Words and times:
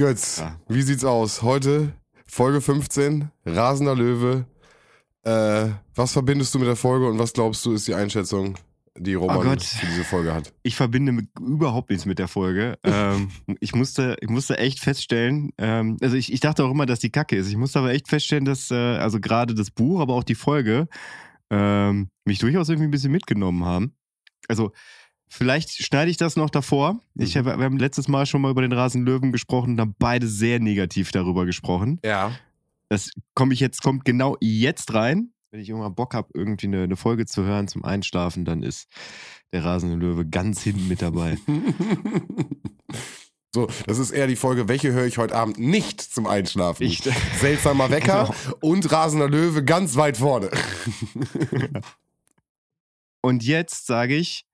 Götz, 0.00 0.38
Ja. 0.38 0.56
wie 0.66 0.80
sieht's 0.80 1.04
aus? 1.04 1.42
Heute 1.42 1.92
Folge 2.26 2.62
15, 2.62 3.30
Rasender 3.44 3.94
Löwe. 3.94 4.46
Äh, 5.24 5.72
was 5.94 6.14
verbindest 6.14 6.54
du 6.54 6.58
mit 6.58 6.68
der 6.68 6.76
Folge 6.76 7.06
und 7.06 7.18
was 7.18 7.34
glaubst 7.34 7.66
du 7.66 7.72
ist 7.74 7.86
die 7.86 7.92
Einschätzung, 7.92 8.54
die 8.96 9.12
Roman 9.12 9.46
Oh 9.46 9.60
für 9.60 9.86
diese 9.86 10.04
Folge 10.04 10.32
hat? 10.32 10.54
Ich 10.62 10.74
verbinde 10.74 11.12
mit, 11.12 11.26
überhaupt 11.38 11.90
nichts 11.90 12.06
mit 12.06 12.18
der 12.18 12.28
Folge. 12.28 12.78
ähm, 12.82 13.28
ich, 13.60 13.74
musste, 13.74 14.16
ich 14.22 14.30
musste 14.30 14.56
echt 14.56 14.80
feststellen, 14.80 15.50
ähm, 15.58 15.98
also 16.00 16.16
ich, 16.16 16.32
ich 16.32 16.40
dachte 16.40 16.64
auch 16.64 16.70
immer, 16.70 16.86
dass 16.86 17.00
die 17.00 17.10
Kacke 17.10 17.36
ist. 17.36 17.50
Ich 17.50 17.58
musste 17.58 17.80
aber 17.80 17.92
echt 17.92 18.08
feststellen, 18.08 18.46
dass 18.46 18.70
äh, 18.70 18.74
also 18.76 19.20
gerade 19.20 19.54
das 19.54 19.70
Buch, 19.70 20.00
aber 20.00 20.14
auch 20.14 20.24
die 20.24 20.34
Folge 20.34 20.88
ähm, 21.50 22.08
mich 22.24 22.38
durchaus 22.38 22.70
irgendwie 22.70 22.88
ein 22.88 22.90
bisschen 22.90 23.12
mitgenommen 23.12 23.66
haben. 23.66 23.92
Also 24.48 24.72
vielleicht 25.30 25.70
schneide 25.82 26.10
ich 26.10 26.16
das 26.18 26.36
noch 26.36 26.50
davor. 26.50 27.00
Ich 27.14 27.34
Mhm. 27.34 27.38
hab, 27.46 27.58
wir 27.58 27.64
haben 27.64 27.78
letztes 27.78 28.08
Mal 28.08 28.26
schon 28.26 28.42
mal 28.42 28.50
über 28.50 28.62
den 28.62 28.72
Rasenlöwen 28.72 29.32
gesprochen 29.32 29.72
und 29.72 29.80
haben 29.80 29.94
beide 29.98 30.26
sehr 30.28 30.60
negativ 30.60 31.12
darüber 31.12 31.46
gesprochen. 31.46 31.98
Ja. 32.04 32.32
Das 32.88 33.10
komme 33.34 33.54
ich 33.54 33.60
jetzt, 33.60 33.82
kommt 33.82 34.04
genau 34.04 34.36
jetzt 34.40 34.92
rein. 34.92 35.32
Wenn 35.52 35.60
ich 35.60 35.68
irgendwann 35.68 35.94
Bock 35.94 36.14
habe, 36.14 36.28
irgendwie 36.34 36.66
eine, 36.66 36.82
eine 36.84 36.96
Folge 36.96 37.26
zu 37.26 37.44
hören 37.44 37.68
zum 37.68 37.84
Einschlafen, 37.84 38.44
dann 38.44 38.62
ist 38.62 38.88
der 39.52 39.64
rasende 39.64 39.96
Löwe 39.96 40.24
ganz 40.26 40.62
hinten 40.62 40.86
mit 40.86 41.02
dabei. 41.02 41.38
so, 43.54 43.66
das 43.86 43.98
ist 43.98 44.12
eher 44.12 44.28
die 44.28 44.36
Folge, 44.36 44.68
welche 44.68 44.92
höre 44.92 45.06
ich 45.06 45.18
heute 45.18 45.34
Abend 45.34 45.58
nicht 45.58 46.00
zum 46.00 46.26
Einschlafen? 46.28 46.84
Ich- 46.84 47.02
Seltsamer 47.40 47.90
Wecker 47.90 48.32
Genau. 48.44 48.56
und 48.60 48.92
Rasender 48.92 49.28
Löwe 49.28 49.64
ganz 49.64 49.96
weit 49.96 50.18
vorne. 50.18 50.50
Und 53.22 53.44
jetzt 53.44 53.86
sage 53.86 54.16
ich, 54.16 54.46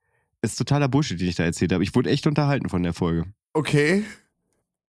ist 0.53 0.57
totaler 0.59 0.89
Bullshit, 0.89 1.21
den 1.21 1.29
ich 1.29 1.37
da 1.37 1.45
erzählt 1.45 1.73
habe. 1.73 1.83
Ich 1.85 1.95
wurde 1.95 2.11
echt 2.11 2.27
unterhalten 2.27 2.69
von 2.69 2.83
der 2.83 2.93
Folge. 2.95 3.25
Okay. 3.53 4.05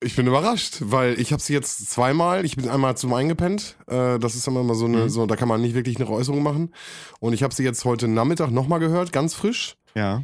Ich 0.03 0.15
bin 0.15 0.27
überrascht, 0.27 0.77
weil 0.81 1.19
ich 1.19 1.33
habe 1.33 1.41
sie 1.41 1.53
jetzt 1.53 1.89
zweimal, 1.89 2.45
ich 2.45 2.55
bin 2.55 2.69
einmal 2.69 2.95
zum 2.95 3.13
eingepennt, 3.13 3.77
äh, 3.87 4.19
das 4.19 4.35
ist 4.35 4.47
immer 4.47 4.61
mal 4.61 4.75
so 4.75 4.85
eine, 4.85 5.05
Mhm. 5.05 5.09
so, 5.09 5.25
da 5.25 5.35
kann 5.35 5.47
man 5.47 5.59
nicht 5.61 5.73
wirklich 5.73 5.95
eine 5.95 6.07
Äußerung 6.07 6.43
machen. 6.43 6.71
Und 7.19 7.33
ich 7.33 7.41
habe 7.41 7.53
sie 7.55 7.63
jetzt 7.63 7.83
heute 7.83 8.07
Nachmittag 8.07 8.51
nochmal 8.51 8.79
gehört, 8.79 9.11
ganz 9.11 9.33
frisch. 9.33 9.75
Ja. 9.95 10.23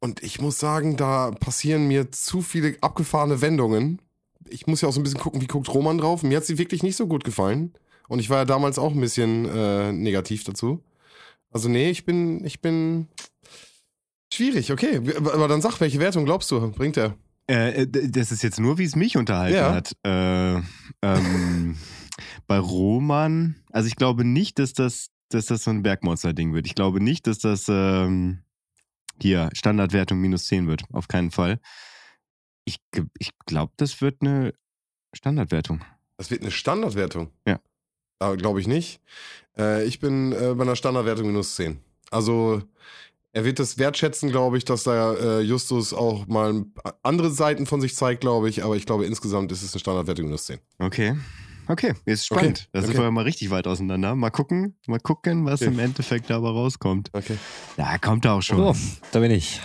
Und 0.00 0.22
ich 0.22 0.40
muss 0.40 0.58
sagen, 0.58 0.96
da 0.96 1.32
passieren 1.32 1.86
mir 1.86 2.10
zu 2.10 2.40
viele 2.40 2.76
abgefahrene 2.80 3.42
Wendungen. 3.42 4.00
Ich 4.48 4.66
muss 4.66 4.80
ja 4.80 4.88
auch 4.88 4.92
so 4.92 5.00
ein 5.00 5.02
bisschen 5.02 5.20
gucken, 5.20 5.42
wie 5.42 5.46
guckt 5.46 5.68
Roman 5.68 5.98
drauf. 5.98 6.22
Mir 6.22 6.38
hat 6.38 6.46
sie 6.46 6.56
wirklich 6.56 6.82
nicht 6.82 6.96
so 6.96 7.06
gut 7.06 7.22
gefallen. 7.22 7.74
Und 8.08 8.20
ich 8.20 8.30
war 8.30 8.38
ja 8.38 8.44
damals 8.46 8.78
auch 8.78 8.92
ein 8.92 9.00
bisschen 9.00 9.44
äh, 9.54 9.92
negativ 9.92 10.44
dazu. 10.44 10.82
Also 11.52 11.68
nee, 11.68 11.90
ich 11.90 12.06
bin, 12.06 12.42
ich 12.46 12.62
bin 12.62 13.08
schwierig, 14.32 14.72
okay. 14.72 15.00
Aber 15.16 15.48
dann 15.48 15.60
sag, 15.62 15.80
welche 15.80 15.98
Wertung 15.98 16.24
glaubst 16.24 16.50
du, 16.50 16.70
bringt 16.72 16.96
er? 16.96 17.14
Äh, 17.46 17.86
d- 17.86 18.08
das 18.08 18.30
ist 18.32 18.42
jetzt 18.42 18.60
nur, 18.60 18.78
wie 18.78 18.84
es 18.84 18.94
mich 18.96 19.16
unterhalten 19.16 19.56
Ja. 19.56 19.74
hat. 19.74 19.92
Äh, 20.04 20.62
ähm, 21.02 21.76
bei 22.46 22.58
Roman, 22.58 23.56
also 23.72 23.88
ich 23.88 23.96
glaube 23.96 24.24
nicht, 24.24 24.58
dass 24.58 24.72
das, 24.72 25.08
dass 25.30 25.46
das 25.46 25.64
so 25.64 25.70
ein 25.70 25.82
Bergmonster-Ding 25.82 26.52
wird. 26.54 26.66
Ich 26.66 26.74
glaube 26.74 27.00
nicht, 27.02 27.26
dass 27.26 27.38
das 27.38 27.66
ähm, 27.68 28.42
hier 29.20 29.50
Standardwertung 29.52 30.20
minus 30.20 30.46
10 30.46 30.66
wird. 30.68 30.82
Auf 30.92 31.08
keinen 31.08 31.30
Fall. 31.30 31.60
Ich, 32.64 32.78
ich 33.18 33.30
glaube, 33.46 33.72
das 33.76 34.00
wird 34.00 34.22
eine 34.22 34.52
Standardwertung. 35.12 35.80
Das 36.18 36.30
wird 36.30 36.42
eine 36.42 36.50
Standardwertung. 36.50 37.30
Ja. 37.46 37.58
Da 38.20 38.34
glaube 38.36 38.60
ich 38.60 38.68
nicht. 38.68 39.00
Äh, 39.58 39.84
ich 39.86 39.98
bin 39.98 40.32
äh, 40.32 40.54
bei 40.54 40.62
einer 40.62 40.76
Standardwertung 40.76 41.26
minus 41.26 41.56
10. 41.56 41.80
Also 42.10 42.62
er 43.32 43.44
wird 43.44 43.58
das 43.58 43.78
wertschätzen, 43.78 44.30
glaube 44.30 44.58
ich, 44.58 44.64
dass 44.64 44.82
da 44.84 45.14
äh, 45.14 45.40
Justus 45.40 45.92
auch 45.92 46.26
mal 46.26 46.64
andere 47.02 47.30
Seiten 47.30 47.66
von 47.66 47.80
sich 47.80 47.94
zeigt, 47.94 48.20
glaube 48.22 48.48
ich. 48.48 48.64
Aber 48.64 48.76
ich 48.76 48.86
glaube, 48.86 49.06
insgesamt 49.06 49.52
ist 49.52 49.62
es 49.62 49.72
eine 49.72 49.80
Standardwertung 49.80 50.24
minus 50.26 50.46
10. 50.46 50.58
Okay. 50.78 51.16
Okay, 51.68 51.94
ist 52.04 52.26
spannend. 52.26 52.62
Okay, 52.62 52.68
Da 52.72 52.80
sind 52.80 52.90
okay. 52.96 53.02
wir 53.04 53.10
mal 53.12 53.22
richtig 53.22 53.50
weit 53.50 53.68
auseinander. 53.68 54.16
Mal 54.16 54.30
gucken, 54.30 54.76
mal 54.88 54.98
gucken, 54.98 55.44
was 55.46 55.62
Okay. 55.62 55.70
im 55.70 55.78
Endeffekt 55.78 56.28
dabei 56.28 56.48
rauskommt. 56.48 57.10
Okay. 57.12 57.36
Ja, 57.76 57.96
kommt 57.98 58.26
auch 58.26 58.42
schon. 58.42 58.56
So, 58.58 58.74
da 59.12 59.20
bin 59.20 59.30
ich. 59.30 59.60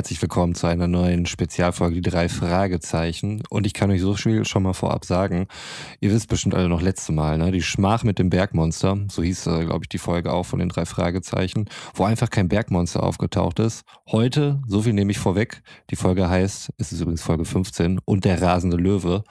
Herzlich 0.00 0.22
willkommen 0.22 0.54
zu 0.54 0.66
einer 0.66 0.86
neuen 0.86 1.26
Spezialfolge, 1.26 1.96
die 2.00 2.10
drei 2.10 2.30
Fragezeichen. 2.30 3.42
Und 3.50 3.66
ich 3.66 3.74
kann 3.74 3.90
euch 3.90 4.00
so 4.00 4.14
viel 4.14 4.46
schon 4.46 4.62
mal 4.62 4.72
vorab 4.72 5.04
sagen, 5.04 5.46
ihr 6.00 6.10
wisst 6.10 6.30
bestimmt 6.30 6.54
alle 6.54 6.70
noch 6.70 6.80
letzte 6.80 7.12
Mal, 7.12 7.36
ne? 7.36 7.52
Die 7.52 7.60
Schmach 7.60 8.02
mit 8.02 8.18
dem 8.18 8.30
Bergmonster, 8.30 8.96
so 9.10 9.22
hieß, 9.22 9.48
äh, 9.48 9.66
glaube 9.66 9.84
ich, 9.84 9.90
die 9.90 9.98
Folge 9.98 10.32
auch 10.32 10.44
von 10.44 10.58
den 10.58 10.70
drei 10.70 10.86
Fragezeichen, 10.86 11.68
wo 11.92 12.04
einfach 12.04 12.30
kein 12.30 12.48
Bergmonster 12.48 13.02
aufgetaucht 13.02 13.58
ist. 13.58 13.82
Heute, 14.10 14.62
so 14.66 14.80
viel 14.80 14.94
nehme 14.94 15.10
ich 15.10 15.18
vorweg, 15.18 15.60
die 15.90 15.96
Folge 15.96 16.30
heißt, 16.30 16.70
es 16.78 16.92
ist 16.92 17.02
übrigens 17.02 17.20
Folge 17.20 17.44
15, 17.44 18.00
und 18.02 18.24
der 18.24 18.40
rasende 18.40 18.78
Löwe. 18.78 19.22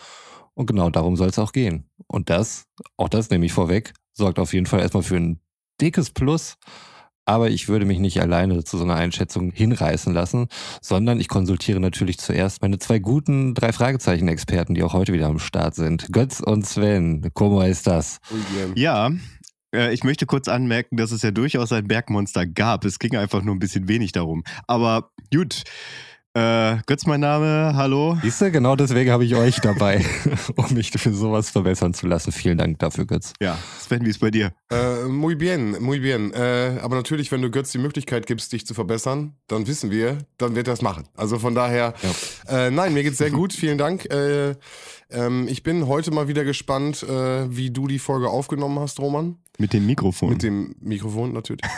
Und 0.53 0.67
genau 0.67 0.91
darum 0.91 1.15
soll 1.15 1.29
es 1.29 1.39
auch 1.39 1.51
gehen. 1.51 1.89
Und 2.05 2.29
das, 2.29 2.65
auch 2.95 3.09
das 3.09 3.31
nehme 3.31 3.47
ich 3.47 3.53
vorweg, 3.53 3.93
sorgt 4.13 4.37
auf 4.37 4.53
jeden 4.53 4.67
Fall 4.67 4.81
erstmal 4.81 5.01
für 5.01 5.15
ein 5.15 5.39
dickes 5.81 6.11
Plus. 6.11 6.57
Aber 7.29 7.51
ich 7.51 7.67
würde 7.67 7.85
mich 7.85 7.99
nicht 7.99 8.19
alleine 8.23 8.63
zu 8.63 8.79
so 8.79 8.83
einer 8.83 8.95
Einschätzung 8.95 9.51
hinreißen 9.51 10.11
lassen, 10.15 10.47
sondern 10.81 11.19
ich 11.19 11.27
konsultiere 11.27 11.79
natürlich 11.79 12.17
zuerst 12.17 12.63
meine 12.63 12.79
zwei 12.79 12.97
guten 12.97 13.53
drei 13.53 13.71
Fragezeichen-Experten, 13.71 14.73
die 14.73 14.81
auch 14.81 14.93
heute 14.93 15.13
wieder 15.13 15.27
am 15.27 15.37
Start 15.37 15.75
sind. 15.75 16.11
Götz 16.11 16.39
und 16.39 16.65
Sven, 16.65 17.29
como 17.35 17.61
ist 17.61 17.85
das? 17.85 18.17
Ja, 18.73 19.11
äh, 19.71 19.93
ich 19.93 20.03
möchte 20.03 20.25
kurz 20.25 20.47
anmerken, 20.47 20.97
dass 20.97 21.11
es 21.11 21.21
ja 21.21 21.29
durchaus 21.29 21.71
ein 21.71 21.87
Bergmonster 21.87 22.47
gab. 22.47 22.83
Es 22.83 22.97
ging 22.97 23.15
einfach 23.15 23.43
nur 23.43 23.53
ein 23.53 23.59
bisschen 23.59 23.87
wenig 23.87 24.11
darum. 24.11 24.43
Aber 24.65 25.11
gut. 25.31 25.61
Äh, 26.39 26.77
Götz, 26.85 27.05
mein 27.05 27.19
Name, 27.19 27.73
hallo. 27.75 28.17
Siehst 28.21 28.39
du, 28.39 28.49
genau 28.49 28.77
deswegen 28.77 29.11
habe 29.11 29.25
ich 29.25 29.35
euch 29.35 29.59
dabei, 29.59 30.05
um 30.55 30.73
mich 30.73 30.89
für 30.91 31.11
sowas 31.11 31.49
verbessern 31.49 31.93
zu 31.93 32.07
lassen. 32.07 32.31
Vielen 32.31 32.57
Dank 32.57 32.79
dafür, 32.79 33.05
Götz. 33.05 33.33
Ja, 33.41 33.57
Sven, 33.77 34.05
wie 34.05 34.09
ist 34.09 34.19
bei 34.19 34.31
dir? 34.31 34.53
Äh, 34.71 35.03
muy 35.09 35.35
bien, 35.35 35.75
muy 35.81 35.99
bien. 35.99 36.31
Äh, 36.31 36.79
aber 36.81 36.95
natürlich, 36.95 37.29
wenn 37.33 37.41
du 37.41 37.51
Götz 37.51 37.73
die 37.73 37.77
Möglichkeit 37.77 38.25
gibst, 38.25 38.53
dich 38.53 38.65
zu 38.65 38.73
verbessern, 38.73 39.33
dann 39.47 39.67
wissen 39.67 39.91
wir, 39.91 40.19
dann 40.37 40.55
wird 40.55 40.67
er 40.67 40.75
es 40.75 40.81
machen. 40.81 41.09
Also 41.17 41.39
von 41.39 41.55
daher, 41.55 41.93
äh, 42.47 42.71
nein, 42.71 42.93
mir 42.93 43.03
geht's 43.03 43.17
sehr 43.17 43.31
gut, 43.31 43.51
vielen 43.51 43.77
Dank. 43.77 44.05
Äh, 44.05 44.55
ähm, 45.09 45.45
ich 45.49 45.61
bin 45.61 45.87
heute 45.87 46.11
mal 46.11 46.29
wieder 46.29 46.45
gespannt, 46.45 47.03
äh, 47.03 47.53
wie 47.53 47.69
du 47.69 47.87
die 47.87 47.99
Folge 47.99 48.29
aufgenommen 48.29 48.79
hast, 48.79 49.01
Roman. 49.01 49.35
Mit 49.57 49.73
dem 49.73 49.85
Mikrofon. 49.85 50.29
Mit 50.29 50.43
dem 50.43 50.73
Mikrofon 50.79 51.33
natürlich. 51.33 51.69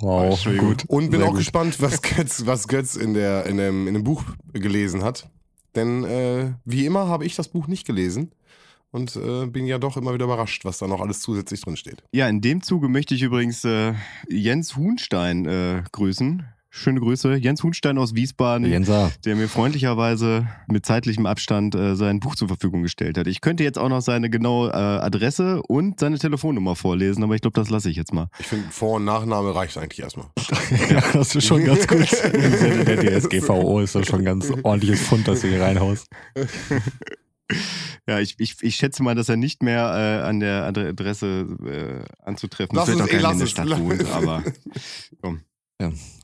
Wow, 0.00 0.32
Entschuldigung. 0.32 0.68
gut. 0.68 0.84
Und 0.88 1.10
bin 1.10 1.20
Sehr 1.20 1.28
auch 1.28 1.32
gut. 1.32 1.40
gespannt, 1.40 1.80
was 1.80 2.02
Götz, 2.02 2.46
was 2.46 2.68
Götz 2.68 2.96
in, 2.96 3.14
der, 3.14 3.46
in, 3.46 3.56
dem, 3.56 3.86
in 3.88 3.94
dem 3.94 4.04
Buch 4.04 4.24
gelesen 4.52 5.02
hat. 5.02 5.28
Denn 5.74 6.04
äh, 6.04 6.52
wie 6.64 6.86
immer 6.86 7.08
habe 7.08 7.24
ich 7.24 7.34
das 7.34 7.48
Buch 7.48 7.66
nicht 7.66 7.86
gelesen 7.86 8.32
und 8.90 9.16
äh, 9.16 9.46
bin 9.46 9.66
ja 9.66 9.78
doch 9.78 9.96
immer 9.96 10.12
wieder 10.12 10.26
überrascht, 10.26 10.64
was 10.64 10.78
da 10.78 10.86
noch 10.86 11.00
alles 11.00 11.20
zusätzlich 11.20 11.62
drin 11.62 11.76
steht. 11.76 12.02
Ja, 12.12 12.28
in 12.28 12.40
dem 12.40 12.62
Zuge 12.62 12.88
möchte 12.88 13.14
ich 13.14 13.22
übrigens 13.22 13.64
äh, 13.64 13.94
Jens 14.28 14.76
Huhnstein 14.76 15.46
äh, 15.46 15.82
grüßen. 15.92 16.44
Schöne 16.74 17.00
Grüße. 17.00 17.34
Jens 17.34 17.62
Huhnstein 17.62 17.98
aus 17.98 18.14
Wiesbaden. 18.14 18.66
Jensa, 18.66 19.12
der 19.26 19.36
mir 19.36 19.46
freundlicherweise 19.46 20.48
mit 20.68 20.86
zeitlichem 20.86 21.26
Abstand 21.26 21.74
äh, 21.74 21.94
sein 21.96 22.18
Buch 22.18 22.34
zur 22.34 22.48
Verfügung 22.48 22.82
gestellt 22.82 23.18
hat. 23.18 23.26
Ich 23.26 23.42
könnte 23.42 23.62
jetzt 23.62 23.78
auch 23.78 23.90
noch 23.90 24.00
seine 24.00 24.30
genaue 24.30 24.70
äh, 24.70 24.72
Adresse 24.72 25.60
und 25.68 26.00
seine 26.00 26.18
Telefonnummer 26.18 26.74
vorlesen, 26.74 27.22
aber 27.24 27.34
ich 27.34 27.42
glaube, 27.42 27.60
das 27.60 27.68
lasse 27.68 27.90
ich 27.90 27.96
jetzt 27.96 28.14
mal. 28.14 28.28
Ich 28.38 28.46
finde, 28.46 28.70
Vor- 28.70 28.96
und 28.96 29.04
Nachname 29.04 29.54
reicht 29.54 29.76
eigentlich 29.76 30.00
erstmal. 30.00 30.28
ja, 30.88 31.02
das 31.12 31.34
ist 31.34 31.44
schon 31.46 31.62
ganz 31.62 31.86
gut. 31.86 32.10
Im 32.32 32.52
Sinne 32.56 32.84
der 32.86 33.20
DSGVO 33.20 33.80
ist 33.80 33.94
das 33.94 34.06
schon 34.06 34.20
ein 34.20 34.24
ganz 34.24 34.50
ordentliches 34.62 35.02
Pfund, 35.02 35.28
das 35.28 35.42
du 35.42 35.48
hier 35.48 35.60
reinhaust. 35.60 36.06
Ja, 38.08 38.18
ich, 38.18 38.36
ich, 38.38 38.56
ich 38.62 38.76
schätze 38.76 39.02
mal, 39.02 39.14
dass 39.14 39.28
er 39.28 39.36
nicht 39.36 39.62
mehr 39.62 40.22
äh, 40.22 40.26
an 40.26 40.40
der 40.40 40.64
Adresse 40.64 41.46
äh, 41.66 42.24
anzutreffen 42.24 42.78
ist. 42.78 42.84
Vielleicht 42.84 43.02
auch 43.02 43.06
ey, 43.08 43.12
keiner 43.12 43.32
in 43.32 43.38
der 43.38 43.44
lass 43.44 43.50
Stadt 43.50 43.78
wohnt, 43.78 44.10
aber 44.10 44.42
komm. 45.20 45.42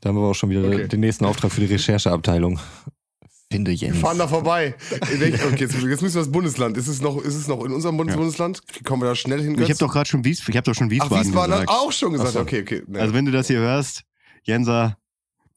Da 0.01 0.09
haben 0.09 0.15
wir 0.17 0.21
auch 0.27 0.33
schon 0.33 0.49
wieder 0.49 0.63
Okay. 0.63 0.87
den 0.87 0.99
nächsten 1.01 1.25
Auftrag 1.25 1.51
für 1.51 1.61
die 1.61 1.67
Rechercheabteilung. 1.73 2.59
Finde 3.51 3.71
Wir 3.71 3.77
Jens. 3.77 3.97
fahren 3.97 4.17
da 4.19 4.27
vorbei. 4.27 4.75
Welch- 5.17 5.43
Okay, 5.43 5.55
jetzt, 5.63 5.73
jetzt 5.73 6.01
müssen 6.01 6.13
wir 6.15 6.21
das 6.21 6.31
Bundesland. 6.31 6.77
Ist 6.77 6.87
es 6.87 7.01
noch, 7.01 7.17
ist 7.21 7.33
es 7.35 7.47
noch 7.47 7.63
in 7.65 7.71
unserem 7.71 7.97
Bundes 7.97 8.13
Ja. 8.13 8.19
Bundesland? 8.19 8.61
Kommen 8.85 9.01
wir 9.01 9.07
da 9.09 9.15
schnell 9.15 9.41
hin? 9.41 9.53
Ich 9.53 9.59
habe 9.61 9.67
Götz? 9.69 9.77
doch 9.79 9.91
gerade 9.91 10.07
schon 10.07 10.23
Wies, 10.23 10.47
ich 10.47 10.55
hab 10.55 10.63
doch 10.65 10.75
schon 10.75 10.87
Ach, 10.87 10.91
Wiesbaden, 10.91 11.25
Wiesbaden 11.25 11.53
hat 11.55 11.61
gesagt. 11.67 11.81
auch 11.81 11.91
schon 11.91 12.11
gesagt. 12.11 12.29
Ach 12.29 12.33
so. 12.33 12.39
Okay, 12.41 12.61
okay. 12.61 12.83
Nee. 12.87 12.99
Also 12.99 13.13
wenn 13.15 13.25
du 13.25 13.31
das 13.31 13.47
hier 13.47 13.57
hörst, 13.59 14.03
Jensa, 14.43 14.97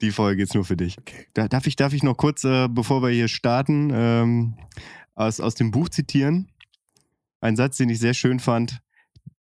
die 0.00 0.10
Folge 0.10 0.42
ist 0.42 0.54
nur 0.54 0.64
für 0.64 0.76
dich. 0.76 0.96
Okay. 0.98 1.26
Da, 1.34 1.48
darf, 1.48 1.66
ich, 1.66 1.76
darf 1.76 1.92
ich 1.92 2.02
noch 2.02 2.16
kurz, 2.16 2.44
äh, 2.44 2.66
bevor 2.68 3.02
wir 3.02 3.10
hier 3.10 3.28
starten, 3.28 3.90
ähm, 3.94 4.54
aus, 5.14 5.38
aus 5.38 5.54
dem 5.54 5.70
Buch 5.70 5.90
zitieren. 5.90 6.48
Ein 7.42 7.56
Satz, 7.56 7.76
den 7.76 7.90
ich 7.90 7.98
sehr 7.98 8.14
schön 8.14 8.40
fand. 8.40 8.78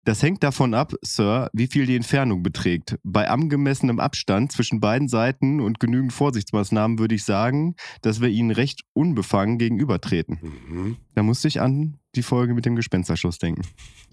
Das 0.05 0.23
hängt 0.23 0.43
davon 0.43 0.73
ab, 0.73 0.93
Sir, 1.01 1.49
wie 1.53 1.67
viel 1.67 1.85
die 1.85 1.95
Entfernung 1.95 2.41
beträgt. 2.41 2.97
Bei 3.03 3.29
angemessenem 3.29 3.99
Abstand 3.99 4.51
zwischen 4.51 4.79
beiden 4.79 5.07
Seiten 5.07 5.59
und 5.59 5.79
genügend 5.79 6.13
Vorsichtsmaßnahmen 6.13 6.99
würde 6.99 7.15
ich 7.15 7.25
sagen, 7.25 7.75
dass 8.01 8.21
wir 8.21 8.29
ihnen 8.29 8.51
recht 8.51 8.81
unbefangen 8.93 9.57
gegenübertreten. 9.57 10.39
Mhm. 10.41 10.97
Da 11.15 11.23
musste 11.23 11.47
ich 11.47 11.59
an 11.61 11.99
die 12.15 12.23
Folge 12.23 12.53
mit 12.53 12.65
dem 12.65 12.75
Gespensterschloss 12.75 13.37
denken. 13.37 13.61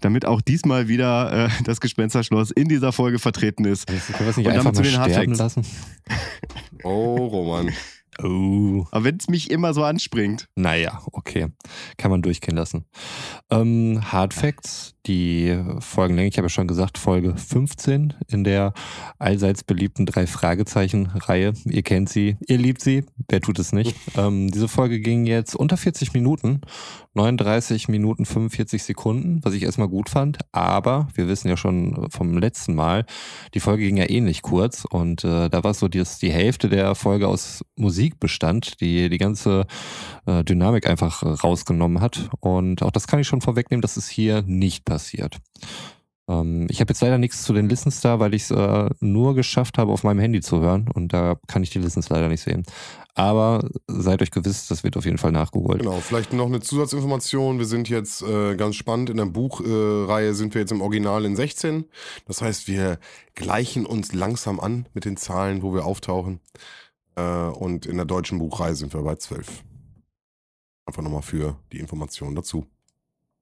Damit 0.00 0.27
auch 0.27 0.41
diesmal 0.43 0.88
wieder 0.88 1.47
äh, 1.47 1.49
das 1.65 1.81
Gespensterschloss 1.81 2.50
in 2.50 2.69
dieser 2.69 2.93
Folge 2.93 3.19
vertreten 3.19 3.65
ist. 3.65 3.87
Können 3.87 4.00
wir 4.19 4.29
es 4.29 4.37
nicht 4.37 4.47
Und 4.47 4.53
einfach 4.53 4.73
zu 4.73 4.83
den 4.83 4.91
sterben 4.93 5.12
Hardfacts. 5.15 5.38
lassen? 5.38 5.67
Oh, 6.85 7.17
Roman. 7.27 7.73
Oh. 8.23 8.87
Aber 8.91 9.05
wenn 9.05 9.17
es 9.17 9.29
mich 9.29 9.50
immer 9.50 9.75
so 9.75 9.85
anspringt. 9.85 10.49
Naja, 10.55 11.03
okay. 11.12 11.49
Kann 11.97 12.11
man 12.11 12.23
durchgehen 12.23 12.56
lassen. 12.56 12.87
Ähm, 13.50 14.00
Hard 14.11 14.35
Facts, 14.35 14.94
die 15.06 15.58
Folgenlänge, 15.81 16.29
ich 16.29 16.37
habe 16.38 16.47
ja 16.47 16.50
schon 16.50 16.67
gesagt, 16.67 16.99
Folge 16.99 17.37
15 17.37 18.14
in 18.29 18.44
der 18.44 18.73
allseits 19.19 19.64
beliebten 19.64 20.06
Drei-Fragezeichen-Reihe. 20.06 21.53
Ihr 21.64 21.82
kennt 21.82 22.08
sie, 22.08 22.37
ihr 22.47 22.58
liebt 22.58 22.82
sie, 22.82 23.05
wer 23.29 23.41
tut 23.41 23.58
es 23.58 23.73
nicht? 23.73 23.97
ähm, 24.17 24.50
diese 24.50 24.69
Folge 24.69 25.00
ging 25.00 25.26
jetzt 25.26 25.55
unter 25.55 25.76
40 25.76 26.12
Minuten, 26.12 26.61
39 27.14 27.88
Minuten 27.88 28.26
45 28.26 28.82
Sekunden, 28.82 29.41
was 29.43 29.55
ich 29.55 29.62
erstmal 29.62 29.88
gut 29.88 30.11
fand, 30.11 30.38
aber 30.53 31.09
wir 31.14 31.29
wissen 31.29 31.49
ja 31.49 31.56
schon 31.56 32.11
vom 32.11 32.37
letzten 32.37 32.75
Mal, 32.75 33.06
die 33.55 33.61
Folge 33.61 33.85
ging 33.85 33.97
ja 33.97 34.09
ähnlich 34.09 34.43
kurz 34.43 34.85
und 34.85 35.25
äh, 35.25 35.49
da 35.49 35.64
war 35.64 35.70
es 35.70 35.79
so, 35.79 35.88
dass 35.88 36.19
die 36.19 36.32
Hälfte 36.32 36.69
der 36.69 36.94
Folge 36.94 37.29
aus 37.29 37.64
Musik 37.76 38.20
bestand, 38.20 38.81
die 38.81 39.09
die 39.09 39.19
ganze 39.19 39.67
äh, 40.26 40.44
Dynamik 40.44 40.87
einfach 40.87 41.23
rausgenommen 41.23 42.00
hat. 42.00 42.29
Und 42.41 42.82
auch 42.82 42.91
das 42.91 43.06
kann 43.06 43.20
ich 43.20 43.26
schon 43.26 43.41
vorwegnehmen, 43.41 43.82
dass 43.82 43.97
es 43.97 44.09
hier 44.09 44.43
nicht 44.43 44.85
passiert. 44.85 44.95
Ähm, 46.28 46.66
ich 46.70 46.81
habe 46.81 46.90
jetzt 46.90 47.02
leider 47.02 47.19
nichts 47.19 47.43
zu 47.43 47.52
den 47.52 47.69
Listens 47.69 48.00
da, 48.00 48.19
weil 48.19 48.34
ich 48.34 48.43
es 48.43 48.50
äh, 48.50 48.90
nur 49.00 49.34
geschafft 49.34 49.78
habe, 49.78 49.93
auf 49.93 50.02
meinem 50.02 50.19
Handy 50.19 50.40
zu 50.40 50.60
hören 50.60 50.88
und 50.93 51.12
da 51.12 51.37
kann 51.46 51.62
ich 51.62 51.70
die 51.70 51.78
Listens 51.78 52.08
leider 52.08 52.28
nicht 52.28 52.40
sehen. 52.40 52.64
Aber 53.14 53.66
seid 53.87 54.20
euch 54.20 54.31
gewiss, 54.31 54.69
das 54.69 54.84
wird 54.84 54.96
auf 54.96 55.06
jeden 55.06 55.16
Fall 55.16 55.32
nachgeholt. 55.32 55.81
Genau, 55.81 56.00
vielleicht 56.00 56.34
noch 56.34 56.46
eine 56.46 56.60
Zusatzinformation. 56.60 57.58
Wir 57.58 57.64
sind 57.64 57.88
jetzt 57.88 58.22
äh, 58.22 58.56
ganz 58.56 58.76
spannend. 58.76 59.08
In 59.08 59.16
der 59.16 59.25
Buchreihe 59.25 60.34
sind 60.34 60.54
wir 60.54 60.60
jetzt 60.60 60.72
im 60.72 60.82
Original 60.82 61.25
in 61.25 61.34
16. 61.34 61.87
Das 62.26 62.42
heißt, 62.42 62.69
wir 62.69 62.99
gleichen 63.34 63.87
uns 63.87 64.12
langsam 64.12 64.60
an 64.60 64.87
mit 64.92 65.06
den 65.06 65.16
Zahlen, 65.16 65.62
wo 65.62 65.72
wir 65.72 65.87
auftauchen. 65.87 66.40
Äh, 67.14 67.22
und 67.22 67.87
in 67.87 67.96
der 67.96 68.04
deutschen 68.04 68.38
Buchreihe 68.38 68.75
sind 68.75 68.92
wir 68.92 69.02
bei 69.02 69.14
12. 69.14 69.64
Einfach 70.84 71.02
nochmal 71.02 71.22
für 71.22 71.58
die 71.72 71.78
Information 71.78 72.34
dazu. 72.34 72.66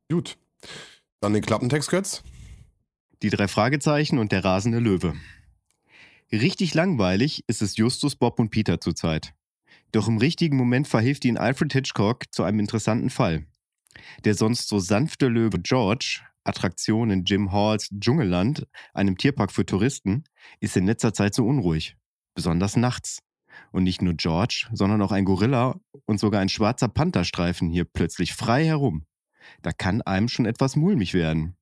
Gut. 0.08 0.38
Dann 1.24 1.32
den 1.32 1.40
Klappentext, 1.40 1.88
Götz. 1.88 2.22
Die 3.22 3.30
drei 3.30 3.48
Fragezeichen 3.48 4.18
und 4.18 4.30
der 4.30 4.44
rasende 4.44 4.78
Löwe. 4.78 5.14
Richtig 6.30 6.74
langweilig 6.74 7.44
ist 7.46 7.62
es 7.62 7.78
Justus, 7.78 8.14
Bob 8.14 8.38
und 8.38 8.50
Peter 8.50 8.78
zurzeit. 8.78 9.32
Doch 9.90 10.06
im 10.06 10.18
richtigen 10.18 10.58
Moment 10.58 10.86
verhilft 10.86 11.24
ihnen 11.24 11.38
Alfred 11.38 11.72
Hitchcock 11.72 12.24
zu 12.30 12.42
einem 12.42 12.60
interessanten 12.60 13.08
Fall. 13.08 13.46
Der 14.26 14.34
sonst 14.34 14.68
so 14.68 14.78
sanfte 14.78 15.28
Löwe 15.28 15.60
George, 15.60 16.20
Attraktion 16.44 17.08
in 17.08 17.24
Jim 17.24 17.52
Halls 17.52 17.88
Dschungelland, 17.98 18.66
einem 18.92 19.16
Tierpark 19.16 19.50
für 19.50 19.64
Touristen, 19.64 20.24
ist 20.60 20.76
in 20.76 20.84
letzter 20.84 21.14
Zeit 21.14 21.34
so 21.34 21.46
unruhig. 21.46 21.96
Besonders 22.34 22.76
nachts. 22.76 23.20
Und 23.72 23.84
nicht 23.84 24.02
nur 24.02 24.12
George, 24.12 24.66
sondern 24.74 25.00
auch 25.00 25.10
ein 25.10 25.24
Gorilla 25.24 25.80
und 26.04 26.20
sogar 26.20 26.42
ein 26.42 26.50
schwarzer 26.50 26.88
Panther 26.88 27.24
streifen 27.24 27.70
hier 27.70 27.86
plötzlich 27.86 28.34
frei 28.34 28.66
herum. 28.66 29.06
Da 29.62 29.72
kann 29.72 30.02
einem 30.02 30.28
schon 30.28 30.46
etwas 30.46 30.76
mulmig 30.76 31.14
werden. 31.14 31.56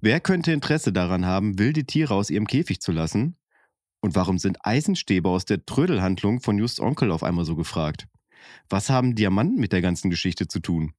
Wer 0.00 0.20
könnte 0.20 0.52
Interesse 0.52 0.92
daran 0.92 1.26
haben, 1.26 1.58
wilde 1.58 1.84
Tiere 1.84 2.14
aus 2.14 2.30
ihrem 2.30 2.46
Käfig 2.46 2.80
zu 2.80 2.92
lassen? 2.92 3.36
Und 4.00 4.14
warum 4.14 4.38
sind 4.38 4.58
Eisenstäbe 4.64 5.28
aus 5.28 5.44
der 5.44 5.64
Trödelhandlung 5.64 6.40
von 6.40 6.58
Just 6.58 6.80
Onkel 6.80 7.10
auf 7.10 7.22
einmal 7.22 7.44
so 7.44 7.56
gefragt? 7.56 8.06
Was 8.68 8.90
haben 8.90 9.14
Diamanten 9.14 9.60
mit 9.60 9.72
der 9.72 9.82
ganzen 9.82 10.10
Geschichte 10.10 10.46
zu 10.46 10.60
tun? 10.60 10.92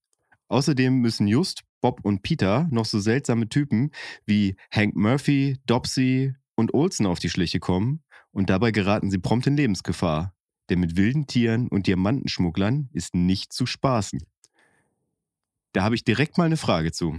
Außerdem 0.50 0.95
müssen 0.95 1.27
Just, 1.27 1.63
Bob 1.81 2.01
und 2.04 2.24
Peter 2.24 2.68
noch 2.71 2.86
so 2.86 3.00
seltsame 3.00 3.48
Typen 3.48 3.92
wie 4.25 4.56
Hank 4.71 4.95
Murphy, 4.95 5.57
Dopsy 5.66 6.33
und 6.56 6.74
Olsen 6.74 7.06
auf 7.06 7.19
die 7.19 7.30
Schliche 7.30 7.60
kommen 7.60 8.04
und 8.31 8.50
dabei 8.50 8.71
geraten 8.71 9.12
sie 9.12 9.19
prompt 9.19 9.48
in 9.48 9.56
Lebensgefahr. 9.56 10.33
Denn 10.69 10.80
mit 10.80 10.98
wilden 10.98 11.25
Tieren 11.25 11.68
und 11.68 11.88
Diamantenschmugglern 11.88 12.89
ist 12.94 13.16
nicht 13.16 13.54
zu 13.54 13.66
spaßen. 13.66 14.24
Da 15.74 15.83
habe 15.83 15.95
ich 15.95 16.04
direkt 16.04 16.38
mal 16.38 16.45
eine 16.45 16.57
Frage 16.57 16.92
zu. 16.92 17.16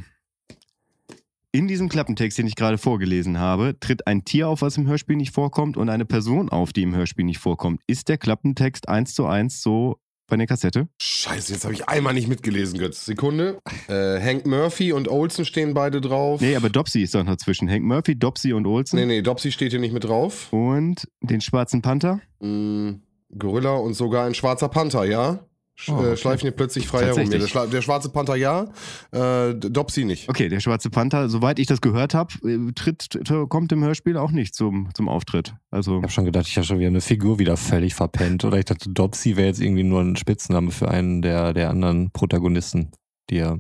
In 1.53 1.67
diesem 1.67 1.89
Klappentext, 1.89 2.39
den 2.39 2.47
ich 2.47 2.55
gerade 2.55 2.79
vorgelesen 2.79 3.39
habe, 3.39 3.77
tritt 3.79 4.07
ein 4.07 4.25
Tier 4.25 4.49
auf, 4.49 4.63
was 4.63 4.77
im 4.77 4.87
Hörspiel 4.87 5.17
nicht 5.17 5.35
vorkommt, 5.35 5.77
und 5.77 5.89
eine 5.89 6.05
Person 6.05 6.49
auf, 6.49 6.73
die 6.73 6.83
im 6.83 6.95
Hörspiel 6.95 7.25
nicht 7.25 7.39
vorkommt. 7.39 7.81
Ist 7.89 8.09
der 8.09 8.19
Klappentext 8.19 8.89
eins 8.89 9.15
zu 9.15 9.27
eins 9.27 9.61
so 9.61 9.99
bei 10.29 10.37
der 10.37 10.47
Kassette? 10.47 10.89
Scheiße, 11.03 11.53
jetzt 11.53 11.65
habe 11.65 11.75
ich 11.75 11.89
einmal 11.89 12.15
nicht 12.15 12.29
mitgelesen, 12.29 12.79
Götz. 12.79 13.05
Sekunde. 13.05 13.59
Äh, 13.89 14.21
Hank 14.21 14.47
Murphy 14.47 14.93
und 14.93 15.09
Olsen 15.09 15.45
stehen 15.45 15.75
beide 15.75 16.01
drauf. 16.01 16.41
Nee, 16.41 16.55
aber 16.55 16.71
Dopsy 16.71 17.03
ist 17.03 17.17
doch 17.17 17.25
noch 17.25 17.37
zwischen. 17.37 17.69
Hank 17.69 17.85
Murphy, 17.85 18.17
Dopsy 18.17 18.53
und 18.53 18.65
Olsen. 18.67 18.97
nee, 19.01 19.07
nee, 19.07 19.23
Dopsy 19.23 19.51
steht 19.51 19.73
hier 19.73 19.81
nicht 19.81 19.93
mit 19.93 20.05
drauf. 20.05 20.53
Und 20.53 21.09
den 21.21 21.41
schwarzen 21.41 21.83
Panther. 21.83 22.21
Mm, 22.41 22.95
Gorilla 23.37 23.75
und 23.75 23.95
sogar 23.95 24.27
ein 24.27 24.35
schwarzer 24.35 24.69
Panther, 24.69 25.05
ja? 25.05 25.41
Sch 25.81 25.89
Oh, 25.89 25.95
äh, 25.95 26.09
okay. 26.09 26.17
schleifen 26.19 26.41
hier 26.43 26.51
plötzlich 26.51 26.87
frei 26.87 27.07
herum. 27.07 27.31
Der, 27.31 27.41
Schla 27.47 27.67
der 27.67 27.81
schwarze 27.81 28.11
Panther 28.11 28.37
ja, 28.37 28.67
äh, 29.13 29.55
Dopsy 29.55 30.05
nicht. 30.05 30.29
Okay, 30.29 30.51
der 30.51 30.61
schwarze 30.61 30.91
Panther, 30.91 31.31
soweit 31.31 31.59
ich 31.59 31.67
das 31.67 31.81
gehört 31.81 32.13
habe, 32.13 32.35
tritt, 32.75 33.11
tritt, 33.11 33.33
kommt 33.49 33.73
im 33.73 33.83
Hörspiel 33.83 34.19
auch 34.19 34.31
nicht 34.31 34.55
zum, 34.55 34.91
zum 34.95 35.09
Auftritt. 35.09 35.55
Also, 35.71 35.97
Ich 35.97 36.03
habe 36.03 36.13
schon 36.13 36.25
gedacht, 36.27 36.47
ich 36.47 36.57
habe 36.57 36.67
schon 36.67 36.79
wieder 36.79 36.89
eine 36.89 37.01
Figur 37.01 37.39
wieder 37.39 37.57
völlig 37.57 37.95
verpennt. 37.95 38.45
Oder 38.45 38.59
ich 38.59 38.67
dachte, 38.67 38.91
Dopsy 38.91 39.37
wäre 39.37 39.47
jetzt 39.49 39.61
irgendwie 39.61 39.85
nur 39.85 40.03
ein 40.03 40.17
Spitzname 40.17 40.71
für 40.71 40.91
einen 40.91 41.23
der, 41.23 41.55
der 41.55 41.71
anderen 41.71 42.11
Protagonisten, 42.11 42.91
die 43.31 43.37
ja 43.37 43.57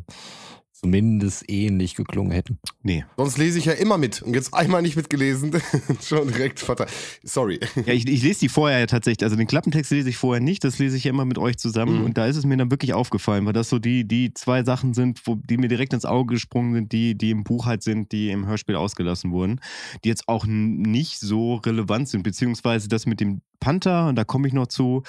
zumindest 0.81 1.45
ähnlich 1.49 1.95
geklungen 1.95 2.33
hätten. 2.33 2.59
nee. 2.83 3.05
Sonst 3.17 3.37
lese 3.39 3.59
ich 3.59 3.67
ja 3.67 3.73
immer 3.73 3.99
mit. 3.99 4.23
Und 4.23 4.35
jetzt 4.35 4.55
einmal 4.55 4.81
nicht 4.83 4.97
mitgelesen. 4.97 5.53
Schon 6.03 6.29
direkt 6.29 6.61
verteilt. 6.61 6.91
Sorry. 7.23 7.61
Ja, 7.87 7.93
ich, 7.93 8.09
ich 8.09 8.23
lese 8.23 8.41
die 8.41 8.49
vorher 8.49 8.79
ja 8.79 8.87
tatsächlich. 8.87 9.25
Also 9.25 9.37
den 9.37 9.47
Klappentext 9.47 9.91
lese 9.91 10.09
ich 10.09 10.17
vorher 10.17 10.41
nicht, 10.41 10.65
das 10.65 10.79
lese 10.79 10.97
ich 10.97 11.05
ja 11.05 11.11
immer 11.11 11.25
mit 11.25 11.39
euch 11.39 11.59
zusammen. 11.59 11.99
Mhm. 11.99 12.05
Und 12.07 12.19
da 12.19 12.27
ist 12.27 12.37
es 12.37 12.47
mir 12.47 12.57
dann 12.57 12.71
wirklich 12.71 12.95
aufgefallen, 12.95 13.45
weil 13.47 13.53
das 13.53 13.69
so 13.69 13.79
die, 13.79 14.07
die 14.07 14.33
zwei 14.33 14.65
Sachen 14.65 14.95
sind, 14.95 15.21
wo, 15.27 15.35
die 15.35 15.59
mir 15.59 15.69
direkt 15.69 15.93
ins 15.93 16.05
Auge 16.05 16.35
gesprungen 16.35 16.75
sind, 16.75 16.93
die, 16.93 17.17
die 17.17 17.31
im 17.31 17.45
Buch 17.45 17.67
halt 17.67 17.83
sind, 17.83 18.13
die 18.13 18.31
im 18.31 18.47
Hörspiel 18.47 18.77
ausgelassen 18.77 19.33
wurden, 19.33 19.61
die 20.05 20.09
jetzt 20.09 20.29
auch 20.29 20.47
nicht 20.47 21.19
so 21.19 21.57
relevant 21.57 22.09
sind. 22.09 22.23
Beziehungsweise 22.23 22.89
das 22.89 23.05
mit 23.05 23.21
dem 23.21 23.43
Panther, 23.61 24.09
und 24.09 24.17
da 24.17 24.25
komme 24.25 24.49
ich 24.49 24.55
noch 24.55 24.69
zu, 24.69 25.03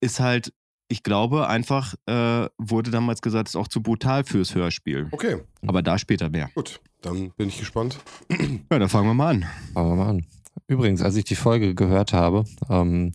ist 0.00 0.20
halt, 0.20 0.52
ich 0.90 1.02
glaube, 1.02 1.48
einfach 1.48 1.94
äh, 2.06 2.48
wurde 2.58 2.90
damals 2.90 3.22
gesagt, 3.22 3.48
ist 3.48 3.56
auch 3.56 3.68
zu 3.68 3.82
brutal 3.82 4.24
fürs 4.24 4.54
Hörspiel. 4.54 5.08
Okay, 5.12 5.38
Aber 5.66 5.82
da 5.82 5.98
später 5.98 6.28
mehr. 6.28 6.50
gut. 6.54 6.80
Dann 7.02 7.30
bin 7.38 7.48
ich 7.48 7.58
gespannt. 7.58 7.98
Ja, 8.28 8.78
dann 8.78 8.90
fangen 8.90 9.06
wir 9.06 9.14
mal 9.14 9.30
an. 9.30 9.46
Fangen 9.72 9.88
wir 9.88 9.96
mal 9.96 10.10
an. 10.10 10.26
Übrigens, 10.66 11.00
als 11.00 11.16
ich 11.16 11.24
die 11.24 11.34
Folge 11.34 11.74
gehört 11.74 12.12
habe, 12.12 12.44
ähm, 12.68 13.14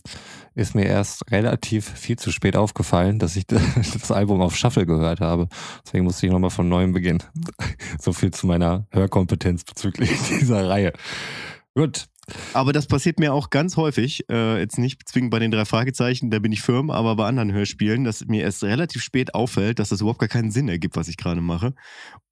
ist 0.54 0.74
mir 0.74 0.86
erst 0.86 1.30
relativ 1.30 1.88
viel 1.88 2.18
zu 2.18 2.32
spät 2.32 2.56
aufgefallen, 2.56 3.18
dass 3.18 3.36
ich 3.36 3.46
das 3.46 4.10
Album 4.10 4.40
auf 4.40 4.56
Shuffle 4.56 4.86
gehört 4.86 5.20
habe. 5.20 5.48
Deswegen 5.84 6.04
musste 6.04 6.26
ich 6.26 6.32
nochmal 6.32 6.50
von 6.50 6.68
neuem 6.68 6.92
beginnen. 6.92 7.22
So 8.00 8.12
viel 8.12 8.30
zu 8.32 8.46
meiner 8.46 8.86
Hörkompetenz 8.90 9.64
bezüglich 9.64 10.10
dieser 10.40 10.68
Reihe. 10.68 10.92
Gut. 11.74 12.06
Aber 12.54 12.72
das 12.72 12.86
passiert 12.86 13.20
mir 13.20 13.32
auch 13.32 13.50
ganz 13.50 13.76
häufig, 13.76 14.28
äh, 14.30 14.58
jetzt 14.58 14.78
nicht 14.78 15.08
zwingend 15.08 15.30
bei 15.30 15.38
den 15.38 15.50
drei 15.50 15.64
Fragezeichen, 15.64 16.30
da 16.30 16.38
bin 16.40 16.52
ich 16.52 16.60
firm, 16.60 16.90
aber 16.90 17.14
bei 17.16 17.26
anderen 17.26 17.52
Hörspielen, 17.52 18.04
dass 18.04 18.26
mir 18.26 18.42
erst 18.42 18.64
relativ 18.64 19.02
spät 19.02 19.34
auffällt, 19.34 19.78
dass 19.78 19.90
das 19.90 20.00
überhaupt 20.00 20.18
gar 20.18 20.28
keinen 20.28 20.50
Sinn 20.50 20.68
ergibt, 20.68 20.96
was 20.96 21.08
ich 21.08 21.16
gerade 21.16 21.40
mache. 21.40 21.74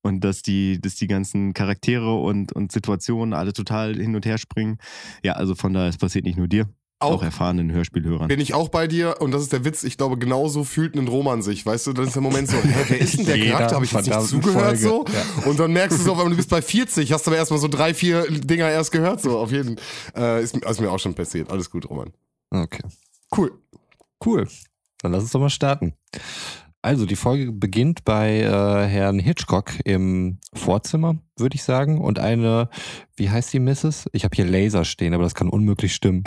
Und 0.02 0.24
dass 0.24 0.42
die, 0.42 0.80
dass 0.80 0.96
die 0.96 1.06
ganzen 1.06 1.54
Charaktere 1.54 2.14
und, 2.14 2.52
und 2.52 2.72
Situationen 2.72 3.34
alle 3.34 3.52
total 3.52 3.94
hin 3.94 4.16
und 4.16 4.26
her 4.26 4.38
springen. 4.38 4.78
Ja, 5.22 5.34
also 5.34 5.54
von 5.54 5.72
daher, 5.72 5.88
es 5.88 5.96
passiert 5.96 6.24
nicht 6.24 6.36
nur 6.36 6.48
dir, 6.48 6.68
auch, 7.04 7.12
Auch 7.14 7.22
erfahrenen 7.22 7.70
Hörspielhörern. 7.72 8.28
bin 8.28 8.40
ich 8.40 8.54
auch 8.54 8.68
bei 8.68 8.86
dir 8.86 9.16
und 9.20 9.30
das 9.32 9.42
ist 9.42 9.52
der 9.52 9.64
Witz. 9.64 9.84
Ich 9.84 9.96
glaube, 9.96 10.18
genauso 10.18 10.64
fühlt 10.64 10.94
ein 10.96 11.06
Roman 11.08 11.42
sich. 11.42 11.64
Weißt 11.64 11.86
du, 11.86 11.92
dann 11.92 12.06
ist 12.06 12.14
der 12.14 12.22
Moment 12.22 12.48
so, 12.48 12.56
hä, 12.56 12.84
wer 12.88 12.98
ist 13.00 13.18
denn 13.18 13.26
der 13.26 13.38
Charakter? 13.50 13.76
Habe 13.76 13.84
ich 13.84 13.92
jetzt 13.92 14.06
nicht 14.08 14.20
zugehört 14.22 14.78
Folge. 14.78 14.78
so? 14.78 15.04
Und 15.48 15.58
dann 15.60 15.72
merkst 15.72 15.98
du 15.98 16.02
so, 16.02 16.16
weil 16.18 16.30
du 16.30 16.36
bist 16.36 16.50
bei 16.50 16.62
40, 16.62 17.12
hast 17.12 17.26
aber 17.28 17.36
erstmal 17.36 17.60
so 17.60 17.68
drei, 17.68 17.94
vier 17.94 18.22
Dinger 18.30 18.68
erst 18.70 18.92
gehört. 18.92 19.20
So, 19.20 19.38
auf 19.38 19.52
jeden 19.52 19.76
äh, 20.16 20.42
ist, 20.42 20.56
ist 20.56 20.80
mir 20.80 20.90
auch 20.90 20.98
schon 20.98 21.14
passiert. 21.14 21.50
Alles 21.50 21.70
gut, 21.70 21.88
Roman. 21.88 22.12
Okay. 22.50 22.82
Cool. 23.36 23.52
Cool. 24.24 24.48
Dann 25.02 25.12
lass 25.12 25.22
uns 25.22 25.32
doch 25.32 25.40
mal 25.40 25.50
starten. 25.50 25.92
Also, 26.82 27.06
die 27.06 27.16
Folge 27.16 27.50
beginnt 27.50 28.04
bei 28.04 28.40
äh, 28.40 28.86
Herrn 28.86 29.18
Hitchcock 29.18 29.72
im 29.86 30.38
Vorzimmer, 30.52 31.16
würde 31.38 31.54
ich 31.56 31.62
sagen. 31.62 31.98
Und 31.98 32.18
eine, 32.18 32.68
wie 33.16 33.30
heißt 33.30 33.54
die 33.54 33.58
Mrs.? 33.58 34.04
Ich 34.12 34.24
habe 34.24 34.36
hier 34.36 34.44
Laser 34.44 34.84
stehen, 34.84 35.14
aber 35.14 35.22
das 35.24 35.34
kann 35.34 35.48
unmöglich 35.48 35.94
stimmen. 35.94 36.24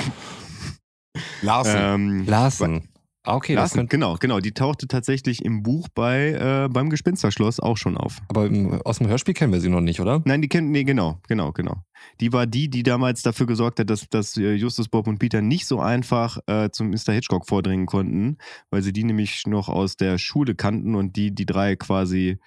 Larsen. 1.42 1.78
Ähm, 1.80 2.26
Larsen. 2.26 2.90
Ah, 3.24 3.36
okay, 3.36 3.56
das 3.56 3.62
Larsen, 3.62 3.78
könnte, 3.80 3.98
genau, 3.98 4.16
genau. 4.16 4.40
Die 4.40 4.54
tauchte 4.54 4.88
tatsächlich 4.88 5.44
im 5.44 5.62
Buch 5.62 5.90
bei 5.94 6.30
äh, 6.32 6.70
beim 6.70 6.90
Gespensterschloss 6.90 7.60
auch 7.60 7.76
schon 7.76 7.98
auf. 7.98 8.20
aber 8.30 8.46
im, 8.46 8.82
aus 8.84 9.00
dem 9.00 9.08
Hörspiel 9.08 9.34
kennen 9.34 9.52
wir 9.52 9.60
sie 9.60 9.68
noch 9.68 9.82
nicht, 9.82 10.00
oder? 10.00 10.22
Nein, 10.24 10.42
die 10.42 10.48
kennen, 10.48 10.72
nee, 10.72 10.86
genau, 10.86 11.20
genau, 11.28 11.52
genau. 11.52 11.84
Die 12.22 12.32
war 12.32 12.48
die, 12.48 12.70
die 12.70 12.84
damals 12.84 13.24
dafür 13.24 13.46
gesorgt 13.46 13.82
hat, 13.82 13.90
dass, 13.90 14.08
dass 14.08 14.38
äh, 14.38 14.54
Justus, 14.54 14.88
Bob 14.88 15.08
und 15.08 15.20
Peter 15.20 15.42
nicht 15.42 15.66
so 15.68 15.82
einfach 15.82 16.38
äh, 16.48 16.70
zum 16.72 16.90
Mr. 16.90 17.12
Hitchcock 17.12 17.46
vordringen 17.48 17.86
konnten, 17.86 18.38
weil 18.70 18.82
sie 18.82 18.94
die 18.94 19.04
nämlich 19.04 19.46
noch 19.46 19.68
aus 19.68 19.98
der 19.98 20.18
Schule 20.18 20.56
kannten 20.56 20.96
und 20.96 21.18
die, 21.18 21.36
die 21.36 21.46
drei 21.46 21.76
quasi 21.76 22.38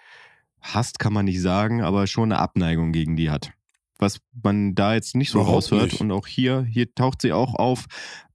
hasst, 0.62 0.98
kann 0.98 1.12
man 1.12 1.26
nicht 1.26 1.42
sagen, 1.42 1.82
aber 1.82 2.06
schon 2.06 2.32
eine 2.32 2.40
Abneigung 2.40 2.92
gegen 2.92 3.16
die 3.16 3.30
hat. 3.30 3.50
Was 3.98 4.20
man 4.42 4.74
da 4.74 4.94
jetzt 4.94 5.14
nicht 5.14 5.30
so 5.30 5.40
Überhaupt 5.40 5.56
raushört. 5.56 5.92
nicht. 5.92 6.00
Und 6.00 6.10
auch 6.10 6.26
hier, 6.26 6.62
hier 6.62 6.94
taucht 6.94 7.20
sie 7.20 7.32
auch 7.34 7.54
auf. 7.54 7.84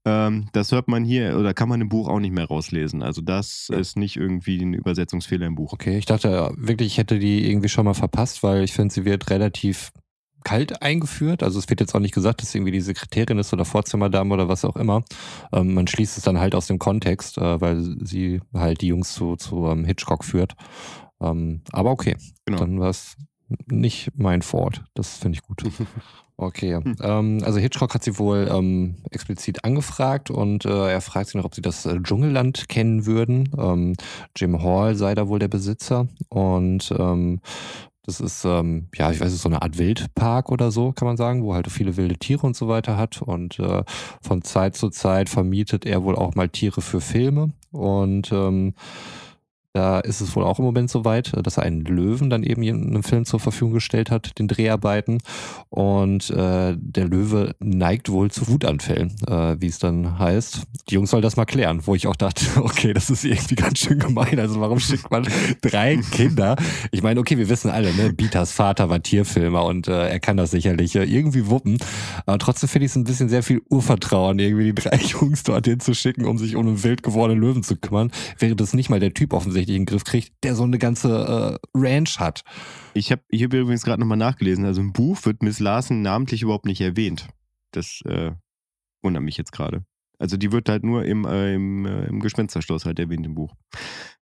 Ähm, 0.05 0.47
das 0.53 0.71
hört 0.71 0.87
man 0.87 1.03
hier 1.03 1.37
oder 1.37 1.53
kann 1.53 1.67
man 1.67 1.81
im 1.81 1.89
Buch 1.89 2.07
auch 2.07 2.19
nicht 2.19 2.33
mehr 2.33 2.45
rauslesen. 2.45 3.01
Also 3.01 3.21
das 3.21 3.69
Ja. 3.71 3.77
ist 3.79 3.97
nicht 3.97 4.17
irgendwie 4.17 4.61
ein 4.61 4.73
Übersetzungsfehler 4.73 5.47
im 5.47 5.55
Buch. 5.55 5.73
Okay, 5.73 5.97
ich 5.97 6.05
dachte 6.05 6.29
äh, 6.29 6.51
wirklich, 6.55 6.87
ich 6.87 6.97
hätte 6.99 7.17
die 7.19 7.49
irgendwie 7.49 7.69
schon 7.69 7.85
mal 7.85 7.93
verpasst, 7.95 8.43
weil 8.43 8.63
ich 8.63 8.73
finde, 8.73 8.93
sie 8.93 9.03
wird 9.05 9.29
relativ 9.31 9.91
kalt 10.43 10.83
eingeführt. 10.83 11.41
Also 11.41 11.57
es 11.57 11.67
wird 11.69 11.79
jetzt 11.79 11.95
auch 11.95 11.99
nicht 11.99 12.13
gesagt, 12.13 12.41
dass 12.43 12.51
sie 12.51 12.59
irgendwie 12.59 12.71
die 12.73 12.81
Sekretärin 12.81 13.39
ist 13.39 13.51
oder 13.51 13.65
Vorzimmerdame 13.65 14.31
oder 14.31 14.47
was 14.47 14.63
auch 14.63 14.75
immer. 14.75 15.03
Ähm, 15.51 15.73
man 15.73 15.87
schließt 15.87 16.19
es 16.19 16.23
dann 16.23 16.39
halt 16.39 16.53
aus 16.53 16.67
dem 16.67 16.77
Kontext, 16.77 17.39
äh, 17.39 17.59
weil 17.59 17.81
sie 18.05 18.41
halt 18.53 18.81
die 18.81 18.87
Jungs 18.87 19.11
zu, 19.15 19.37
zu 19.37 19.65
ähm, 19.65 19.85
Hitchcock 19.85 20.23
führt. 20.23 20.53
Ähm, 21.19 21.61
aber 21.71 21.89
okay, 21.89 22.15
Genau. 22.45 22.59
dann 22.59 22.79
war 22.79 22.89
es 22.91 23.15
nicht 23.65 24.11
mein 24.15 24.43
Fort. 24.43 24.83
Das 24.93 25.17
finde 25.17 25.37
ich 25.37 25.41
gut. 25.41 25.63
Okay, 26.37 26.75
Hm. 26.75 26.95
ähm, 27.01 27.41
also 27.45 27.59
Hitchcock 27.59 27.93
hat 27.93 28.03
sie 28.03 28.19
wohl 28.19 28.49
ähm, 28.51 28.95
explizit 29.11 29.63
angefragt 29.63 30.29
und 30.29 30.65
äh, 30.65 30.91
er 30.91 30.99
fragt 31.01 31.29
sie 31.29 31.37
noch, 31.37 31.45
ob 31.45 31.55
sie 31.55 31.61
das 31.61 31.85
äh, 31.85 32.01
Dschungelland 32.01 32.67
kennen 32.67 33.05
würden. 33.05 33.49
Ähm, 33.57 33.93
Jim 34.35 34.61
Hall 34.61 34.95
sei 34.95 35.15
da 35.15 35.29
wohl 35.29 35.39
der 35.39 35.47
Besitzer 35.47 36.07
und 36.29 36.93
ähm, 36.97 37.39
das 38.05 38.19
ist, 38.19 38.45
ähm, 38.45 38.87
ja, 38.95 39.11
ich 39.11 39.19
weiß 39.19 39.31
nicht, 39.31 39.41
so 39.41 39.49
eine 39.49 39.63
Art 39.63 39.79
Wildpark 39.79 40.51
oder 40.51 40.71
so, 40.71 40.91
kann 40.91 41.07
man 41.07 41.17
sagen, 41.17 41.43
wo 41.43 41.55
halt 41.55 41.71
viele 41.71 41.97
wilde 41.97 42.17
Tiere 42.17 42.45
und 42.45 42.55
so 42.55 42.67
weiter 42.67 42.97
hat. 42.97 43.21
Und 43.23 43.57
äh, 43.57 43.83
von 44.21 44.43
Zeit 44.43 44.75
zu 44.75 44.89
Zeit 44.91 45.27
vermietet 45.27 45.87
er 45.87 46.03
wohl 46.03 46.15
auch 46.15 46.35
mal 46.35 46.47
Tiere 46.49 46.81
für 46.81 47.01
Filme. 47.01 47.53
Und 47.71 48.31
ähm, 48.31 48.75
da 49.75 49.99
ist 49.99 50.21
es 50.21 50.33
wohl 50.37 50.45
auch 50.45 50.57
im 50.57 50.63
Moment 50.63 50.89
soweit, 50.89 51.33
dass 51.45 51.57
er 51.57 51.63
einen 51.63 51.83
Löwen 51.83 52.29
dann 52.29 52.43
eben 52.43 52.63
in 52.63 52.87
einem 52.87 53.03
Film 53.03 53.25
zur 53.25 53.41
Verfügung 53.41 53.73
gestellt 53.73 54.09
hat, 54.09 54.39
den 54.39 54.47
Dreharbeiten. 54.47 55.17
Und 55.69 56.29
äh, 56.29 56.77
der 56.77 57.05
Löwe 57.05 57.55
neigt 57.59 58.07
wohl 58.07 58.31
zu 58.31 58.47
Wutanfällen, 58.47 59.13
äh, 59.27 59.57
wie 59.59 59.67
es 59.67 59.77
dann 59.77 60.17
heißt. 60.17 60.61
Die 60.89 60.93
Jungs 60.93 61.09
sollen 61.09 61.23
das 61.23 61.35
mal 61.35 61.43
klären, 61.43 61.81
wo 61.85 61.93
ich 61.93 62.07
auch 62.07 62.15
dachte, 62.15 62.45
okay, 62.63 62.93
das 62.93 63.09
ist 63.09 63.25
irgendwie 63.25 63.55
ganz 63.55 63.79
schön 63.79 63.99
gemein. 63.99 64.39
Also 64.39 64.61
warum 64.61 64.79
schickt 64.79 65.11
man 65.11 65.27
drei 65.59 65.97
Kinder? 66.09 66.55
Ich 66.91 67.03
meine, 67.03 67.19
okay, 67.19 67.37
wir 67.37 67.49
wissen 67.49 67.69
alle, 67.69 67.93
ne, 67.95 68.13
Bieters 68.13 68.53
Vater 68.53 68.89
war 68.89 69.03
Tierfilmer 69.03 69.65
und 69.65 69.89
äh, 69.89 70.07
er 70.07 70.21
kann 70.21 70.37
das 70.37 70.51
sicherlich 70.51 70.95
äh, 70.95 71.03
irgendwie 71.03 71.49
wuppen. 71.49 71.79
Aber 72.25 72.39
trotzdem 72.39 72.69
finde 72.69 72.85
ich 72.85 72.93
es 72.93 72.95
ein 72.95 73.03
bisschen 73.03 73.27
sehr 73.27 73.43
viel 73.43 73.61
Urvertrauen, 73.69 74.39
irgendwie 74.39 74.71
die 74.71 74.75
drei 74.75 74.95
Jungs 75.01 75.43
dorthin 75.43 75.81
zu 75.81 75.93
schicken, 75.93 76.23
um 76.23 76.37
sich 76.37 76.55
um 76.55 76.65
einen 76.65 76.81
wild 76.81 77.03
gewordenen 77.03 77.41
Löwen 77.41 77.61
zu 77.61 77.75
kümmern, 77.75 78.11
während 78.39 78.61
das 78.61 78.73
nicht 78.73 78.89
mal 78.89 79.01
der 79.01 79.13
Typ 79.13 79.33
offensichtlich 79.33 79.64
in 79.69 79.81
den 79.81 79.85
Griff 79.85 80.03
kriegt, 80.03 80.33
der 80.43 80.55
so 80.55 80.63
eine 80.63 80.77
ganze 80.77 81.59
äh, 81.73 81.77
Ranch 81.77 82.19
hat. 82.19 82.43
Ich 82.93 83.11
habe 83.11 83.21
hier 83.31 83.45
übrigens 83.45 83.83
gerade 83.83 83.99
nochmal 83.99 84.17
nachgelesen. 84.17 84.65
Also 84.65 84.81
im 84.81 84.93
Buch 84.93 85.25
wird 85.25 85.43
Miss 85.43 85.59
Larsen 85.59 86.01
namentlich 86.01 86.41
überhaupt 86.41 86.65
nicht 86.65 86.81
erwähnt. 86.81 87.27
Das 87.71 88.01
äh, 88.05 88.31
wundert 89.01 89.23
mich 89.23 89.37
jetzt 89.37 89.51
gerade. 89.51 89.85
Also 90.19 90.37
die 90.37 90.51
wird 90.51 90.69
halt 90.69 90.83
nur 90.83 91.05
im, 91.05 91.25
äh, 91.25 91.53
im, 91.53 91.85
äh, 91.85 92.05
im 92.05 92.19
Gespensterschloss 92.19 92.85
halt 92.85 92.99
erwähnt 92.99 93.25
im 93.25 93.35
Buch. 93.35 93.53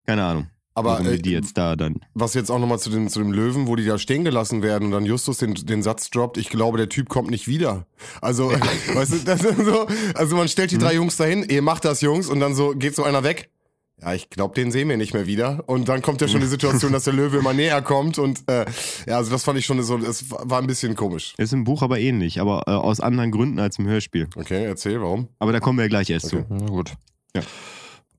Keine 0.06 0.24
Ahnung, 0.24 0.46
Aber 0.74 1.00
äh, 1.00 1.18
die 1.18 1.30
jetzt 1.30 1.56
da 1.56 1.76
dann. 1.76 2.00
was 2.14 2.34
jetzt 2.34 2.50
auch 2.50 2.58
nochmal 2.58 2.78
zu, 2.80 2.90
den, 2.90 3.08
zu 3.08 3.20
dem 3.20 3.32
Löwen, 3.32 3.68
wo 3.68 3.76
die 3.76 3.84
da 3.84 3.96
stehen 3.98 4.24
gelassen 4.24 4.62
werden 4.62 4.86
und 4.86 4.90
dann 4.90 5.06
Justus 5.06 5.38
den, 5.38 5.54
den 5.54 5.82
Satz 5.82 6.10
droppt, 6.10 6.36
ich 6.36 6.50
glaube, 6.50 6.78
der 6.78 6.88
Typ 6.88 7.08
kommt 7.08 7.30
nicht 7.30 7.46
wieder. 7.46 7.86
Also, 8.20 8.50
weißt 8.94 9.12
du, 9.12 9.18
das 9.24 9.42
ist 9.44 9.64
so, 9.64 9.86
also 10.14 10.36
man 10.36 10.48
stellt 10.48 10.72
die 10.72 10.78
drei 10.78 10.94
Jungs 10.94 11.16
dahin, 11.16 11.44
ihr 11.44 11.62
macht 11.62 11.84
das, 11.84 12.00
Jungs, 12.00 12.28
und 12.28 12.40
dann 12.40 12.54
so 12.54 12.72
geht 12.72 12.96
so 12.96 13.04
einer 13.04 13.22
weg. 13.22 13.50
Ja, 14.02 14.12
ich 14.12 14.28
glaube, 14.28 14.54
den 14.54 14.72
sehen 14.72 14.88
wir 14.88 14.96
nicht 14.96 15.14
mehr 15.14 15.26
wieder. 15.26 15.62
Und 15.66 15.88
dann 15.88 16.02
kommt 16.02 16.20
ja 16.20 16.28
schon 16.28 16.40
die 16.40 16.46
Situation, 16.46 16.92
dass 16.92 17.04
der 17.04 17.12
Löwe 17.12 17.38
immer 17.38 17.54
näher 17.54 17.80
kommt. 17.80 18.18
Und 18.18 18.40
äh, 18.50 18.66
ja, 19.06 19.16
also 19.16 19.30
das 19.30 19.44
fand 19.44 19.58
ich 19.58 19.64
schon 19.64 19.82
so, 19.82 19.96
es 19.98 20.30
war 20.30 20.60
ein 20.60 20.66
bisschen 20.66 20.96
komisch. 20.96 21.34
Ist 21.38 21.52
im 21.52 21.64
Buch 21.64 21.82
aber 21.82 21.98
ähnlich, 22.00 22.40
aber 22.40 22.64
äh, 22.66 22.72
aus 22.72 23.00
anderen 23.00 23.30
Gründen 23.30 23.58
als 23.58 23.78
im 23.78 23.86
Hörspiel. 23.86 24.28
Okay, 24.36 24.64
erzähl, 24.64 25.00
warum? 25.00 25.28
Aber 25.38 25.52
da 25.52 25.60
kommen 25.60 25.78
wir 25.78 25.84
ja 25.84 25.88
gleich 25.88 26.10
erst 26.10 26.34
Okay. 26.34 26.44
Na 26.48 26.66
gut. 26.66 26.94
Ja. 27.36 27.42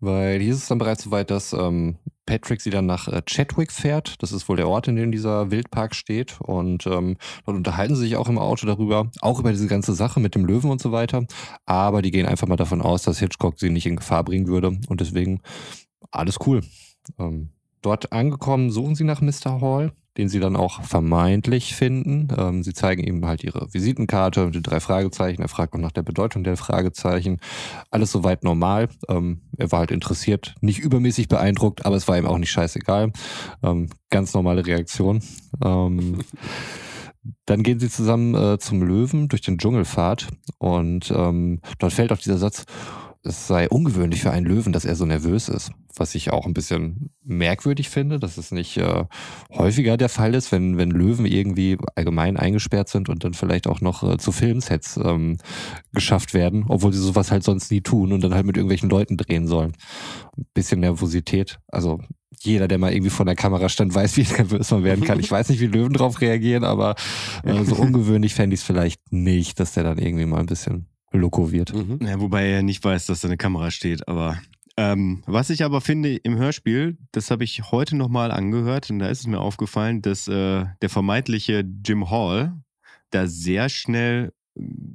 Weil 0.06 0.40
hier 0.40 0.54
ist 0.54 0.64
es 0.64 0.68
dann 0.68 0.78
bereits 0.78 1.04
so 1.04 1.12
weit, 1.12 1.32
dass 1.32 1.52
ähm, 1.52 1.98
Patrick 2.26 2.62
sie 2.62 2.70
dann 2.70 2.86
nach 2.86 3.08
äh, 3.08 3.22
Chadwick 3.26 3.72
fährt. 3.72 4.22
Das 4.22 4.32
ist 4.32 4.48
wohl 4.48 4.56
der 4.56 4.68
Ort, 4.68 4.88
in 4.88 4.96
dem 4.96 5.12
dieser 5.12 5.50
Wildpark 5.50 5.96
steht. 5.96 6.40
Und 6.42 6.86
ähm, 6.86 7.18
dort 7.46 7.58
unterhalten 7.58 7.96
sie 7.96 8.02
sich 8.02 8.16
auch 8.16 8.30
im 8.30 8.38
Auto 8.38 8.68
darüber, 8.68 9.10
auch 9.22 9.40
über 9.40 9.52
diese 9.52 9.68
ganze 9.68 9.94
Sache 9.94 10.20
mit 10.20 10.36
dem 10.36 10.46
Löwen 10.46 10.70
und 10.70 10.80
so 10.80 10.92
weiter. 10.92 11.26
Aber 11.66 12.02
die 12.02 12.12
gehen 12.12 12.28
einfach 12.28 12.48
mal 12.48 12.56
davon 12.56 12.82
aus, 12.82 13.04
dass 13.04 13.20
Hitchcock 13.20 13.60
sie 13.60 13.70
nicht 13.72 13.88
in 13.88 13.96
Gefahr 13.96 14.24
bringen 14.24 14.48
würde. 14.48 14.78
Und 14.88 15.02
deswegen 15.02 15.42
alles 16.12 16.38
cool. 16.46 16.62
Ähm, 17.18 17.50
dort 17.82 18.12
angekommen 18.12 18.70
suchen 18.70 18.96
sie 18.96 19.04
nach 19.06 19.22
Mr. 19.22 19.60
Hall, 19.62 19.92
den 20.18 20.30
sie 20.30 20.40
dann 20.40 20.56
auch 20.56 20.84
vermeintlich 20.84 21.76
finden. 21.76 22.28
Ähm, 22.38 22.64
sie 22.64 22.74
zeigen 22.74 23.04
ihm 23.04 23.26
halt 23.26 23.44
ihre 23.44 23.74
Visitenkarte 23.74 24.46
mit 24.46 24.56
den 24.56 24.64
drei 24.64 24.80
Fragezeichen. 24.80 25.42
Er 25.42 25.50
fragt 25.50 25.74
auch 25.74 25.80
nach 25.80 25.92
der 25.92 26.04
Bedeutung 26.04 26.44
der 26.44 26.58
Fragezeichen. 26.58 27.40
Alles 27.92 28.12
soweit 28.12 28.44
normal. 28.44 28.90
Ähm, 29.10 29.42
er 29.58 29.72
war 29.72 29.80
halt 29.80 29.92
interessiert, 29.92 30.56
nicht 30.62 30.80
übermäßig 30.80 31.28
beeindruckt, 31.28 31.86
aber 31.86 31.96
es 31.96 32.08
war 32.08 32.18
ihm 32.18 32.28
auch 32.28 32.38
nicht 32.38 32.52
scheißegal. 32.52 33.12
Ähm, 33.64 33.90
ganz 34.10 34.34
normale 34.34 34.66
Reaktion. 34.66 35.22
Ähm, 35.64 36.20
dann 37.46 37.64
gehen 37.64 37.80
sie 37.80 37.90
zusammen 37.90 38.36
äh, 38.36 38.60
zum 38.60 38.82
Löwen 38.84 39.28
durch 39.28 39.42
den 39.42 39.58
Dschungelpfad 39.58 40.28
und 40.60 41.12
ähm, 41.16 41.60
dort 41.80 41.94
fällt 41.94 42.12
auch 42.12 42.18
dieser 42.18 42.38
Satz, 42.38 42.66
es 43.26 43.48
sei 43.48 43.68
ungewöhnlich 43.70 44.22
für 44.22 44.32
einen 44.32 44.46
Löwen, 44.46 44.72
dass 44.72 44.86
er 44.86 44.96
so 44.96 45.06
nervös 45.06 45.50
ist. 45.50 45.72
Was 45.96 46.14
ich 46.14 46.32
auch 46.32 46.46
ein 46.46 46.54
bisschen 46.54 47.10
merkwürdig 47.24 47.90
finde, 47.90 48.20
dass 48.20 48.38
es 48.38 48.52
nicht 48.52 48.78
äh, 48.78 49.06
häufiger 49.52 49.98
der 49.98 50.10
Fall 50.10 50.36
ist, 50.36 50.52
wenn, 50.52 50.78
wenn 50.78 50.92
Löwen 50.92 51.26
irgendwie 51.26 51.78
allgemein 51.96 52.38
eingesperrt 52.38 52.90
sind 52.90 53.10
und 53.10 53.24
dann 53.24 53.34
vielleicht 53.34 53.68
auch 53.68 53.82
noch 53.82 54.04
äh, 54.04 54.18
zu 54.18 54.32
Filmsets 54.32 54.98
ähm, 54.98 55.38
geschafft 55.94 56.34
werden, 56.34 56.66
obwohl 56.68 56.94
sie 56.94 57.00
sowas 57.00 57.32
halt 57.32 57.44
sonst 57.44 57.72
nie 57.72 57.82
tun 57.82 58.14
und 58.14 58.24
dann 58.24 58.36
halt 58.36 58.46
mit 58.46 58.58
irgendwelchen 58.58 58.90
Leuten 58.90 59.18
drehen 59.18 59.48
sollen. 59.48 59.74
Ein 60.38 60.46
bisschen 60.54 60.82
Nervosität. 60.82 61.60
Also 61.68 62.02
jeder, 62.42 62.68
der 62.68 62.78
mal 62.78 62.92
irgendwie 62.92 63.10
vor 63.10 63.26
der 63.26 63.36
Kamera 63.36 63.70
stand, 63.70 63.96
weiß, 63.96 64.18
wie 64.18 64.24
nervös 64.38 64.70
man 64.70 64.84
werden 64.84 65.04
kann. 65.04 65.20
Ich 65.20 65.32
weiß 65.32 65.50
nicht, 65.50 65.62
wie 65.62 65.68
Löwen 65.68 65.94
drauf 65.94 66.22
reagieren, 66.22 66.64
aber 66.64 66.96
äh, 67.44 67.64
so 67.64 67.76
ungewöhnlich 67.82 68.36
fände 68.36 68.54
ich 68.54 68.60
es 68.60 68.66
vielleicht 68.66 69.12
nicht, 69.12 69.60
dass 69.60 69.74
der 69.74 69.84
dann 69.84 69.98
irgendwie 69.98 70.26
mal 70.26 70.40
ein 70.40 70.46
bisschen 70.46 70.88
loco 71.18 71.52
wird. 71.52 71.74
Mhm. 71.74 72.00
Ja, 72.06 72.20
wobei 72.20 72.48
er 72.48 72.64
nicht 72.64 72.84
weiß, 72.84 73.06
dass 73.08 73.22
da 73.22 73.28
eine 73.28 73.38
Kamera 73.38 73.72
steht, 73.72 74.08
aber. 74.08 74.38
Ähm, 74.78 75.24
was 75.26 75.50
ich 75.50 75.64
aber 75.64 75.80
finde 75.80 76.16
im 76.16 76.36
Hörspiel, 76.38 76.98
das 77.14 77.32
habe 77.32 77.46
ich 77.46 77.72
heute 77.72 77.96
nochmal 77.96 78.30
angehört 78.32 78.90
und 78.90 79.00
da 79.00 79.08
ist 79.08 79.22
es 79.22 79.28
mir 79.28 79.40
aufgefallen, 79.40 80.02
dass 80.02 80.28
äh, 80.28 80.66
der 80.82 80.90
vermeintliche 80.90 81.64
Jim 81.86 82.10
Hall 82.10 82.54
da 83.12 83.26
sehr 83.28 83.70
schnell 83.70 84.34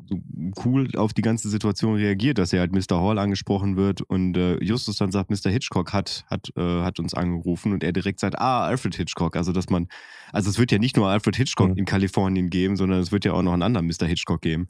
so 0.08 0.18
cool 0.64 0.88
auf 0.96 1.12
die 1.12 1.20
ganze 1.20 1.50
Situation 1.50 1.94
reagiert, 1.94 2.38
dass 2.38 2.52
er 2.52 2.60
halt 2.60 2.72
Mr. 2.72 2.98
Hall 3.00 3.18
angesprochen 3.18 3.76
wird 3.76 4.00
und 4.00 4.34
äh, 4.36 4.62
Justus 4.64 4.96
dann 4.96 5.12
sagt, 5.12 5.30
Mr. 5.30 5.50
Hitchcock 5.50 5.92
hat, 5.92 6.24
hat, 6.30 6.50
äh, 6.56 6.82
hat 6.82 6.98
uns 6.98 7.12
angerufen 7.12 7.72
und 7.74 7.84
er 7.84 7.92
direkt 7.92 8.20
sagt, 8.20 8.38
ah, 8.38 8.64
Alfred 8.64 8.94
Hitchcock. 8.94 9.36
Also, 9.36 9.52
dass 9.52 9.68
man, 9.68 9.88
also 10.32 10.48
es 10.48 10.58
wird 10.58 10.72
ja 10.72 10.78
nicht 10.78 10.96
nur 10.96 11.08
Alfred 11.08 11.36
Hitchcock 11.36 11.70
Mhm. 11.72 11.76
in 11.76 11.84
Kalifornien 11.84 12.48
geben, 12.48 12.76
sondern 12.76 13.00
es 13.00 13.12
wird 13.12 13.26
ja 13.26 13.32
auch 13.34 13.42
noch 13.42 13.52
einen 13.52 13.62
anderen 13.62 13.86
Mr. 13.86 14.06
Hitchcock 14.06 14.40
geben. 14.40 14.66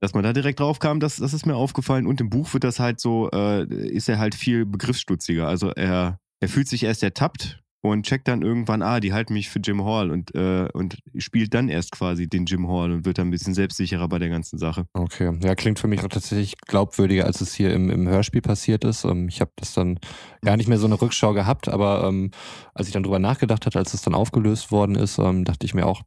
Dass 0.00 0.14
man 0.14 0.22
da 0.22 0.32
direkt 0.32 0.60
drauf 0.60 0.78
kam, 0.78 1.00
das, 1.00 1.16
das 1.16 1.32
ist 1.32 1.46
mir 1.46 1.56
aufgefallen. 1.56 2.06
Und 2.06 2.20
im 2.20 2.30
Buch 2.30 2.52
wird 2.52 2.64
das 2.64 2.78
halt 2.78 3.00
so, 3.00 3.30
äh, 3.32 3.64
ist 3.64 4.08
er 4.08 4.18
halt 4.18 4.34
viel 4.34 4.64
begriffsstutziger. 4.64 5.48
Also 5.48 5.70
er, 5.70 6.18
er 6.40 6.48
fühlt 6.48 6.68
sich 6.68 6.84
erst 6.84 7.02
ertappt 7.02 7.60
und 7.80 8.04
checkt 8.04 8.26
dann 8.28 8.42
irgendwann, 8.42 8.82
ah, 8.82 9.00
die 9.00 9.12
halten 9.12 9.32
mich 9.32 9.48
für 9.48 9.60
Jim 9.60 9.84
Hall 9.84 10.10
und, 10.10 10.34
äh, 10.34 10.68
und 10.72 10.98
spielt 11.16 11.54
dann 11.54 11.68
erst 11.68 11.92
quasi 11.92 12.28
den 12.28 12.44
Jim 12.44 12.68
Hall 12.68 12.92
und 12.92 13.04
wird 13.04 13.18
dann 13.18 13.28
ein 13.28 13.30
bisschen 13.30 13.54
selbstsicherer 13.54 14.08
bei 14.08 14.18
der 14.18 14.28
ganzen 14.28 14.58
Sache. 14.58 14.86
Okay, 14.94 15.36
ja, 15.42 15.54
klingt 15.54 15.78
für 15.78 15.86
mich 15.86 16.02
auch 16.04 16.08
tatsächlich 16.08 16.56
glaubwürdiger, 16.66 17.24
als 17.24 17.40
es 17.40 17.54
hier 17.54 17.72
im, 17.72 17.90
im 17.90 18.08
Hörspiel 18.08 18.42
passiert 18.42 18.84
ist. 18.84 19.04
Ähm, 19.04 19.28
ich 19.28 19.40
habe 19.40 19.52
das 19.56 19.74
dann 19.74 19.98
gar 20.42 20.56
nicht 20.56 20.68
mehr 20.68 20.78
so 20.78 20.86
eine 20.86 21.00
Rückschau 21.00 21.32
gehabt, 21.34 21.68
aber 21.68 22.04
ähm, 22.04 22.32
als 22.74 22.88
ich 22.88 22.92
dann 22.92 23.04
drüber 23.04 23.18
nachgedacht 23.18 23.66
hatte, 23.66 23.78
als 23.78 23.94
es 23.94 24.02
dann 24.02 24.14
aufgelöst 24.14 24.72
worden 24.72 24.96
ist, 24.96 25.18
ähm, 25.18 25.44
dachte 25.44 25.64
ich 25.64 25.74
mir 25.74 25.86
auch, 25.86 26.02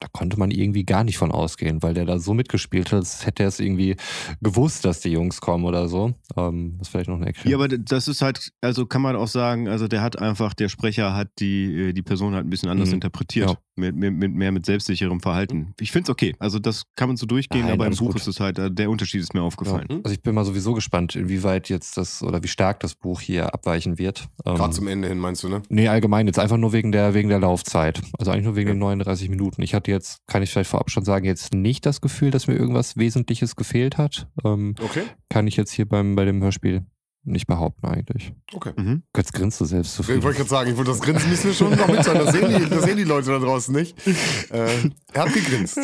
da 0.00 0.08
konnte 0.12 0.38
man 0.38 0.50
irgendwie 0.50 0.84
gar 0.84 1.04
nicht 1.04 1.16
von 1.18 1.30
ausgehen, 1.32 1.82
weil 1.82 1.94
der 1.94 2.04
da 2.04 2.18
so 2.18 2.34
mitgespielt 2.34 2.88
hat, 2.92 2.98
als 2.98 3.24
hätte 3.26 3.44
er 3.44 3.48
es 3.48 3.60
irgendwie 3.60 3.96
gewusst, 4.42 4.84
dass 4.84 5.00
die 5.00 5.10
Jungs 5.10 5.40
kommen 5.40 5.64
oder 5.64 5.88
so. 5.88 6.12
Ähm, 6.36 6.74
das 6.78 6.88
ist 6.88 6.92
vielleicht 6.92 7.08
noch 7.08 7.16
eine 7.16 7.26
Erklärung. 7.26 7.50
Ja, 7.50 7.56
aber 7.64 7.78
das 7.78 8.06
ist 8.08 8.20
halt, 8.22 8.50
also 8.60 8.84
kann 8.86 9.00
man 9.02 9.16
auch 9.16 9.28
sagen, 9.28 9.68
also 9.68 9.88
der 9.88 10.02
hat 10.02 10.18
einfach, 10.20 10.52
der 10.54 10.68
Sprecher 10.68 11.14
hat 11.14 11.28
die, 11.38 11.88
äh, 11.88 11.92
die 11.92 12.02
Person 12.02 12.34
halt 12.34 12.46
ein 12.46 12.50
bisschen 12.50 12.68
anders 12.68 12.88
Mhm. 12.90 12.94
interpretiert. 12.96 13.50
Ja. 13.50 13.56
Mit, 13.78 13.94
mit, 13.94 14.14
mit 14.14 14.32
mehr 14.32 14.52
mit 14.52 14.64
selbstsicherem 14.64 15.20
Verhalten. 15.20 15.74
Ich 15.78 15.92
finde 15.92 16.04
es 16.04 16.08
okay. 16.10 16.34
Also 16.38 16.58
das 16.58 16.84
kann 16.96 17.10
man 17.10 17.18
so 17.18 17.26
durchgehen, 17.26 17.60
Nein, 17.66 17.72
aber 17.72 17.86
im 17.86 17.94
Buch 17.94 18.06
gut. 18.12 18.16
ist 18.16 18.26
es 18.26 18.40
halt, 18.40 18.58
äh, 18.58 18.70
der 18.70 18.88
Unterschied 18.88 19.20
ist 19.20 19.34
mir 19.34 19.42
aufgefallen. 19.42 19.86
Mhm. 19.90 20.00
Also 20.02 20.14
ich 20.14 20.22
bin 20.22 20.34
mal 20.34 20.46
sowieso 20.46 20.72
gespannt, 20.72 21.14
inwieweit 21.14 21.68
jetzt 21.68 21.98
das 21.98 22.22
oder 22.22 22.42
wie 22.42 22.48
stark 22.48 22.80
das 22.80 22.94
Buch 22.94 23.20
hier 23.20 23.52
abweichen 23.52 23.98
wird. 23.98 24.28
Ähm, 24.46 24.54
Gerade 24.54 24.72
zum 24.72 24.88
Ende 24.88 25.08
hin, 25.08 25.18
meinst 25.18 25.42
du, 25.42 25.50
ne? 25.50 25.60
Nee, 25.68 25.88
allgemein 25.88 26.26
jetzt 26.26 26.38
einfach 26.38 26.56
nur 26.56 26.72
wegen 26.72 26.90
der, 26.90 27.12
wegen 27.12 27.28
der 27.28 27.38
Laufzeit. 27.38 28.00
Also 28.18 28.30
eigentlich 28.30 28.44
nur 28.46 28.56
wegen 28.56 28.68
den 28.70 28.78
39 28.78 29.28
Minuten. 29.28 29.60
Ich 29.60 29.74
hatte 29.74 29.85
jetzt, 29.86 30.18
kann 30.26 30.42
ich 30.42 30.50
vielleicht 30.50 30.70
vorab 30.70 30.90
schon 30.90 31.04
sagen, 31.04 31.24
jetzt 31.24 31.54
nicht 31.54 31.86
das 31.86 32.00
Gefühl, 32.00 32.30
dass 32.30 32.46
mir 32.46 32.54
irgendwas 32.54 32.96
Wesentliches 32.96 33.56
gefehlt 33.56 33.98
hat. 33.98 34.28
Ähm, 34.44 34.74
Okay. 34.82 35.02
kann 35.28 35.46
ich 35.46 35.56
jetzt 35.56 35.72
hier 35.72 35.86
beim, 35.88 36.14
bei 36.16 36.24
dem 36.24 36.42
Hörspiel 36.42 36.84
nicht 37.24 37.46
behaupten 37.48 37.86
eigentlich. 37.86 38.32
Okay. 38.54 38.72
Mhm. 38.76 39.02
Jetzt 39.16 39.32
grinst 39.32 39.60
du 39.60 39.64
selbst 39.64 39.90
Ich 39.90 39.96
zufrieden. 39.96 40.22
wollte 40.22 40.38
gerade 40.38 40.50
sagen, 40.50 40.70
ich 40.70 40.76
wollte 40.76 40.92
das 40.92 41.00
Grinsen 41.00 41.28
müssen 41.28 41.46
wir 41.48 41.54
schon 41.54 41.70
noch 41.76 41.88
mitteilen. 41.88 42.24
Das 42.24 42.32
sehen 42.32 42.48
die, 42.48 42.68
das 42.70 42.84
sehen 42.84 42.96
die 42.96 43.04
Leute 43.04 43.30
da 43.30 43.38
draußen 43.40 43.74
nicht. 43.74 43.96
Äh, 44.52 44.90
er 45.12 45.22
hat 45.24 45.32
gegrinst. 45.34 45.76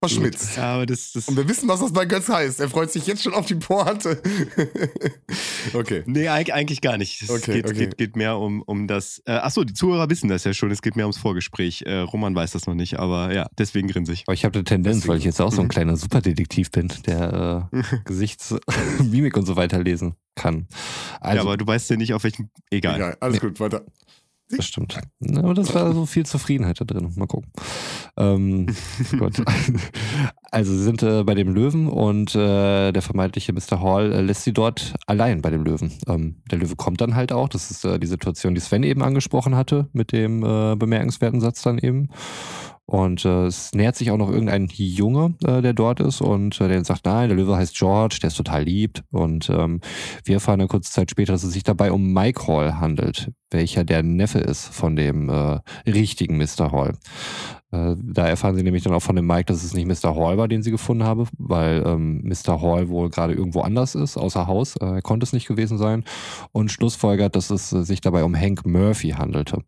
Verschmitzt. 0.00 0.56
Ja, 0.56 0.74
aber 0.74 0.86
das, 0.86 1.12
das 1.12 1.28
Und 1.28 1.36
wir 1.36 1.48
wissen, 1.48 1.68
was 1.68 1.80
das 1.80 1.92
bei 1.92 2.04
Götz 2.06 2.28
heißt. 2.28 2.60
Er 2.60 2.68
freut 2.68 2.90
sich 2.92 3.06
jetzt 3.06 3.22
schon 3.22 3.34
auf 3.34 3.46
die 3.46 3.54
Pointe. 3.54 4.20
okay. 5.74 6.02
Nee, 6.06 6.28
eig- 6.28 6.50
eigentlich 6.52 6.80
gar 6.80 6.98
nicht. 6.98 7.22
Es 7.22 7.30
Okay, 7.30 7.54
geht, 7.54 7.66
okay. 7.70 7.78
Geht, 7.86 7.98
geht 7.98 8.16
mehr 8.16 8.38
um, 8.38 8.62
um 8.62 8.86
das. 8.86 9.22
Äh, 9.26 9.32
achso, 9.32 9.64
die 9.64 9.74
Zuhörer 9.74 10.08
wissen 10.10 10.28
das 10.28 10.44
ja 10.44 10.52
schon. 10.54 10.70
Es 10.70 10.82
geht 10.82 10.96
mehr 10.96 11.06
ums 11.06 11.18
Vorgespräch. 11.18 11.82
Äh, 11.82 11.98
Roman 11.98 12.34
weiß 12.34 12.52
das 12.52 12.66
noch 12.66 12.74
nicht, 12.74 12.98
aber 12.98 13.32
ja, 13.34 13.46
deswegen 13.58 13.88
grinse 13.88 14.12
ich. 14.12 14.24
Aber 14.26 14.34
ich 14.34 14.44
habe 14.44 14.54
eine 14.54 14.64
Tendenz, 14.64 14.96
Deswegen. 14.96 15.08
weil 15.12 15.18
ich 15.18 15.24
jetzt 15.24 15.40
auch 15.40 15.52
so 15.52 15.62
ein 15.62 15.68
kleiner 15.76 15.96
Superdetektiv 15.96 16.70
bin, 16.70 16.92
der 17.06 17.68
äh, 17.72 17.82
Gesichts-, 18.04 18.54
Mimik 19.02 19.36
und 19.36 19.46
so 19.46 19.56
weiter 19.56 19.82
lesen 19.82 20.14
kann. 20.34 20.66
Also, 21.20 21.36
ja, 21.36 21.42
aber 21.42 21.56
du 21.56 21.66
weißt 21.66 21.88
ja 21.90 21.96
nicht, 21.96 22.12
auf 22.14 22.24
welchem. 22.24 22.50
Egal. 22.70 22.96
Egal. 22.96 23.16
Alles 23.20 23.40
gut, 23.40 23.58
weiter. 23.60 23.84
Das 24.48 24.64
stimmt. 24.64 25.00
Aber 25.34 25.54
das 25.54 25.74
war 25.74 25.92
so 25.92 26.06
viel 26.06 26.24
Zufriedenheit 26.24 26.80
da 26.80 26.84
drin. 26.84 27.12
Mal 27.16 27.26
gucken. 27.26 27.50
Ähm, 28.16 28.66
Gott. 29.18 29.42
Also 30.52 30.72
sie 30.72 30.84
sind 30.84 31.02
äh, 31.02 31.22
bei 31.22 31.34
dem 31.34 31.52
Löwen 31.52 31.86
und 31.86 32.34
äh, 32.34 32.92
der 32.92 33.02
vermeintliche 33.02 33.52
Mr. 33.52 33.80
Hall 33.82 34.12
äh, 34.12 34.22
lässt 34.22 34.44
sie 34.44 34.54
dort 34.54 34.94
allein 35.06 35.42
bei 35.42 35.50
dem 35.50 35.64
Löwen. 35.64 35.92
Ähm, 36.06 36.36
der 36.50 36.58
Löwe 36.58 36.76
kommt 36.76 37.02
dann 37.02 37.14
halt 37.14 37.30
auch. 37.30 37.50
Das 37.50 37.70
ist 37.70 37.84
äh, 37.84 37.98
die 37.98 38.06
Situation, 38.06 38.54
die 38.54 38.60
Sven 38.60 38.82
eben 38.82 39.02
angesprochen 39.02 39.54
hatte, 39.54 39.88
mit 39.92 40.12
dem 40.12 40.42
äh, 40.44 40.76
bemerkenswerten 40.76 41.40
Satz 41.40 41.60
dann 41.60 41.76
eben. 41.76 42.08
Und 42.86 43.24
äh, 43.24 43.46
es 43.46 43.72
nähert 43.74 43.96
sich 43.96 44.10
auch 44.12 44.16
noch 44.16 44.30
irgendein 44.30 44.68
Junge, 44.72 45.34
der 45.42 45.72
dort 45.72 45.98
ist 45.98 46.20
und 46.20 46.60
der 46.60 46.84
sagt, 46.84 47.04
nein, 47.04 47.28
der 47.28 47.36
Löwe 47.36 47.56
heißt 47.56 47.76
George, 47.76 48.18
der 48.22 48.28
ist 48.28 48.36
total 48.36 48.62
lieb. 48.62 49.02
Und 49.10 49.50
ähm, 49.50 49.80
wir 50.24 50.36
erfahren 50.36 50.60
dann 50.60 50.68
kurze 50.68 50.92
Zeit 50.92 51.10
später, 51.10 51.32
dass 51.32 51.42
es 51.42 51.52
sich 51.52 51.64
dabei 51.64 51.90
um 51.90 52.12
Mike 52.12 52.46
Hall 52.46 52.78
handelt, 52.78 53.32
welcher 53.50 53.84
der 53.84 54.02
Neffe 54.02 54.38
ist 54.38 54.66
von 54.66 54.96
dem 54.96 55.28
äh, 55.28 55.60
richtigen 55.88 56.36
Mr. 56.36 56.72
Hall. 56.72 56.94
Äh, 57.72 57.96
da 58.00 58.26
erfahren 58.26 58.56
sie 58.56 58.62
nämlich 58.62 58.82
dann 58.82 58.92
auch 58.92 59.02
von 59.02 59.16
dem 59.16 59.26
Mike, 59.26 59.46
dass 59.46 59.64
es 59.64 59.74
nicht 59.74 59.86
Mr. 59.86 60.14
Hall 60.14 60.38
war, 60.38 60.48
den 60.48 60.62
sie 60.62 60.70
gefunden 60.70 61.04
habe, 61.04 61.26
weil 61.36 61.82
ähm, 61.86 62.22
Mr. 62.22 62.60
Hall 62.60 62.88
wohl 62.88 63.10
gerade 63.10 63.34
irgendwo 63.34 63.60
anders 63.60 63.94
ist, 63.94 64.16
außer 64.16 64.46
Haus. 64.46 64.76
Äh, 64.76 64.86
er 64.86 65.02
konnte 65.02 65.24
es 65.24 65.32
nicht 65.32 65.46
gewesen 65.46 65.78
sein. 65.78 66.04
Und 66.52 66.70
schlussfolgert, 66.70 67.36
dass 67.36 67.50
es 67.50 67.72
äh, 67.72 67.82
sich 67.84 68.00
dabei 68.00 68.24
um 68.24 68.36
Hank 68.36 68.66
Murphy 68.66 69.10
handelte, 69.10 69.62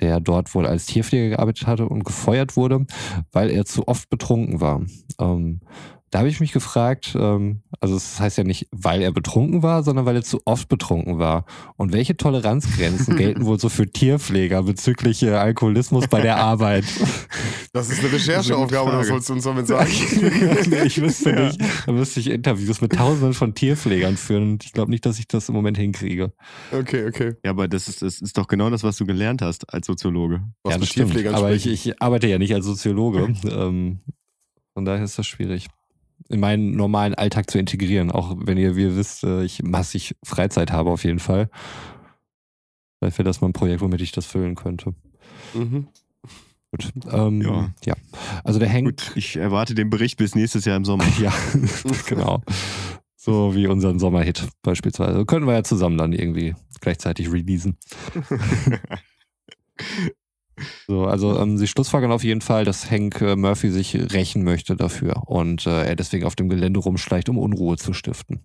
der 0.00 0.20
dort 0.20 0.54
wohl 0.54 0.66
als 0.66 0.86
Tierpfleger 0.86 1.36
gearbeitet 1.36 1.66
hatte 1.66 1.88
und 1.88 2.04
gefeuert 2.04 2.56
wurde, 2.56 2.86
weil 3.32 3.50
er 3.50 3.64
zu 3.64 3.88
oft 3.88 4.08
betrunken 4.10 4.60
war. 4.60 4.82
Ähm, 5.18 5.60
da 6.10 6.20
habe 6.20 6.28
ich 6.28 6.40
mich 6.40 6.52
gefragt, 6.52 7.16
ähm, 7.18 7.62
also 7.82 7.96
es 7.96 8.20
heißt 8.20 8.36
ja 8.36 8.44
nicht, 8.44 8.68
weil 8.72 9.00
er 9.00 9.10
betrunken 9.10 9.62
war, 9.62 9.82
sondern 9.82 10.04
weil 10.04 10.16
er 10.16 10.22
zu 10.22 10.42
oft 10.44 10.68
betrunken 10.68 11.18
war. 11.18 11.46
Und 11.76 11.94
welche 11.94 12.14
Toleranzgrenzen 12.14 13.16
gelten 13.16 13.46
wohl 13.46 13.58
so 13.58 13.70
für 13.70 13.90
Tierpfleger 13.90 14.62
bezüglich 14.62 15.22
äh, 15.22 15.30
Alkoholismus 15.30 16.06
bei 16.06 16.20
der 16.20 16.36
Arbeit? 16.36 16.84
Das 17.72 17.88
ist 17.88 18.00
eine 18.00 18.12
Rechercheaufgabe, 18.12 18.90
das 18.90 19.06
sollst 19.06 19.28
du 19.28 19.34
uns 19.34 19.44
damit 19.44 19.68
sagen. 19.68 19.88
ich 20.84 21.00
wüsste 21.00 21.32
nicht. 21.32 21.60
Da 21.86 21.92
müsste 21.92 22.18
ich 22.18 22.28
Interviews 22.28 22.80
mit 22.80 22.92
tausenden 22.94 23.32
von 23.32 23.54
Tierpflegern 23.54 24.16
führen. 24.16 24.50
Und 24.50 24.64
ich 24.64 24.72
glaube 24.72 24.90
nicht, 24.90 25.06
dass 25.06 25.20
ich 25.20 25.28
das 25.28 25.48
im 25.48 25.54
Moment 25.54 25.78
hinkriege. 25.78 26.32
Okay, 26.72 27.06
okay. 27.06 27.36
Ja, 27.44 27.52
aber 27.52 27.68
das 27.68 27.86
ist, 27.86 28.02
das 28.02 28.20
ist 28.20 28.36
doch 28.36 28.48
genau 28.48 28.70
das, 28.70 28.82
was 28.82 28.96
du 28.96 29.06
gelernt 29.06 29.40
hast 29.40 29.72
als 29.72 29.86
Soziologe. 29.86 30.42
Was 30.64 30.72
ja, 30.72 30.78
mit 30.78 30.82
das 30.82 30.88
stimmt. 30.88 31.12
Tierpflegern 31.12 31.34
Aber 31.36 31.52
ich, 31.52 31.68
ich 31.68 32.02
arbeite 32.02 32.26
ja 32.26 32.38
nicht 32.38 32.52
als 32.52 32.66
Soziologe. 32.66 33.36
ähm, 33.48 34.00
von 34.74 34.84
daher 34.84 35.04
ist 35.04 35.16
das 35.16 35.28
schwierig. 35.28 35.68
In 36.28 36.40
meinen 36.40 36.72
normalen 36.76 37.14
Alltag 37.14 37.50
zu 37.50 37.58
integrieren. 37.58 38.10
Auch 38.10 38.36
wenn 38.38 38.58
ihr, 38.58 38.76
wie 38.76 38.82
ihr 38.82 38.96
wisst, 38.96 39.24
äh, 39.24 39.42
ich 39.42 39.62
massig 39.62 40.14
Freizeit 40.24 40.70
habe 40.72 40.90
auf 40.90 41.04
jeden 41.04 41.18
Fall. 41.18 41.48
Vielleicht 42.98 43.18
wäre 43.18 43.24
das 43.26 43.40
mal 43.40 43.48
ein 43.48 43.52
Projekt, 43.54 43.80
womit 43.80 44.00
ich 44.00 44.12
das 44.12 44.26
füllen 44.26 44.54
könnte. 44.54 44.94
Mhm. 45.54 45.88
Gut. 46.70 46.92
Ähm, 47.10 47.40
Ja. 47.42 47.70
ja. 47.84 47.94
Also 48.44 48.58
der 48.60 48.70
Hank. 48.72 48.84
Gut, 48.84 49.12
ich 49.16 49.36
erwarte 49.36 49.74
den 49.74 49.90
Bericht 49.90 50.18
bis 50.18 50.34
nächstes 50.34 50.64
Jahr 50.64 50.76
im 50.76 50.84
Sommer. 50.84 51.04
Ja, 51.18 51.32
genau. 52.06 52.42
So 53.16 53.54
wie 53.54 53.66
unseren 53.66 53.98
Sommerhit 53.98 54.48
beispielsweise. 54.62 55.26
Können 55.26 55.46
wir 55.46 55.54
ja 55.54 55.62
zusammen 55.64 55.98
dann 55.98 56.12
irgendwie 56.12 56.54
gleichzeitig 56.80 57.30
releasen. 57.30 57.76
So, 60.86 61.04
also 61.04 61.38
ähm, 61.38 61.58
sie 61.58 61.66
schlussfolgern 61.66 62.12
auf 62.12 62.24
jeden 62.24 62.40
Fall, 62.40 62.64
dass 62.64 62.90
Hank 62.90 63.20
äh, 63.20 63.36
Murphy 63.36 63.70
sich 63.70 63.94
rächen 64.12 64.44
möchte 64.44 64.76
dafür 64.76 65.22
und 65.26 65.66
äh, 65.66 65.84
er 65.84 65.96
deswegen 65.96 66.24
auf 66.24 66.36
dem 66.36 66.48
Gelände 66.48 66.80
rumschleicht, 66.80 67.28
um 67.28 67.38
Unruhe 67.38 67.76
zu 67.76 67.92
stiften. 67.92 68.40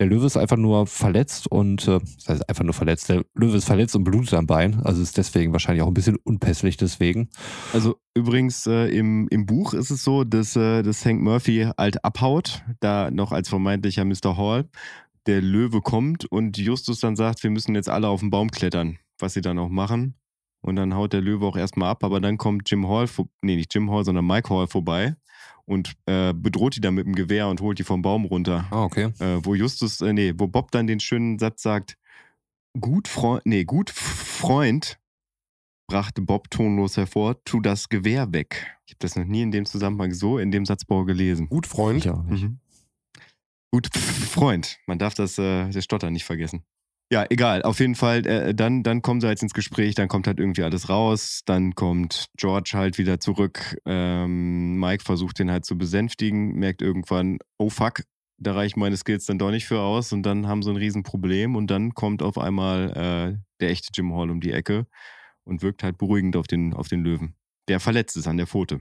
Der 0.00 0.06
Löwe 0.06 0.24
ist 0.24 0.38
einfach 0.38 0.56
nur 0.56 0.86
verletzt 0.86 1.46
und, 1.46 1.86
äh, 1.86 2.00
das 2.00 2.26
heißt 2.26 2.48
einfach 2.48 2.64
nur 2.64 2.72
verletzt, 2.72 3.10
der 3.10 3.22
Löwe 3.34 3.58
ist 3.58 3.66
verletzt 3.66 3.94
und 3.94 4.02
blutet 4.02 4.32
am 4.32 4.46
Bein, 4.46 4.80
also 4.82 5.02
ist 5.02 5.18
deswegen 5.18 5.52
wahrscheinlich 5.52 5.82
auch 5.82 5.88
ein 5.88 5.94
bisschen 5.94 6.16
unpässlich 6.24 6.78
deswegen. 6.78 7.28
Also 7.74 7.96
übrigens 8.14 8.66
äh, 8.66 8.86
im, 8.86 9.28
im 9.28 9.44
Buch 9.44 9.74
ist 9.74 9.90
es 9.90 10.02
so, 10.02 10.24
dass, 10.24 10.56
äh, 10.56 10.82
dass 10.82 11.04
Hank 11.04 11.20
Murphy 11.20 11.68
halt 11.76 12.02
abhaut, 12.02 12.62
da 12.80 13.10
noch 13.10 13.30
als 13.30 13.50
vermeintlicher 13.50 14.06
Mr. 14.06 14.38
Hall. 14.38 14.70
Der 15.26 15.42
Löwe 15.42 15.82
kommt 15.82 16.24
und 16.24 16.56
Justus 16.56 17.00
dann 17.00 17.14
sagt, 17.14 17.42
wir 17.42 17.50
müssen 17.50 17.74
jetzt 17.74 17.90
alle 17.90 18.08
auf 18.08 18.20
den 18.20 18.30
Baum 18.30 18.50
klettern, 18.50 18.98
was 19.18 19.34
sie 19.34 19.42
dann 19.42 19.58
auch 19.58 19.68
machen. 19.68 20.14
Und 20.62 20.76
dann 20.76 20.94
haut 20.94 21.12
der 21.12 21.20
Löwe 21.22 21.46
auch 21.46 21.56
erstmal 21.56 21.88
ab, 21.90 22.04
aber 22.04 22.20
dann 22.20 22.36
kommt 22.36 22.70
Jim 22.70 22.86
Hall, 22.86 23.06
vor- 23.06 23.28
nee, 23.42 23.56
nicht 23.56 23.74
Jim 23.74 23.90
Hall, 23.90 24.04
sondern 24.04 24.26
Mike 24.26 24.50
Hall 24.50 24.66
vorbei 24.66 25.16
und 25.64 25.94
äh, 26.06 26.34
bedroht 26.34 26.76
die 26.76 26.80
dann 26.80 26.94
mit 26.94 27.06
dem 27.06 27.14
Gewehr 27.14 27.48
und 27.48 27.60
holt 27.62 27.78
die 27.78 27.82
vom 27.84 28.02
Baum 28.02 28.24
runter. 28.26 28.66
Ah, 28.70 28.84
okay. 28.84 29.12
Äh, 29.20 29.38
wo 29.42 29.54
Justus, 29.54 30.00
äh, 30.02 30.12
nee, 30.12 30.34
wo 30.36 30.46
Bob 30.48 30.70
dann 30.70 30.86
den 30.86 31.00
schönen 31.00 31.38
Satz 31.38 31.62
sagt, 31.62 31.96
gut 32.78 33.08
Freund, 33.08 33.46
nee, 33.46 33.64
gut 33.64 33.88
Freund, 33.90 34.98
brachte 35.88 36.20
Bob 36.22 36.50
tonlos 36.50 36.96
hervor, 36.98 37.42
tu 37.44 37.60
das 37.60 37.88
Gewehr 37.88 38.30
weg. 38.32 38.76
Ich 38.86 38.92
habe 38.92 38.98
das 39.00 39.16
noch 39.16 39.24
nie 39.24 39.42
in 39.42 39.50
dem 39.52 39.64
Zusammenhang 39.64 40.12
so 40.12 40.38
in 40.38 40.50
dem 40.50 40.66
Satzbau 40.66 41.04
gelesen. 41.04 41.48
Gut, 41.48 41.66
Freund. 41.66 42.04
Ich 42.04 42.10
auch 42.10 42.22
nicht. 42.22 42.42
Mhm. 42.44 42.58
Gut 43.72 43.88
Freund, 43.96 44.78
man 44.86 44.98
darf 44.98 45.14
das, 45.14 45.38
äh, 45.38 45.70
das 45.70 45.84
Stottern 45.84 46.12
nicht 46.12 46.24
vergessen. 46.24 46.64
Ja, 47.12 47.26
egal. 47.28 47.62
Auf 47.62 47.80
jeden 47.80 47.96
Fall, 47.96 48.24
äh, 48.24 48.54
dann, 48.54 48.84
dann 48.84 49.02
kommen 49.02 49.20
sie 49.20 49.26
halt 49.26 49.42
ins 49.42 49.52
Gespräch, 49.52 49.96
dann 49.96 50.06
kommt 50.06 50.28
halt 50.28 50.38
irgendwie 50.38 50.62
alles 50.62 50.88
raus, 50.88 51.40
dann 51.44 51.74
kommt 51.74 52.26
George 52.36 52.70
halt 52.74 52.98
wieder 52.98 53.18
zurück. 53.18 53.76
Ähm, 53.84 54.78
Mike 54.78 55.02
versucht 55.02 55.40
den 55.40 55.50
halt 55.50 55.64
zu 55.64 55.76
besänftigen, 55.76 56.54
merkt 56.54 56.82
irgendwann, 56.82 57.38
oh 57.58 57.68
fuck, 57.68 58.04
da 58.38 58.54
reichen 58.54 58.78
meine 58.78 58.96
Skills 58.96 59.26
dann 59.26 59.38
doch 59.38 59.50
nicht 59.50 59.66
für 59.66 59.80
aus 59.80 60.12
und 60.12 60.22
dann 60.22 60.46
haben 60.46 60.62
sie 60.62 60.70
ein 60.70 60.76
Riesenproblem 60.76 61.56
und 61.56 61.68
dann 61.68 61.94
kommt 61.94 62.22
auf 62.22 62.38
einmal 62.38 62.90
äh, 62.90 63.38
der 63.60 63.70
echte 63.70 63.88
Jim 63.92 64.14
Hall 64.14 64.30
um 64.30 64.40
die 64.40 64.52
Ecke 64.52 64.86
und 65.42 65.62
wirkt 65.62 65.82
halt 65.82 65.98
beruhigend 65.98 66.36
auf 66.36 66.46
den, 66.46 66.74
auf 66.74 66.86
den 66.86 67.02
Löwen. 67.02 67.34
Der 67.66 67.80
verletzt 67.80 68.16
ist 68.16 68.28
an 68.28 68.36
der 68.36 68.46
Pfote. 68.46 68.80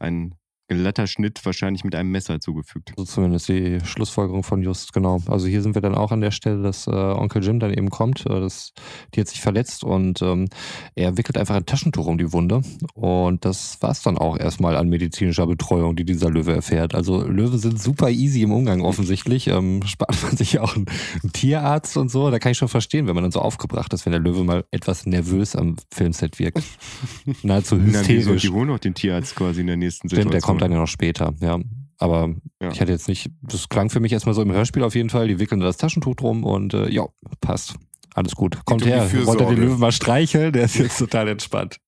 Ein 0.00 0.34
glatter 0.68 1.06
Schnitt, 1.06 1.44
wahrscheinlich 1.44 1.84
mit 1.84 1.94
einem 1.94 2.10
Messer 2.10 2.40
zugefügt. 2.40 2.92
So 2.96 3.04
zumindest 3.04 3.48
die 3.48 3.80
Schlussfolgerung 3.84 4.42
von 4.42 4.62
Just, 4.62 4.92
genau. 4.92 5.20
Also 5.26 5.46
hier 5.46 5.62
sind 5.62 5.74
wir 5.74 5.82
dann 5.82 5.94
auch 5.94 6.12
an 6.12 6.20
der 6.20 6.30
Stelle, 6.30 6.62
dass 6.62 6.86
äh, 6.86 6.90
Onkel 6.90 7.42
Jim 7.42 7.58
dann 7.58 7.72
eben 7.72 7.90
kommt. 7.90 8.26
Äh, 8.26 8.40
das, 8.40 8.72
die 9.14 9.20
hat 9.20 9.28
sich 9.28 9.40
verletzt 9.40 9.82
und 9.82 10.20
ähm, 10.22 10.48
er 10.94 11.16
wickelt 11.16 11.38
einfach 11.38 11.56
ein 11.56 11.66
Taschentuch 11.66 12.06
um 12.06 12.18
die 12.18 12.32
Wunde. 12.32 12.60
Und 12.94 13.44
das 13.44 13.78
war's 13.80 14.02
dann 14.02 14.18
auch 14.18 14.38
erstmal 14.38 14.76
an 14.76 14.88
medizinischer 14.88 15.46
Betreuung, 15.46 15.96
die 15.96 16.04
dieser 16.04 16.30
Löwe 16.30 16.52
erfährt. 16.52 16.94
Also 16.94 17.22
Löwen 17.22 17.58
sind 17.58 17.80
super 17.80 18.10
easy 18.10 18.42
im 18.42 18.52
Umgang 18.52 18.82
offensichtlich. 18.82 19.48
Ähm, 19.48 19.82
spart 19.86 20.22
man 20.22 20.36
sich 20.36 20.58
auch 20.58 20.76
einen, 20.76 20.86
einen 21.22 21.32
Tierarzt 21.32 21.96
und 21.96 22.10
so. 22.10 22.30
Da 22.30 22.38
kann 22.38 22.52
ich 22.52 22.58
schon 22.58 22.68
verstehen, 22.68 23.06
wenn 23.06 23.14
man 23.14 23.24
dann 23.24 23.32
so 23.32 23.40
aufgebracht 23.40 23.92
ist, 23.94 24.04
wenn 24.04 24.12
der 24.12 24.20
Löwe 24.20 24.44
mal 24.44 24.64
etwas 24.70 25.06
nervös 25.06 25.56
am 25.56 25.76
Filmset 25.90 26.38
wirkt. 26.38 26.62
Nahezu 27.42 27.76
Na, 27.76 28.02
wieso? 28.06 28.32
hysterisch. 28.32 28.42
Die 28.42 28.48
holen 28.50 28.70
auch 28.70 28.78
den 28.78 28.94
Tierarzt 28.94 29.34
quasi 29.34 29.62
in 29.62 29.66
der 29.66 29.76
nächsten 29.76 30.08
Stimmt, 30.08 30.24
Situation. 30.24 30.30
der 30.32 30.40
kommt 30.40 30.57
dann 30.58 30.72
ja 30.72 30.78
noch 30.78 30.86
später, 30.88 31.34
ja. 31.40 31.58
Aber 32.00 32.34
Ja. 32.62 32.70
ich 32.70 32.80
hatte 32.80 32.92
jetzt 32.92 33.08
nicht, 33.08 33.30
das 33.42 33.68
klang 33.68 33.90
für 33.90 33.98
mich 34.00 34.12
erstmal 34.12 34.34
so 34.34 34.42
im 34.42 34.52
Hörspiel 34.52 34.84
auf 34.84 34.94
jeden 34.94 35.10
Fall, 35.10 35.26
die 35.28 35.38
wickeln 35.40 35.60
da 35.60 35.66
das 35.66 35.76
Taschentuch 35.78 36.14
drum 36.14 36.44
und 36.44 36.74
äh, 36.74 36.88
ja, 36.90 37.06
passt. 37.40 37.74
Alles 38.14 38.34
gut. 38.34 38.64
Kommt 38.64 38.82
um 38.82 38.88
her, 38.88 39.02
wollt 39.02 39.12
ihr 39.12 39.18
Fürsorge. 39.24 39.54
den 39.54 39.64
Löwen 39.64 39.78
mal 39.80 39.92
streicheln? 39.92 40.52
Der 40.52 40.64
ist 40.64 40.76
jetzt 40.76 40.98
total 40.98 41.28
entspannt. 41.28 41.78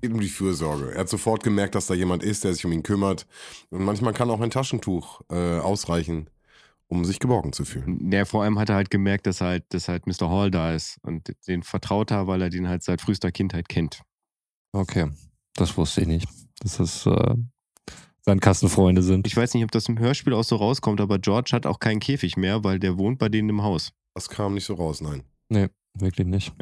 geht 0.00 0.12
um 0.12 0.20
die 0.20 0.28
Fürsorge. 0.28 0.92
Er 0.92 1.00
hat 1.00 1.08
sofort 1.08 1.42
gemerkt, 1.44 1.74
dass 1.76 1.86
da 1.86 1.94
jemand 1.94 2.22
ist, 2.24 2.42
der 2.44 2.52
sich 2.54 2.64
um 2.64 2.72
ihn 2.72 2.82
kümmert. 2.82 3.26
Und 3.70 3.84
manchmal 3.84 4.12
kann 4.12 4.30
auch 4.30 4.40
ein 4.40 4.50
Taschentuch 4.50 5.20
äh, 5.30 5.58
ausreichen, 5.58 6.30
um 6.88 7.04
sich 7.04 7.20
geborgen 7.20 7.52
zu 7.52 7.64
fühlen. 7.64 8.10
Ja, 8.10 8.24
vor 8.24 8.42
allem 8.42 8.58
hat 8.58 8.70
er 8.70 8.76
halt 8.76 8.90
gemerkt, 8.90 9.26
dass 9.26 9.40
halt, 9.40 9.64
dass 9.68 9.88
halt 9.88 10.06
Mr. 10.06 10.28
Hall 10.30 10.50
da 10.50 10.72
ist 10.74 10.98
und 11.02 11.32
den 11.46 11.62
vertraut 11.62 12.10
er, 12.10 12.26
weil 12.26 12.42
er 12.42 12.50
den 12.50 12.68
halt 12.68 12.82
seit 12.82 13.00
frühester 13.00 13.30
Kindheit 13.30 13.68
kennt. 13.68 14.02
Okay, 14.72 15.08
das 15.54 15.76
wusste 15.76 16.00
ich 16.00 16.06
nicht. 16.08 16.28
Das 16.62 17.06
äh, 17.06 17.34
Sandkastenfreunde 18.24 19.02
sind. 19.02 19.26
Ich 19.26 19.36
weiß 19.36 19.54
nicht, 19.54 19.64
ob 19.64 19.70
das 19.70 19.88
im 19.88 19.98
Hörspiel 19.98 20.34
auch 20.34 20.44
so 20.44 20.56
rauskommt, 20.56 21.00
aber 21.00 21.18
George 21.18 21.50
hat 21.52 21.66
auch 21.66 21.78
keinen 21.78 22.00
Käfig 22.00 22.36
mehr, 22.36 22.64
weil 22.64 22.78
der 22.78 22.98
wohnt 22.98 23.18
bei 23.18 23.28
denen 23.28 23.48
im 23.48 23.62
Haus. 23.62 23.92
Das 24.14 24.28
kam 24.28 24.54
nicht 24.54 24.64
so 24.64 24.74
raus, 24.74 25.00
nein. 25.00 25.22
Nee, 25.48 25.68
wirklich 25.94 26.26
nicht. 26.26 26.52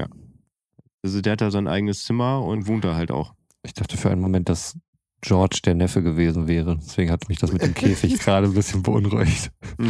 Also 1.02 1.20
der 1.20 1.32
hat 1.32 1.40
da 1.40 1.50
sein 1.50 1.68
eigenes 1.68 2.04
Zimmer 2.04 2.42
und 2.44 2.66
wohnt 2.66 2.84
da 2.84 2.94
halt 2.94 3.10
auch. 3.10 3.34
Ich 3.64 3.74
dachte 3.74 3.96
für 3.96 4.10
einen 4.10 4.20
Moment, 4.20 4.48
dass 4.48 4.76
George 5.22 5.60
der 5.64 5.74
Neffe 5.74 6.02
gewesen 6.02 6.46
wäre. 6.46 6.76
Deswegen 6.76 7.10
hat 7.10 7.28
mich 7.28 7.38
das 7.38 7.52
mit 7.52 7.62
dem 7.62 7.74
Käfig 7.74 8.18
gerade 8.20 8.46
ein 8.46 8.54
bisschen 8.54 8.82
beunruhigt. 8.82 9.50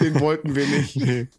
Den 0.00 0.20
wollten 0.20 0.54
wir 0.54 0.66
nicht. 0.66 0.96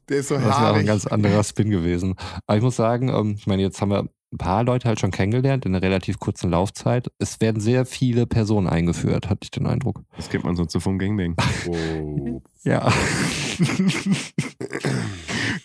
Der 0.09 0.17
ist 0.17 0.29
so 0.29 0.35
Das 0.35 0.43
wäre 0.45 0.53
auch 0.55 0.59
ein 0.59 0.63
haarig. 0.75 0.87
ganz 0.87 1.05
anderer 1.05 1.43
Spin 1.43 1.69
gewesen. 1.69 2.15
Aber 2.47 2.57
ich 2.57 2.63
muss 2.63 2.75
sagen, 2.75 3.09
ähm, 3.09 3.35
ich 3.37 3.45
meine, 3.47 3.61
jetzt 3.61 3.81
haben 3.81 3.91
wir 3.91 4.09
ein 4.33 4.37
paar 4.37 4.63
Leute 4.63 4.87
halt 4.87 4.99
schon 4.99 5.11
kennengelernt 5.11 5.65
in 5.65 5.73
einer 5.75 5.83
relativ 5.83 6.19
kurzen 6.19 6.49
Laufzeit. 6.49 7.11
Es 7.19 7.39
werden 7.39 7.61
sehr 7.61 7.85
viele 7.85 8.25
Personen 8.25 8.67
eingeführt, 8.67 9.29
hatte 9.29 9.41
ich 9.43 9.51
den 9.51 9.67
Eindruck. 9.67 10.01
Das 10.17 10.27
kennt 10.29 10.43
man 10.43 10.55
sonst 10.55 10.73
so 10.73 10.79
vom 10.79 10.97
Gangbang. 10.97 11.35
Oh. 11.67 12.41
Ja. 12.63 12.91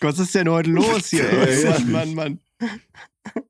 Was 0.01 0.19
ist 0.19 0.35
denn 0.35 0.49
heute 0.49 0.69
los 0.69 1.07
hier? 1.07 1.27
ey? 1.47 1.65
Mann, 1.65 1.91
Mann, 1.91 2.13
Mann. 2.13 2.39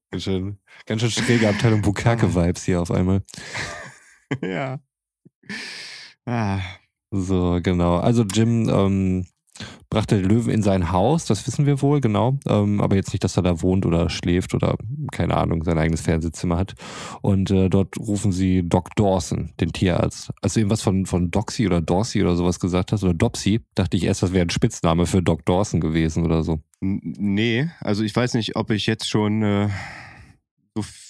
ganz, 0.10 0.24
schön, 0.24 0.58
ganz 0.86 1.02
schön 1.02 1.12
schräge 1.12 1.50
Abteilung 1.50 1.82
Bukake-Vibes 1.82 2.64
hier 2.64 2.82
auf 2.82 2.92
einmal. 2.92 3.22
Ja. 4.44 4.80
Ah, 6.28 6.60
So, 7.10 7.60
genau. 7.64 7.98
Also 7.98 8.22
Jim 8.22 8.70
ähm, 8.70 9.26
brachte 9.90 10.18
den 10.18 10.30
Löwen 10.30 10.52
in 10.52 10.62
sein 10.62 10.92
Haus, 10.92 11.26
das 11.26 11.46
wissen 11.48 11.66
wir 11.66 11.82
wohl, 11.82 12.02
genau. 12.02 12.38
Ähm, 12.48 12.80
aber 12.82 12.96
jetzt 12.96 13.12
nicht, 13.12 13.24
dass 13.24 13.38
er 13.38 13.44
da 13.44 13.62
wohnt 13.62 13.86
oder 13.86 14.10
schläft 14.10 14.54
oder, 14.54 14.76
keine 15.12 15.36
Ahnung, 15.36 15.64
sein 15.64 15.78
eigenes 15.78 16.02
Fernsehzimmer 16.02 16.58
hat. 16.58 16.76
Und 17.22 17.52
äh, 17.52 17.70
dort 17.70 17.98
rufen 17.98 18.32
sie 18.32 18.68
Doc 18.68 18.96
Dawson, 18.96 19.52
den 19.60 19.72
Tierarzt. 19.72 20.32
Als 20.42 20.54
du 20.54 20.62
eben 20.62 20.70
was 20.70 20.82
von, 20.82 21.06
von 21.06 21.32
Doxy 21.32 21.66
oder 21.66 21.82
Dorsey 21.82 22.22
oder 22.22 22.36
sowas 22.36 22.60
gesagt 22.60 22.92
hast, 22.92 23.04
oder 23.04 23.14
Dopsy, 23.14 23.62
dachte 23.76 23.98
ich 23.98 24.04
erst, 24.04 24.24
das 24.24 24.34
wäre 24.34 24.46
ein 24.46 24.50
Spitzname 24.50 25.06
für 25.06 25.22
Doc 25.22 25.46
Dawson 25.46 25.80
gewesen 25.80 26.26
oder 26.26 26.44
so. 26.44 26.60
nee, 26.82 27.70
also 27.80 28.04
ich 28.04 28.16
weiß 28.16 28.36
nicht, 28.36 28.56
ob 28.56 28.70
ich 28.70 28.86
jetzt 28.86 29.10
schon 29.10 29.44
äh, 29.44 29.70
so 30.76 30.84
viel 30.84 31.09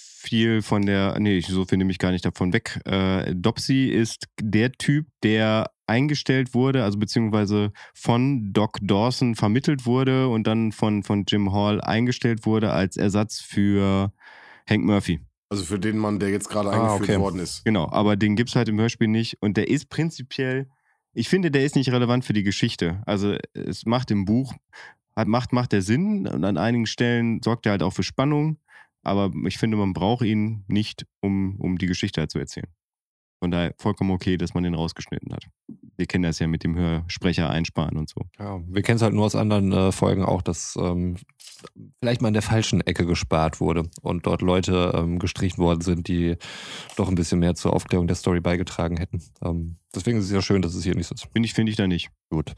von 0.62 0.86
der, 0.86 1.18
nee, 1.18 1.38
ich- 1.38 1.46
so 1.46 1.64
viel 1.64 1.78
nehme 1.78 1.90
ich 1.90 1.98
gar 1.98 2.12
nicht 2.12 2.24
davon 2.24 2.52
weg. 2.52 2.80
Äh, 2.84 3.34
Dopsy 3.34 3.86
ist 3.88 4.26
der 4.40 4.72
Typ, 4.72 5.06
der 5.22 5.70
eingestellt 5.86 6.54
wurde, 6.54 6.84
also 6.84 6.98
beziehungsweise 6.98 7.72
von 7.94 8.52
Doc 8.52 8.78
Dawson 8.80 9.34
vermittelt 9.34 9.86
wurde 9.86 10.28
und 10.28 10.46
dann 10.46 10.72
von, 10.72 11.02
von 11.02 11.24
Jim 11.26 11.52
Hall 11.52 11.80
eingestellt 11.80 12.46
wurde 12.46 12.72
als 12.72 12.96
Ersatz 12.96 13.40
für 13.40 14.12
Hank 14.68 14.84
Murphy. 14.84 15.20
Also 15.48 15.64
für 15.64 15.80
den 15.80 15.98
Mann, 15.98 16.20
der 16.20 16.28
jetzt 16.28 16.48
gerade 16.48 16.70
Ah, 16.70 16.74
eingeführt 16.94 17.10
okay. 17.10 17.18
worden 17.20 17.40
ist. 17.40 17.64
Genau, 17.64 17.88
aber 17.90 18.16
den 18.16 18.36
gibt's 18.36 18.54
halt 18.54 18.68
im 18.68 18.78
Hörspiel 18.78 19.08
nicht 19.08 19.38
und 19.40 19.56
der 19.56 19.68
ist 19.68 19.88
prinzipiell, 19.88 20.68
ich 21.12 21.28
finde, 21.28 21.50
der 21.50 21.64
ist 21.64 21.74
nicht 21.74 21.90
relevant 21.90 22.24
für 22.24 22.34
die 22.34 22.44
Geschichte. 22.44 23.02
Also 23.04 23.36
es 23.52 23.84
macht 23.84 24.12
im 24.12 24.24
Buch, 24.26 24.54
hat, 25.16 25.26
macht, 25.26 25.52
macht 25.52 25.72
der 25.72 25.82
Sinn 25.82 26.28
und 26.28 26.44
an 26.44 26.56
einigen 26.56 26.86
Stellen 26.86 27.40
sorgt 27.42 27.66
er 27.66 27.72
halt 27.72 27.82
auch 27.82 27.92
für 27.92 28.04
Spannung, 28.04 28.58
aber 29.02 29.30
ich 29.46 29.58
finde, 29.58 29.76
man 29.76 29.92
braucht 29.92 30.24
ihn 30.24 30.64
nicht, 30.68 31.06
um, 31.20 31.56
um 31.58 31.78
die 31.78 31.86
Geschichte 31.86 32.20
halt 32.20 32.30
zu 32.30 32.38
erzählen. 32.38 32.68
Von 33.42 33.50
daher 33.50 33.74
vollkommen 33.78 34.10
okay, 34.10 34.36
dass 34.36 34.52
man 34.52 34.64
den 34.64 34.74
rausgeschnitten 34.74 35.32
hat. 35.32 35.46
Wir 35.96 36.04
kennen 36.06 36.24
das 36.24 36.38
ja 36.40 36.46
mit 36.46 36.62
dem 36.62 36.76
Hörsprecher 36.76 37.48
einsparen 37.48 37.96
und 37.96 38.10
so. 38.10 38.20
Ja, 38.38 38.60
wir 38.66 38.82
kennen 38.82 38.96
es 38.96 39.02
halt 39.02 39.14
nur 39.14 39.24
aus 39.24 39.34
anderen 39.34 39.72
äh, 39.72 39.92
Folgen 39.92 40.22
auch, 40.22 40.42
dass 40.42 40.76
ähm, 40.78 41.16
vielleicht 42.00 42.20
mal 42.20 42.28
in 42.28 42.34
der 42.34 42.42
falschen 42.42 42.82
Ecke 42.82 43.06
gespart 43.06 43.58
wurde 43.58 43.88
und 44.02 44.26
dort 44.26 44.42
Leute 44.42 44.92
ähm, 44.94 45.18
gestrichen 45.18 45.58
worden 45.58 45.80
sind, 45.80 46.06
die 46.08 46.36
doch 46.96 47.08
ein 47.08 47.14
bisschen 47.14 47.38
mehr 47.38 47.54
zur 47.54 47.72
Aufklärung 47.72 48.06
der 48.06 48.16
Story 48.16 48.40
beigetragen 48.40 48.98
hätten. 48.98 49.22
Ähm, 49.42 49.78
deswegen 49.94 50.18
ist 50.18 50.26
es 50.26 50.32
ja 50.32 50.42
schön, 50.42 50.60
dass 50.60 50.74
es 50.74 50.84
hier 50.84 50.94
nicht 50.94 51.06
so 51.06 51.14
ist. 51.14 51.26
Finde 51.32 51.46
ich, 51.46 51.54
finde 51.54 51.70
ich 51.70 51.76
da 51.76 51.86
nicht. 51.86 52.10
Gut. 52.28 52.52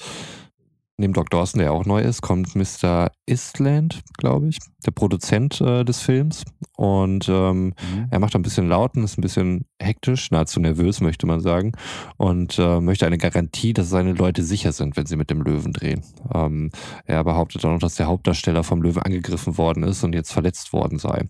Neben 0.98 1.14
Doc 1.14 1.30
Dawson, 1.30 1.60
der 1.60 1.72
auch 1.72 1.86
neu 1.86 2.02
ist, 2.02 2.20
kommt 2.20 2.54
Mr. 2.54 3.10
Istland, 3.26 4.02
glaube 4.18 4.48
ich, 4.48 4.58
der 4.84 4.90
Produzent 4.90 5.60
äh, 5.60 5.84
des 5.84 6.00
Films. 6.00 6.44
Und 6.76 7.28
ähm, 7.28 7.74
er 8.10 8.18
macht 8.18 8.36
ein 8.36 8.42
bisschen 8.42 8.68
lauten, 8.68 9.02
ist 9.02 9.18
ein 9.18 9.22
bisschen 9.22 9.64
hektisch, 9.80 10.30
nahezu 10.30 10.60
nervös, 10.60 11.00
möchte 11.00 11.26
man 11.26 11.40
sagen. 11.40 11.72
Und 12.18 12.58
äh, 12.58 12.80
möchte 12.80 13.06
eine 13.06 13.18
Garantie, 13.18 13.72
dass 13.72 13.88
seine 13.88 14.12
Leute 14.12 14.42
sicher 14.42 14.72
sind, 14.72 14.96
wenn 14.96 15.06
sie 15.06 15.16
mit 15.16 15.30
dem 15.30 15.42
Löwen 15.42 15.72
drehen. 15.72 16.02
Ähm, 16.34 16.70
er 17.06 17.24
behauptet 17.24 17.64
auch 17.64 17.70
noch, 17.70 17.78
dass 17.78 17.94
der 17.94 18.06
Hauptdarsteller 18.06 18.62
vom 18.62 18.82
Löwen 18.82 19.02
angegriffen 19.02 19.56
worden 19.56 19.84
ist 19.84 20.04
und 20.04 20.14
jetzt 20.14 20.32
verletzt 20.32 20.72
worden 20.74 20.98
sei. 20.98 21.28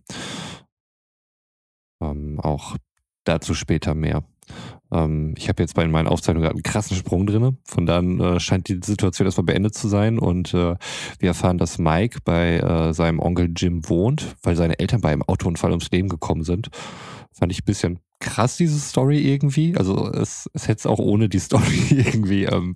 Ähm, 2.03 2.41
auch 2.41 2.77
dazu 3.25 3.55
später 3.55 3.95
mehr. 3.95 4.25
Ähm, 4.93 5.35
ich 5.37 5.49
habe 5.49 5.63
jetzt 5.63 5.75
bei 5.75 5.87
meinen 5.87 6.07
Aufzeichnungen 6.07 6.51
einen 6.51 6.63
krassen 6.63 6.97
Sprung 6.97 7.27
drinne. 7.27 7.57
Von 7.65 7.87
dann 7.87 8.21
äh, 8.21 8.41
scheint 8.41 8.69
die 8.69 8.81
Situation 8.85 9.27
erstmal 9.27 9.47
beendet 9.47 9.75
zu 9.75 9.89
sein 9.89 10.19
und 10.19 10.55
äh, 10.55 10.77
wir 11.19 11.29
erfahren, 11.29 11.59
dass 11.59 11.79
Mike 11.79 12.21
bei 12.25 12.59
äh, 12.59 12.93
seinem 12.93 13.19
Onkel 13.19 13.51
Jim 13.57 13.89
wohnt, 13.89 14.37
weil 14.43 14.57
seine 14.57 14.79
Eltern 14.79 15.01
bei 15.01 15.11
einem 15.11 15.23
Autounfall 15.23 15.71
ums 15.71 15.91
Leben 15.91 16.09
gekommen 16.09 16.45
sind. 16.45 16.69
Fand 17.33 17.51
ich 17.51 17.63
ein 17.63 17.67
bisschen 17.67 17.99
krass, 18.21 18.57
diese 18.57 18.79
Story 18.79 19.19
irgendwie. 19.19 19.77
Also 19.77 20.11
es, 20.13 20.49
es 20.55 20.69
hätte 20.69 20.79
es 20.79 20.87
auch 20.87 20.99
ohne 20.99 21.29
die 21.29 21.39
Story 21.41 21.87
irgendwie, 21.91 22.45
ähm, 22.45 22.75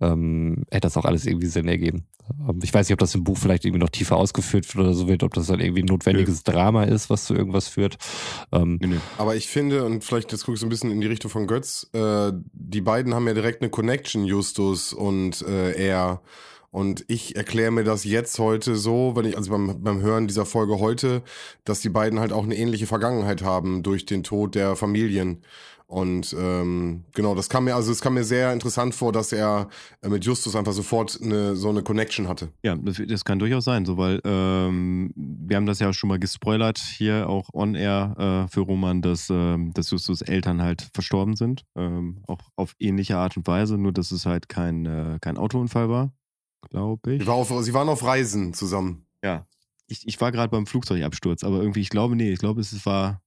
ähm, 0.00 0.64
hätte 0.70 0.82
das 0.82 0.96
auch 0.96 1.04
alles 1.04 1.26
irgendwie 1.26 1.46
Sinn 1.46 1.68
ergeben. 1.68 2.06
Ähm, 2.48 2.60
ich 2.62 2.72
weiß 2.72 2.88
nicht, 2.88 2.94
ob 2.94 2.98
das 2.98 3.14
im 3.14 3.24
Buch 3.24 3.38
vielleicht 3.38 3.64
irgendwie 3.64 3.80
noch 3.80 3.90
tiefer 3.90 4.16
ausgeführt 4.16 4.74
wird 4.74 4.86
oder 4.86 4.94
so 4.94 5.08
wird, 5.08 5.22
ob 5.22 5.34
das 5.34 5.46
dann 5.46 5.60
irgendwie 5.60 5.82
ein 5.82 5.86
notwendiges 5.86 6.42
Drama 6.42 6.84
ist, 6.84 7.10
was 7.10 7.24
zu 7.24 7.34
irgendwas 7.34 7.68
führt. 7.68 7.96
Ähm, 8.52 8.78
Nee, 8.80 8.88
nee. 8.88 9.00
Aber 9.18 9.36
ich 9.36 9.48
finde, 9.48 9.84
und 9.84 10.04
vielleicht 10.04 10.32
jetzt 10.32 10.44
gucke 10.44 10.54
ich 10.54 10.60
so 10.60 10.66
ein 10.66 10.70
bisschen 10.70 10.90
in 10.90 11.00
die 11.00 11.06
Richtung 11.06 11.30
von 11.30 11.46
Götz, 11.46 11.88
äh, 11.92 12.32
die 12.52 12.80
beiden 12.80 13.14
haben 13.14 13.26
ja 13.26 13.34
direkt 13.34 13.62
eine 13.62 13.70
Connection, 13.70 14.24
Justus 14.24 14.92
und 14.92 15.42
äh, 15.42 15.72
er. 15.72 16.20
Und 16.70 17.04
ich 17.06 17.36
erkläre 17.36 17.70
mir 17.70 17.84
das 17.84 18.02
jetzt 18.02 18.38
heute 18.40 18.74
so, 18.74 19.12
wenn 19.14 19.26
ich, 19.26 19.36
also 19.36 19.52
beim, 19.52 19.80
beim 19.80 20.00
Hören 20.00 20.26
dieser 20.26 20.44
Folge 20.44 20.80
heute, 20.80 21.22
dass 21.64 21.80
die 21.80 21.88
beiden 21.88 22.18
halt 22.18 22.32
auch 22.32 22.42
eine 22.42 22.56
ähnliche 22.56 22.88
Vergangenheit 22.88 23.42
haben 23.42 23.84
durch 23.84 24.06
den 24.06 24.24
Tod 24.24 24.56
der 24.56 24.74
Familien. 24.74 25.44
Und 25.94 26.34
ähm, 26.36 27.04
genau, 27.12 27.36
das 27.36 27.48
kam 27.48 27.66
mir, 27.66 27.76
also 27.76 27.92
es 27.92 28.00
kam 28.00 28.14
mir 28.14 28.24
sehr 28.24 28.52
interessant 28.52 28.96
vor, 28.96 29.12
dass 29.12 29.30
er 29.30 29.68
äh, 30.02 30.08
mit 30.08 30.24
Justus 30.24 30.56
einfach 30.56 30.72
sofort 30.72 31.20
eine, 31.22 31.54
so 31.54 31.68
eine 31.68 31.84
Connection 31.84 32.26
hatte. 32.26 32.48
Ja, 32.64 32.74
das, 32.74 33.00
das 33.06 33.24
kann 33.24 33.38
durchaus 33.38 33.64
sein, 33.64 33.86
so, 33.86 33.96
weil 33.96 34.20
ähm, 34.24 35.12
wir 35.14 35.56
haben 35.56 35.66
das 35.66 35.78
ja 35.78 35.92
schon 35.92 36.08
mal 36.08 36.18
gespoilert 36.18 36.78
hier 36.78 37.28
auch 37.28 37.48
on 37.52 37.76
air 37.76 38.16
äh, 38.18 38.52
für 38.52 38.62
Roman, 38.62 39.02
dass, 39.02 39.30
ähm, 39.30 39.72
dass 39.72 39.88
Justus 39.92 40.20
Eltern 40.20 40.62
halt 40.62 40.88
verstorben 40.92 41.36
sind. 41.36 41.64
Ähm, 41.76 42.24
auch 42.26 42.40
auf 42.56 42.74
ähnliche 42.80 43.16
Art 43.16 43.36
und 43.36 43.46
Weise, 43.46 43.78
nur 43.78 43.92
dass 43.92 44.10
es 44.10 44.26
halt 44.26 44.48
kein, 44.48 44.86
äh, 44.86 45.18
kein 45.20 45.36
Autounfall 45.36 45.88
war, 45.90 46.12
glaube 46.70 47.12
ich. 47.12 47.22
Sie, 47.22 47.28
war 47.28 47.36
auf, 47.36 47.52
sie 47.60 47.72
waren 47.72 47.88
auf 47.88 48.02
Reisen 48.02 48.52
zusammen. 48.52 49.06
Ja. 49.22 49.46
Ich, 49.86 50.08
ich 50.08 50.20
war 50.20 50.32
gerade 50.32 50.50
beim 50.50 50.66
Flugzeugabsturz, 50.66 51.44
aber 51.44 51.58
irgendwie, 51.60 51.82
ich 51.82 51.90
glaube, 51.90 52.16
nee, 52.16 52.32
ich 52.32 52.40
glaube, 52.40 52.60
es 52.62 52.84
war. 52.84 53.20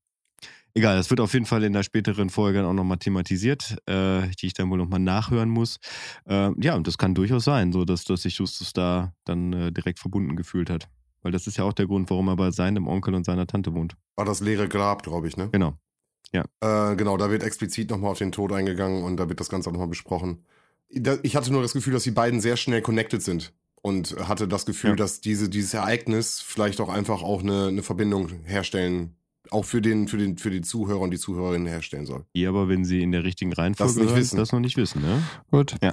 Egal, 0.78 0.96
das 0.96 1.10
wird 1.10 1.20
auf 1.22 1.34
jeden 1.34 1.48
Fall 1.48 1.64
in 1.64 1.74
der 1.74 1.82
späteren 1.82 2.30
Folge 2.30 2.64
auch 2.64 2.72
nochmal 2.74 3.00
thematisiert, 3.00 3.78
äh, 3.88 4.28
die 4.40 4.46
ich 4.46 4.54
dann 4.54 4.70
wohl 4.70 4.78
nochmal 4.78 5.00
nachhören 5.00 5.50
muss. 5.50 5.78
Äh, 6.30 6.52
ja, 6.64 6.76
und 6.76 6.86
das 6.86 7.00
kann 7.00 7.16
durchaus 7.16 7.46
sein, 7.46 7.74
so 7.74 7.84
dass, 7.84 8.04
dass 8.04 8.22
sich 8.22 8.38
Justus 8.38 8.74
da 8.74 9.12
dann 9.26 9.54
äh, 9.54 9.72
direkt 9.72 9.98
verbunden 9.98 10.36
gefühlt 10.36 10.70
hat. 10.70 10.88
Weil 11.24 11.32
das 11.32 11.48
ist 11.48 11.58
ja 11.58 11.64
auch 11.64 11.74
der 11.74 11.88
Grund, 11.88 12.12
warum 12.12 12.28
er 12.28 12.36
bei 12.36 12.52
seinem 12.52 12.88
Onkel 12.88 13.16
und 13.16 13.26
seiner 13.26 13.48
Tante 13.48 13.74
wohnt. 13.74 13.96
War 14.18 14.26
das 14.26 14.40
leere 14.40 14.70
Grab, 14.70 15.02
glaube 15.02 15.28
ich, 15.28 15.36
ne? 15.36 15.50
Genau. 15.52 15.74
Äh, 16.32 16.96
genau, 16.96 17.18
da 17.18 17.32
wird 17.32 17.42
explizit 17.42 17.90
nochmal 17.90 18.12
auf 18.12 18.20
den 18.20 18.32
Tod 18.32 18.52
eingegangen 18.54 19.04
und 19.04 19.18
da 19.18 19.28
wird 19.30 19.40
das 19.40 19.50
Ganze 19.50 19.70
auch 19.70 19.74
nochmal 19.74 19.88
besprochen. 19.88 20.46
Ich 20.90 21.36
hatte 21.36 21.52
nur 21.52 21.64
das 21.64 21.74
Gefühl, 21.74 21.94
dass 21.94 22.04
die 22.04 22.12
beiden 22.12 22.40
sehr 22.40 22.56
schnell 22.58 22.82
connected 22.84 23.24
sind 23.24 23.54
und 23.82 24.16
hatte 24.28 24.48
das 24.48 24.66
Gefühl, 24.68 24.92
Ja. 24.92 24.96
dass 24.96 25.22
diese, 25.22 25.50
dieses 25.50 25.74
Ereignis 25.74 26.40
vielleicht 26.40 26.80
auch 26.82 26.90
einfach 26.90 27.24
auch 27.24 27.42
eine, 27.42 27.68
eine 27.68 27.82
Verbindung 27.82 28.30
herstellen, 28.46 29.16
auch 29.52 29.66
für 29.66 29.82
den, 29.82 30.08
für 30.08 30.18
den, 30.18 30.38
für 30.38 30.50
die 30.50 30.62
Zuhörer 30.62 31.00
und 31.02 31.12
die 31.12 31.18
Zuhörerinnen 31.20 31.68
herstellen 31.68 32.06
soll. 32.06 32.26
Die 32.36 32.46
aber, 32.48 32.68
wenn 32.70 32.86
sie 32.86 33.02
in 33.02 33.12
der 33.12 33.24
richtigen 33.24 33.54
Reihenfolge 33.54 33.94
Das 33.94 33.98
nicht 34.02 34.10
hören, 34.10 34.20
wissen. 34.20 34.38
das 34.38 34.52
noch 34.52 34.60
nicht 34.60 34.78
wissen, 34.78 35.02
ne? 35.02 35.24
Gut. 35.52 35.76
Ja. 35.84 35.92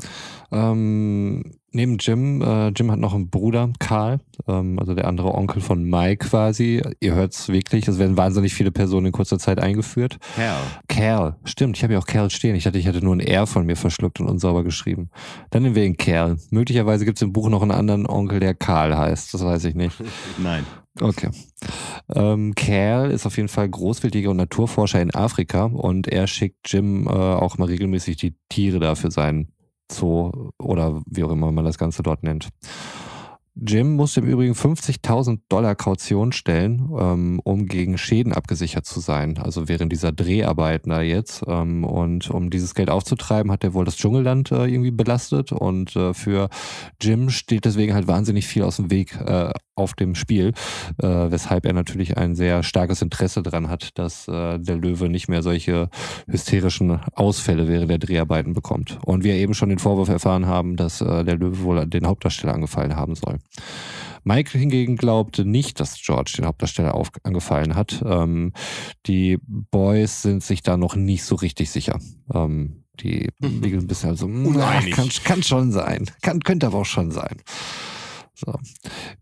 Ähm, 0.53 1.57
neben 1.75 1.99
Jim, 1.99 2.41
äh, 2.41 2.69
Jim 2.69 2.91
hat 2.91 2.99
noch 2.99 3.15
einen 3.15 3.29
Bruder, 3.29 3.71
Karl, 3.79 4.21
ähm, 4.49 4.79
also 4.79 4.95
der 4.95 5.07
andere 5.07 5.35
Onkel 5.35 5.61
von 5.61 5.83
Mike 5.83 6.29
quasi. 6.29 6.83
Ihr 7.01 7.15
hört's 7.15 7.49
wirklich, 7.49 7.89
es 7.89 7.99
werden 7.99 8.17
wahnsinnig 8.17 8.55
viele 8.55 8.71
Personen 8.71 9.07
in 9.07 9.13
kurzer 9.13 9.39
Zeit 9.39 9.59
eingeführt. 9.61 10.19
Herr. 10.37 10.57
Kerl, 10.89 11.37
stimmt, 11.45 11.77
ich 11.77 11.83
habe 11.83 11.95
ja 11.95 11.99
auch 11.99 12.07
Kerl 12.07 12.31
stehen. 12.31 12.55
Ich 12.55 12.65
dachte, 12.65 12.79
ich 12.79 12.87
hätte 12.87 13.05
nur 13.05 13.15
ein 13.15 13.21
R 13.21 13.47
von 13.47 13.67
mir 13.67 13.77
verschluckt 13.77 14.21
und 14.21 14.29
unsauber 14.29 14.65
geschrieben. 14.65 15.11
Dann 15.51 15.63
nehmen 15.63 15.75
wir 15.75 15.85
ihn 15.85 15.97
Kerl. 15.97 16.39
Möglicherweise 16.51 17.05
gibt's 17.05 17.23
im 17.23 17.33
Buch 17.33 17.49
noch 17.49 17.63
einen 17.63 17.73
anderen 17.73 18.07
Onkel, 18.07 18.41
der 18.41 18.55
Karl 18.55 18.97
heißt. 18.97 19.35
Das 19.35 19.45
weiß 19.45 19.65
ich 19.65 19.75
nicht. 19.75 19.97
Nein. 20.39 20.65
Okay. 21.01 21.31
Ähm, 22.15 22.55
Kerl 22.55 23.11
ist 23.11 23.27
auf 23.27 23.37
jeden 23.37 23.49
Fall 23.49 23.69
Großwildjäger 23.69 24.31
und 24.31 24.37
Naturforscher 24.37 25.03
in 25.03 25.13
Afrika 25.13 25.65
und 25.65 26.07
er 26.07 26.29
schickt 26.29 26.73
Jim 26.73 27.09
äh, 27.09 27.11
auch 27.11 27.59
mal 27.59 27.67
regelmäßig 27.67 28.17
die 28.17 28.37
Tiere 28.49 28.79
da 28.79 28.95
für 28.95 29.11
seinen 29.11 29.49
Zoo 29.91 30.51
oder 30.59 31.03
wie 31.07 31.25
auch 31.25 31.31
immer 31.31 31.53
man 31.53 31.65
das 31.65 31.79
Ganze 31.79 32.03
dort 32.03 32.23
nennt. 32.23 32.49
Jim 33.57 33.95
musste 33.95 34.19
im 34.21 34.27
Übrigen 34.27 34.55
50.000 34.55 35.39
Dollar 35.49 35.77
Kaution 35.77 36.33
stellen, 36.33 36.91
ähm, 36.99 37.41
um 37.45 37.67
gegen 37.67 37.99
Schäden 37.99 38.33
abgesichert 38.33 38.85
zu 38.85 38.99
sein. 38.99 39.39
Also 39.39 39.69
während 39.69 39.93
dieser 39.93 40.11
Dreharbeiten 40.11 40.91
da 40.91 41.03
jetzt. 41.03 41.45
Ähm, 41.47 41.85
und 41.85 42.29
um 42.31 42.51
dieses 42.51 42.75
Geld 42.75 42.91
aufzutreiben, 42.91 43.53
hat 43.53 43.63
er 43.63 43.73
wohl 43.73 43.85
das 43.85 43.97
Dschungelland 43.97 44.51
äh, 44.51 44.67
irgendwie 44.67 44.91
belastet. 44.91 45.53
Und 45.53 45.95
äh, 45.95 46.15
für 46.15 46.49
Jim 47.01 47.31
steht 47.31 47.65
deswegen 47.65 47.95
halt 47.95 48.09
wahnsinnig 48.09 48.49
viel 48.49 48.65
aus 48.65 48.77
dem 48.77 48.91
Weg 48.91 49.21
äh, 49.21 49.53
auf 49.77 49.95
dem 49.95 50.15
Spiel, 50.15 50.53
äh, 51.03 51.07
weshalb 51.07 51.67
er 51.67 51.73
natürlich 51.73 52.17
ein 52.17 52.35
sehr 52.35 52.63
starkes 52.63 53.03
Interesse 53.03 53.43
daran 53.43 53.69
hat, 53.69 53.99
dass 53.99 54.29
äh, 54.29 54.59
der 54.59 54.77
Löwe 54.77 55.09
nicht 55.09 55.29
mehr 55.29 55.43
solche 55.43 55.89
hysterischen 56.27 57.01
Ausfälle 57.13 57.69
während 57.69 57.91
der 57.91 57.99
Dreharbeiten 57.99 58.53
bekommt. 58.53 58.99
Und 59.05 59.25
wir 59.25 59.35
eben 59.35 59.55
schon 59.55 59.69
den 59.69 59.79
Vorwurf 59.79 60.09
erfahren 60.09 60.47
haben, 60.47 60.77
dass 60.77 61.01
äh, 61.01 61.25
der 61.25 61.37
Löwe 61.37 61.63
wohl 61.63 61.87
den 61.87 62.07
Hauptdarsteller 62.07 62.55
angefallen 62.55 62.97
haben 62.97 63.15
soll. 63.15 63.39
Mike 64.25 64.57
hingegen 64.57 64.97
glaubte 64.97 65.45
nicht, 65.45 65.81
dass 65.81 66.01
George 66.01 66.33
den 66.39 66.47
Hauptdarsteller 66.47 66.95
auf, 66.95 67.11
angefallen 67.23 67.75
hat. 67.75 68.03
Ähm, 68.07 68.53
die 69.07 69.39
Boys 69.47 70.23
sind 70.23 70.43
sich 70.43 70.63
da 70.63 70.77
noch 70.77 70.97
nicht 70.97 71.25
so 71.25 71.35
richtig 71.35 71.71
sicher. 71.71 72.01
Ähm, 72.33 72.85
die 73.01 73.29
liegen 73.41 73.81
ein 73.81 73.87
bisschen 73.87 74.11
also, 74.11 74.27
Uneinig. 74.27 74.95
kann, 74.95 75.11
kann 75.25 75.43
schon 75.43 75.73
sein. 75.73 76.11
Kann, 76.23 76.41
könnte 76.41 76.67
aber 76.67 76.79
auch 76.79 76.87
schon 76.87 77.11
sein. 77.11 77.43
So. 78.35 78.59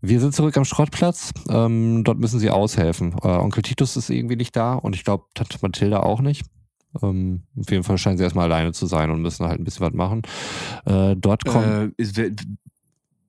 Wir 0.01 0.19
sind 0.19 0.33
zurück 0.33 0.57
am 0.57 0.65
Schrottplatz. 0.65 1.31
Ähm, 1.49 2.03
dort 2.03 2.19
müssen 2.19 2.39
sie 2.39 2.49
aushelfen. 2.49 3.15
Äh, 3.23 3.27
Onkel 3.27 3.61
Titus 3.61 3.95
ist 3.95 4.09
irgendwie 4.09 4.35
nicht 4.35 4.55
da 4.55 4.73
und 4.73 4.95
ich 4.95 5.03
glaube 5.03 5.25
Tante 5.33 5.57
Mathilda 5.61 5.99
auch 5.99 6.21
nicht. 6.21 6.45
Ähm, 7.01 7.43
auf 7.59 7.71
jeden 7.71 7.83
Fall 7.83 7.97
scheinen 7.97 8.17
sie 8.17 8.23
erstmal 8.23 8.51
alleine 8.51 8.71
zu 8.71 8.85
sein 8.85 9.09
und 9.09 9.21
müssen 9.21 9.47
halt 9.47 9.59
ein 9.59 9.63
bisschen 9.63 9.85
was 9.85 9.93
machen. 9.93 10.21
Äh, 10.85 11.15
dort 11.15 11.45
kommen. 11.45 11.93
Äh, 11.97 12.31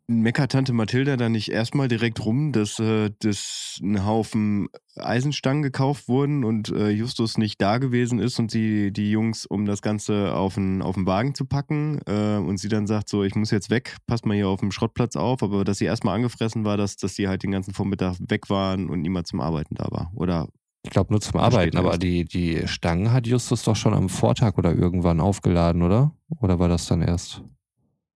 meckert 0.06 0.52
Tante 0.52 0.72
Mathilda 0.72 1.16
dann 1.16 1.32
nicht 1.32 1.50
erstmal 1.50 1.88
direkt 1.88 2.24
rum, 2.24 2.52
dass, 2.52 2.78
äh, 2.78 3.10
dass 3.20 3.78
ein 3.82 4.04
Haufen 4.04 4.68
Eisenstangen 4.96 5.62
gekauft 5.62 6.08
wurden 6.08 6.44
und 6.44 6.70
äh, 6.70 6.90
Justus 6.90 7.38
nicht 7.38 7.60
da 7.60 7.78
gewesen 7.78 8.18
ist 8.18 8.38
und 8.38 8.50
sie 8.50 8.92
die 8.92 9.10
Jungs, 9.10 9.46
um 9.46 9.64
das 9.64 9.82
Ganze 9.82 10.34
auf 10.34 10.54
den, 10.54 10.82
auf 10.82 10.94
den 10.94 11.06
Wagen 11.06 11.34
zu 11.34 11.46
packen 11.46 12.00
äh, 12.06 12.36
und 12.36 12.58
sie 12.58 12.68
dann 12.68 12.86
sagt 12.86 13.08
so, 13.08 13.24
ich 13.24 13.34
muss 13.34 13.50
jetzt 13.50 13.70
weg, 13.70 13.96
passt 14.06 14.26
mal 14.26 14.34
hier 14.34 14.48
auf 14.48 14.60
dem 14.60 14.70
Schrottplatz 14.70 15.16
auf, 15.16 15.42
aber 15.42 15.64
dass 15.64 15.78
sie 15.78 15.86
erstmal 15.86 16.16
angefressen 16.16 16.64
war, 16.64 16.76
dass, 16.76 16.96
dass 16.96 17.14
sie 17.14 17.26
halt 17.26 17.42
den 17.42 17.50
ganzen 17.50 17.72
Vormittag 17.72 18.16
weg 18.20 18.50
waren 18.50 18.90
und 18.90 19.00
niemand 19.00 19.26
zum 19.26 19.40
Arbeiten 19.40 19.74
da 19.74 19.86
war. 19.90 20.12
Oder 20.14 20.48
Ich 20.84 20.90
glaube 20.90 21.12
nur 21.12 21.20
zum 21.22 21.38
Da 21.38 21.46
Arbeiten, 21.46 21.78
aber 21.78 21.96
die, 21.96 22.24
die 22.24 22.68
Stangen 22.68 23.10
hat 23.10 23.26
Justus 23.26 23.62
doch 23.62 23.76
schon 23.76 23.94
am 23.94 24.10
Vortag 24.10 24.58
oder 24.58 24.74
irgendwann 24.74 25.20
aufgeladen, 25.20 25.82
oder? 25.82 26.14
Oder 26.40 26.58
war 26.58 26.68
das 26.68 26.86
dann 26.86 27.00
erst? 27.00 27.42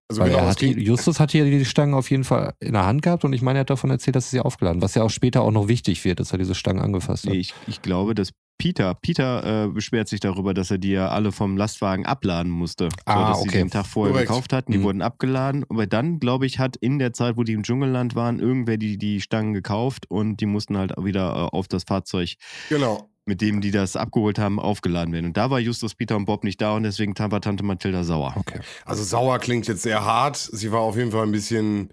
Also 0.10 0.22
Weil 0.22 0.30
genau, 0.30 0.44
er 0.44 0.50
hat 0.50 0.62
die, 0.62 0.72
Justus 0.72 1.20
hat 1.20 1.32
hier 1.32 1.44
die 1.44 1.66
Stangen 1.66 1.94
auf 1.94 2.10
jeden 2.10 2.24
Fall 2.24 2.54
in 2.60 2.74
der 2.74 2.86
Hand 2.86 3.02
gehabt 3.02 3.26
und 3.26 3.34
ich 3.34 3.42
meine, 3.42 3.60
er 3.60 3.62
hat 3.62 3.70
davon 3.70 3.90
erzählt, 3.90 4.16
dass 4.16 4.28
er 4.28 4.32
sie 4.32 4.40
aufgeladen, 4.40 4.82
was 4.82 4.96
ja 4.96 5.04
auch 5.04 5.10
später 5.10 5.42
auch 5.42 5.52
noch 5.52 5.68
wichtig 5.68 6.06
wird, 6.06 6.20
dass 6.22 6.32
er 6.32 6.38
diese 6.38 6.56
Stangen 6.56 6.82
angefasst 6.82 7.26
hat. 7.26 7.34
nee, 7.34 7.40
ich, 7.40 7.54
ich 7.68 7.82
glaube, 7.82 8.16
dass 8.16 8.32
Peter, 8.60 8.96
Peter 8.96 9.66
äh, 9.66 9.68
beschwert 9.68 10.08
sich 10.08 10.20
darüber, 10.20 10.54
dass 10.54 10.72
er 10.72 10.78
die 10.80 10.92
ja 10.92 11.10
alle 11.10 11.32
vom 11.32 11.58
Lastwagen 11.58 12.06
abladen 12.08 12.52
musste. 12.52 12.90
Ah, 13.06 13.14
so, 13.14 13.28
dass 13.28 13.42
okay. 13.42 13.50
sie 13.52 13.58
den 13.58 13.70
Tag 13.70 13.86
vorher 13.86 14.14
Korrekt. 14.14 14.30
gekauft 14.30 14.54
hatten, 14.54 14.72
die 14.72 14.80
Mhm. 14.80 14.84
wurden 14.84 15.02
abgeladen. 15.04 15.64
Aber 15.70 15.86
dann, 15.86 16.20
glaube 16.20 16.48
ich, 16.48 16.58
hat 16.58 16.76
in 16.78 16.98
der 16.98 17.14
Zeit, 17.14 17.38
wo 17.38 17.44
die 17.44 17.54
im 17.54 17.62
Dschungelland 17.62 18.16
waren, 18.16 18.40
irgendwer 18.40 18.78
die, 18.78 18.98
die 18.98 19.22
Stangen 19.22 19.54
gekauft 19.54 20.10
und 20.10 20.38
die 20.38 20.48
mussten 20.48 20.76
halt 20.76 20.94
wieder 20.98 21.28
äh, 21.52 21.56
auf 21.56 21.68
das 21.68 21.84
Fahrzeug, 21.84 22.34
genau. 22.70 23.10
Mit 23.28 23.42
dem 23.42 23.62
die 23.62 23.72
das 23.72 23.96
abgeholt 23.96 24.40
haben, 24.40 24.60
aufgeladen 24.60 25.14
werden. 25.14 25.28
Und 25.28 25.38
da 25.38 25.50
war 25.50 25.60
Justus, 25.60 25.96
Peter 25.96 26.16
und 26.16 26.26
Bob 26.26 26.44
nicht 26.44 26.62
da 26.62 26.76
und 26.76 26.84
deswegen 26.84 27.14
war 27.18 27.42
Tante 27.42 27.64
Mathilda 27.64 28.04
sauer. 28.04 28.34
Okay. 28.38 28.60
Also 28.86 29.04
sauer 29.04 29.40
klingt 29.40 29.68
jetzt 29.68 29.82
sehr 29.84 30.04
hart. 30.06 30.38
Sie 30.38 30.72
war 30.72 30.82
auf 30.82 30.96
jeden 30.98 31.12
Fall 31.12 31.24
ein 31.24 31.32
bisschen 31.32 31.92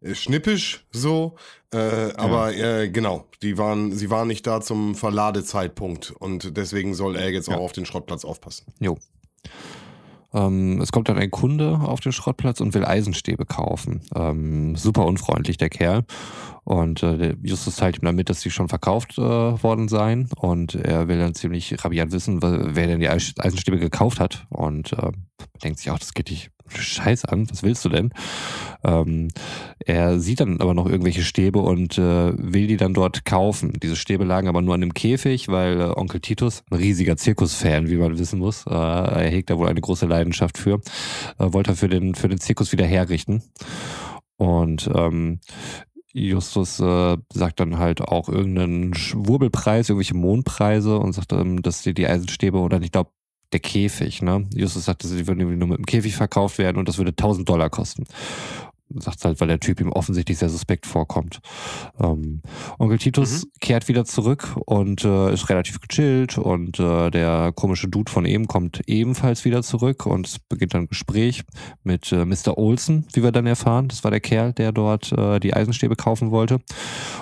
äh, 0.00 0.14
schnippisch 0.14 0.84
so. 0.92 1.36
Äh, 1.72 2.12
aber 2.16 2.54
äh, 2.54 2.88
genau, 2.88 3.26
die 3.42 3.58
waren, 3.58 3.92
sie 3.92 4.08
waren 4.10 4.28
nicht 4.28 4.46
da 4.46 4.60
zum 4.60 4.94
Verladezeitpunkt 4.94 6.10
und 6.12 6.56
deswegen 6.56 6.94
soll 6.94 7.16
er 7.16 7.30
jetzt 7.30 7.48
Ja. 7.48 7.56
auch 7.56 7.60
auf 7.62 7.72
den 7.72 7.84
Schrottplatz 7.86 8.24
aufpassen. 8.24 8.66
Jo. 8.80 8.96
Ähm, 10.34 10.80
es 10.80 10.92
kommt 10.92 11.08
dann 11.08 11.18
ein 11.18 11.30
Kunde 11.30 11.80
auf 11.80 12.00
den 12.00 12.12
Schrottplatz 12.12 12.60
und 12.60 12.74
will 12.74 12.84
Eisenstäbe 12.84 13.46
kaufen. 13.46 14.02
Ähm, 14.14 14.76
super 14.76 15.06
unfreundlich, 15.06 15.56
der 15.56 15.70
Kerl. 15.70 16.04
Und 16.64 17.02
äh, 17.02 17.36
Justus 17.42 17.76
teilt 17.76 17.98
ihm 17.98 18.04
dann 18.04 18.16
mit, 18.16 18.28
dass 18.28 18.40
die 18.40 18.50
schon 18.50 18.68
verkauft 18.68 19.18
äh, 19.18 19.22
worden 19.22 19.88
seien. 19.88 20.28
Und 20.36 20.74
er 20.74 21.06
will 21.06 21.18
dann 21.18 21.34
ziemlich 21.34 21.84
rabiat 21.84 22.10
wissen, 22.10 22.42
wer 22.42 22.86
denn 22.86 23.00
die 23.00 23.08
Eis- 23.08 23.34
Eisenstäbe 23.38 23.78
gekauft 23.78 24.18
hat. 24.18 24.46
Und 24.50 24.92
äh, 24.92 25.12
denkt 25.62 25.78
sich 25.78 25.90
auch, 25.90 25.98
das 25.98 26.12
geht 26.12 26.28
dich 26.28 26.50
scheiß 26.68 27.24
an, 27.24 27.48
was 27.50 27.62
willst 27.62 27.84
du 27.84 27.88
denn? 27.88 28.10
Ähm, 28.84 29.28
er 29.78 30.20
sieht 30.20 30.40
dann 30.40 30.60
aber 30.60 30.74
noch 30.74 30.86
irgendwelche 30.86 31.22
Stäbe 31.22 31.60
und 31.60 31.98
äh, 31.98 32.32
will 32.36 32.66
die 32.66 32.76
dann 32.76 32.94
dort 32.94 33.24
kaufen. 33.24 33.72
Diese 33.82 33.96
Stäbe 33.96 34.24
lagen 34.24 34.48
aber 34.48 34.62
nur 34.62 34.74
an 34.74 34.82
einem 34.82 34.94
Käfig, 34.94 35.48
weil 35.48 35.80
äh, 35.80 35.84
Onkel 35.84 36.20
Titus, 36.20 36.62
ein 36.70 36.78
riesiger 36.78 37.16
Zirkusfan, 37.16 37.88
wie 37.88 37.96
man 37.96 38.18
wissen 38.18 38.38
muss, 38.38 38.66
äh, 38.66 38.72
er 38.72 39.30
hegt 39.30 39.50
da 39.50 39.58
wohl 39.58 39.68
eine 39.68 39.80
große 39.80 40.06
Leidenschaft 40.06 40.58
für, 40.58 40.80
äh, 41.38 41.52
wollte 41.52 41.72
er 41.72 41.76
für 41.76 41.88
den, 41.88 42.14
für 42.14 42.28
den 42.28 42.40
Zirkus 42.40 42.72
wieder 42.72 42.86
herrichten. 42.86 43.42
Und 44.36 44.90
ähm, 44.94 45.40
Justus 46.12 46.80
äh, 46.80 47.18
sagt 47.32 47.60
dann 47.60 47.78
halt 47.78 48.00
auch 48.00 48.28
irgendeinen 48.30 48.94
Schwurbelpreis, 48.94 49.90
irgendwelche 49.90 50.16
Mondpreise 50.16 50.98
und 50.98 51.12
sagt, 51.12 51.32
ähm, 51.32 51.60
dass 51.60 51.82
die, 51.82 51.92
die 51.92 52.06
Eisenstäbe 52.06 52.58
oder 52.58 52.80
ich 52.80 52.90
glaube 52.90 53.10
der 53.52 53.60
Käfig, 53.60 54.22
ne? 54.22 54.46
Justus 54.54 54.86
sagte, 54.86 55.06
sie 55.08 55.26
würden 55.26 55.40
irgendwie 55.40 55.58
nur 55.58 55.68
mit 55.68 55.78
dem 55.78 55.86
Käfig 55.86 56.16
verkauft 56.16 56.58
werden 56.58 56.76
und 56.78 56.88
das 56.88 56.98
würde 56.98 57.10
1000 57.10 57.48
Dollar 57.48 57.70
kosten. 57.70 58.04
Sagt 58.88 59.24
halt, 59.24 59.40
weil 59.40 59.48
der 59.48 59.58
Typ 59.58 59.80
ihm 59.80 59.90
offensichtlich 59.90 60.38
sehr 60.38 60.48
suspekt 60.48 60.86
vorkommt. 60.86 61.40
Ähm, 61.98 62.40
Onkel 62.78 62.98
Titus 62.98 63.48
kehrt 63.60 63.88
wieder 63.88 64.04
zurück 64.04 64.56
und 64.64 65.04
äh, 65.04 65.32
ist 65.32 65.48
relativ 65.48 65.80
gechillt 65.80 66.38
und 66.38 66.78
äh, 66.78 67.10
der 67.10 67.52
komische 67.52 67.88
Dude 67.88 68.12
von 68.12 68.24
eben 68.24 68.46
kommt 68.46 68.82
ebenfalls 68.86 69.44
wieder 69.44 69.64
zurück 69.64 70.06
und 70.06 70.28
es 70.28 70.38
beginnt 70.38 70.74
dann 70.74 70.82
ein 70.82 70.88
Gespräch 70.88 71.42
mit 71.82 72.12
äh, 72.12 72.24
Mr. 72.24 72.56
Olsen, 72.58 73.06
wie 73.12 73.24
wir 73.24 73.32
dann 73.32 73.46
erfahren. 73.46 73.88
Das 73.88 74.04
war 74.04 74.12
der 74.12 74.20
Kerl, 74.20 74.52
der 74.52 74.70
dort 74.70 75.10
äh, 75.10 75.40
die 75.40 75.54
Eisenstäbe 75.54 75.96
kaufen 75.96 76.30
wollte 76.30 76.60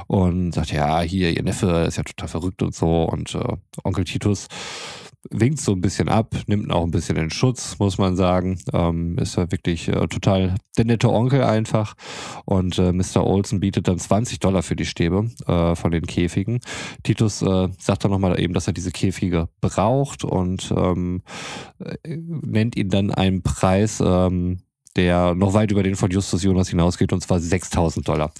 und 0.06 0.52
sagt, 0.52 0.70
ja, 0.70 1.00
hier, 1.00 1.34
ihr 1.34 1.42
Neffe 1.42 1.86
ist 1.88 1.96
ja 1.96 2.02
total 2.02 2.28
verrückt 2.28 2.62
und 2.62 2.74
so 2.74 3.04
und 3.04 3.34
äh, 3.34 3.56
Onkel 3.84 4.04
Titus 4.04 4.48
winkt 5.30 5.60
so 5.60 5.72
ein 5.72 5.80
bisschen 5.80 6.08
ab, 6.08 6.34
nimmt 6.46 6.70
auch 6.70 6.84
ein 6.84 6.90
bisschen 6.90 7.16
in 7.16 7.30
Schutz, 7.30 7.78
muss 7.78 7.98
man 7.98 8.16
sagen. 8.16 8.58
Ähm, 8.72 9.18
ist 9.18 9.36
ja 9.36 9.50
wirklich 9.50 9.88
äh, 9.88 10.06
total 10.08 10.54
der 10.76 10.84
nette 10.84 11.10
Onkel 11.10 11.42
einfach. 11.42 11.94
Und 12.44 12.78
äh, 12.78 12.92
Mr. 12.92 13.24
Olsen 13.24 13.60
bietet 13.60 13.88
dann 13.88 13.98
20 13.98 14.40
Dollar 14.40 14.62
für 14.62 14.76
die 14.76 14.86
Stäbe 14.86 15.30
äh, 15.46 15.74
von 15.74 15.90
den 15.90 16.06
Käfigen. 16.06 16.60
Titus 17.02 17.42
äh, 17.42 17.68
sagt 17.78 18.04
dann 18.04 18.10
nochmal 18.10 18.40
eben, 18.40 18.54
dass 18.54 18.66
er 18.66 18.72
diese 18.72 18.90
Käfige 18.90 19.48
braucht 19.60 20.24
und 20.24 20.72
ähm, 20.76 21.22
äh, 21.78 21.96
nennt 22.06 22.76
ihn 22.76 22.90
dann 22.90 23.10
einen 23.10 23.42
Preis, 23.42 24.02
ähm, 24.04 24.58
der 24.96 25.34
noch 25.34 25.54
weit 25.54 25.70
über 25.70 25.82
den 25.82 25.96
von 25.96 26.10
Justus 26.10 26.42
Jonas 26.42 26.68
hinausgeht, 26.68 27.12
und 27.12 27.20
zwar 27.20 27.40
6000 27.40 28.06
Dollar. 28.06 28.32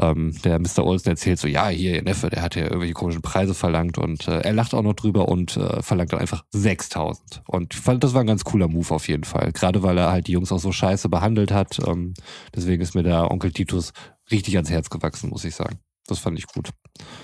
Ähm, 0.00 0.34
der 0.44 0.58
Mr. 0.58 0.84
Olsen 0.84 1.10
erzählt 1.10 1.38
so, 1.38 1.48
ja, 1.48 1.68
hier, 1.68 1.94
ihr 1.94 2.02
Neffe, 2.02 2.30
der 2.30 2.42
hat 2.42 2.56
ja 2.56 2.64
irgendwelche 2.64 2.94
komischen 2.94 3.22
Preise 3.22 3.54
verlangt 3.54 3.98
und 3.98 4.26
äh, 4.28 4.40
er 4.40 4.52
lacht 4.52 4.74
auch 4.74 4.82
noch 4.82 4.94
drüber 4.94 5.28
und 5.28 5.56
äh, 5.56 5.82
verlangt 5.82 6.12
dann 6.12 6.20
einfach 6.20 6.44
6000. 6.50 7.42
Und 7.46 7.74
ich 7.74 7.80
fand, 7.80 8.02
das 8.02 8.14
war 8.14 8.22
ein 8.22 8.26
ganz 8.26 8.44
cooler 8.44 8.68
Move 8.68 8.94
auf 8.94 9.08
jeden 9.08 9.24
Fall. 9.24 9.52
Gerade 9.52 9.82
weil 9.82 9.98
er 9.98 10.10
halt 10.10 10.26
die 10.26 10.32
Jungs 10.32 10.52
auch 10.52 10.58
so 10.58 10.72
scheiße 10.72 11.08
behandelt 11.08 11.52
hat. 11.52 11.78
Ähm, 11.86 12.14
deswegen 12.54 12.82
ist 12.82 12.94
mir 12.94 13.02
der 13.02 13.30
Onkel 13.30 13.52
Titus 13.52 13.92
richtig 14.30 14.56
ans 14.56 14.70
Herz 14.70 14.90
gewachsen, 14.90 15.30
muss 15.30 15.44
ich 15.44 15.54
sagen. 15.54 15.78
Das 16.06 16.18
fand 16.18 16.38
ich 16.38 16.46
gut. 16.46 16.70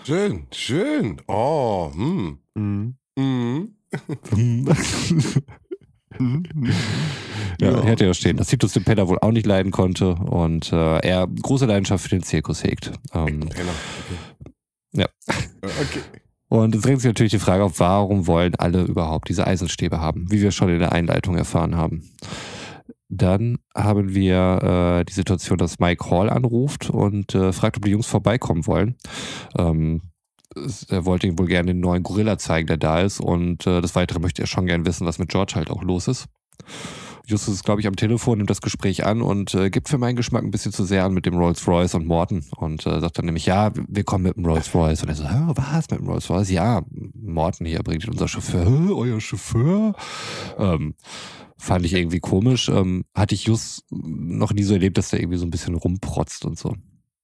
Schön, 0.04 0.46
schön. 0.52 1.20
Oh, 1.26 1.90
hm. 1.92 2.38
Mhm. 2.54 2.96
Mhm. 3.16 3.74
Ja, 7.58 7.70
Ja. 7.70 7.78
er 7.78 7.84
hätte 7.84 8.04
ja 8.04 8.12
stehen, 8.12 8.36
dass 8.36 8.48
Titus 8.48 8.72
den 8.72 8.84
Penner 8.84 9.08
wohl 9.08 9.18
auch 9.20 9.30
nicht 9.30 9.46
leiden 9.46 9.72
konnte 9.72 10.14
und 10.14 10.72
äh, 10.72 10.98
er 10.98 11.26
große 11.26 11.64
Leidenschaft 11.64 12.02
für 12.04 12.10
den 12.10 12.22
Zirkus 12.22 12.62
hegt. 12.62 12.92
Ähm, 13.14 13.40
Penner. 13.48 13.72
Ja. 14.92 15.06
Okay. 15.62 15.72
okay. 15.82 16.00
Und 16.48 16.74
es 16.74 16.82
drängt 16.82 17.00
sich 17.00 17.08
natürlich 17.08 17.32
die 17.32 17.38
Frage 17.38 17.64
auf, 17.64 17.80
warum 17.80 18.26
wollen 18.26 18.54
alle 18.56 18.82
überhaupt 18.82 19.28
diese 19.28 19.46
Eisenstäbe 19.46 20.00
haben, 20.00 20.30
wie 20.30 20.42
wir 20.42 20.52
schon 20.52 20.68
in 20.68 20.78
der 20.78 20.92
Einleitung 20.92 21.36
erfahren 21.36 21.76
haben. 21.76 22.10
Dann 23.08 23.58
haben 23.74 24.14
wir 24.14 24.98
äh, 25.00 25.04
die 25.04 25.12
Situation, 25.12 25.58
dass 25.58 25.78
Mike 25.78 26.10
Hall 26.10 26.28
anruft 26.28 26.90
und 26.90 27.34
äh, 27.34 27.52
fragt, 27.52 27.76
ob 27.76 27.84
die 27.84 27.92
Jungs 27.92 28.06
vorbeikommen 28.06 28.66
wollen. 28.66 28.96
Ähm, 29.56 30.02
er 30.88 31.04
wollte 31.04 31.26
ihm 31.26 31.38
wohl 31.38 31.46
gerne 31.46 31.72
den 31.72 31.80
neuen 31.80 32.02
Gorilla 32.02 32.38
zeigen, 32.38 32.66
der 32.66 32.76
da 32.76 33.00
ist. 33.00 33.20
Und 33.20 33.66
äh, 33.66 33.80
des 33.80 33.94
Weiteren 33.94 34.22
möchte 34.22 34.42
er 34.42 34.46
schon 34.46 34.66
gern 34.66 34.86
wissen, 34.86 35.06
was 35.06 35.18
mit 35.18 35.28
George 35.28 35.54
halt 35.56 35.70
auch 35.70 35.82
los 35.82 36.08
ist. 36.08 36.26
Justus 37.28 37.54
ist, 37.54 37.64
glaube 37.64 37.80
ich, 37.80 37.88
am 37.88 37.96
Telefon, 37.96 38.38
nimmt 38.38 38.50
das 38.50 38.60
Gespräch 38.60 39.04
an 39.04 39.20
und 39.20 39.52
äh, 39.54 39.68
gibt 39.68 39.88
für 39.88 39.98
meinen 39.98 40.14
Geschmack 40.14 40.44
ein 40.44 40.52
bisschen 40.52 40.72
zu 40.72 40.84
sehr 40.84 41.04
an 41.04 41.12
mit 41.12 41.26
dem 41.26 41.36
Rolls 41.36 41.66
Royce 41.66 41.94
und 41.94 42.06
Morton 42.06 42.44
und 42.56 42.86
äh, 42.86 43.00
sagt 43.00 43.18
dann 43.18 43.24
nämlich, 43.24 43.46
ja, 43.46 43.72
wir 43.74 44.04
kommen 44.04 44.24
mit 44.24 44.36
dem 44.36 44.46
Rolls 44.46 44.72
Royce. 44.72 45.02
Und 45.02 45.08
er 45.08 45.16
so, 45.16 45.28
Hä, 45.28 45.52
was 45.56 45.90
mit 45.90 46.00
dem 46.00 46.08
Rolls 46.08 46.30
Royce? 46.30 46.50
Ja, 46.50 46.82
Morton 47.14 47.66
hier 47.66 47.82
bringt 47.82 48.08
unser 48.08 48.28
Chauffeur. 48.28 48.64
Hä, 48.64 48.92
euer 48.92 49.20
Chauffeur? 49.20 49.94
Ähm, 50.56 50.94
fand 51.58 51.84
ich 51.84 51.94
irgendwie 51.94 52.20
komisch. 52.20 52.68
Ähm, 52.68 53.04
hatte 53.12 53.34
ich 53.34 53.44
Just 53.46 53.84
noch 53.90 54.52
nie 54.52 54.62
so 54.62 54.74
erlebt, 54.74 54.96
dass 54.96 55.10
der 55.10 55.18
irgendwie 55.18 55.38
so 55.38 55.46
ein 55.46 55.50
bisschen 55.50 55.74
rumprotzt 55.74 56.44
und 56.44 56.56
so. 56.56 56.76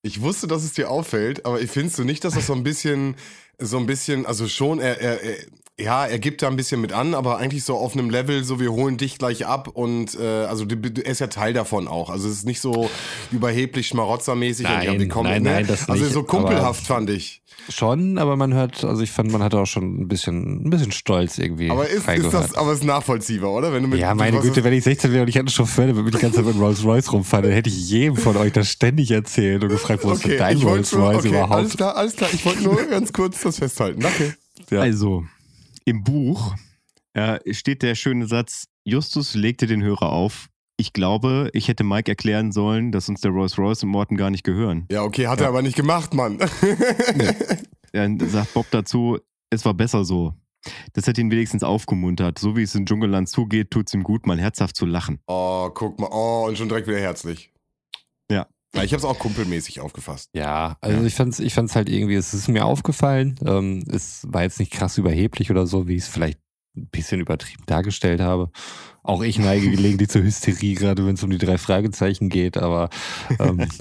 Ich 0.04 0.20
wusste, 0.20 0.48
dass 0.48 0.64
es 0.64 0.72
dir 0.72 0.90
auffällt, 0.90 1.46
aber 1.46 1.58
findest 1.60 1.96
du 1.98 2.04
nicht, 2.04 2.24
dass 2.24 2.34
das 2.34 2.48
so 2.48 2.54
ein 2.54 2.64
bisschen, 2.64 3.14
so 3.58 3.78
ein 3.78 3.86
bisschen, 3.86 4.26
also 4.26 4.48
schon, 4.48 4.80
er, 4.80 5.00
er, 5.00 5.22
er 5.22 5.36
ja, 5.78 6.06
er 6.06 6.18
gibt 6.18 6.42
da 6.42 6.48
ein 6.48 6.56
bisschen 6.56 6.80
mit 6.80 6.92
an, 6.92 7.14
aber 7.14 7.38
eigentlich 7.38 7.64
so 7.64 7.76
auf 7.76 7.94
einem 7.94 8.10
Level, 8.10 8.44
so 8.44 8.60
wir 8.60 8.72
holen 8.72 8.98
dich 8.98 9.18
gleich 9.18 9.46
ab 9.46 9.68
und 9.68 10.18
äh, 10.18 10.44
also 10.44 10.66
er 10.66 11.06
ist 11.06 11.20
ja 11.20 11.28
Teil 11.28 11.54
davon 11.54 11.88
auch. 11.88 12.10
Also 12.10 12.28
es 12.28 12.34
ist 12.34 12.46
nicht 12.46 12.60
so 12.60 12.90
überheblich 13.30 13.88
schmarotzermäßig 13.88 14.64
Nein, 14.64 14.88
und 14.88 14.94
ja, 14.94 15.00
wir 15.00 15.08
kommen, 15.08 15.30
nein, 15.30 15.42
ne? 15.42 15.50
nein, 15.50 15.66
das 15.66 15.88
Also 15.88 16.04
nicht, 16.04 16.12
so 16.12 16.22
kumpelhaft 16.22 16.86
fand 16.86 17.10
ich. 17.10 17.42
Schon, 17.68 18.18
aber 18.18 18.36
man 18.36 18.54
hört, 18.54 18.82
also 18.82 19.02
ich 19.02 19.12
fand, 19.12 19.30
man 19.30 19.42
hat 19.42 19.54
auch 19.54 19.66
schon 19.66 20.00
ein 20.00 20.08
bisschen, 20.08 20.66
ein 20.66 20.70
bisschen 20.70 20.90
Stolz 20.90 21.38
irgendwie. 21.38 21.70
Aber 21.70 21.88
ist, 21.88 22.08
ist 22.08 22.32
das, 22.32 22.54
aber 22.54 22.72
ist 22.72 22.82
nachvollziehbar, 22.82 23.52
oder? 23.52 23.72
Wenn 23.72 23.84
du 23.84 23.88
mit, 23.88 24.00
ja, 24.00 24.14
meine 24.14 24.40
Güte, 24.40 24.64
wenn 24.64 24.72
ich 24.72 24.82
16 24.82 25.12
wäre 25.12 25.22
und 25.22 25.28
ich 25.28 25.36
hätte 25.36 25.42
einen 25.42 25.48
Chauffeur, 25.50 25.86
der 25.86 25.94
würde 25.94 26.06
mir 26.06 26.10
die 26.10 26.18
ganze 26.18 26.38
Zeit 26.38 26.46
mit 26.46 26.58
Rolls 26.58 26.84
Royce 26.84 27.12
rumfahren, 27.12 27.44
dann 27.44 27.52
hätte 27.52 27.70
ich 27.70 27.88
jedem 27.88 28.16
von 28.16 28.36
euch 28.36 28.52
das 28.52 28.68
ständig 28.68 29.10
erzählt 29.12 29.62
und 29.62 29.68
gefragt, 29.68 30.02
wo 30.02 30.10
ist 30.12 30.24
denn 30.24 30.38
dein 30.38 30.58
Rolls 30.58 30.92
Royce 30.92 31.18
okay, 31.18 31.36
alles 31.36 31.46
überhaupt? 31.46 31.76
klar, 31.76 31.96
alles 31.96 32.16
klar. 32.16 32.30
Ich 32.32 32.44
wollte 32.44 32.62
nur 32.62 32.84
ganz 32.86 33.12
kurz 33.12 33.38
das 33.42 33.59
festhalten. 33.59 34.00
Danke. 34.00 34.35
Ja. 34.70 34.81
Also, 34.81 35.24
im 35.85 36.05
Buch 36.05 36.55
äh, 37.14 37.38
steht 37.52 37.83
der 37.83 37.94
schöne 37.94 38.26
Satz, 38.26 38.66
Justus 38.85 39.35
legte 39.35 39.66
den 39.66 39.83
Hörer 39.83 40.11
auf. 40.12 40.48
Ich 40.76 40.92
glaube, 40.92 41.50
ich 41.52 41.68
hätte 41.68 41.85
Mike 41.85 42.11
erklären 42.11 42.50
sollen, 42.50 42.90
dass 42.90 43.09
uns 43.09 43.20
der 43.20 43.31
Rolls 43.31 43.59
Royce 43.59 43.85
und 43.85 43.90
Morton 43.90 44.16
gar 44.16 44.31
nicht 44.31 44.42
gehören. 44.42 44.87
Ja, 44.90 45.02
okay, 45.02 45.26
hat 45.28 45.40
er 45.40 45.48
aber 45.48 45.62
nicht 45.62 45.76
gemacht, 45.76 46.14
Mann. 46.14 46.38
Dann 47.92 48.18
sagt 48.18 48.55
Bob 48.55 48.66
dazu, 48.70 49.18
es 49.50 49.64
war 49.64 49.74
besser 49.74 50.05
so. 50.05 50.35
Das 50.94 51.07
hat 51.07 51.18
ihn 51.18 51.31
wenigstens 51.31 51.62
aufgemuntert. 51.62 52.38
So 52.38 52.57
wie 52.57 52.62
es 52.62 52.74
im 52.74 52.87
Dschungelland 52.87 53.28
zugeht, 53.28 53.70
tut 53.70 53.88
es 53.88 53.94
ihm 53.94 54.02
gut, 54.02 54.26
mal 54.26 54.40
herzhaft 54.40 54.76
zu 54.76 54.87
lachen. 54.87 55.18
Oh, 55.26 55.68
guck 55.70 56.00
mal. 56.00 56.09
Oh, 56.11 56.46
und 56.48 56.57
schon 56.57 56.68
direkt 56.68 56.88
wieder 56.88 57.00
herzlich. 57.00 57.52
Ja. 58.74 58.82
ich 58.85 58.92
habe 58.92 58.98
es 59.00 59.04
auch 59.04 59.18
kumpelmäßig 59.18 59.80
aufgefasst. 59.80 60.28
Ja, 60.35 60.76
also 60.80 61.00
Ja. 61.00 61.06
ich 61.06 61.14
fand's, 61.14 61.38
ich 61.40 61.54
fand's 61.54 61.76
halt 61.76 61.88
irgendwie, 61.88 62.14
es 62.14 62.32
ist 62.35 62.48
mir 62.48 62.64
aufgefallen, 62.64 63.38
ähm, 63.46 63.85
es 63.90 64.26
war 64.28 64.42
jetzt 64.42 64.58
nicht 64.61 64.72
krass 64.72 64.98
überheblich 64.98 65.50
oder 65.50 65.66
so, 65.66 65.88
wie 65.88 65.96
ich 65.96 66.04
es 66.04 66.08
vielleicht 66.08 66.38
ein 66.76 66.87
bisschen 66.88 67.20
übertrieben 67.20 67.64
dargestellt 67.66 68.20
habe. 68.20 68.50
Auch 69.02 69.22
ich 69.22 69.38
neige 69.38 69.70
gelegentlich 69.70 70.08
zur 70.08 70.22
Hysterie, 70.22 70.74
gerade 70.74 71.04
wenn 71.06 71.14
es 71.16 71.22
um 71.22 71.30
die 71.30 71.38
drei 71.38 71.58
Fragezeichen 71.58 72.28
geht, 72.30 72.56
aber 72.56 72.88
ähm, 73.38 73.66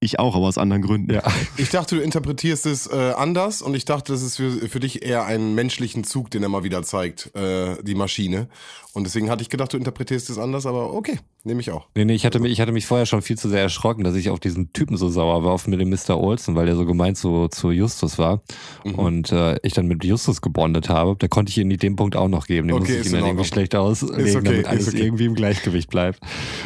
Ich 0.00 0.20
auch, 0.20 0.36
aber 0.36 0.46
aus 0.46 0.58
anderen 0.58 0.82
Gründen. 0.82 1.12
ja. 1.12 1.24
Ich 1.56 1.70
dachte, 1.70 1.96
du 1.96 2.00
interpretierst 2.02 2.66
es 2.66 2.86
äh, 2.86 3.14
anders 3.16 3.62
und 3.62 3.74
ich 3.74 3.84
dachte, 3.84 4.12
das 4.12 4.22
ist 4.22 4.36
für, 4.36 4.68
für 4.68 4.78
dich 4.78 5.02
eher 5.04 5.24
einen 5.24 5.56
menschlichen 5.56 6.04
Zug, 6.04 6.30
den 6.30 6.44
er 6.44 6.48
mal 6.48 6.62
wieder 6.62 6.84
zeigt, 6.84 7.34
äh, 7.34 7.82
die 7.82 7.96
Maschine. 7.96 8.48
Und 8.92 9.04
deswegen 9.08 9.28
hatte 9.28 9.42
ich 9.42 9.48
gedacht, 9.48 9.72
du 9.72 9.76
interpretierst 9.76 10.30
es 10.30 10.38
anders, 10.38 10.66
aber 10.66 10.92
okay, 10.94 11.18
nehme 11.48 11.60
ich 11.60 11.70
auch. 11.72 11.88
Nee, 11.96 12.04
nee, 12.04 12.14
ich 12.14 12.24
hatte, 12.24 12.38
mich, 12.38 12.52
ich 12.52 12.60
hatte 12.60 12.70
mich 12.70 12.86
vorher 12.86 13.06
schon 13.06 13.22
viel 13.22 13.36
zu 13.36 13.48
sehr 13.48 13.62
erschrocken, 13.62 14.04
dass 14.04 14.14
ich 14.14 14.30
auf 14.30 14.38
diesen 14.38 14.72
Typen 14.72 14.96
so 14.96 15.08
sauer 15.08 15.42
war, 15.42 15.52
auf 15.52 15.66
mit 15.66 15.80
dem 15.80 15.90
Mr. 15.90 16.16
Olsen, 16.16 16.54
weil 16.54 16.66
der 16.66 16.76
so 16.76 16.86
gemeint 16.86 17.16
zu, 17.18 17.48
zu 17.48 17.70
Justus 17.72 18.18
war. 18.18 18.40
Mhm. 18.84 18.94
Und 18.94 19.32
äh, 19.32 19.56
ich 19.62 19.72
dann 19.72 19.88
mit 19.88 20.04
Justus 20.04 20.40
gebondet 20.40 20.88
habe. 20.88 21.16
Da 21.18 21.26
konnte 21.26 21.50
ich 21.50 21.58
ihm 21.58 21.70
in 21.70 21.78
dem 21.78 21.96
Punkt 21.96 22.14
auch 22.14 22.28
noch 22.28 22.46
geben. 22.46 22.68
Den 22.68 22.76
Okay, 22.76 22.92
musste 22.92 23.00
ich 23.00 23.06
ihm 23.06 23.12
dann 23.12 23.26
irgendwie 23.26 23.46
schlecht 23.46 23.74
auslegen, 23.74 24.36
okay, 24.36 24.42
damit 24.42 24.66
alles 24.66 24.88
okay. 24.88 25.02
irgendwie 25.02 25.24
im 25.24 25.34
Gleichgewicht 25.34 25.90
bleibt. 25.90 26.20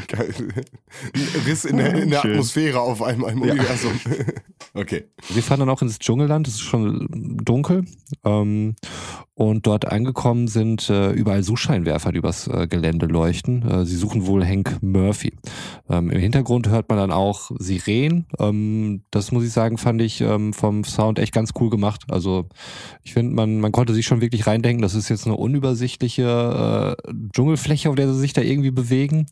Geil. 0.08 0.34
Ein 1.14 1.42
Riss 1.46 1.64
in 1.64 1.78
der, 1.78 1.94
in 1.94 2.10
der. 2.10 2.24
Atmosphäre 2.32 2.80
auf 2.80 3.02
einmal 3.02 3.32
im 3.32 3.44
Ja. 3.44 3.52
Universum. 3.52 3.92
okay. 4.74 5.04
Wir 5.28 5.42
fahren 5.42 5.60
dann 5.60 5.70
auch 5.70 5.82
ins 5.82 5.98
Dschungelland, 5.98 6.48
es 6.48 6.54
ist 6.54 6.60
schon 6.62 7.06
dunkel. 7.42 7.84
Ähm, 8.24 8.74
und 9.34 9.66
dort 9.66 9.90
angekommen 9.90 10.46
sind 10.46 10.90
äh, 10.90 11.10
überall 11.12 11.42
Suchscheinwerfer, 11.42 12.12
die 12.12 12.18
übers 12.18 12.48
äh, 12.48 12.66
Gelände 12.66 13.06
leuchten. 13.06 13.62
Äh, 13.66 13.86
sie 13.86 13.96
suchen 13.96 14.26
wohl 14.26 14.44
Hank 14.44 14.82
Murphy. 14.82 15.32
Ähm, 15.88 16.10
Im 16.10 16.18
Hintergrund 16.18 16.68
hört 16.68 16.90
man 16.90 16.98
dann 16.98 17.12
auch 17.12 17.50
Sirenen. 17.58 18.26
Ähm, 18.38 19.04
das 19.10 19.32
muss 19.32 19.44
ich 19.44 19.52
sagen, 19.52 19.78
fand 19.78 20.02
ich 20.02 20.20
ähm, 20.20 20.52
vom 20.52 20.84
Sound 20.84 21.18
echt 21.18 21.32
ganz 21.32 21.52
cool 21.58 21.70
gemacht. 21.70 22.04
Also 22.10 22.46
ich 23.02 23.14
finde, 23.14 23.34
man, 23.34 23.58
man 23.58 23.72
konnte 23.72 23.94
sich 23.94 24.06
schon 24.06 24.20
wirklich 24.20 24.46
reindenken, 24.46 24.82
das 24.82 24.94
ist 24.94 25.08
jetzt 25.08 25.26
eine 25.26 25.36
unübersichtliche 25.36 26.96
äh, 27.06 27.12
Dschungelfläche, 27.34 27.88
auf 27.88 27.96
der 27.96 28.12
sie 28.12 28.20
sich 28.20 28.34
da 28.34 28.42
irgendwie 28.42 28.70
bewegen. 28.70 29.26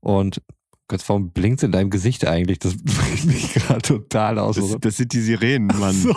Und 0.00 0.42
Gott, 0.88 1.02
warum 1.06 1.30
blinkt 1.30 1.62
in 1.62 1.72
deinem 1.72 1.90
Gesicht 1.90 2.26
eigentlich? 2.26 2.58
Das 2.58 2.76
bringt 2.82 3.24
mich 3.24 3.54
gerade 3.54 3.80
total 3.80 4.38
aus. 4.38 4.56
Das, 4.56 4.76
das 4.80 4.96
sind 4.98 5.12
die 5.14 5.20
Sirenen, 5.20 5.68
Mann. 5.78 5.94
So. 5.94 6.14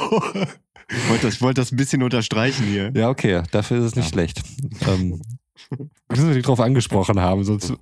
Ich 0.91 1.09
wollte 1.09 1.27
das, 1.27 1.35
ich 1.35 1.41
wollte 1.41 1.61
das 1.61 1.71
ein 1.71 1.77
bisschen 1.77 2.03
unterstreichen 2.03 2.65
hier. 2.65 2.91
Ja, 2.95 3.09
okay, 3.09 3.43
dafür 3.51 3.77
ist 3.79 3.85
es 3.85 3.95
nicht 3.95 4.05
Ja. 4.05 4.11
schlecht. 4.11 4.41
Ähm, 4.87 5.21
müssen 6.09 6.27
wir 6.27 6.33
dich 6.33 6.43
drauf 6.43 6.59
angesprochen 6.59 7.19
haben, 7.21 7.43
sonst 7.43 7.73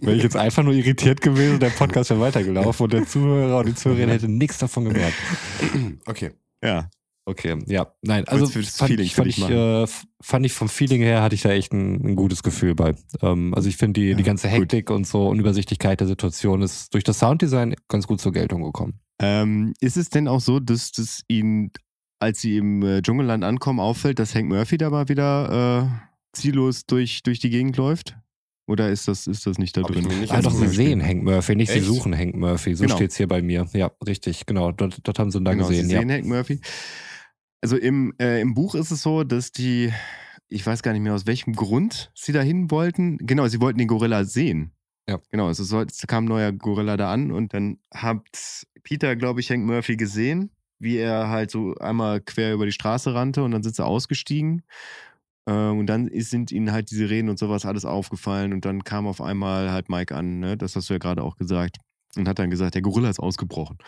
wäre 0.00 0.16
ich 0.16 0.22
jetzt 0.22 0.36
einfach 0.36 0.62
nur 0.62 0.74
irritiert 0.74 1.20
gewesen 1.20 1.54
und 1.54 1.62
der 1.62 1.70
Podcast 1.70 2.10
wäre 2.10 2.20
weitergelaufen 2.20 2.84
und 2.84 2.92
der 2.92 3.06
Zuhörer 3.06 3.58
und 3.60 3.66
die 3.68 3.74
Zuhörerin 3.74 4.10
hätte 4.10 4.28
nichts 4.28 4.58
davon 4.58 4.84
gemerkt. 4.86 5.14
Okay. 6.06 6.32
Ja. 6.62 6.90
Okay, 7.26 7.58
ja, 7.66 7.86
nein, 8.02 8.26
also 8.26 8.46
fand, 8.46 8.98
ich, 8.98 9.14
fand, 9.14 9.28
ich, 9.28 9.38
äh, 9.48 9.86
fand 10.20 10.46
ich 10.46 10.52
vom 10.52 10.68
Feeling 10.68 11.00
her 11.02 11.22
hatte 11.22 11.34
ich 11.36 11.42
da 11.42 11.50
echt 11.50 11.72
ein, 11.72 11.94
ein 12.04 12.16
gutes 12.16 12.42
Gefühl 12.42 12.74
bei. 12.74 12.94
Ähm, 13.22 13.54
also 13.54 13.68
ich 13.68 13.76
finde 13.76 14.00
die, 14.00 14.14
die 14.14 14.22
Ja, 14.22 14.26
ganze 14.26 14.48
gut. 14.48 14.58
Hektik 14.58 14.90
und 14.90 15.06
so 15.06 15.28
Unübersichtlichkeit 15.28 16.00
der 16.00 16.08
Situation 16.08 16.60
ist 16.62 16.92
durch 16.92 17.04
das 17.04 17.20
Sounddesign 17.20 17.76
ganz 17.88 18.08
gut 18.08 18.20
zur 18.20 18.32
Geltung 18.32 18.62
gekommen. 18.64 18.94
Ähm, 19.20 19.74
ist 19.80 19.96
es 19.96 20.08
denn 20.08 20.26
auch 20.26 20.40
so, 20.40 20.58
dass 20.58 20.90
das 20.92 21.22
ihn, 21.28 21.70
als 22.20 22.40
sie 22.40 22.58
im 22.58 22.82
äh, 22.82 23.02
Dschungelland 23.02 23.42
ankommen, 23.44 23.80
auffällt, 23.80 24.18
dass 24.18 24.34
Hank 24.34 24.48
Murphy 24.48 24.76
da 24.78 24.90
mal 24.90 25.08
wieder 25.08 25.90
äh, 26.32 26.36
ziellos 26.36 26.86
durch, 26.86 27.22
durch 27.24 27.40
die 27.40 27.50
Gegend 27.50 27.76
läuft? 27.76 28.16
Oder 28.66 28.90
ist 28.90 29.08
das, 29.08 29.26
ist 29.26 29.46
das 29.48 29.58
nicht 29.58 29.76
da 29.76 29.82
Hab 29.82 29.90
ich 29.90 30.02
drin? 30.06 30.20
nicht 30.20 30.32
Ah, 30.32 30.40
doch, 30.40 30.52
sie 30.54 30.68
sehen 30.68 31.02
Hank 31.04 31.24
Murphy, 31.24 31.56
nicht 31.56 31.70
sie 31.72 31.78
Echt? 31.78 31.86
suchen 31.86 32.16
Hank 32.16 32.36
Murphy. 32.36 32.76
So 32.76 32.84
Genau. 32.84 32.94
steht's 32.94 33.16
hier 33.16 33.26
bei 33.26 33.42
mir. 33.42 33.66
Ja, 33.72 33.90
richtig, 34.06 34.46
genau. 34.46 34.70
Dort, 34.70 35.00
dort 35.02 35.18
haben 35.18 35.32
sie 35.32 35.38
ihn 35.38 35.44
da 35.44 35.54
genau, 35.54 35.66
gesehen. 35.66 35.88
Sie 35.88 35.94
Ja. 35.94 36.00
sehen 36.00 36.10
Hank 36.12 36.26
Murphy. 36.26 36.60
Also 37.62 37.76
im, 37.76 38.14
äh, 38.20 38.40
im 38.40 38.54
Buch 38.54 38.76
ist 38.76 38.92
es 38.92 39.02
so, 39.02 39.24
dass 39.24 39.50
die, 39.50 39.92
ich 40.48 40.64
weiß 40.64 40.82
gar 40.82 40.92
nicht 40.92 41.02
mehr 41.02 41.14
aus 41.14 41.26
welchem 41.26 41.54
Grund 41.54 42.12
sie 42.14 42.32
dahin 42.32 42.70
wollten. 42.70 43.18
Genau, 43.18 43.48
sie 43.48 43.60
wollten 43.60 43.78
den 43.78 43.88
Gorilla 43.88 44.24
sehen. 44.24 44.72
Ja. 45.08 45.18
Genau, 45.30 45.48
also 45.48 45.64
es, 45.80 45.92
es 46.00 46.06
kam 46.06 46.24
ein 46.24 46.28
neuer 46.28 46.52
Gorilla 46.52 46.96
da 46.96 47.12
an 47.12 47.32
und 47.32 47.52
dann 47.52 47.78
hat 47.92 48.22
Peter, 48.84 49.16
glaube 49.16 49.40
ich, 49.40 49.50
Hank 49.50 49.64
Murphy 49.66 49.96
gesehen, 49.96 50.52
wie 50.80 50.96
er 50.96 51.28
halt 51.28 51.50
so 51.50 51.74
einmal 51.76 52.20
quer 52.20 52.54
über 52.54 52.66
die 52.66 52.72
Straße 52.72 53.14
rannte 53.14 53.44
und 53.44 53.52
dann 53.52 53.62
sind 53.62 53.76
sie 53.76 53.84
ausgestiegen. 53.84 54.62
Ähm, 55.46 55.78
und 55.78 55.86
dann 55.86 56.10
sind 56.12 56.50
ihnen 56.50 56.72
halt 56.72 56.90
die 56.90 56.96
Sirenen 56.96 57.30
und 57.30 57.38
sowas 57.38 57.64
alles 57.64 57.84
aufgefallen 57.84 58.52
und 58.52 58.64
dann 58.64 58.82
kam 58.84 59.06
auf 59.06 59.20
einmal 59.20 59.70
halt 59.70 59.88
Mike 59.88 60.14
an, 60.14 60.40
ne? 60.40 60.56
das 60.56 60.76
hast 60.76 60.90
du 60.90 60.94
ja 60.94 60.98
gerade 60.98 61.22
auch 61.22 61.36
gesagt, 61.36 61.78
und 62.16 62.28
hat 62.28 62.38
dann 62.38 62.50
gesagt, 62.50 62.74
der 62.74 62.82
Gorilla 62.82 63.08
ist 63.08 63.20
ausgebrochen. 63.20 63.78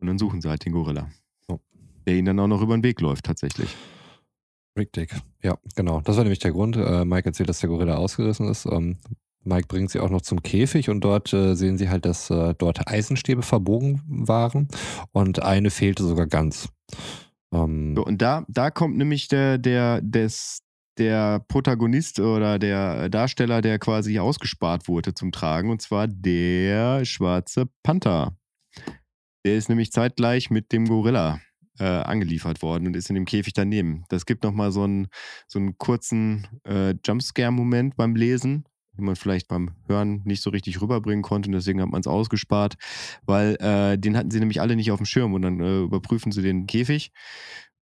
Und 0.00 0.06
dann 0.06 0.18
suchen 0.18 0.40
sie 0.40 0.48
halt 0.48 0.64
den 0.64 0.72
Gorilla. 0.72 1.08
So. 1.46 1.60
Der 2.06 2.16
ihnen 2.16 2.26
dann 2.26 2.40
auch 2.40 2.48
noch 2.48 2.62
über 2.62 2.76
den 2.76 2.82
Weg 2.82 3.00
läuft, 3.00 3.24
tatsächlich. 3.24 3.74
Richtig. 4.76 5.14
Ja, 5.42 5.58
genau. 5.76 6.00
Das 6.00 6.16
war 6.16 6.24
nämlich 6.24 6.38
der 6.40 6.52
Grund. 6.52 6.76
Äh, 6.76 7.04
Mike 7.04 7.26
erzählt, 7.26 7.48
dass 7.48 7.60
der 7.60 7.68
Gorilla 7.68 7.96
ausgerissen 7.96 8.48
ist. 8.48 8.66
Ähm, 8.66 8.96
Mike 9.44 9.66
bringt 9.68 9.90
sie 9.90 10.00
auch 10.00 10.10
noch 10.10 10.22
zum 10.22 10.42
Käfig 10.42 10.88
und 10.88 11.02
dort 11.02 11.32
äh, 11.32 11.54
sehen 11.54 11.78
sie 11.78 11.88
halt, 11.88 12.04
dass 12.04 12.30
äh, 12.30 12.54
dort 12.56 12.88
Eisenstäbe 12.88 13.42
verbogen 13.42 14.02
waren 14.06 14.68
und 15.12 15.42
eine 15.42 15.70
fehlte 15.70 16.04
sogar 16.04 16.26
ganz. 16.26 16.68
Ähm, 17.52 17.94
So, 17.96 18.04
und 18.04 18.22
da, 18.22 18.44
da 18.48 18.70
kommt 18.70 18.96
nämlich 18.96 19.28
der, 19.28 19.58
der, 19.58 20.00
des, 20.00 20.62
der 20.98 21.40
Protagonist 21.48 22.20
oder 22.20 22.58
der 22.58 23.08
Darsteller, 23.08 23.62
der 23.62 23.78
quasi 23.78 24.18
ausgespart 24.18 24.88
wurde, 24.88 25.14
zum 25.14 25.32
Tragen, 25.32 25.70
und 25.70 25.82
zwar 25.82 26.06
der 26.06 27.04
schwarze 27.04 27.66
Panther. 27.82 28.36
Der 29.44 29.56
ist 29.56 29.68
nämlich 29.68 29.90
zeitgleich 29.90 30.50
mit 30.50 30.72
dem 30.72 30.86
Gorilla 30.86 31.40
äh, 31.78 31.84
angeliefert 31.84 32.62
worden 32.62 32.86
und 32.86 32.96
ist 32.96 33.08
in 33.08 33.14
dem 33.16 33.24
Käfig 33.24 33.54
daneben. 33.54 34.04
Das 34.08 34.26
gibt 34.26 34.44
nochmal 34.44 34.70
so 34.70 34.84
einen, 34.84 35.08
so 35.48 35.58
einen 35.58 35.78
kurzen 35.78 36.46
äh, 36.64 36.94
Jumpscare-Moment 37.04 37.96
beim 37.96 38.14
Lesen, 38.14 38.64
den 38.96 39.04
man 39.04 39.16
vielleicht 39.16 39.48
beim 39.48 39.70
Hören 39.86 40.22
nicht 40.24 40.42
so 40.42 40.50
richtig 40.50 40.80
rüberbringen 40.80 41.22
konnte 41.22 41.48
und 41.48 41.54
deswegen 41.54 41.80
hat 41.80 41.90
man 41.90 42.00
es 42.00 42.06
ausgespart, 42.06 42.74
weil 43.24 43.56
äh, 43.56 43.98
den 43.98 44.16
hatten 44.16 44.30
sie 44.30 44.40
nämlich 44.40 44.60
alle 44.60 44.76
nicht 44.76 44.90
auf 44.90 44.98
dem 44.98 45.06
Schirm 45.06 45.34
und 45.34 45.42
dann 45.42 45.60
äh, 45.60 45.80
überprüfen 45.80 46.32
sie 46.32 46.42
den 46.42 46.66
Käfig 46.66 47.12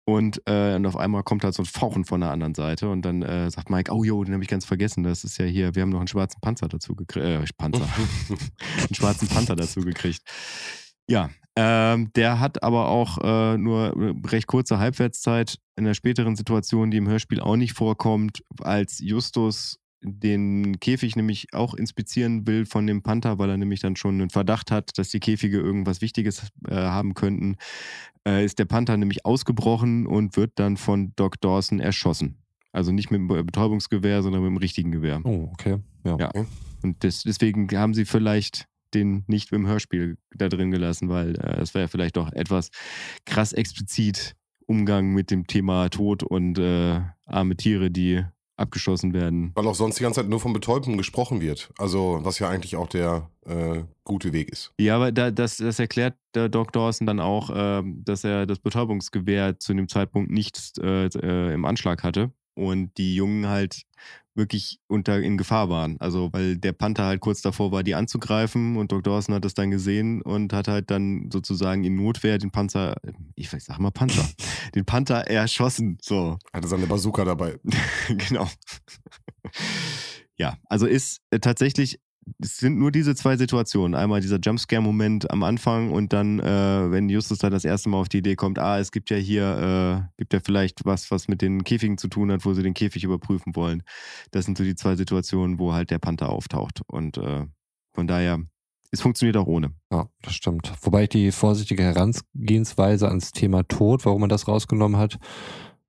und, 0.04 0.42
äh, 0.46 0.74
und 0.74 0.86
auf 0.86 0.96
einmal 0.96 1.22
kommt 1.22 1.44
halt 1.44 1.54
so 1.54 1.62
ein 1.62 1.66
Fauchen 1.66 2.04
von 2.04 2.20
der 2.20 2.30
anderen 2.30 2.54
Seite 2.54 2.88
und 2.88 3.02
dann 3.02 3.22
äh, 3.22 3.50
sagt 3.50 3.70
Mike, 3.70 3.92
oh 3.92 4.04
jo, 4.04 4.24
den 4.24 4.34
habe 4.34 4.42
ich 4.42 4.48
ganz 4.48 4.64
vergessen, 4.64 5.02
das 5.02 5.24
ist 5.24 5.38
ja 5.38 5.44
hier, 5.44 5.74
wir 5.74 5.82
haben 5.82 5.90
noch 5.90 5.98
einen 5.98 6.08
schwarzen 6.08 6.40
Panzer 6.40 6.68
dazu 6.68 6.94
gekriegt, 6.94 7.24
äh, 7.24 7.44
Panzer, 7.56 7.86
einen 8.28 8.94
schwarzen 8.94 9.28
Panther 9.28 9.56
dazu 9.56 9.80
gekriegt. 9.80 10.22
Ja, 11.08 11.30
ähm, 11.56 12.12
der 12.14 12.38
hat 12.38 12.62
aber 12.62 12.88
auch 12.88 13.18
äh, 13.18 13.58
nur 13.58 13.94
recht 14.26 14.46
kurze 14.46 14.78
Halbwertszeit 14.78 15.58
in 15.76 15.84
der 15.84 15.94
späteren 15.94 16.36
Situation, 16.36 16.90
die 16.90 16.98
im 16.98 17.08
Hörspiel 17.08 17.40
auch 17.40 17.56
nicht 17.56 17.72
vorkommt, 17.72 18.42
als 18.60 19.00
Justus 19.00 19.79
den 20.02 20.80
Käfig 20.80 21.16
nämlich 21.16 21.52
auch 21.52 21.74
inspizieren 21.74 22.46
will 22.46 22.64
von 22.66 22.86
dem 22.86 23.02
Panther, 23.02 23.38
weil 23.38 23.50
er 23.50 23.56
nämlich 23.56 23.80
dann 23.80 23.96
schon 23.96 24.20
einen 24.20 24.30
Verdacht 24.30 24.70
hat, 24.70 24.96
dass 24.98 25.10
die 25.10 25.20
Käfige 25.20 25.58
irgendwas 25.58 26.00
Wichtiges 26.00 26.48
äh, 26.68 26.74
haben 26.74 27.14
könnten, 27.14 27.56
äh, 28.26 28.44
ist 28.44 28.58
der 28.58 28.64
Panther 28.64 28.96
nämlich 28.96 29.24
ausgebrochen 29.24 30.06
und 30.06 30.36
wird 30.36 30.52
dann 30.56 30.76
von 30.76 31.12
Doc 31.16 31.40
Dawson 31.40 31.80
erschossen. 31.80 32.38
Also 32.72 32.92
nicht 32.92 33.10
mit 33.10 33.20
dem 33.20 33.28
Betäubungsgewehr, 33.28 34.22
sondern 34.22 34.42
mit 34.42 34.50
dem 34.50 34.56
richtigen 34.56 34.92
Gewehr. 34.92 35.20
oh, 35.24 35.48
okay. 35.52 35.78
Ja. 36.04 36.16
Ja. 36.18 36.32
Und 36.82 37.02
des, 37.02 37.24
deswegen 37.24 37.68
haben 37.76 37.94
sie 37.94 38.04
vielleicht 38.04 38.66
den 38.94 39.24
nicht 39.26 39.52
im 39.52 39.66
Hörspiel 39.66 40.16
da 40.34 40.48
drin 40.48 40.70
gelassen, 40.70 41.08
weil 41.08 41.36
äh, 41.36 41.60
es 41.60 41.74
wäre 41.74 41.84
ja 41.84 41.88
vielleicht 41.88 42.16
doch 42.16 42.32
etwas 42.32 42.70
krass 43.24 43.52
explizit 43.52 44.34
Umgang 44.66 45.12
mit 45.12 45.30
dem 45.30 45.46
Thema 45.46 45.88
Tod 45.88 46.22
und 46.22 46.58
äh, 46.58 47.00
arme 47.26 47.56
Tiere, 47.56 47.90
die 47.90 48.24
abgeschossen 48.60 49.12
werden. 49.12 49.52
Weil 49.54 49.66
auch 49.66 49.74
sonst 49.74 49.98
die 49.98 50.02
ganze 50.02 50.20
Zeit 50.20 50.28
nur 50.28 50.40
von 50.40 50.52
Betäubung 50.52 50.96
gesprochen 50.96 51.40
wird. 51.40 51.70
Also, 51.78 52.20
was 52.22 52.38
ja 52.38 52.48
eigentlich 52.48 52.76
auch 52.76 52.88
der 52.88 53.30
äh, 53.46 53.82
gute 54.04 54.32
Weg 54.32 54.50
ist. 54.50 54.72
Ja, 54.78 54.96
aber 54.96 55.12
da, 55.12 55.30
das, 55.30 55.56
das 55.56 55.78
erklärt 55.78 56.14
der 56.34 56.48
Doc 56.48 56.72
Dawson 56.72 57.06
dann 57.06 57.20
auch, 57.20 57.50
äh, 57.50 57.82
dass 57.84 58.24
er 58.24 58.46
das 58.46 58.58
Betäubungsgewehr 58.58 59.58
zu 59.58 59.74
dem 59.74 59.88
Zeitpunkt 59.88 60.30
nicht 60.30 60.78
äh, 60.78 61.06
äh, 61.06 61.54
im 61.54 61.64
Anschlag 61.64 62.02
hatte 62.02 62.32
und 62.54 62.96
die 62.98 63.14
Jungen 63.14 63.48
halt 63.48 63.82
wirklich 64.40 64.80
unter 64.88 65.20
in 65.20 65.36
Gefahr 65.36 65.68
waren. 65.68 66.00
Also 66.00 66.32
weil 66.32 66.56
der 66.56 66.72
Panther 66.72 67.04
halt 67.04 67.20
kurz 67.20 67.42
davor 67.42 67.70
war, 67.70 67.82
die 67.82 67.94
anzugreifen 67.94 68.76
und 68.76 68.90
Doc 68.90 69.04
Dawson 69.04 69.34
hat 69.34 69.44
das 69.44 69.54
dann 69.54 69.70
gesehen 69.70 70.22
und 70.22 70.52
hat 70.52 70.66
halt 70.66 70.90
dann 70.90 71.28
sozusagen 71.30 71.84
in 71.84 71.94
Notwehr 71.94 72.38
den 72.38 72.50
Panzer, 72.50 72.96
ich 73.36 73.50
sag 73.50 73.78
mal 73.78 73.90
Panzer, 73.90 74.26
den 74.74 74.86
Panther 74.86 75.26
erschossen. 75.28 75.98
So. 76.00 76.38
Hatte 76.52 76.66
seine 76.66 76.86
Bazooka 76.86 77.24
dabei. 77.24 77.58
genau. 78.08 78.48
ja, 80.36 80.56
also 80.64 80.86
ist 80.86 81.20
äh, 81.30 81.38
tatsächlich 81.38 82.00
es 82.38 82.58
sind 82.58 82.78
nur 82.78 82.90
diese 82.90 83.14
zwei 83.14 83.36
Situationen. 83.36 83.94
Einmal 83.94 84.20
dieser 84.20 84.38
Jumpscare-Moment 84.38 85.30
am 85.30 85.42
Anfang 85.42 85.90
und 85.90 86.12
dann, 86.12 86.38
äh, 86.40 86.90
wenn 86.90 87.08
Justus 87.08 87.38
da 87.38 87.50
das 87.50 87.64
erste 87.64 87.88
Mal 87.88 87.98
auf 87.98 88.08
die 88.08 88.18
Idee 88.18 88.36
kommt, 88.36 88.58
ah, 88.58 88.78
es 88.78 88.92
gibt 88.92 89.10
ja 89.10 89.16
hier, 89.16 90.06
äh, 90.06 90.16
gibt 90.16 90.32
ja 90.32 90.40
vielleicht 90.40 90.84
was, 90.84 91.10
was 91.10 91.28
mit 91.28 91.42
den 91.42 91.64
Käfigen 91.64 91.98
zu 91.98 92.08
tun 92.08 92.30
hat, 92.30 92.44
wo 92.44 92.54
sie 92.54 92.62
den 92.62 92.74
Käfig 92.74 93.04
überprüfen 93.04 93.56
wollen. 93.56 93.82
Das 94.30 94.44
sind 94.44 94.58
so 94.58 94.64
die 94.64 94.74
zwei 94.74 94.96
Situationen, 94.96 95.58
wo 95.58 95.72
halt 95.72 95.90
der 95.90 95.98
Panther 95.98 96.28
auftaucht. 96.30 96.80
Und 96.86 97.16
äh, 97.18 97.46
von 97.92 98.06
daher, 98.06 98.40
es 98.92 99.00
funktioniert 99.00 99.36
auch 99.36 99.46
ohne. 99.46 99.72
Ja, 99.92 100.08
das 100.22 100.34
stimmt. 100.34 100.72
Wobei 100.82 101.04
ich 101.04 101.08
die 101.10 101.32
vorsichtige 101.32 101.82
Herangehensweise 101.82 103.08
ans 103.08 103.32
Thema 103.32 103.62
Tod, 103.62 104.04
warum 104.04 104.20
man 104.20 104.30
das 104.30 104.48
rausgenommen 104.48 104.98
hat, 104.98 105.18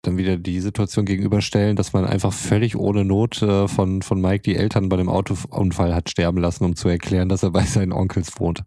dann 0.02 0.18
wieder 0.18 0.38
die 0.38 0.60
Situation 0.60 1.06
gegenüberstellen, 1.06 1.76
dass 1.76 1.94
man 1.94 2.06
einfach 2.06 2.34
völlig 2.34 2.76
ohne 2.76 3.06
Not 3.06 3.42
äh, 3.42 3.68
von, 3.68 4.02
von 4.02 4.20
Mike 4.20 4.44
die 4.44 4.56
Eltern 4.56 4.90
bei 4.90 4.98
dem 4.98 5.10
Autounfall 5.10 5.94
hat 5.94 6.10
sterben 6.10 6.40
lassen, 6.40 6.66
um 6.66 6.76
zu 6.76 6.90
erklären, 6.90 7.30
dass 7.30 7.44
er 7.44 7.52
bei 7.52 7.64
seinen 7.64 7.92
Onkels 7.92 8.40
wohnt. 8.40 8.64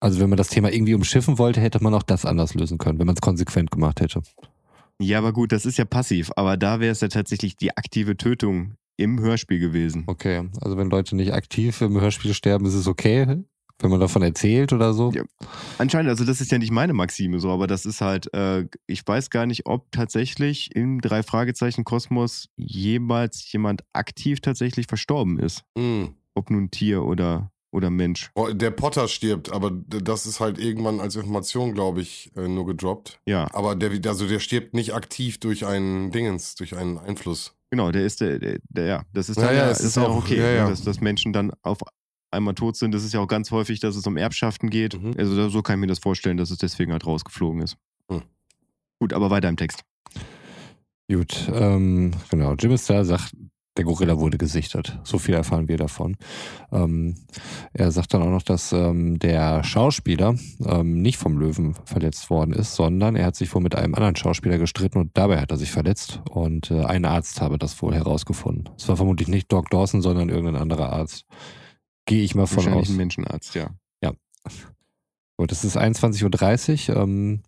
Also 0.00 0.20
wenn 0.20 0.28
man 0.28 0.36
das 0.36 0.48
Thema 0.48 0.72
irgendwie 0.72 0.94
umschiffen 0.94 1.38
wollte, 1.38 1.60
hätte 1.60 1.82
man 1.82 1.94
auch 1.94 2.02
das 2.02 2.26
anders 2.26 2.54
lösen 2.54 2.78
können, 2.78 2.98
wenn 2.98 3.06
man 3.06 3.14
es 3.14 3.22
konsequent 3.22 3.70
gemacht 3.70 4.00
hätte. 4.00 4.22
Ja, 5.00 5.18
aber 5.18 5.32
gut, 5.32 5.52
das 5.52 5.66
ist 5.66 5.78
ja 5.78 5.84
passiv. 5.84 6.30
Aber 6.36 6.56
da 6.56 6.80
wäre 6.80 6.92
es 6.92 7.00
ja 7.00 7.08
tatsächlich 7.08 7.56
die 7.56 7.76
aktive 7.76 8.16
Tötung 8.16 8.74
im 8.96 9.20
Hörspiel 9.20 9.58
gewesen. 9.58 10.04
Okay, 10.06 10.48
also 10.60 10.76
wenn 10.76 10.90
Leute 10.90 11.16
nicht 11.16 11.32
aktiv 11.32 11.80
im 11.80 12.00
Hörspiel 12.00 12.34
sterben, 12.34 12.66
ist 12.66 12.74
es 12.74 12.86
okay 12.86 13.44
wenn 13.80 13.90
man 13.90 14.00
davon 14.00 14.22
erzählt 14.22 14.72
oder 14.72 14.94
so? 14.94 15.10
Ja, 15.12 15.22
anscheinend, 15.78 16.08
also 16.10 16.24
das 16.24 16.40
ist 16.40 16.52
ja 16.52 16.58
nicht 16.58 16.70
meine 16.70 16.92
Maxime 16.92 17.40
so, 17.40 17.50
aber 17.50 17.66
das 17.66 17.86
ist 17.86 18.00
halt, 18.00 18.32
äh, 18.34 18.66
ich 18.86 19.06
weiß 19.06 19.30
gar 19.30 19.46
nicht, 19.46 19.66
ob 19.66 19.90
tatsächlich 19.92 20.74
im 20.74 21.00
Drei-Fragezeichen-Kosmos 21.00 22.48
jemals 22.56 23.50
jemand 23.52 23.84
aktiv 23.92 24.40
tatsächlich 24.40 24.86
verstorben 24.86 25.38
ist. 25.38 25.62
Mhm. 25.76 26.14
Ob 26.34 26.50
nun 26.50 26.70
Tier 26.70 27.04
oder, 27.04 27.52
oder 27.72 27.90
Mensch. 27.90 28.30
Der 28.52 28.70
Potter 28.70 29.08
stirbt, 29.08 29.52
aber 29.52 29.70
das 29.70 30.26
ist 30.26 30.40
halt 30.40 30.58
irgendwann 30.58 31.00
als 31.00 31.16
Information, 31.16 31.74
glaube 31.74 32.00
ich, 32.00 32.30
äh, 32.36 32.48
nur 32.48 32.66
gedroppt. 32.66 33.20
Ja. 33.26 33.48
Aber 33.52 33.76
der, 33.76 33.90
also 34.10 34.26
der 34.26 34.40
stirbt 34.40 34.74
nicht 34.74 34.94
aktiv 34.94 35.38
durch 35.38 35.66
einen 35.66 36.10
Dingens, 36.10 36.54
durch 36.54 36.76
einen 36.76 36.98
Einfluss. 36.98 37.54
Genau, 37.70 37.90
der 37.90 38.04
ist 38.04 38.20
der, 38.20 38.38
der, 38.38 38.58
der 38.68 38.84
ja, 38.84 39.02
das 39.12 39.28
ist, 39.28 39.36
ja, 39.36 39.46
dann, 39.46 39.56
ja, 39.56 39.64
ja, 39.64 39.70
ist 39.70 39.98
auch 39.98 40.08
auch 40.08 40.16
okay, 40.18 40.36
ja, 40.36 40.42
ne, 40.42 40.56
ja. 40.56 40.68
Dass, 40.70 40.82
dass 40.82 41.00
Menschen 41.00 41.32
dann 41.32 41.52
auf 41.62 41.80
einmal 42.34 42.54
tot 42.54 42.76
sind. 42.76 42.92
Das 42.92 43.04
ist 43.04 43.14
ja 43.14 43.20
auch 43.20 43.28
ganz 43.28 43.50
häufig, 43.50 43.80
dass 43.80 43.96
es 43.96 44.06
um 44.06 44.16
Erbschaften 44.16 44.70
geht. 44.70 45.00
Mhm. 45.00 45.14
Also 45.16 45.48
so 45.48 45.62
kann 45.62 45.78
ich 45.78 45.80
mir 45.80 45.86
das 45.86 45.98
vorstellen, 45.98 46.36
dass 46.36 46.50
es 46.50 46.58
deswegen 46.58 46.92
halt 46.92 47.06
rausgeflogen 47.06 47.62
ist. 47.62 47.76
Mhm. 48.10 48.22
Gut, 49.00 49.12
aber 49.12 49.30
weiter 49.30 49.48
im 49.48 49.56
Text. 49.56 49.82
Gut, 51.10 51.50
ähm, 51.52 52.12
genau. 52.30 52.54
Jim 52.54 52.72
ist 52.72 52.88
da, 52.88 53.04
sagt, 53.04 53.34
der 53.76 53.84
Gorilla 53.84 54.18
wurde 54.18 54.38
gesichtet. 54.38 54.98
So 55.02 55.18
viel 55.18 55.34
erfahren 55.34 55.68
wir 55.68 55.76
davon. 55.76 56.16
Ähm, 56.70 57.16
er 57.72 57.90
sagt 57.90 58.14
dann 58.14 58.22
auch 58.22 58.30
noch, 58.30 58.42
dass 58.42 58.72
ähm, 58.72 59.18
der 59.18 59.64
Schauspieler 59.64 60.36
ähm, 60.64 61.02
nicht 61.02 61.18
vom 61.18 61.38
Löwen 61.38 61.74
verletzt 61.84 62.30
worden 62.30 62.54
ist, 62.54 62.76
sondern 62.76 63.16
er 63.16 63.26
hat 63.26 63.36
sich 63.36 63.52
wohl 63.52 63.62
mit 63.62 63.74
einem 63.74 63.94
anderen 63.94 64.14
Schauspieler 64.14 64.58
gestritten 64.58 64.98
und 64.98 65.10
dabei 65.14 65.40
hat 65.40 65.50
er 65.50 65.56
sich 65.56 65.72
verletzt. 65.72 66.22
Und 66.30 66.70
äh, 66.70 66.84
ein 66.84 67.04
Arzt 67.04 67.40
habe 67.40 67.58
das 67.58 67.80
wohl 67.82 67.94
herausgefunden. 67.94 68.70
Es 68.76 68.88
war 68.88 68.96
vermutlich 68.96 69.28
nicht 69.28 69.50
Doc 69.52 69.70
Dawson, 69.70 70.02
sondern 70.02 70.28
irgendein 70.28 70.62
anderer 70.62 70.92
Arzt. 70.92 71.24
Gehe 72.06 72.22
ich 72.22 72.34
mal 72.34 72.46
von 72.46 72.68
aus. 72.72 72.88
ein 72.88 72.96
Menschenarzt, 72.96 73.54
ja. 73.54 73.70
Ja. 74.02 74.12
Gut, 75.36 75.52
es 75.52 75.64
ist 75.64 75.76
21.30 75.76 76.90
Uhr. 76.90 76.96
Ähm, 77.02 77.42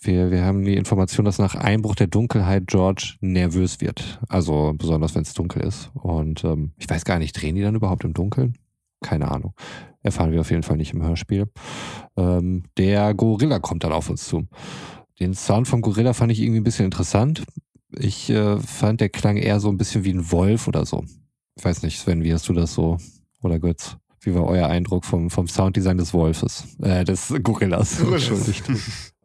wir, 0.00 0.30
wir 0.30 0.44
haben 0.44 0.64
die 0.64 0.76
Information, 0.76 1.24
dass 1.24 1.38
nach 1.38 1.54
Einbruch 1.54 1.94
der 1.94 2.06
Dunkelheit 2.06 2.66
George 2.66 3.14
nervös 3.20 3.80
wird. 3.80 4.20
Also 4.28 4.74
besonders, 4.76 5.14
wenn 5.14 5.22
es 5.22 5.32
dunkel 5.32 5.62
ist. 5.62 5.90
Und 5.94 6.44
ähm, 6.44 6.72
ich 6.76 6.88
weiß 6.88 7.04
gar 7.04 7.18
nicht, 7.18 7.32
drehen 7.32 7.54
die 7.54 7.62
dann 7.62 7.74
überhaupt 7.74 8.04
im 8.04 8.12
Dunkeln? 8.12 8.58
Keine 9.00 9.30
Ahnung. 9.30 9.54
Erfahren 10.02 10.32
wir 10.32 10.40
auf 10.40 10.50
jeden 10.50 10.62
Fall 10.62 10.76
nicht 10.76 10.92
im 10.92 11.02
Hörspiel. 11.02 11.48
Ähm, 12.16 12.64
der 12.76 13.14
Gorilla 13.14 13.60
kommt 13.60 13.84
dann 13.84 13.92
auf 13.92 14.10
uns 14.10 14.26
zu. 14.26 14.46
Den 15.20 15.34
Sound 15.34 15.68
vom 15.68 15.80
Gorilla 15.80 16.12
fand 16.12 16.32
ich 16.32 16.40
irgendwie 16.40 16.60
ein 16.60 16.64
bisschen 16.64 16.84
interessant. 16.84 17.44
Ich 17.96 18.28
äh, 18.30 18.58
fand, 18.58 19.00
der 19.00 19.08
klang 19.08 19.36
eher 19.36 19.60
so 19.60 19.68
ein 19.68 19.76
bisschen 19.76 20.04
wie 20.04 20.12
ein 20.12 20.30
Wolf 20.32 20.68
oder 20.68 20.84
so. 20.84 21.04
Ich 21.56 21.64
weiß 21.64 21.82
nicht, 21.82 21.98
Sven, 21.98 22.24
wie 22.24 22.32
hast 22.32 22.48
du 22.48 22.52
das 22.52 22.74
so 22.74 22.98
oder 23.42 23.58
Götz? 23.58 23.96
Wie 24.24 24.32
war 24.36 24.44
euer 24.44 24.68
Eindruck 24.68 25.04
vom, 25.04 25.30
vom 25.30 25.48
Sounddesign 25.48 25.98
des 25.98 26.14
Wolfes? 26.14 26.64
Äh, 26.80 27.02
des 27.04 27.34
Gorillas. 27.42 27.98
Entschuldigt. 28.00 28.62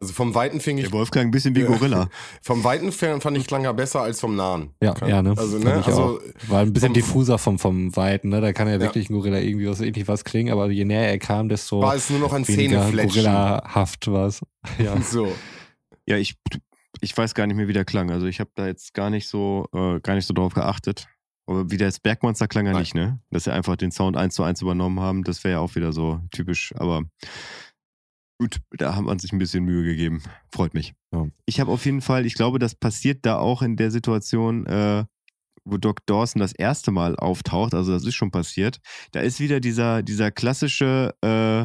Also 0.00 0.12
vom 0.12 0.34
Weiten 0.34 0.58
fing 0.60 0.76
ich. 0.78 0.84
Der 0.86 0.92
Wolf 0.92 1.12
klang 1.12 1.26
ein 1.26 1.30
bisschen 1.30 1.54
wie 1.54 1.62
Gorilla. 1.62 2.08
vom 2.42 2.64
Weiten 2.64 2.90
fand 2.90 3.36
ich 3.38 3.46
klang 3.46 3.64
er 3.64 3.74
besser 3.74 4.00
als 4.00 4.18
vom 4.18 4.34
Nahen. 4.34 4.70
Ja, 4.82 4.94
Kann, 4.94 5.08
ja, 5.08 5.22
ne? 5.22 5.34
Also, 5.36 5.58
ne? 5.58 5.78
ich 5.80 5.86
Also, 5.86 6.02
auch. 6.02 6.20
War 6.48 6.62
ein 6.62 6.72
bisschen 6.72 6.88
vom- 6.88 6.94
diffuser 6.94 7.38
vom, 7.38 7.60
vom 7.60 7.94
Weiten, 7.94 8.28
ne? 8.30 8.40
Da 8.40 8.52
kann 8.52 8.66
ja 8.66 8.74
Ja. 8.74 8.80
wirklich 8.80 9.08
ein 9.08 9.12
Gorilla 9.14 9.38
irgendwie 9.38 9.68
was 9.68 9.80
ähnlich 9.80 10.08
was 10.08 10.24
klingen, 10.24 10.52
aber 10.52 10.68
je 10.68 10.84
näher 10.84 11.08
er 11.08 11.18
kam, 11.20 11.48
desto 11.48 11.80
war 11.80 11.94
es 11.94 12.10
nur 12.10 12.18
noch 12.18 12.32
ein 12.32 12.44
Zähnefletschen. 12.44 13.22
Gorillahaft 13.22 14.10
war 14.10 14.26
es. 14.26 14.40
Ja. 14.80 15.00
So. 15.00 15.32
Ja, 16.06 16.16
ich, 16.16 16.34
ich 17.00 17.16
weiß 17.16 17.34
gar 17.34 17.46
nicht 17.46 17.56
mehr, 17.56 17.68
wie 17.68 17.72
der 17.72 17.84
klang. 17.84 18.10
Also 18.10 18.26
ich 18.26 18.40
habe 18.40 18.50
da 18.56 18.66
jetzt 18.66 18.94
gar 18.94 19.10
nicht 19.10 19.28
so, 19.28 19.66
äh, 19.72 20.00
gar 20.00 20.14
nicht 20.16 20.26
so 20.26 20.34
drauf 20.34 20.54
geachtet. 20.54 21.06
Aber 21.48 21.70
wie 21.70 21.78
das 21.78 21.98
Bergmonster 21.98 22.46
klang 22.46 22.66
ja 22.66 22.78
nicht, 22.78 22.94
ne? 22.94 23.20
Dass 23.30 23.44
sie 23.44 23.52
einfach 23.52 23.76
den 23.76 23.90
Sound 23.90 24.18
eins 24.18 24.34
zu 24.34 24.42
eins 24.42 24.60
übernommen 24.60 25.00
haben, 25.00 25.24
das 25.24 25.44
wäre 25.44 25.52
ja 25.52 25.60
auch 25.60 25.74
wieder 25.76 25.92
so 25.92 26.20
typisch. 26.30 26.74
Aber 26.76 27.04
gut, 28.38 28.60
da 28.72 28.94
hat 28.94 29.02
man 29.02 29.18
sich 29.18 29.32
ein 29.32 29.38
bisschen 29.38 29.64
Mühe 29.64 29.82
gegeben. 29.82 30.22
Freut 30.52 30.74
mich. 30.74 30.92
Ja. 31.10 31.26
Ich 31.46 31.58
habe 31.58 31.72
auf 31.72 31.86
jeden 31.86 32.02
Fall, 32.02 32.26
ich 32.26 32.34
glaube, 32.34 32.58
das 32.58 32.74
passiert 32.74 33.24
da 33.24 33.38
auch 33.38 33.62
in 33.62 33.76
der 33.76 33.90
Situation, 33.90 34.66
äh, 34.66 35.06
wo 35.64 35.78
Doc 35.78 36.04
Dawson 36.04 36.40
das 36.40 36.52
erste 36.52 36.90
Mal 36.90 37.16
auftaucht. 37.16 37.72
Also 37.72 37.92
das 37.92 38.04
ist 38.04 38.14
schon 38.14 38.30
passiert. 38.30 38.78
Da 39.12 39.20
ist 39.20 39.40
wieder 39.40 39.60
dieser, 39.60 40.02
dieser 40.02 40.30
klassische 40.30 41.14
äh, 41.24 41.62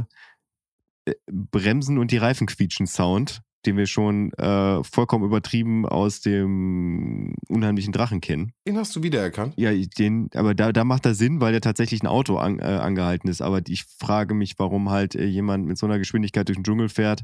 äh, 1.09 1.15
Bremsen 1.29 1.97
und 1.97 2.11
die 2.11 2.17
Reifen 2.17 2.47
quietschen 2.47 2.87
Sound, 2.87 3.41
den 3.65 3.77
wir 3.77 3.87
schon 3.87 4.31
äh, 4.33 4.83
vollkommen 4.83 5.25
übertrieben 5.25 5.85
aus 5.85 6.21
dem 6.21 7.35
unheimlichen 7.47 7.93
Drachen 7.93 8.21
kennen. 8.21 8.53
Den 8.67 8.77
hast 8.77 8.95
du 8.95 9.03
wiedererkannt. 9.03 9.53
Ja, 9.57 9.71
den, 9.71 10.29
aber 10.33 10.53
da, 10.53 10.71
da 10.71 10.83
macht 10.83 11.05
das 11.05 11.17
Sinn, 11.17 11.41
weil 11.41 11.53
ja 11.53 11.59
tatsächlich 11.59 12.03
ein 12.03 12.07
Auto 12.07 12.37
an, 12.37 12.59
äh, 12.59 12.63
angehalten 12.63 13.29
ist. 13.29 13.41
Aber 13.41 13.61
ich 13.67 13.83
frage 13.83 14.33
mich, 14.33 14.55
warum 14.57 14.89
halt 14.89 15.15
äh, 15.15 15.25
jemand 15.25 15.65
mit 15.65 15.77
so 15.77 15.85
einer 15.85 15.99
Geschwindigkeit 15.99 16.47
durch 16.47 16.57
den 16.57 16.63
Dschungel 16.63 16.89
fährt, 16.89 17.23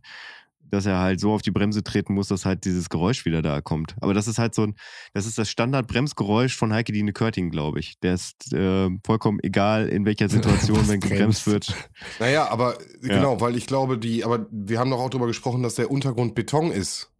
dass 0.71 0.85
er 0.85 0.99
halt 0.99 1.19
so 1.19 1.31
auf 1.33 1.41
die 1.41 1.51
Bremse 1.51 1.83
treten 1.83 2.13
muss, 2.13 2.27
dass 2.27 2.45
halt 2.45 2.65
dieses 2.65 2.89
Geräusch 2.89 3.25
wieder 3.25 3.41
da 3.41 3.61
kommt. 3.61 3.95
Aber 4.01 4.13
das 4.13 4.27
ist 4.27 4.37
halt 4.39 4.55
so 4.55 4.63
ein, 4.63 4.75
das 5.13 5.25
ist 5.25 5.37
das 5.37 5.49
Standard-Bremsgeräusch 5.49 6.55
von 6.55 6.73
Heike 6.73 6.91
Dine 6.91 7.13
Körting, 7.13 7.49
glaube 7.49 7.79
ich. 7.79 7.99
Der 7.99 8.13
ist 8.13 8.53
äh, 8.53 8.89
vollkommen 9.05 9.39
egal, 9.41 9.87
in 9.89 10.05
welcher 10.05 10.29
Situation, 10.29 10.87
wenn 10.87 10.99
gebremst 10.99 11.47
wird. 11.47 11.73
Naja, 12.19 12.49
aber 12.49 12.77
Ja. 13.01 13.15
genau, 13.15 13.41
weil 13.41 13.55
ich 13.55 13.67
glaube, 13.67 13.97
die, 13.97 14.23
aber 14.23 14.47
wir 14.51 14.79
haben 14.79 14.91
doch 14.91 14.99
auch 14.99 15.09
darüber 15.09 15.27
gesprochen, 15.27 15.63
dass 15.63 15.75
der 15.75 15.91
Untergrund 15.91 16.35
Beton 16.35 16.71
ist, 16.71 17.11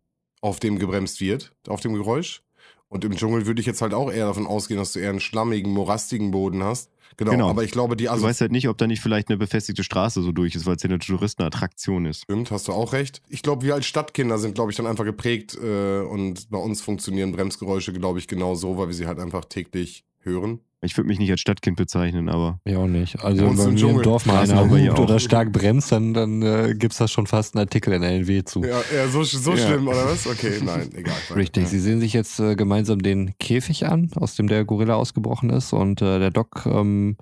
auf 0.42 0.60
dem 0.60 0.80
gebremst 0.80 1.20
wird, 1.22 1.54
auf 1.68 1.82
dem 1.82 1.94
Geräusch. 1.94 2.42
Und 2.88 3.06
im 3.06 3.16
Dschungel 3.16 3.46
würde 3.46 3.62
ich 3.62 3.68
jetzt 3.68 3.82
halt 3.82 3.94
auch 3.94 4.12
eher 4.12 4.26
davon 4.26 4.48
ausgehen, 4.48 4.80
dass 4.80 4.94
du 4.94 5.00
eher 5.00 5.12
einen 5.12 5.20
schlammigen, 5.20 5.72
morastigen 5.72 6.32
Boden 6.32 6.64
hast. 6.64 6.92
Genau, 7.20 7.32
Genau. 7.32 7.50
aber 7.50 7.66
ich 7.66 7.72
glaube, 7.72 7.98
die 7.98 8.06
Du 8.06 8.12
also 8.12 8.26
weißt 8.26 8.40
halt 8.40 8.54
nicht, 8.54 8.70
ob 8.70 8.78
da 8.78 8.88
nicht 8.88 9.02
vielleicht 9.02 9.28
eine 9.28 9.38
befestigte 9.38 9.84
Straße 9.84 10.22
so 10.22 10.32
durch 10.32 10.56
ist, 10.56 10.66
weil 10.66 10.78
es 10.78 10.84
ja 10.84 10.90
eine 10.90 11.00
Touristenattraktion 11.00 12.06
ist. 12.06 12.22
Stimmt, 12.24 12.50
hast 12.50 12.70
du 12.70 12.72
auch 12.72 12.94
recht. 12.94 13.22
Ich 13.28 13.42
glaube, 13.44 13.66
wir 13.66 13.74
als 13.76 13.86
Stadtkinder 13.88 14.38
sind, 14.38 14.56
glaube 14.56 14.72
ich, 14.72 14.78
dann 14.78 14.88
einfach 14.88 15.04
geprägt 15.04 15.58
äh, 15.62 16.00
und 16.00 16.50
bei 16.50 16.58
uns 16.58 16.80
funktionieren 16.82 17.34
Bremsgeräusche, 17.34 17.92
glaube 17.92 18.20
ich, 18.20 18.30
genau 18.30 18.56
so, 18.56 18.78
weil 18.78 18.88
wir 18.88 18.94
sie 18.94 19.06
halt 19.06 19.20
einfach 19.20 19.44
täglich 19.44 20.06
hören. 20.22 20.62
Ich 20.82 20.96
würde 20.96 21.10
mich 21.10 21.20
nicht 21.20 21.30
als 21.30 21.42
Stadtkind 21.42 21.76
bezeichnen, 21.76 22.30
aber 22.30 22.62
Ja, 22.66 22.78
auch 22.78 22.88
nicht. 22.88 23.22
Also 23.22 23.42
wenn 23.44 23.52
im 23.52 23.58
bei 23.58 23.68
mir 23.68 23.90
im. 23.90 24.02
Dorf 24.02 24.26
mal 24.26 24.46
Straßen 24.46 24.58
einer 24.58 24.90
hupt 24.90 25.00
oder 25.00 25.20
stark 25.20 25.52
bremst, 25.52 25.92
dann, 25.92 26.14
dann 26.14 26.42
äh, 26.42 26.74
gibt's 26.74 26.98
da 26.98 27.08
schon 27.10 27.28
fast 27.28 27.54
einen 27.56 27.66
Artikel 27.66 27.92
in 27.94 28.02
NW 28.02 28.44
zu. 28.46 28.64
Ja, 28.64 28.82
ja 28.96 29.08
so, 29.10 29.24
so 29.24 29.52
Ja. 29.52 29.58
schlimm, 29.58 29.88
oder 29.90 30.06
was? 30.06 30.26
Okay, 30.26 30.60
nein, 30.64 30.90
egal. 30.96 31.16
Richtig, 31.36 31.68
sie 31.68 31.80
sehen 31.80 32.00
sich 32.00 32.14
jetzt 32.14 32.40
äh, 32.40 32.56
gemeinsam 32.56 33.02
den 33.02 33.38
Käfig 33.40 33.88
an, 33.88 34.10
aus 34.16 34.36
dem 34.36 34.48
der 34.48 34.64
Gorilla 34.64 34.96
ausgebrochen 34.96 35.50
ist 35.50 35.74
und 35.74 36.02
äh, 36.02 36.18
der 36.20 36.32
Doc 36.32 36.66
ähm, 36.66 37.18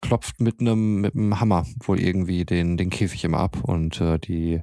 klopft 0.00 0.40
mit 0.40 0.60
einem 0.60 1.00
mit 1.00 1.14
einem 1.14 1.40
Hammer 1.40 1.66
wohl 1.84 2.00
irgendwie 2.00 2.44
den 2.44 2.76
den 2.76 2.90
Käfig 2.90 3.24
immer 3.24 3.38
ab 3.38 3.58
und 3.62 4.00
äh, 4.00 4.18
die 4.18 4.60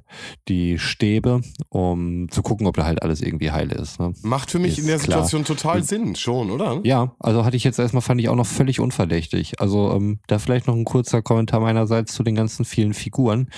die 0.48 0.78
Stäbe, 0.78 1.40
um 1.68 2.30
zu 2.30 2.42
gucken, 2.42 2.66
ob 2.66 2.76
da 2.76 2.84
halt 2.84 3.02
alles 3.02 3.22
irgendwie 3.22 3.50
heil 3.50 3.70
ist. 3.72 4.00
Ne? 4.00 4.14
Macht 4.22 4.50
für 4.50 4.58
mich 4.58 4.72
Ist 4.72 4.78
in 4.78 4.86
der 4.86 4.98
klar. 4.98 5.24
Situation 5.24 5.44
total 5.44 5.82
Sinn, 5.82 6.16
schon, 6.16 6.50
oder? 6.50 6.80
Ja, 6.84 7.14
also 7.20 7.44
hatte 7.44 7.56
ich 7.56 7.64
jetzt 7.64 7.78
erstmal, 7.78 8.02
fand 8.02 8.20
ich 8.20 8.28
auch 8.28 8.36
noch 8.36 8.46
völlig 8.46 8.80
unverdächtig. 8.80 9.60
Also 9.60 9.92
ähm, 9.92 10.20
da 10.26 10.38
vielleicht 10.38 10.66
noch 10.66 10.74
ein 10.74 10.84
kurzer 10.84 11.22
Kommentar 11.22 11.60
meinerseits 11.60 12.14
zu 12.14 12.22
den 12.22 12.34
ganzen 12.34 12.64
vielen 12.64 12.94
Figuren 12.94 13.48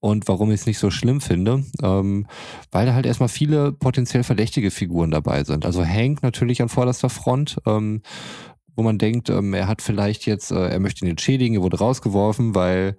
und 0.00 0.28
warum 0.28 0.50
ich 0.50 0.60
es 0.60 0.66
nicht 0.66 0.78
so 0.78 0.90
schlimm 0.90 1.20
finde. 1.20 1.64
Ähm, 1.82 2.26
weil 2.70 2.86
da 2.86 2.94
halt 2.94 3.06
erstmal 3.06 3.28
viele 3.28 3.72
potenziell 3.72 4.24
verdächtige 4.24 4.70
Figuren 4.70 5.10
dabei 5.10 5.44
sind. 5.44 5.66
Also 5.66 5.84
Hank 5.84 6.22
natürlich 6.22 6.62
an 6.62 6.68
vorderster 6.68 7.10
Front. 7.10 7.58
Ähm, 7.66 8.02
wo 8.80 8.82
man 8.82 8.96
denkt, 8.96 9.28
ähm, 9.28 9.52
er 9.52 9.68
hat 9.68 9.82
vielleicht 9.82 10.24
jetzt, 10.24 10.50
äh, 10.50 10.68
er 10.70 10.80
möchte 10.80 11.04
ihn 11.04 11.10
entschädigen, 11.10 11.56
er 11.56 11.60
wurde 11.62 11.76
rausgeworfen, 11.78 12.54
weil, 12.54 12.96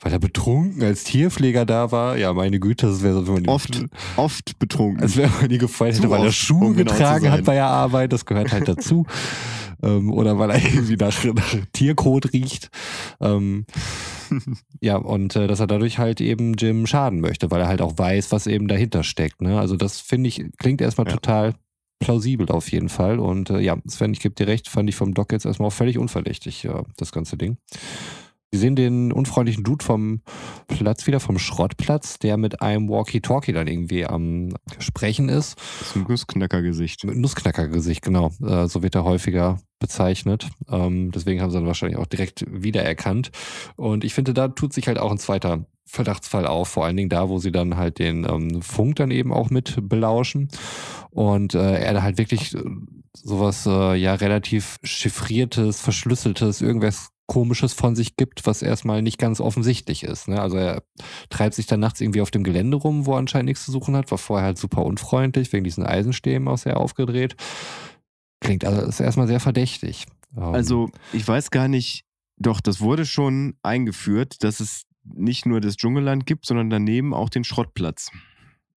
weil 0.00 0.12
er 0.12 0.20
betrunken 0.20 0.80
als 0.84 1.02
Tierpfleger 1.02 1.66
da 1.66 1.90
war. 1.90 2.16
Ja, 2.16 2.32
meine 2.32 2.60
Güte, 2.60 2.86
das 2.86 3.02
wäre 3.02 3.14
so, 3.14 3.26
wenn 3.26 3.34
man 3.34 3.42
ihn- 3.44 3.48
Oft, 3.48 3.84
oft 4.16 4.58
betrunken. 4.60 5.02
als 5.02 5.16
wäre 5.16 5.28
man 5.40 5.48
nie 5.48 5.58
gefallen 5.58 5.92
hätte, 5.92 6.08
weil 6.08 6.20
er 6.22 6.28
oft, 6.28 6.36
Schuhe 6.36 6.66
um 6.68 6.76
genau 6.76 6.92
getragen 6.92 7.32
hat 7.32 7.44
bei 7.44 7.54
der 7.54 7.66
Arbeit. 7.66 8.12
Das 8.12 8.24
gehört 8.26 8.52
halt 8.52 8.68
dazu. 8.68 9.06
ähm, 9.82 10.12
oder 10.12 10.38
weil 10.38 10.50
er 10.50 10.62
irgendwie 10.62 10.94
nach, 10.96 11.24
nach 11.24 11.54
Tierkot 11.72 12.32
riecht. 12.32 12.70
Ähm, 13.20 13.66
ja, 14.80 14.96
und 14.96 15.34
äh, 15.34 15.48
dass 15.48 15.58
er 15.58 15.66
dadurch 15.66 15.98
halt 15.98 16.20
eben 16.20 16.54
Jim 16.54 16.86
schaden 16.86 17.20
möchte, 17.20 17.50
weil 17.50 17.60
er 17.60 17.66
halt 17.68 17.82
auch 17.82 17.98
weiß, 17.98 18.30
was 18.30 18.46
eben 18.46 18.68
dahinter 18.68 19.02
steckt. 19.02 19.40
Ne? 19.42 19.58
Also 19.58 19.76
das 19.76 20.00
finde 20.00 20.28
ich, 20.28 20.44
klingt 20.58 20.80
erstmal 20.80 21.08
Ja. 21.08 21.14
total 21.14 21.54
plausibel 21.98 22.48
auf 22.50 22.70
jeden 22.70 22.88
Fall. 22.88 23.18
Und 23.18 23.50
äh, 23.50 23.60
ja, 23.60 23.76
Sven, 23.86 24.12
ich 24.12 24.20
gebe 24.20 24.34
dir 24.34 24.46
recht, 24.46 24.68
fand 24.68 24.88
ich 24.88 24.96
vom 24.96 25.14
Doc 25.14 25.32
jetzt 25.32 25.46
erstmal 25.46 25.68
auch 25.68 25.72
völlig 25.72 25.98
unverdächtig, 25.98 26.62
ja, 26.62 26.82
das 26.96 27.12
ganze 27.12 27.36
Ding. 27.36 27.58
Wir 28.54 28.60
sehen 28.60 28.76
den 28.76 29.10
unfreundlichen 29.10 29.64
Dude 29.64 29.84
vom 29.84 30.20
Platz 30.68 31.08
wieder, 31.08 31.18
vom 31.18 31.40
Schrottplatz, 31.40 32.20
der 32.20 32.36
mit 32.36 32.62
einem 32.62 32.88
Walkie-Talkie 32.88 33.52
dann 33.52 33.66
irgendwie 33.66 34.06
am 34.06 34.54
Sprechen 34.78 35.28
ist. 35.28 35.58
Das 35.80 35.88
ist 35.88 35.96
ein 35.96 36.06
Nussknackergesicht. 36.08 37.02
Mit 37.02 37.16
Nussknackergesicht, 37.16 38.02
genau. 38.02 38.30
Äh, 38.40 38.68
so 38.68 38.84
wird 38.84 38.94
er 38.94 39.02
häufiger 39.02 39.58
bezeichnet. 39.80 40.50
Ähm, 40.68 41.10
deswegen 41.10 41.42
haben 41.42 41.50
sie 41.50 41.56
dann 41.56 41.66
wahrscheinlich 41.66 41.98
auch 41.98 42.06
direkt 42.06 42.44
wiedererkannt. 42.48 43.32
Und 43.74 44.04
ich 44.04 44.14
finde, 44.14 44.32
da 44.34 44.46
tut 44.46 44.72
sich 44.72 44.86
halt 44.86 45.00
auch 45.00 45.10
ein 45.10 45.18
zweiter 45.18 45.66
Verdachtsfall 45.86 46.46
auf, 46.46 46.68
vor 46.68 46.84
allen 46.84 46.96
Dingen 46.96 47.10
da, 47.10 47.28
wo 47.28 47.38
sie 47.38 47.52
dann 47.52 47.76
halt 47.76 47.98
den 47.98 48.24
ähm, 48.24 48.62
Funk 48.62 48.96
dann 48.96 49.10
eben 49.10 49.32
auch 49.32 49.50
mit 49.50 49.76
belauschen. 49.88 50.48
Und 51.10 51.54
äh, 51.54 51.78
er 51.78 51.94
da 51.94 52.02
halt 52.02 52.18
wirklich 52.18 52.54
äh, 52.54 52.62
sowas 53.12 53.66
äh, 53.66 53.94
ja 53.94 54.14
relativ 54.14 54.78
chiffriertes, 54.82 55.80
verschlüsseltes, 55.80 56.60
irgendwas 56.60 57.10
Komisches 57.26 57.72
von 57.72 57.96
sich 57.96 58.16
gibt, 58.16 58.46
was 58.46 58.60
erstmal 58.60 59.00
nicht 59.00 59.18
ganz 59.18 59.40
offensichtlich 59.40 60.02
ist. 60.02 60.28
Ne? 60.28 60.42
Also 60.42 60.58
er 60.58 60.82
treibt 61.30 61.54
sich 61.54 61.66
dann 61.66 61.80
nachts 61.80 62.02
irgendwie 62.02 62.20
auf 62.20 62.30
dem 62.30 62.44
Gelände 62.44 62.76
rum, 62.76 63.06
wo 63.06 63.12
er 63.12 63.18
anscheinend 63.18 63.46
nichts 63.46 63.64
zu 63.64 63.72
suchen 63.72 63.96
hat, 63.96 64.10
war 64.10 64.18
vorher 64.18 64.44
halt 64.44 64.58
super 64.58 64.84
unfreundlich, 64.84 65.50
wegen 65.52 65.64
diesen 65.64 65.86
Eisenstäben 65.86 66.48
auch 66.48 66.58
sehr 66.58 66.76
aufgedreht. 66.78 67.36
Klingt 68.40 68.66
also 68.66 68.82
ist 68.82 69.00
erstmal 69.00 69.26
sehr 69.26 69.40
verdächtig. 69.40 70.04
Ähm, 70.36 70.42
Also, 70.42 70.90
ich 71.14 71.26
weiß 71.26 71.50
gar 71.50 71.66
nicht, 71.66 72.04
doch, 72.36 72.60
das 72.60 72.80
wurde 72.80 73.06
schon 73.06 73.54
eingeführt, 73.62 74.44
dass 74.44 74.60
es 74.60 74.82
nicht 75.04 75.46
nur 75.46 75.60
das 75.60 75.76
Dschungelland 75.76 76.26
gibt, 76.26 76.46
sondern 76.46 76.70
daneben 76.70 77.14
auch 77.14 77.28
den 77.28 77.44
Schrottplatz. 77.44 78.10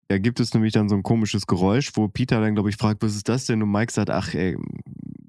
Da 0.09 0.19
gibt 0.19 0.39
es 0.41 0.53
nämlich 0.53 0.73
dann 0.73 0.89
so 0.89 0.95
ein 0.95 1.03
komisches 1.03 1.47
Geräusch, 1.47 1.93
wo 1.95 2.09
Peter 2.09 2.41
dann, 2.41 2.55
glaube 2.55 2.69
ich, 2.71 2.77
fragt, 2.77 3.03
was 3.03 3.15
ist 3.17 3.29
das 3.29 3.47
denn? 3.47 3.63
Und 3.63 3.71
Mike 3.71 3.93
sagt, 3.93 4.11
ach, 4.11 4.35
ey, 4.35 4.57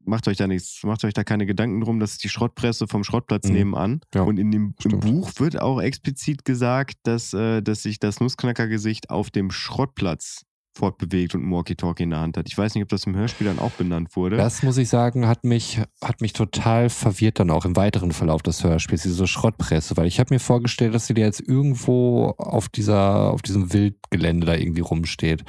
macht 0.03 0.27
euch 0.27 0.37
da 0.37 0.47
nichts, 0.47 0.83
macht 0.83 1.03
euch 1.05 1.13
da 1.13 1.23
keine 1.23 1.45
Gedanken 1.45 1.81
drum, 1.81 1.99
das 1.99 2.11
ist 2.11 2.23
die 2.23 2.29
Schrottpresse 2.29 2.87
vom 2.87 3.03
Schrottplatz 3.03 3.47
Mhm. 3.47 3.53
nebenan. 3.53 4.01
Ja, 4.13 4.21
Und 4.23 4.37
in 4.37 4.51
dem. 4.51 4.73
Buch 4.99 5.31
wird 5.39 5.59
auch 5.59 5.81
explizit 5.81 6.45
gesagt, 6.45 6.97
dass, 7.03 7.33
äh, 7.33 7.61
dass 7.61 7.83
sich 7.83 7.99
das 7.99 8.19
Nussknackergesicht 8.19 9.09
auf 9.09 9.31
dem 9.31 9.49
Schrottplatz 9.49 10.45
fortbewegt 10.75 11.35
und 11.35 11.47
ein 11.47 11.51
Walkie-Talkie 11.51 12.03
in 12.03 12.09
der 12.09 12.19
Hand 12.19 12.37
hat. 12.37 12.47
Ich 12.47 12.57
weiß 12.57 12.75
nicht, 12.75 12.83
ob 12.83 12.89
das 12.89 13.05
im 13.05 13.15
Hörspiel 13.15 13.47
dann 13.47 13.59
auch 13.59 13.71
benannt 13.71 14.15
wurde. 14.15 14.37
Das 14.37 14.61
muss 14.61 14.77
ich 14.77 14.89
sagen, 14.89 15.27
hat 15.27 15.43
mich, 15.43 15.81
hat 16.03 16.21
mich 16.21 16.33
total 16.33 16.89
verwirrt 16.89 17.39
dann 17.39 17.49
auch 17.49 17.65
im 17.65 17.75
weiteren 17.75 18.11
Verlauf 18.11 18.43
des 18.43 18.63
Hörspiels, 18.63 19.03
diese 19.03 19.27
Schrottpresse, 19.27 19.95
weil 19.97 20.07
ich 20.07 20.19
habe 20.19 20.33
mir 20.33 20.39
vorgestellt, 20.39 20.93
dass 20.93 21.07
sie 21.07 21.13
da 21.13 21.21
jetzt 21.21 21.41
irgendwo 21.41 22.35
auf 22.37 22.69
dieser, 22.69 23.31
auf 23.31 23.41
diesem 23.41 23.73
Wildgelände 23.73 24.45
da 24.45 24.55
irgendwie 24.55 24.81
rumsteht. 24.81 25.43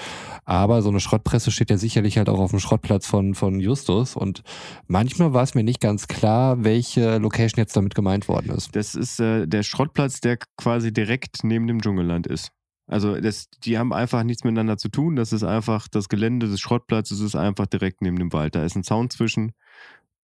Aber 0.45 0.83
so 0.83 0.91
eine 0.91 1.01
Schrottpresse 1.01 1.51
steht 1.51 1.71
ja 1.71 1.79
sicherlich 1.79 2.19
halt 2.19 2.29
auch 2.29 2.39
auf 2.39 2.51
dem 2.51 2.61
Schrottplatz 2.61 3.07
von, 3.07 3.35
von 3.35 3.61
Justus 3.61 4.17
und 4.17 4.43
manchmal 4.87 5.33
war 5.33 5.43
es 5.43 5.55
mir 5.55 5.65
nicht 5.65 5.81
ganz 5.81 6.07
klar, 6.07 6.63
welche 6.65 7.19
Location 7.19 7.59
jetzt 7.59 7.77
damit 7.77 7.95
gemeint 7.95 8.29
worden 8.29 8.53
ist. 8.53 8.75
Das 8.77 8.95
ist 8.95 9.21
äh, 9.21 9.47
der 9.47 9.63
Schrottplatz, 9.63 10.21
der 10.21 10.39
quasi 10.57 10.93
direkt 10.93 11.43
neben 11.43 11.67
dem 11.67 11.83
Dschungelland 11.83 12.27
ist. 12.27 12.53
Also 12.87 13.21
das, 13.21 13.49
die 13.65 13.79
haben 13.79 13.93
einfach 13.93 14.23
nichts 14.23 14.45
miteinander 14.45 14.77
zu 14.77 14.89
tun. 14.89 15.17
Das 15.17 15.33
ist 15.33 15.43
einfach 15.43 15.89
das 15.89 16.09
Gelände 16.09 16.49
des 16.49 16.61
Schrottplatzes 16.61 17.21
ist 17.21 17.35
einfach 17.35 17.67
direkt 17.67 18.03
neben 18.03 18.19
dem 18.19 18.33
Wald. 18.33 18.55
Da 18.55 18.65
ist 18.65 18.77
ein 18.77 18.85
Zaun 18.85 19.11
zwischen 19.11 19.53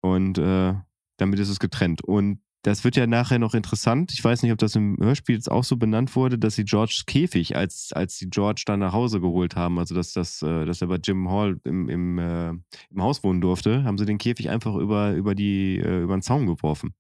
und 0.01 0.39
äh, 0.39 0.75
damit 1.17 1.39
ist 1.39 1.49
es 1.49 1.59
getrennt. 1.59 2.03
Und 2.03 2.41
das 2.63 2.85
wird 2.85 2.97
ja 2.97 3.07
nachher 3.07 3.39
noch 3.39 3.55
interessant. 3.55 4.13
Ich 4.13 4.23
weiß 4.23 4.43
nicht, 4.43 4.53
ob 4.53 4.59
das 4.59 4.77
im 4.77 4.99
Hörspiel 5.01 5.35
jetzt 5.35 5.51
auch 5.51 5.65
so 5.65 5.79
benannt 5.79 6.15
wurde, 6.15 6.39
dass 6.39 6.57
sie 6.57 6.65
Georges 6.65 7.07
Käfig, 7.07 7.57
als, 7.57 7.93
als 7.95 8.19
sie 8.19 8.29
George 8.29 8.65
dann 8.67 8.81
nach 8.81 8.93
Hause 8.93 9.21
geholt 9.21 9.57
haben, 9.57 9.79
also 9.79 9.95
dass, 9.95 10.13
das, 10.13 10.43
äh, 10.43 10.67
dass 10.67 10.83
er 10.83 10.89
bei 10.89 10.97
Jim 11.03 11.31
Hall 11.31 11.59
im, 11.65 11.89
im, 11.89 12.19
äh, 12.19 12.51
im 12.51 13.03
Haus 13.03 13.25
wohnen 13.25 13.41
durfte, 13.41 13.85
haben 13.85 13.97
sie 13.97 14.05
den 14.05 14.19
Käfig 14.19 14.51
einfach 14.51 14.75
über, 14.75 15.13
über, 15.13 15.35
die, 15.35 15.79
äh, 15.79 16.03
über 16.03 16.17
den 16.17 16.23
Zaun 16.23 16.47
geworfen 16.47 16.95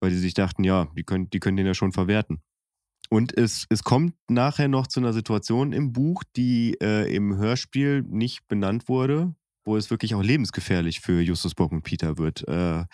weil 0.00 0.10
die 0.10 0.18
sich 0.18 0.34
dachten, 0.34 0.64
ja, 0.64 0.88
die 0.96 1.04
können, 1.04 1.30
die 1.30 1.40
können 1.40 1.56
den 1.56 1.66
ja 1.66 1.74
schon 1.74 1.92
verwerten. 1.92 2.40
Und 3.10 3.36
es, 3.36 3.66
es 3.68 3.82
kommt 3.82 4.14
nachher 4.28 4.68
noch 4.68 4.86
zu 4.86 5.00
einer 5.00 5.12
Situation 5.12 5.72
im 5.72 5.92
Buch, 5.92 6.22
die 6.36 6.76
äh, 6.80 7.14
im 7.14 7.36
Hörspiel 7.36 8.02
nicht 8.02 8.46
benannt 8.48 8.88
wurde, 8.88 9.34
wo 9.64 9.76
es 9.76 9.90
wirklich 9.90 10.14
auch 10.14 10.22
lebensgefährlich 10.22 11.00
für 11.00 11.20
Justus 11.20 11.54
Bock 11.54 11.72
und 11.72 11.82
Peter 11.82 12.18
wird. 12.18 12.46
Äh, 12.48 12.84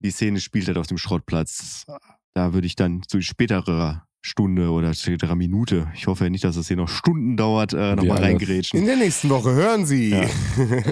die 0.00 0.10
Szene 0.10 0.40
spielt 0.40 0.66
halt 0.66 0.78
auf 0.78 0.86
dem 0.86 0.98
Schrottplatz. 0.98 1.86
Da 2.34 2.52
würde 2.52 2.66
ich 2.66 2.76
dann 2.76 3.02
zu 3.06 3.20
späterer 3.20 4.04
Stunde 4.20 4.70
oder 4.70 4.92
späterer 4.94 5.36
Minute, 5.36 5.90
ich 5.94 6.06
hoffe 6.06 6.24
ja 6.24 6.30
nicht, 6.30 6.44
dass 6.44 6.56
es 6.56 6.68
hier 6.68 6.76
noch 6.76 6.88
Stunden 6.88 7.36
dauert, 7.36 7.72
äh, 7.72 7.94
nochmal 7.94 8.18
alle. 8.18 8.26
reingerätschen. 8.26 8.78
In 8.78 8.86
der 8.86 8.96
nächsten 8.96 9.28
Woche 9.30 9.52
hören 9.52 9.86
Sie. 9.86 10.10
Ja. 10.10 10.28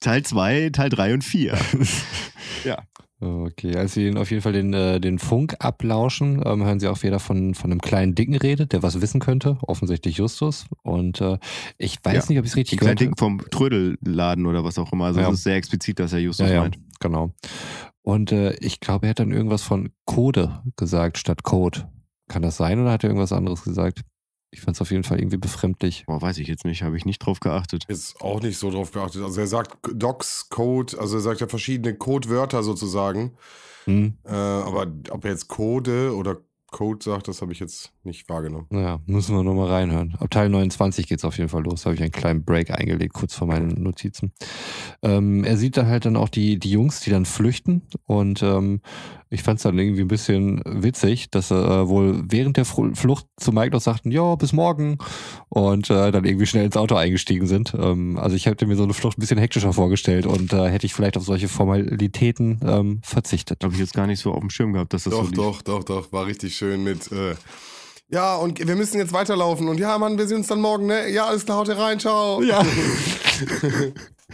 Teil 0.00 0.22
2, 0.22 0.70
Teil 0.70 0.88
3 0.90 1.14
und 1.14 1.24
4. 1.24 1.58
ja. 2.64 2.78
Okay, 3.20 3.74
als 3.76 3.94
sie 3.94 4.16
auf 4.16 4.30
jeden 4.30 4.42
Fall 4.42 4.52
den, 4.52 4.72
äh, 4.72 5.00
den 5.00 5.18
Funk 5.18 5.56
ablauschen, 5.58 6.40
ähm, 6.46 6.64
hören 6.64 6.78
sie 6.78 6.86
auch 6.86 7.02
wieder 7.02 7.18
von, 7.18 7.54
von 7.54 7.72
einem 7.72 7.80
kleinen 7.80 8.14
Dicken 8.14 8.36
redet, 8.36 8.72
der 8.72 8.84
was 8.84 9.00
wissen 9.00 9.18
könnte, 9.20 9.58
offensichtlich 9.62 10.18
Justus. 10.18 10.66
Und 10.82 11.20
äh, 11.20 11.38
ich 11.78 11.98
weiß 12.04 12.14
Ja, 12.14 12.22
nicht, 12.28 12.38
ob 12.38 12.44
ich 12.44 12.52
es 12.52 12.56
richtig 12.56 12.78
gehört 12.78 13.00
Dicken 13.00 13.16
vom 13.16 13.40
Trödelladen 13.50 14.46
oder 14.46 14.62
was 14.62 14.78
auch 14.78 14.92
immer. 14.92 15.06
Also 15.06 15.18
Ja. 15.20 15.28
es 15.30 15.38
ist 15.38 15.42
sehr 15.42 15.56
explizit, 15.56 15.98
dass 15.98 16.12
er 16.12 16.20
Justus 16.20 16.48
ja, 16.48 16.60
meint. 16.60 16.78
genau. 17.00 17.32
Und 18.02 18.30
äh, 18.30 18.54
ich 18.60 18.78
glaube, 18.78 19.06
er 19.06 19.10
hat 19.10 19.18
dann 19.18 19.32
irgendwas 19.32 19.62
von 19.64 19.90
Code 20.04 20.62
gesagt 20.76 21.18
statt 21.18 21.42
Code. 21.42 21.88
Kann 22.28 22.42
das 22.42 22.56
sein 22.56 22.78
oder 22.78 22.92
hat 22.92 23.02
er 23.02 23.10
irgendwas 23.10 23.32
anderes 23.32 23.64
gesagt? 23.64 24.02
Ich 24.50 24.60
fand 24.62 24.76
es 24.76 24.80
auf 24.80 24.90
jeden 24.90 25.04
Fall 25.04 25.18
irgendwie 25.18 25.36
befremdlich. 25.36 26.06
Boah, 26.06 26.22
weiß 26.22 26.38
ich 26.38 26.48
jetzt 26.48 26.64
nicht, 26.64 26.82
habe 26.82 26.96
ich 26.96 27.04
nicht 27.04 27.18
drauf 27.18 27.40
geachtet. 27.40 27.84
Ist 27.88 28.20
auch 28.22 28.40
nicht 28.40 28.58
so 28.58 28.70
drauf 28.70 28.92
geachtet. 28.92 29.22
Also 29.22 29.40
er 29.40 29.46
sagt 29.46 29.76
Docs 29.92 30.48
Code, 30.48 30.98
also 30.98 31.16
er 31.16 31.20
sagt 31.20 31.40
ja 31.40 31.48
verschiedene 31.48 31.94
Codewörter 31.94 32.62
sozusagen. 32.62 33.36
Hm, 33.84 34.16
Äh, 34.24 34.30
aber 34.30 34.86
ob 35.10 35.24
er 35.24 35.30
jetzt 35.32 35.48
Code 35.48 36.14
oder 36.14 36.38
Code 36.70 37.02
sagt, 37.02 37.28
das 37.28 37.40
habe 37.40 37.52
ich 37.52 37.60
jetzt 37.60 37.92
nicht 38.04 38.28
wahrgenommen. 38.28 38.66
naja, 38.70 39.00
müssen 39.06 39.34
wir 39.34 39.42
nochmal 39.42 39.68
reinhören. 39.68 40.16
Ab 40.18 40.30
Teil 40.30 40.48
29 40.48 41.06
geht's 41.06 41.24
auf 41.24 41.38
jeden 41.38 41.48
Fall 41.48 41.62
los. 41.62 41.82
Da 41.82 41.86
habe 41.86 41.94
ich 41.94 42.02
einen 42.02 42.12
kleinen 42.12 42.44
Break 42.44 42.70
eingelegt, 42.70 43.14
kurz 43.14 43.34
vor 43.34 43.46
meinen 43.46 43.82
Notizen. 43.82 44.32
Ähm, 45.02 45.44
er 45.44 45.56
sieht 45.56 45.76
dann 45.76 45.86
halt 45.86 46.04
dann 46.04 46.16
auch 46.16 46.28
die, 46.28 46.58
die 46.58 46.70
Jungs, 46.70 47.00
die 47.00 47.10
dann 47.10 47.24
flüchten. 47.24 47.82
Und 48.04 48.42
ähm, 48.42 48.80
ich 49.30 49.42
fand 49.42 49.58
es 49.58 49.62
dann 49.64 49.78
irgendwie 49.78 50.02
ein 50.02 50.08
bisschen 50.08 50.62
witzig, 50.64 51.30
dass 51.30 51.48
sie 51.48 51.54
äh, 51.54 51.88
wohl 51.88 52.24
während 52.28 52.56
der 52.56 52.64
Flucht 52.64 53.26
zu 53.36 53.52
Mike 53.52 53.72
noch 53.72 53.80
sagten, 53.80 54.10
ja, 54.10 54.34
bis 54.36 54.52
morgen. 54.52 54.98
Und 55.48 55.90
äh, 55.90 56.10
dann 56.10 56.24
irgendwie 56.24 56.46
schnell 56.46 56.64
ins 56.64 56.76
Auto 56.76 56.94
eingestiegen 56.94 57.46
sind. 57.46 57.74
Ähm, 57.78 58.18
also 58.18 58.36
ich 58.36 58.46
hätte 58.46 58.66
mir 58.66 58.76
so 58.76 58.84
eine 58.84 58.94
Flucht 58.94 59.18
ein 59.18 59.20
bisschen 59.20 59.38
hektischer 59.38 59.72
vorgestellt 59.72 60.26
und 60.26 60.52
äh, 60.52 60.68
hätte 60.68 60.86
ich 60.86 60.94
vielleicht 60.94 61.16
auf 61.16 61.24
solche 61.24 61.48
Formalitäten 61.48 62.60
ähm, 62.64 63.00
verzichtet. 63.02 63.62
Habe 63.64 63.74
ich 63.74 63.80
jetzt 63.80 63.94
gar 63.94 64.06
nicht 64.06 64.20
so 64.20 64.32
auf 64.32 64.40
dem 64.40 64.50
Schirm 64.50 64.72
gehabt, 64.72 64.92
dass 64.94 65.04
das 65.04 65.12
so 65.12 65.22
doch, 65.22 65.28
lief. 65.28 65.36
doch, 65.36 65.62
doch, 65.62 65.84
doch. 65.84 66.12
War 66.12 66.26
richtig 66.26 66.56
schön 66.58 66.82
mit. 66.84 67.10
Äh, 67.12 67.34
ja, 68.10 68.36
und 68.36 68.66
wir 68.66 68.76
müssen 68.76 68.98
jetzt 68.98 69.12
weiterlaufen. 69.12 69.68
Und 69.68 69.78
ja, 69.78 69.96
Mann, 69.98 70.18
wir 70.18 70.26
sehen 70.26 70.38
uns 70.38 70.46
dann 70.48 70.60
morgen, 70.60 70.86
ne? 70.86 71.10
Ja, 71.10 71.26
alles 71.26 71.44
klar, 71.44 71.58
haut 71.58 71.68
rein, 71.68 71.98
ciao. 72.00 72.42
Ja. 72.42 72.64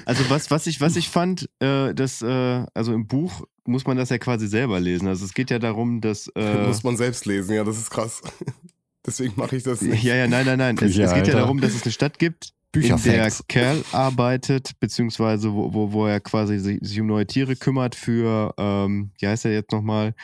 Also 0.07 0.29
was, 0.29 0.51
was 0.51 0.67
ich, 0.67 0.81
was 0.81 0.97
ich 0.97 1.09
fand, 1.09 1.49
äh, 1.61 1.95
dass, 1.95 2.21
äh, 2.21 2.67
also 2.75 2.93
im 2.93 3.07
Buch 3.07 3.43
muss 3.65 3.87
man 3.87 3.97
das 3.97 4.11
ja 4.11 4.19
quasi 4.19 4.49
selber 4.49 4.81
lesen. 4.81 5.07
Also 5.07 5.25
es 5.25 5.35
geht 5.35 5.51
ja 5.51 5.61
darum, 5.61 6.01
dass 6.01 6.27
äh, 6.35 6.67
Muss 6.67 6.83
man 6.83 6.97
selbst 6.97 7.27
lesen, 7.27 7.55
ja, 7.55 7.63
das 7.63 7.79
ist 7.79 7.91
krass. 7.91 8.21
Deswegen 9.07 9.35
mache 9.37 9.57
ich 9.57 9.63
das 9.63 9.83
nicht. 9.83 10.03
Ja, 10.03 10.17
ja, 10.17 10.27
nein, 10.27 10.47
nein, 10.47 10.59
nein. 10.59 10.77
Es, 10.79 10.91
es 10.91 10.97
Ja, 10.97 11.15
geht 11.15 11.29
ja 11.29 11.35
darum, 11.35 11.61
dass 11.61 11.75
es 11.75 11.85
eine 11.85 11.93
Stadt 11.93 12.19
gibt, 12.19 12.53
in 12.75 12.97
der. 13.05 13.31
Kerl 13.47 13.85
arbeitet, 13.93 14.73
beziehungsweise 14.81 15.53
wo, 15.53 15.73
wo, 15.73 15.93
wo 15.93 16.07
er 16.07 16.21
quasi 16.21 16.59
sich, 16.59 16.79
sich 16.83 17.01
um 17.01 17.07
neue 17.07 17.27
Tiere 17.27 17.55
kümmert 17.55 17.95
für, 17.95 18.53
ähm, 18.59 19.13
wie 19.19 19.29
heißt 19.29 19.45
er 19.45 19.53
jetzt 19.53 19.71
nochmal? 19.73 20.15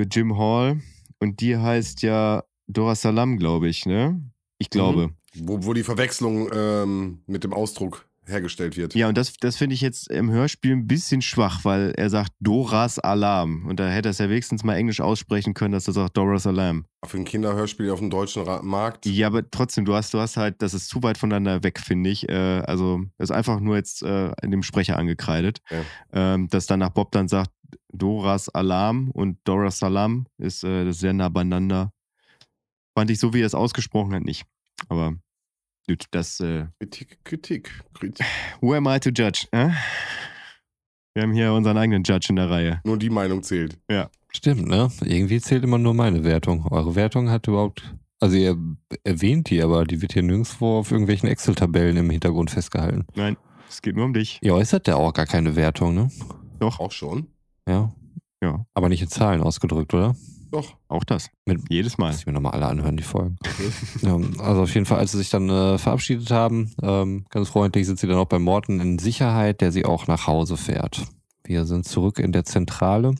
Für 0.00 0.06
Jim 0.06 0.38
Hall. 0.38 0.80
Und 1.18 1.42
die 1.42 1.58
heißt 1.58 2.00
ja 2.00 2.42
Dora 2.68 2.94
Salam, 2.94 3.36
glaube 3.36 3.68
ich, 3.68 3.84
ne? 3.84 4.18
Ich 4.56 4.70
glaube. 4.70 5.10
Wo, 5.34 5.62
wo 5.66 5.74
die 5.74 5.82
Verwechslung 5.82 6.48
ähm, 6.54 7.18
mit 7.26 7.44
dem 7.44 7.52
Ausdruck 7.52 8.06
hergestellt 8.24 8.78
wird. 8.78 8.94
Ja, 8.94 9.08
und 9.08 9.18
das, 9.18 9.34
das 9.34 9.58
finde 9.58 9.74
ich 9.74 9.82
jetzt 9.82 10.10
im 10.10 10.30
Hörspiel 10.30 10.72
ein 10.72 10.86
bisschen 10.86 11.20
schwach, 11.20 11.66
weil 11.66 11.92
er 11.98 12.08
sagt 12.08 12.32
Doras 12.40 12.98
Alarm. 12.98 13.66
Und 13.66 13.78
da 13.78 13.90
hätte 13.90 14.08
er 14.08 14.12
es 14.12 14.18
ja 14.18 14.30
wenigstens 14.30 14.64
mal 14.64 14.76
Englisch 14.76 15.02
aussprechen 15.02 15.52
können, 15.52 15.72
dass 15.72 15.86
er 15.86 15.92
sagt 15.92 16.16
Doras 16.16 16.46
Alarm. 16.46 16.86
Für 17.04 17.18
ein 17.18 17.26
Kinderhörspiel 17.26 17.90
auf 17.90 17.98
dem 17.98 18.08
deutschen 18.08 18.46
Markt. 18.62 19.04
Ja, 19.04 19.26
aber 19.26 19.50
trotzdem, 19.50 19.84
du 19.84 19.92
hast, 19.94 20.14
du 20.14 20.18
hast 20.18 20.38
halt, 20.38 20.62
das 20.62 20.72
ist 20.72 20.88
zu 20.88 21.02
weit 21.02 21.18
voneinander 21.18 21.62
weg, 21.62 21.78
finde 21.78 22.08
ich. 22.08 22.26
Äh, 22.26 22.62
also, 22.66 23.02
das 23.18 23.28
ist 23.28 23.36
einfach 23.36 23.60
nur 23.60 23.76
jetzt 23.76 24.02
äh, 24.02 24.32
in 24.40 24.50
dem 24.50 24.62
Sprecher 24.62 24.96
angekreidet. 24.96 25.60
Ja. 25.70 26.34
Ähm, 26.34 26.48
dass 26.48 26.64
danach 26.64 26.90
Bob 26.90 27.12
dann 27.12 27.28
sagt, 27.28 27.50
Doras 27.92 28.48
Alarm 28.48 29.10
und 29.10 29.38
Doras 29.44 29.78
Salam 29.78 30.26
ist, 30.38 30.64
äh, 30.64 30.84
das 30.84 30.96
ist 30.96 31.00
sehr 31.00 31.12
nah 31.12 31.28
beieinander. 31.28 31.92
Fand 32.96 33.10
ich 33.10 33.18
so, 33.18 33.32
wie 33.32 33.40
er 33.40 33.46
es 33.46 33.54
ausgesprochen 33.54 34.14
hat, 34.14 34.22
nicht. 34.24 34.44
Aber 34.88 35.14
gut, 35.86 36.04
das, 36.10 36.40
äh, 36.40 36.66
Kritik, 36.78 37.18
Kritik, 37.24 37.82
Kritik. 37.94 38.26
who 38.60 38.74
am 38.74 38.86
I 38.86 38.98
to 38.98 39.10
judge? 39.10 39.46
Äh? 39.52 39.70
Wir 41.14 41.24
haben 41.24 41.32
hier 41.32 41.52
unseren 41.52 41.76
eigenen 41.76 42.04
Judge 42.04 42.28
in 42.30 42.36
der 42.36 42.48
Reihe. 42.50 42.80
Nur 42.84 42.96
die 42.96 43.10
Meinung 43.10 43.42
zählt. 43.42 43.78
Stimmt, 44.32 44.68
ne? 44.68 44.90
Irgendwie 45.04 45.40
zählt 45.40 45.64
immer 45.64 45.78
nur 45.78 45.92
meine 45.92 46.22
Wertung. 46.22 46.66
Eure 46.70 46.94
Wertung 46.94 47.30
hat 47.30 47.48
überhaupt. 47.48 47.82
Also 48.20 48.36
ihr 48.36 48.56
erwähnt 49.02 49.50
die, 49.50 49.62
aber 49.62 49.84
die 49.84 50.02
wird 50.02 50.12
hier 50.12 50.22
nirgendwo 50.22 50.78
auf 50.78 50.92
irgendwelchen 50.92 51.28
Excel-Tabellen 51.28 51.96
im 51.96 52.10
Hintergrund 52.10 52.50
festgehalten. 52.50 53.06
Nein, 53.14 53.36
es 53.68 53.82
geht 53.82 53.96
nur 53.96 54.04
um 54.04 54.12
dich. 54.12 54.38
Ihr 54.42 54.54
äußert 54.54 54.86
ja 54.88 54.96
auch 54.96 55.12
gar 55.12 55.26
keine 55.26 55.56
Wertung, 55.56 55.94
ne? 55.94 56.10
Auch 56.60 56.92
schon? 56.92 57.26
Ja. 57.68 57.92
Ja. 58.42 58.64
Aber 58.74 58.88
nicht 58.88 59.02
in 59.02 59.08
Zahlen 59.08 59.42
ausgedrückt, 59.42 59.92
oder? 59.94 60.14
Doch. 60.50 60.74
Auch 60.88 61.04
das. 61.04 61.28
Mit- 61.46 61.70
Jedes 61.70 61.98
Mal. 61.98 62.08
Muss 62.10 62.20
ich 62.20 62.26
mir 62.26 62.32
nochmal 62.32 62.52
alle 62.52 62.66
anhören, 62.66 62.96
die 62.96 63.02
Folgen. 63.04 63.36
ja, 64.02 64.14
also 64.38 64.62
auf 64.62 64.74
jeden 64.74 64.86
Fall, 64.86 64.98
als 64.98 65.12
sie 65.12 65.18
sich 65.18 65.30
dann 65.30 65.48
äh, 65.48 65.78
verabschiedet 65.78 66.30
haben, 66.30 66.72
ähm, 66.82 67.24
ganz 67.30 67.48
freundlich 67.50 67.86
sind 67.86 67.98
sie 68.00 68.06
dann 68.08 68.16
auch 68.18 68.26
bei 68.26 68.38
Morten 68.38 68.80
in 68.80 68.98
Sicherheit, 68.98 69.60
der 69.60 69.70
sie 69.72 69.84
auch 69.84 70.06
nach 70.08 70.26
Hause 70.26 70.56
fährt. 70.56 71.04
Wir 71.44 71.66
sind 71.66 71.86
zurück 71.86 72.18
in 72.18 72.32
der 72.32 72.44
Zentrale. 72.44 73.14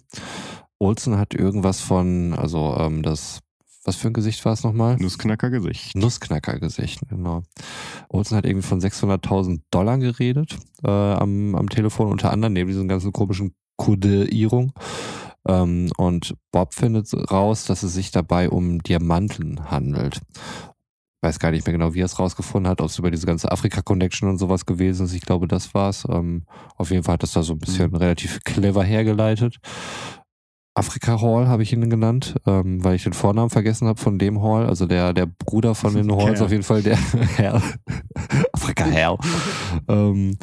Olsen 0.79 1.19
hat 1.19 1.35
irgendwas 1.35 1.81
von, 1.81 2.33
also 2.35 2.75
ähm, 2.79 3.03
das, 3.03 3.41
was 3.85 3.97
für 3.97 4.09
ein 4.09 4.13
Gesicht 4.15 4.45
war 4.45 4.53
es 4.55 4.65
nochmal? 4.65 4.97
Nussknacker-Gesicht. 4.97 5.95
Nussknackergesicht, 5.97 7.01
genau. 7.09 7.43
Olsen 8.09 8.37
hat 8.37 8.47
irgendwie 8.47 8.67
von 8.67 8.81
600.000 8.81 9.61
Dollar 9.71 9.99
geredet 9.99 10.57
äh, 10.83 10.89
am, 10.91 11.55
am 11.55 11.69
Telefon, 11.69 12.09
unter 12.09 12.33
anderem 12.33 12.55
neben 12.55 12.71
diesen 12.71 12.89
ganzen 12.89 13.13
komischen 13.13 13.55
Kodierung. 13.81 14.73
Ähm, 15.49 15.91
und 15.97 16.35
Bob 16.53 16.75
findet 16.75 17.13
raus, 17.33 17.65
dass 17.65 17.83
es 17.83 17.95
sich 17.95 18.11
dabei 18.11 18.51
um 18.51 18.83
Diamanten 18.83 19.71
handelt. 19.71 20.21
Weiß 21.23 21.39
gar 21.39 21.51
nicht 21.51 21.67
mehr 21.67 21.73
genau, 21.73 21.95
wie 21.95 22.01
er 22.01 22.07
es 22.07 22.19
rausgefunden 22.19 22.71
hat, 22.71 22.81
ob 22.81 22.89
es 22.89 22.99
über 22.99 23.11
diese 23.11 23.27
ganze 23.27 23.51
Afrika-Connection 23.51 24.29
und 24.29 24.39
sowas 24.39 24.67
gewesen 24.67 25.07
ist. 25.07 25.15
Ich 25.15 25.23
glaube, 25.23 25.49
das 25.49 25.75
war's. 25.75 26.07
Ähm, 26.11 26.45
auf 26.77 26.91
jeden 26.91 27.03
Fall 27.03 27.15
hat 27.15 27.23
das 27.23 27.33
da 27.33 27.43
so 27.43 27.55
ein 27.55 27.59
bisschen 27.59 27.95
relativ 27.95 28.41
clever 28.45 28.85
hergeleitet. 28.85 29.59
Afrika 30.75 31.21
Hall 31.21 31.49
habe 31.49 31.63
ich 31.63 31.73
ihn 31.73 31.91
genannt, 31.91 32.37
ähm, 32.47 32.83
weil 32.85 32.95
ich 32.95 33.03
den 33.03 33.13
Vornamen 33.13 33.51
vergessen 33.51 33.89
habe 33.89 34.01
von 34.01 34.19
dem 34.19 34.43
Hall, 34.43 34.67
also 34.67 34.87
der, 34.87 35.13
der 35.13 35.27
Bruder 35.27 35.75
von 35.75 35.95
den 35.95 36.15
Halls, 36.15 36.41
auf 36.41 36.51
jeden 36.51 36.63
Fall 36.63 36.83
der 36.83 36.97
Herr. 37.37 37.63
Afrika 38.53 38.85
Hall. 38.85 39.19
ähm, 39.89 40.37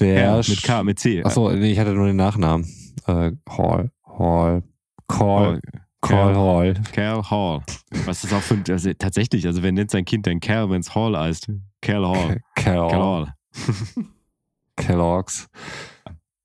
der 0.00 0.36
mit 0.36 0.62
K, 0.62 0.82
mit 0.82 0.98
C. 0.98 1.22
Achso, 1.22 1.50
nee, 1.52 1.72
ich 1.72 1.78
hatte 1.78 1.92
nur 1.92 2.06
den 2.06 2.16
Nachnamen. 2.16 2.66
Äh, 3.06 3.32
Hall, 3.48 3.90
Hall, 4.06 4.62
Call, 5.08 5.60
Call 6.00 6.36
Hall. 6.36 6.74
Cal 6.92 7.30
Hall. 7.30 7.62
Was 8.04 8.24
ist 8.24 8.32
auch 8.32 8.40
für 8.40 8.54
ein, 8.54 8.64
also 8.68 8.92
tatsächlich, 8.94 9.46
also 9.46 9.62
wer 9.62 9.72
nennt 9.72 9.90
sein 9.90 10.04
Kind 10.04 10.26
dann 10.26 10.40
Cal, 10.40 10.70
wenn 10.70 10.80
es 10.80 10.94
Hall 10.94 11.16
heißt? 11.16 11.48
Cal 11.80 12.06
Hall. 12.06 12.40
Cal 12.54 12.88
Cal, 12.88 13.02
Hall. 13.02 13.34
Kellogg's. 14.76 15.48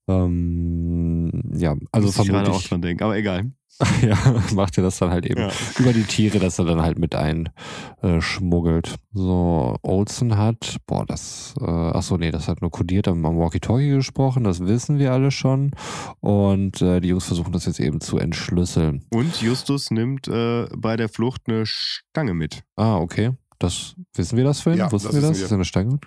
Ähm, 0.08 1.30
ja, 1.54 1.76
also 1.92 2.06
Muss 2.06 2.18
ich 2.18 2.26
gerade 2.26 2.42
auch 2.42 2.44
vermutlich 2.44 2.68
dran 2.68 2.82
denken, 2.82 3.04
aber 3.04 3.16
egal. 3.16 3.52
ja, 4.02 4.16
macht 4.54 4.76
er 4.78 4.82
das 4.84 4.98
dann 4.98 5.10
halt 5.10 5.24
eben 5.26 5.40
Ja. 5.40 5.50
über 5.78 5.92
die 5.92 6.02
Tiere, 6.04 6.38
dass 6.38 6.58
er 6.58 6.64
dann 6.66 6.82
halt 6.82 6.98
mit 6.98 7.14
einschmuggelt. 7.14 8.96
So, 9.12 9.76
Olsen 9.82 10.36
hat, 10.36 10.76
boah, 10.86 11.04
das, 11.06 11.54
äh, 11.60 11.64
ach 11.64 12.02
so, 12.02 12.16
nee, 12.16 12.30
das 12.30 12.48
hat 12.48 12.60
nur 12.60 12.70
kodiert 12.70 13.08
am 13.08 13.24
am 13.24 13.38
Walkie-Talkie 13.38 13.90
gesprochen, 13.90 14.44
das 14.44 14.60
wissen 14.60 14.98
wir 14.98 15.12
alle 15.12 15.30
schon. 15.30 15.70
Und 16.20 16.80
äh, 16.82 17.00
die 17.00 17.08
Jungs 17.08 17.24
versuchen 17.24 17.52
das 17.52 17.66
jetzt 17.66 17.80
eben 17.80 18.00
zu 18.00 18.18
entschlüsseln. 18.18 19.04
Und 19.12 19.40
Justus 19.40 19.90
nimmt 19.90 20.28
äh, 20.28 20.66
bei 20.76 20.96
der 20.96 21.08
Flucht 21.08 21.42
eine 21.48 21.64
Stange 21.66 22.34
mit. 22.34 22.62
Ah, 22.76 22.96
okay. 22.98 23.30
Das 23.58 23.94
wissen 24.14 24.36
wir 24.36 24.44
das, 24.44 24.60
Finn? 24.60 24.78
Ja, 24.78 24.90
Wussten 24.90 25.08
das 25.08 25.14
wir 25.16 25.22
das? 25.28 25.38
wir. 25.38 25.44
Ist 25.46 25.52
eine 25.52 25.64
Stange? 25.64 25.98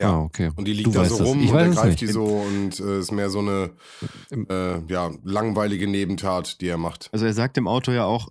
Ja. 0.00 0.12
Ah, 0.14 0.20
okay. 0.22 0.50
Und 0.56 0.66
die 0.66 0.72
liegt 0.72 0.86
Du 0.86 0.92
da 0.92 1.04
so 1.04 1.22
rum 1.24 1.42
Ich 1.42 1.50
und 1.52 1.58
er 1.58 1.68
greift 1.70 1.86
nicht. 1.86 2.00
die 2.00 2.06
so 2.06 2.24
und 2.24 2.80
äh, 2.80 3.00
ist 3.00 3.12
mehr 3.12 3.28
so 3.30 3.40
eine 3.40 3.70
äh, 4.48 4.80
ja, 4.88 5.10
langweilige 5.24 5.86
Nebentat, 5.86 6.60
die 6.60 6.68
er 6.68 6.78
macht. 6.78 7.08
Also 7.12 7.26
er 7.26 7.34
sagt 7.34 7.58
im 7.58 7.68
Auto 7.68 7.92
ja 7.92 8.04
auch, 8.04 8.28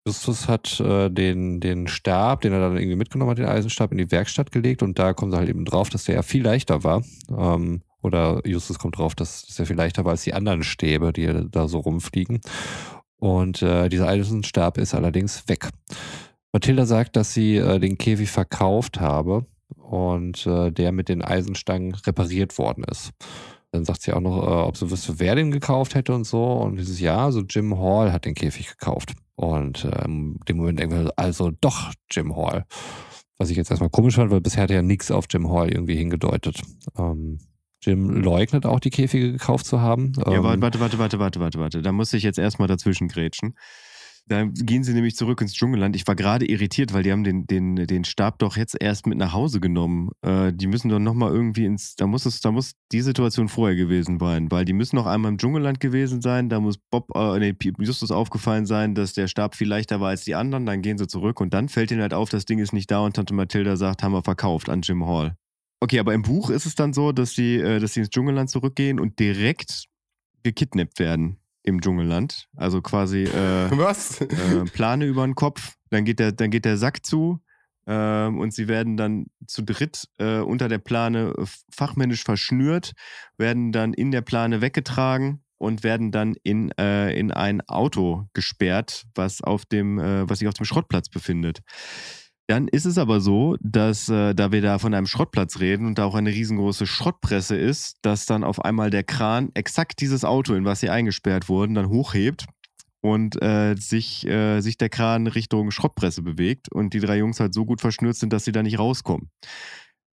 Justus 0.07 0.49
hat 0.49 0.81
äh, 0.81 1.11
den, 1.11 1.61
den 1.61 1.87
Stab, 1.87 2.41
den 2.41 2.53
er 2.53 2.61
dann 2.61 2.77
irgendwie 2.77 2.97
mitgenommen 2.97 3.31
hat, 3.31 3.39
den 3.39 3.47
Eisenstab, 3.47 3.93
in 3.93 3.99
die 3.99 4.11
Werkstatt 4.11 4.51
gelegt 4.51 4.83
und 4.83 4.99
da 4.99 5.13
kommt 5.13 5.35
er 5.35 5.41
halt 5.41 5.49
eben 5.49 5.65
drauf, 5.65 5.91
dass 5.91 6.05
der 6.05 6.17
ja 6.17 6.23
viel 6.23 6.43
leichter 6.43 6.85
war. 6.85 7.03
Ähm, 7.31 7.83
oder 8.03 8.41
Justus 8.47 8.79
kommt 8.79 8.97
drauf, 8.97 9.15
dass, 9.15 9.47
dass 9.47 9.59
er 9.59 9.67
viel 9.67 9.77
leichter 9.77 10.05
war 10.05 10.13
als 10.13 10.23
die 10.23 10.33
anderen 10.33 10.63
Stäbe, 10.63 11.13
die 11.13 11.49
da 11.51 11.69
so 11.69 11.81
rumfliegen. 11.81 12.41
Und 13.19 13.61
äh, 13.61 13.91
dieser 13.91 14.09
Eisenstab 14.09 14.79
ist 14.79 14.95
allerdings 14.95 15.47
weg. 15.49 15.69
Mathilda 16.53 16.87
sagt, 16.87 17.17
dass 17.17 17.35
sie 17.35 17.57
äh, 17.57 17.79
den 17.79 17.99
Käfig 17.99 18.31
verkauft 18.31 19.01
habe 19.01 19.45
und 19.77 20.47
äh, 20.47 20.73
der 20.73 20.93
mit 20.93 21.09
den 21.11 21.23
Eisenstangen 21.23 21.95
repariert 21.95 22.57
worden 22.57 22.85
ist. 22.85 23.13
Dann 23.73 23.85
sagt 23.85 24.03
sie 24.03 24.13
auch 24.13 24.21
noch, 24.21 24.43
äh, 24.43 24.67
ob 24.67 24.77
sie 24.77 24.91
wüsste, 24.91 25.21
wer 25.21 25.35
den 25.37 25.51
gekauft 25.51 25.95
hätte 25.95 26.15
und 26.15 26.25
so. 26.25 26.45
Und 26.45 26.77
dieses 26.77 26.99
ja, 26.99 27.31
so 27.31 27.41
Jim 27.41 27.79
Hall 27.79 28.13
hat 28.13 28.25
den 28.25 28.35
Käfig 28.35 28.69
gekauft. 28.69 29.15
Und 29.41 29.89
ähm, 29.91 30.39
dem 30.47 30.59
Moment 30.59 30.79
denken 30.81 31.05
wir, 31.05 31.13
also 31.17 31.51
doch 31.63 31.95
Jim 32.11 32.37
Hall. 32.37 32.67
Was 33.39 33.49
ich 33.49 33.57
jetzt 33.57 33.71
erstmal 33.71 33.89
komisch 33.89 34.17
fand, 34.17 34.31
weil 34.31 34.43
bisher 34.43 34.65
hat 34.65 34.71
ja 34.71 34.83
nichts 34.83 35.11
auf 35.11 35.25
Jim 35.31 35.51
Hall 35.51 35.71
irgendwie 35.71 35.97
hingedeutet. 35.97 36.61
Ähm, 36.99 37.39
Jim 37.81 38.11
leugnet 38.23 38.67
auch, 38.67 38.81
die 38.81 38.91
Käfige 38.91 39.33
gekauft 39.33 39.65
zu 39.65 39.81
haben. 39.81 40.13
Ja, 40.19 40.33
Ähm, 40.33 40.43
warte, 40.43 40.61
warte, 40.61 40.81
warte, 40.81 40.99
warte, 40.99 41.19
warte, 41.19 41.41
warte, 41.41 41.59
warte. 41.59 41.81
Da 41.81 41.91
muss 41.91 42.13
ich 42.13 42.23
jetzt 42.23 42.39
erstmal 42.39 42.69
dazwischen 42.69 43.09
grätschen. 43.09 43.55
Da 44.31 44.45
gehen 44.45 44.85
sie 44.85 44.95
nämlich 44.95 45.17
zurück 45.17 45.41
ins 45.41 45.55
Dschungelland. 45.55 45.97
Ich 45.97 46.07
war 46.07 46.15
gerade 46.15 46.47
irritiert, 46.47 46.93
weil 46.93 47.03
die 47.03 47.11
haben 47.11 47.25
den, 47.25 47.49
den, 47.49 47.75
den 47.75 48.05
Stab 48.05 48.39
doch 48.39 48.57
jetzt 48.57 48.77
erst 48.79 49.09
mit 49.09 49.19
nach 49.19 49.33
Hause 49.33 49.59
genommen. 49.59 50.11
Äh, 50.23 50.53
die 50.53 50.69
müssen 50.69 50.89
doch 50.89 51.01
nochmal 51.01 51.33
irgendwie 51.33 51.65
ins, 51.65 51.97
da 51.97 52.07
muss 52.07 52.27
es, 52.27 52.41
da 52.41 52.53
muss 52.53 52.75
die 52.93 53.01
Situation 53.01 53.49
vorher 53.49 53.75
gewesen 53.75 54.21
sein, 54.21 54.49
weil 54.53 54.65
die 54.65 54.73
müssen 54.73 54.95
noch 54.95 55.07
einmal 55.07 55.33
im 55.33 55.39
Dschungelland 55.39 55.81
gewesen 55.81 56.21
sein. 56.21 56.49
Da 56.49 56.61
muss 56.61 56.79
Bob, 56.79 57.09
äh, 57.17 57.41
nee, 57.41 57.57
Justus 57.81 58.13
aufgefallen 58.13 58.67
sein, 58.67 58.95
dass 58.95 59.15
der 59.15 59.27
Stab 59.27 59.57
viel 59.57 59.67
leichter 59.67 60.01
war 60.01 60.11
als 60.11 60.23
die 60.23 60.37
anderen. 60.37 60.65
Dann 60.65 60.81
gehen 60.81 60.97
sie 60.97 61.09
zurück 61.09 61.41
und 61.41 61.53
dann 61.53 61.69
fällt 61.69 61.91
ihnen 61.91 62.03
halt 62.03 62.15
auf, 62.15 62.29
das 62.29 62.45
Ding 62.45 62.61
ist 62.61 62.73
nicht 62.73 62.89
da 62.89 63.01
und 63.01 63.17
Tante 63.17 63.35
Mathilda 63.35 63.75
sagt, 63.75 64.05
haben 64.05 64.13
wir 64.13 64.23
verkauft 64.23 64.69
an 64.69 64.83
Jim 64.83 65.07
Hall. 65.07 65.35
Okay, 65.81 65.99
aber 65.99 66.15
im 66.15 66.23
Buch 66.23 66.51
ist 66.51 66.67
es 66.67 66.77
dann 66.77 66.93
so, 66.93 67.11
dass 67.11 67.35
sie, 67.35 67.57
äh, 67.57 67.81
dass 67.81 67.95
sie 67.95 68.01
ins 68.01 68.11
Dschungelland 68.11 68.49
zurückgehen 68.49 69.01
und 69.01 69.19
direkt 69.19 69.87
gekidnappt 70.45 71.01
werden 71.01 71.41
im 71.63 71.81
Dschungelland. 71.81 72.49
Also 72.57 72.83
quasi 72.83 73.25
äh, 73.25 73.71
Was? 73.71 74.21
äh, 74.21 74.65
Plane 74.73 75.07
über 75.07 75.25
den 75.27 75.35
Kopf, 75.35 75.75
dann 75.91 76.05
geht 76.05 76.19
der, 76.19 76.33
dann 76.33 76.51
geht 76.51 76.65
der 76.65 76.77
Sack 76.77 77.05
zu 77.05 77.41
äh, 77.87 78.27
und 78.27 78.53
sie 78.53 78.69
werden 78.69 78.97
dann 78.97 79.27
zu 79.47 79.63
dritt 79.63 80.09
äh, 80.19 80.39
unter 80.39 80.69
der 80.69 80.79
Plane 80.79 81.35
fachmännisch 81.71 82.25
verschnürt, 82.25 82.93
werden 83.37 83.73
dann 83.73 83.93
in 83.93 84.11
der 84.11 84.23
Plane 84.23 84.61
weggetragen 84.61 85.43
und 85.59 85.85
werden 85.85 86.11
dann 86.11 86.35
in, 86.43 86.71
äh, 86.79 87.13
in 87.13 87.31
ein 87.33 87.61
Auto 87.69 88.27
gesperrt, 88.33 89.05
was 89.15 89.43
auf 89.43 89.67
dem, 89.67 89.99
äh, 89.99 90.29
was 90.29 90.39
sich 90.39 90.49
auf 90.49 90.55
dem 90.55 90.65
Schrottplatz 90.65 91.11
befindet. 91.11 91.61
Dann 92.51 92.67
ist 92.67 92.85
es 92.85 92.99
aber 92.99 93.21
so, 93.21 93.57
dass 93.61 94.09
äh, 94.09 94.35
da 94.35 94.51
wir 94.51 94.61
da 94.61 94.81
von 94.81 94.93
einem 94.93 95.07
Schrottplatz 95.07 95.61
reden 95.61 95.87
und 95.87 95.99
da 95.99 96.05
auch 96.05 96.17
eine 96.17 96.31
riesengroße 96.31 96.85
Schrottpresse 96.85 97.55
ist, 97.55 97.99
dass 98.03 98.27
dann 98.27 98.43
auf 98.43 98.65
einmal 98.65 98.91
der 98.91 99.05
Kran 99.05 99.53
exakt 99.55 100.01
dieses 100.01 100.25
Auto, 100.25 100.55
in 100.55 100.65
was 100.65 100.81
sie 100.81 100.91
eingesperrt 100.91 101.49
wurden, 101.49 101.75
dann 101.75 101.89
hochhebt 101.89 102.47
und 103.03 103.41
äh, 103.41 103.77
sich, 103.77 104.27
äh, 104.27 104.63
sich 104.63 104.79
der 104.79 104.89
Kran 104.89 105.29
Richtung 105.29 105.71
Schrottpresse 105.71 106.23
bewegt 106.23 106.73
und 106.73 106.93
die 106.93 106.99
drei 106.99 107.19
Jungs 107.19 107.39
halt 107.39 107.55
so 107.55 107.65
gut 107.65 107.81
verschnürt 107.81 108.17
sind, 108.17 108.33
dass 108.33 108.45
sie 108.45 108.53
da 108.53 108.65
nicht 108.65 108.81
rauskommen. 108.81 109.31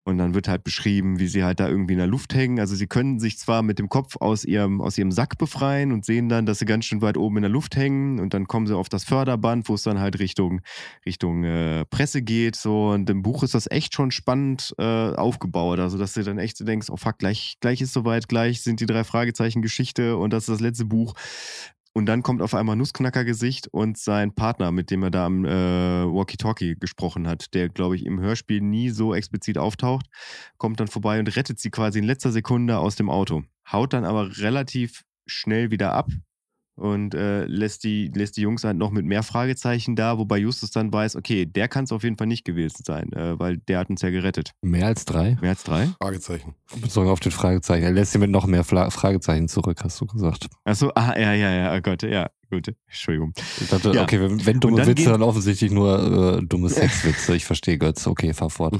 Und 0.03 0.17
dann 0.17 0.33
wird 0.33 0.47
halt 0.47 0.63
beschrieben, 0.63 1.19
wie 1.19 1.27
sie 1.27 1.43
halt 1.43 1.59
da 1.59 1.69
irgendwie 1.69 1.93
in 1.93 1.99
der 1.99 2.07
Luft 2.07 2.33
hängen. 2.33 2.59
Also 2.59 2.75
sie 2.75 2.87
können 2.87 3.19
sich 3.19 3.37
zwar 3.37 3.61
mit 3.61 3.77
dem 3.77 3.87
Kopf 3.87 4.17
aus 4.19 4.43
ihrem, 4.43 4.81
aus 4.81 4.97
ihrem 4.97 5.11
Sack 5.11 5.37
befreien 5.37 5.91
und 5.91 6.05
sehen 6.05 6.27
dann, 6.27 6.47
dass 6.47 6.57
sie 6.57 6.65
ganz 6.65 6.85
schön 6.85 7.03
weit 7.03 7.17
oben 7.17 7.37
in 7.37 7.43
der 7.43 7.51
Luft 7.51 7.75
hängen. 7.75 8.19
Und 8.19 8.33
dann 8.33 8.47
kommen 8.47 8.65
sie 8.65 8.75
auf 8.75 8.89
das 8.89 9.03
Förderband, 9.03 9.69
wo 9.69 9.75
es 9.75 9.83
dann 9.83 9.99
halt 9.99 10.17
Richtung, 10.17 10.61
Richtung 11.05 11.43
äh, 11.43 11.85
Presse 11.85 12.23
geht. 12.23 12.55
So. 12.55 12.89
Und 12.89 13.09
im 13.11 13.21
Buch 13.21 13.43
ist 13.43 13.53
das 13.53 13.69
echt 13.69 13.93
schon 13.93 14.09
spannend 14.09 14.73
äh, 14.79 14.83
aufgebaut. 14.83 15.79
Also, 15.79 15.99
dass 15.99 16.13
du 16.13 16.23
dann 16.23 16.39
echt 16.39 16.57
so 16.57 16.65
denkst, 16.65 16.89
oh 16.89 16.97
fuck, 16.97 17.19
gleich, 17.19 17.57
gleich 17.59 17.81
ist 17.81 17.93
soweit, 17.93 18.27
gleich 18.27 18.61
sind 18.61 18.79
die 18.79 18.87
drei 18.87 19.03
Fragezeichen 19.03 19.61
Geschichte 19.61 20.17
und 20.17 20.33
das 20.33 20.43
ist 20.43 20.49
das 20.49 20.61
letzte 20.61 20.85
Buch. 20.85 21.13
Und 21.93 22.05
dann 22.05 22.23
kommt 22.23 22.41
auf 22.41 22.53
einmal 22.53 22.77
Nussknackergesicht 22.77 23.67
und 23.67 23.97
sein 23.97 24.33
Partner, 24.33 24.71
mit 24.71 24.91
dem 24.91 25.03
er 25.03 25.11
da 25.11 25.25
am 25.25 25.43
äh, 25.43 25.49
Walkie-Talkie 25.49 26.75
gesprochen 26.79 27.27
hat, 27.27 27.53
der, 27.53 27.67
glaube 27.67 27.97
ich, 27.97 28.05
im 28.05 28.21
Hörspiel 28.21 28.61
nie 28.61 28.89
so 28.89 29.13
explizit 29.13 29.57
auftaucht, 29.57 30.05
kommt 30.57 30.79
dann 30.79 30.87
vorbei 30.87 31.19
und 31.19 31.35
rettet 31.35 31.59
sie 31.59 31.69
quasi 31.69 31.99
in 31.99 32.05
letzter 32.05 32.31
Sekunde 32.31 32.77
aus 32.77 32.95
dem 32.95 33.09
Auto. 33.09 33.43
Haut 33.69 33.91
dann 33.91 34.05
aber 34.05 34.37
relativ 34.37 35.03
schnell 35.25 35.69
wieder 35.69 35.93
ab, 35.93 36.07
und 36.75 37.13
äh, 37.13 37.45
lässt, 37.45 37.83
die, 37.83 38.11
lässt 38.15 38.37
die 38.37 38.41
Jungs 38.41 38.63
halt 38.63 38.77
noch 38.77 38.91
mit 38.91 39.05
mehr 39.05 39.23
Fragezeichen 39.23 39.95
da, 39.95 40.17
wobei 40.17 40.37
Justus 40.39 40.71
dann 40.71 40.91
weiß, 40.91 41.15
okay, 41.15 41.45
der 41.45 41.67
kann 41.67 41.83
es 41.83 41.91
auf 41.91 42.03
jeden 42.03 42.17
Fall 42.17 42.27
nicht 42.27 42.45
gewesen 42.45 42.83
sein, 42.85 43.11
äh, 43.13 43.37
weil 43.39 43.57
der 43.57 43.79
hat 43.79 43.89
uns 43.89 44.01
ja 44.01 44.09
gerettet. 44.09 44.51
Mehr 44.61 44.87
als 44.87 45.05
drei? 45.05 45.37
Mehr 45.41 45.51
als 45.51 45.63
drei? 45.63 45.89
Fragezeichen. 46.01 46.55
Bezogen 46.81 47.09
auf 47.09 47.19
den 47.19 47.31
Fragezeichen. 47.31 47.83
Er 47.83 47.91
lässt 47.91 48.13
sie 48.13 48.17
mit 48.19 48.29
noch 48.31 48.45
mehr 48.47 48.63
Fla 48.63 48.89
Fragezeichen 48.89 49.47
zurück, 49.47 49.81
hast 49.83 49.99
du 50.01 50.05
gesagt. 50.05 50.47
Achso, 50.63 50.91
ah, 50.95 51.13
ja, 51.19 51.33
ja, 51.33 51.51
ja, 51.51 51.75
oh 51.75 51.81
Gott, 51.81 52.03
ja, 52.03 52.29
gut, 52.49 52.73
Entschuldigung. 52.87 53.33
Ich 53.59 53.69
dachte, 53.69 53.91
Ja. 53.93 54.03
okay, 54.03 54.19
wenn, 54.21 54.45
wenn 54.45 54.59
dumme 54.59 54.77
dann 54.77 54.87
Witze, 54.87 55.09
dann 55.09 55.21
offensichtlich 55.21 55.71
nur 55.71 56.39
äh, 56.39 56.45
dumme 56.45 56.69
Sexwitze. 56.69 57.35
Ich 57.35 57.45
verstehe 57.45 57.77
Götz. 57.77 58.07
Okay, 58.07 58.33
fahr 58.33 58.49
fort. 58.49 58.75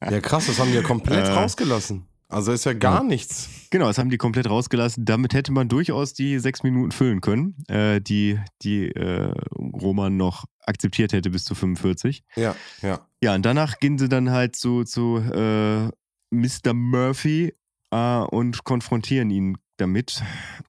Ja, 0.00 0.20
krass, 0.20 0.46
das 0.46 0.58
haben 0.58 0.72
ja 0.72 0.82
komplett 0.82 1.26
Äh. 1.26 1.32
rausgelassen. 1.32 2.06
Also 2.34 2.52
ist 2.52 2.64
ja 2.64 2.72
gar 2.72 2.98
Ja. 2.98 3.02
nichts. 3.04 3.48
Genau, 3.70 3.86
das 3.86 3.98
haben 3.98 4.10
die 4.10 4.16
komplett 4.18 4.48
rausgelassen. 4.50 5.04
Damit 5.04 5.34
hätte 5.34 5.52
man 5.52 5.68
durchaus 5.68 6.14
die 6.14 6.38
sechs 6.38 6.62
Minuten 6.62 6.90
füllen 6.90 7.20
können, 7.20 7.56
äh, 7.68 8.00
die, 8.00 8.38
die 8.62 8.88
äh, 8.90 9.32
Roman 9.56 10.16
noch 10.16 10.44
akzeptiert 10.66 11.12
hätte 11.12 11.30
bis 11.30 11.44
zu 11.44 11.54
45. 11.54 12.24
Ja, 12.36 12.56
ja. 12.82 13.00
Ja, 13.22 13.34
und 13.34 13.46
danach 13.46 13.78
gehen 13.78 13.98
sie 13.98 14.08
dann 14.08 14.30
halt 14.30 14.56
zu, 14.56 14.84
zu 14.84 15.18
äh, 15.18 15.88
Mr. 16.30 16.72
Murphy 16.74 17.52
äh, 17.90 18.18
und 18.18 18.64
konfrontieren 18.64 19.30
ihn 19.30 19.56
damit, 19.76 20.22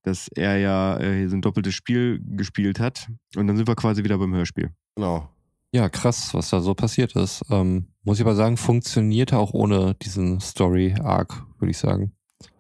dass 0.04 0.28
er 0.30 0.58
ja 0.58 0.98
äh, 1.00 1.28
so 1.28 1.36
ein 1.36 1.42
doppeltes 1.42 1.74
Spiel 1.76 2.20
gespielt 2.24 2.80
hat. 2.80 3.08
Und 3.36 3.48
dann 3.48 3.58
sind 3.58 3.68
wir 3.68 3.76
quasi 3.76 4.04
wieder 4.04 4.18
beim 4.18 4.34
Hörspiel. 4.34 4.72
Genau. 4.96 5.30
Ja, 5.76 5.90
krass, 5.90 6.34
was 6.34 6.52
da 6.52 6.62
so 6.62 6.74
passiert 6.74 7.18
ist. 7.18 7.44
Ähm, 7.50 7.88
muss 8.06 8.18
ich 8.18 8.26
aber 8.26 8.34
sagen, 8.36 8.56
funktionierte 8.56 9.38
auch 9.38 9.54
ohne 9.54 9.94
diesen 9.96 10.40
Story-Arc, 10.40 11.44
würde 11.60 11.72
ich 11.72 11.78
sagen. 11.78 12.14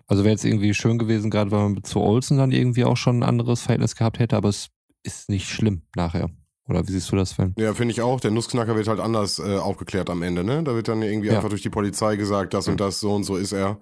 Also 0.05 0.25
wäre 0.25 0.33
jetzt 0.33 0.43
irgendwie 0.43 0.73
schön 0.73 0.97
gewesen, 0.97 1.31
gerade 1.31 1.49
weil 1.49 1.69
man 1.69 1.83
zu 1.85 2.01
Olsen 2.01 2.37
dann 2.37 2.51
irgendwie 2.51 2.83
auch 2.83 2.97
schon 2.97 3.19
ein 3.19 3.23
anderes 3.23 3.61
Verhältnis 3.61 3.95
gehabt 3.95 4.19
hätte, 4.19 4.35
aber 4.35 4.49
es 4.49 4.67
ist 5.03 5.29
nicht 5.29 5.47
schlimm 5.47 5.83
nachher. 5.95 6.29
Oder 6.67 6.85
wie 6.85 6.91
siehst 6.91 7.09
du 7.09 7.15
das, 7.15 7.29
Sven? 7.29 7.55
Ja, 7.57 7.73
finde 7.73 7.93
ich 7.93 8.01
auch. 8.01 8.19
Der 8.19 8.31
Nussknacker 8.31 8.75
wird 8.75 8.89
halt 8.89 8.99
anders 8.99 9.39
äh, 9.39 9.59
aufgeklärt 9.59 10.09
am 10.09 10.21
Ende, 10.21 10.43
ne? 10.43 10.61
Da 10.63 10.75
wird 10.75 10.89
dann 10.89 11.01
irgendwie 11.01 11.29
Ja. 11.29 11.37
einfach 11.37 11.47
durch 11.47 11.61
die 11.61 11.69
Polizei 11.69 12.17
gesagt, 12.17 12.53
das 12.53 12.67
und 12.67 12.81
das, 12.81 12.99
so 12.99 13.13
und 13.15 13.23
so 13.23 13.37
ist 13.37 13.53
er. 13.53 13.79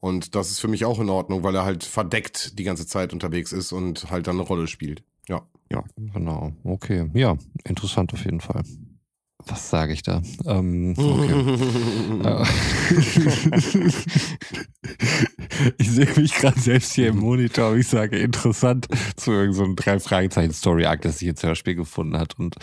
Und 0.00 0.34
das 0.34 0.50
ist 0.50 0.60
für 0.60 0.68
mich 0.68 0.84
auch 0.84 1.00
in 1.00 1.08
Ordnung, 1.08 1.42
weil 1.42 1.54
er 1.54 1.64
halt 1.64 1.84
verdeckt 1.84 2.58
die 2.58 2.64
ganze 2.64 2.86
Zeit 2.86 3.14
unterwegs 3.14 3.50
ist 3.52 3.72
und 3.72 4.10
halt 4.10 4.26
dann 4.26 4.36
eine 4.36 4.46
Rolle 4.46 4.66
spielt. 4.66 5.04
Ja. 5.70 5.84
Genau, 5.96 6.52
okay. 6.62 7.10
Ja, 7.14 7.36
interessant 7.64 8.12
auf 8.12 8.24
jeden 8.24 8.40
Fall. 8.40 8.62
Was 9.46 9.68
sage 9.68 9.92
ich 9.92 10.02
da? 10.02 10.22
Ähm, 10.46 10.94
okay. 10.96 11.34
Äh, 12.24 12.44
ich 15.76 15.90
sehe 15.90 16.08
mich 16.16 16.34
gerade 16.34 16.58
selbst 16.58 16.94
hier 16.94 17.08
im 17.08 17.18
Monitor 17.18 17.76
ich 17.76 17.88
sage 17.88 18.18
interessant 18.18 18.88
zu 19.16 19.32
irgendeinem 19.32 19.70
so 19.70 19.74
drei 19.76 20.00
Fragezeichen 20.00 20.52
Story 20.54 20.86
Arc, 20.86 21.02
das 21.02 21.18
sich 21.18 21.26
jetzt 21.26 21.42
Hörspiel 21.42 21.74
gefunden 21.74 22.16
hat 22.16 22.38
und 22.38 22.56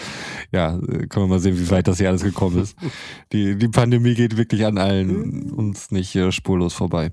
ja, 0.52 0.76
äh, 0.76 1.06
können 1.08 1.26
wir 1.26 1.28
mal 1.28 1.40
sehen, 1.40 1.60
wie 1.60 1.70
weit 1.70 1.88
das 1.88 2.00
hier 2.00 2.10
alles 2.10 2.24
gekommen 2.24 2.60
ist. 2.60 2.76
Die, 3.32 3.58
die 3.58 3.68
Pandemie 3.68 4.16
geht 4.16 4.38
wirklich 4.38 4.66
an 4.66 4.80
allen 4.80 5.52
uns 5.52 5.92
nicht 5.92 6.16
äh, 6.16 6.32
spurlos 6.32 6.74
vorbei. 6.74 7.12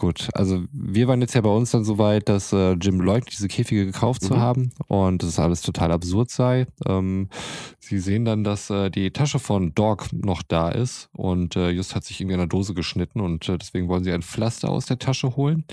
Gut, 0.00 0.30
also 0.32 0.64
wir 0.72 1.08
waren 1.08 1.20
jetzt 1.20 1.34
ja 1.34 1.42
bei 1.42 1.50
uns 1.50 1.72
dann 1.72 1.84
so 1.84 1.98
weit, 1.98 2.30
dass 2.30 2.54
äh, 2.54 2.72
Jim 2.72 3.02
leugnet, 3.02 3.34
diese 3.34 3.48
Käfige 3.48 3.84
gekauft 3.84 4.22
zu 4.22 4.32
Mhm. 4.32 4.38
haben 4.40 4.72
und 4.88 5.22
dass 5.22 5.38
alles 5.38 5.60
total 5.60 5.92
absurd 5.92 6.30
sei. 6.30 6.66
Ähm, 6.86 7.28
sie 7.78 7.98
sehen 7.98 8.24
dann, 8.24 8.42
dass 8.42 8.70
äh, 8.70 8.88
die 8.90 9.10
Tasche 9.10 9.38
von 9.38 9.74
Dog 9.74 10.10
noch 10.14 10.40
da 10.42 10.70
ist 10.70 11.10
und 11.12 11.54
äh, 11.54 11.68
Just 11.68 11.94
hat 11.94 12.04
sich 12.04 12.18
irgendwie 12.18 12.32
in 12.32 12.40
der 12.40 12.46
Dose 12.46 12.72
geschnitten 12.72 13.20
und 13.20 13.46
äh, 13.50 13.58
deswegen 13.58 13.88
wollen 13.88 14.02
sie 14.02 14.10
ein 14.12 14.22
Pflaster 14.22 14.70
aus 14.70 14.86
der 14.86 14.98
Tasche 14.98 15.36
holen. 15.36 15.64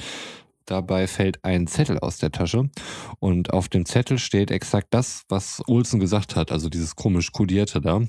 Dabei 0.65 1.07
fällt 1.07 1.45
ein 1.45 1.65
Zettel 1.65 1.97
aus 1.99 2.17
der 2.17 2.33
Tasche 2.33 2.69
und 3.19 3.53
auf 3.53 3.69
dem 3.69 3.85
Zettel 3.85 4.19
steht 4.19 4.51
exakt 4.51 4.87
das, 4.89 5.23
was 5.29 5.61
Olsen 5.67 6.01
gesagt 6.01 6.35
hat, 6.35 6.51
also 6.51 6.67
dieses 6.67 6.97
komisch 6.97 7.31
kodierte 7.31 7.79
da. 7.79 8.01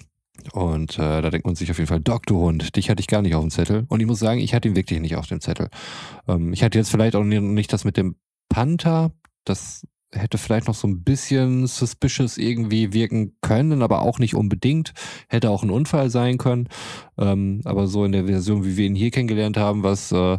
Und 0.53 0.99
äh, 0.99 1.20
da 1.22 1.30
denkt 1.30 1.47
man 1.47 1.57
sich 1.57 1.70
auf 1.70 1.78
jeden 1.78 1.89
Fall, 1.89 2.01
Doc, 2.01 2.26
du 2.26 2.39
Hund, 2.39 2.76
dich 2.76 2.91
hatte 2.91 3.01
ich 3.01 3.07
gar 3.07 3.22
nicht 3.22 3.34
auf 3.34 3.43
dem 3.43 3.51
Zettel. 3.51 3.84
Und 3.89 4.01
ich 4.01 4.07
muss 4.07 4.18
sagen, 4.18 4.41
ich 4.41 4.55
hatte 4.55 4.68
ihn 4.68 4.76
wirklich 4.76 5.01
nicht 5.01 5.16
auf 5.16 5.26
dem 5.26 5.41
Zettel. 5.41 5.68
Ähm, 6.26 6.53
ich 6.53 6.62
hatte 6.62 6.78
jetzt 6.78 6.91
vielleicht 6.91 7.16
auch 7.16 7.24
ni- 7.24 7.41
nicht 7.41 7.72
das 7.72 7.84
mit 7.84 7.97
dem 7.97 8.16
Panther. 8.49 9.12
Das 9.45 9.86
hätte 10.12 10.39
vielleicht 10.39 10.68
noch 10.68 10.74
so 10.74 10.89
ein 10.89 11.03
bisschen 11.03 11.66
suspicious 11.66 12.39
irgendwie 12.39 12.95
wirken 12.95 13.36
können, 13.43 13.82
aber 13.82 14.01
auch 14.03 14.18
nicht 14.18 14.34
unbedingt. 14.34 14.93
Hätte 15.28 15.51
auch 15.51 15.62
ein 15.62 15.70
Unfall 15.70 16.09
sein 16.09 16.39
können. 16.39 16.68
Ähm, 17.18 17.61
aber 17.64 17.86
so 17.86 18.05
in 18.05 18.12
der 18.12 18.26
Version, 18.26 18.64
wie 18.64 18.76
wir 18.76 18.86
ihn 18.86 18.95
hier 18.95 19.11
kennengelernt 19.11 19.59
haben, 19.59 19.82
was 19.82 20.12
äh, 20.12 20.39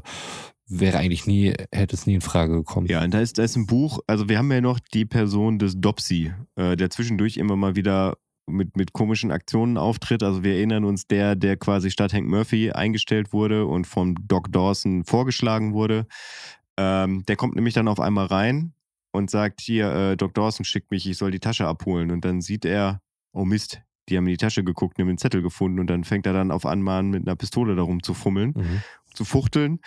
wäre 0.68 0.98
eigentlich 0.98 1.28
nie, 1.28 1.54
hätte 1.72 1.96
es 1.96 2.08
nie 2.08 2.16
in 2.16 2.22
Frage 2.22 2.54
gekommen. 2.54 2.88
Ja, 2.88 3.04
und 3.04 3.14
da 3.14 3.20
ist, 3.20 3.38
da 3.38 3.44
ist 3.44 3.56
ein 3.56 3.68
Buch, 3.68 4.00
also 4.08 4.30
wir 4.30 4.38
haben 4.38 4.52
ja 4.52 4.62
noch 4.62 4.80
die 4.80 5.06
Person 5.06 5.60
des 5.60 5.80
Dopsy, 5.80 6.32
äh, 6.56 6.76
der 6.76 6.90
zwischendurch 6.90 7.38
immer 7.38 7.56
mal 7.56 7.76
wieder 7.76 8.18
mit, 8.50 8.76
mit 8.76 8.94
komischen 8.94 9.32
Aktionen 9.32 9.78
auftritt. 9.78 10.24
Also 10.24 10.44
wir 10.44 10.56
erinnern 10.56 10.84
uns, 10.84 11.08
der, 11.08 11.36
der 11.36 11.58
quasi 11.58 11.92
statt 11.92 12.14
Hank 12.14 12.28
Murphy 12.28 12.72
eingestellt 12.72 13.34
wurde 13.34 13.66
und 13.66 13.88
von 13.88 14.16
Doc 14.28 14.52
Dawson 14.52 15.04
vorgeschlagen 15.06 15.74
wurde. 15.74 16.08
Ähm, 16.78 17.24
der 17.28 17.36
kommt 17.36 17.56
nämlich 17.56 17.74
dann 17.74 17.88
auf 17.88 18.00
einmal 18.00 18.26
rein 18.26 18.74
und 19.12 19.30
sagt, 19.30 19.62
hier, 19.62 19.92
äh, 19.94 20.18
Doc 20.18 20.34
Dawson 20.34 20.66
schickt 20.66 20.92
mich, 20.92 21.10
ich 21.10 21.18
soll 21.18 21.32
die 21.32 21.40
Tasche 21.40 21.68
abholen. 21.68 22.12
Und 22.12 22.26
dann 22.26 22.42
sieht 22.42 22.66
er, 22.66 23.02
oh 23.34 23.46
Mist, 23.46 23.82
die 24.10 24.18
haben 24.18 24.26
in 24.26 24.34
die 24.34 24.38
Tasche 24.38 24.64
geguckt, 24.64 24.98
haben 25.00 25.08
den 25.08 25.18
Zettel 25.18 25.42
gefunden 25.42 25.80
und 25.80 25.88
dann 25.88 26.04
fängt 26.04 26.26
er 26.26 26.34
dann 26.34 26.52
auf 26.52 26.66
einmal 26.66 27.00
an, 27.00 27.10
mit 27.10 27.28
einer 27.28 27.36
Pistole 27.36 27.76
darum 27.76 28.02
zu 28.04 28.14
fummeln 28.14 28.54
Mhm. 28.56 28.82
Zu 29.14 29.26
fuchteln. 29.26 29.80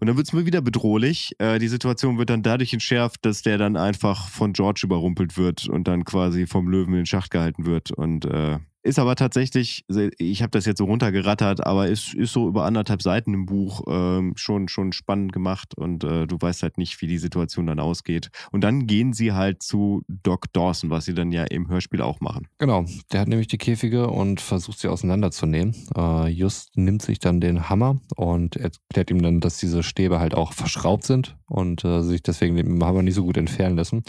Und 0.00 0.06
dann 0.06 0.16
wird 0.16 0.26
es 0.26 0.32
mir 0.32 0.46
wieder 0.46 0.62
bedrohlich. 0.62 1.34
Äh, 1.38 1.58
die 1.58 1.68
Situation 1.68 2.18
wird 2.18 2.30
dann 2.30 2.42
dadurch 2.42 2.72
entschärft, 2.72 3.24
dass 3.24 3.42
der 3.42 3.58
dann 3.58 3.76
einfach 3.76 4.28
von 4.28 4.52
George 4.52 4.82
überrumpelt 4.84 5.36
wird 5.36 5.68
und 5.68 5.88
dann 5.88 6.04
quasi 6.04 6.46
vom 6.46 6.68
Löwen 6.68 6.94
in 6.94 7.00
den 7.00 7.06
Schacht 7.06 7.30
gehalten 7.30 7.66
wird. 7.66 7.90
Und 7.90 8.24
äh, 8.24 8.58
ist 8.84 8.98
aber 8.98 9.16
tatsächlich, 9.16 9.84
ich 10.18 10.42
habe 10.42 10.50
das 10.50 10.66
jetzt 10.66 10.78
so 10.78 10.84
runtergerattert, 10.84 11.66
aber 11.66 11.88
ist, 11.88 12.14
ist 12.14 12.32
so 12.32 12.46
über 12.46 12.64
anderthalb 12.64 13.00
Seiten 13.00 13.32
im 13.32 13.46
Buch 13.46 13.82
ähm, 13.88 14.34
schon, 14.36 14.68
schon 14.68 14.92
spannend 14.92 15.32
gemacht 15.32 15.74
und 15.76 16.04
äh, 16.04 16.26
du 16.26 16.36
weißt 16.38 16.62
halt 16.62 16.76
nicht, 16.76 17.00
wie 17.00 17.06
die 17.06 17.18
Situation 17.18 17.66
dann 17.66 17.80
ausgeht. 17.80 18.30
Und 18.52 18.62
dann 18.62 18.86
gehen 18.86 19.14
sie 19.14 19.32
halt 19.32 19.62
zu 19.62 20.02
Doc 20.08 20.52
Dawson, 20.52 20.90
was 20.90 21.06
sie 21.06 21.14
dann 21.14 21.32
ja 21.32 21.44
im 21.44 21.68
Hörspiel 21.68 22.02
auch 22.02 22.20
machen. 22.20 22.46
Genau, 22.58 22.84
der 23.10 23.20
hat 23.20 23.28
nämlich 23.28 23.48
die 23.48 23.58
Käfige 23.58 24.08
und 24.08 24.42
versucht 24.42 24.78
sie 24.78 24.88
auseinanderzunehmen. 24.88 25.74
Äh, 25.96 26.28
Just 26.28 26.76
nimmt 26.76 27.00
sich 27.00 27.18
dann 27.18 27.40
den 27.40 27.70
Hammer 27.70 28.00
und 28.16 28.56
erklärt 28.56 29.10
ihm 29.10 29.22
dann, 29.22 29.40
dass 29.40 29.56
diese 29.56 29.82
Stäbe 29.82 30.20
halt 30.20 30.34
auch 30.34 30.52
verschraubt 30.52 31.04
sind 31.04 31.36
und 31.46 31.84
äh, 31.84 32.02
sich 32.02 32.22
deswegen 32.22 32.56
dem 32.56 32.84
Hammer 32.84 33.02
nicht 33.02 33.14
so 33.14 33.24
gut 33.24 33.38
entfernen 33.38 33.76
lassen. 33.76 34.04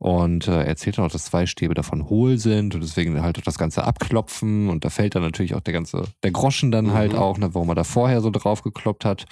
Und 0.00 0.48
äh, 0.48 0.62
erzählt 0.62 0.96
dann 0.96 1.04
auch, 1.04 1.10
dass 1.10 1.26
zwei 1.26 1.44
Stäbe 1.44 1.74
davon 1.74 2.08
hohl 2.08 2.38
sind 2.38 2.74
und 2.74 2.82
deswegen 2.82 3.20
halt 3.20 3.38
auch 3.38 3.42
das 3.42 3.58
Ganze 3.58 3.84
abklopfen. 3.84 4.70
Und 4.70 4.82
da 4.86 4.88
fällt 4.88 5.14
dann 5.14 5.22
natürlich 5.22 5.54
auch 5.54 5.60
der 5.60 5.74
ganze, 5.74 6.04
der 6.22 6.30
Groschen 6.30 6.70
dann 6.72 6.94
halt 6.94 7.12
mhm. 7.12 7.18
halt 7.18 7.22
auch, 7.22 7.36
ne, 7.36 7.54
warum 7.54 7.68
er 7.68 7.74
da 7.74 7.84
vorher 7.84 8.22
so 8.22 8.30
drauf 8.30 8.62
gekloppt 8.62 9.04
hat. 9.04 9.26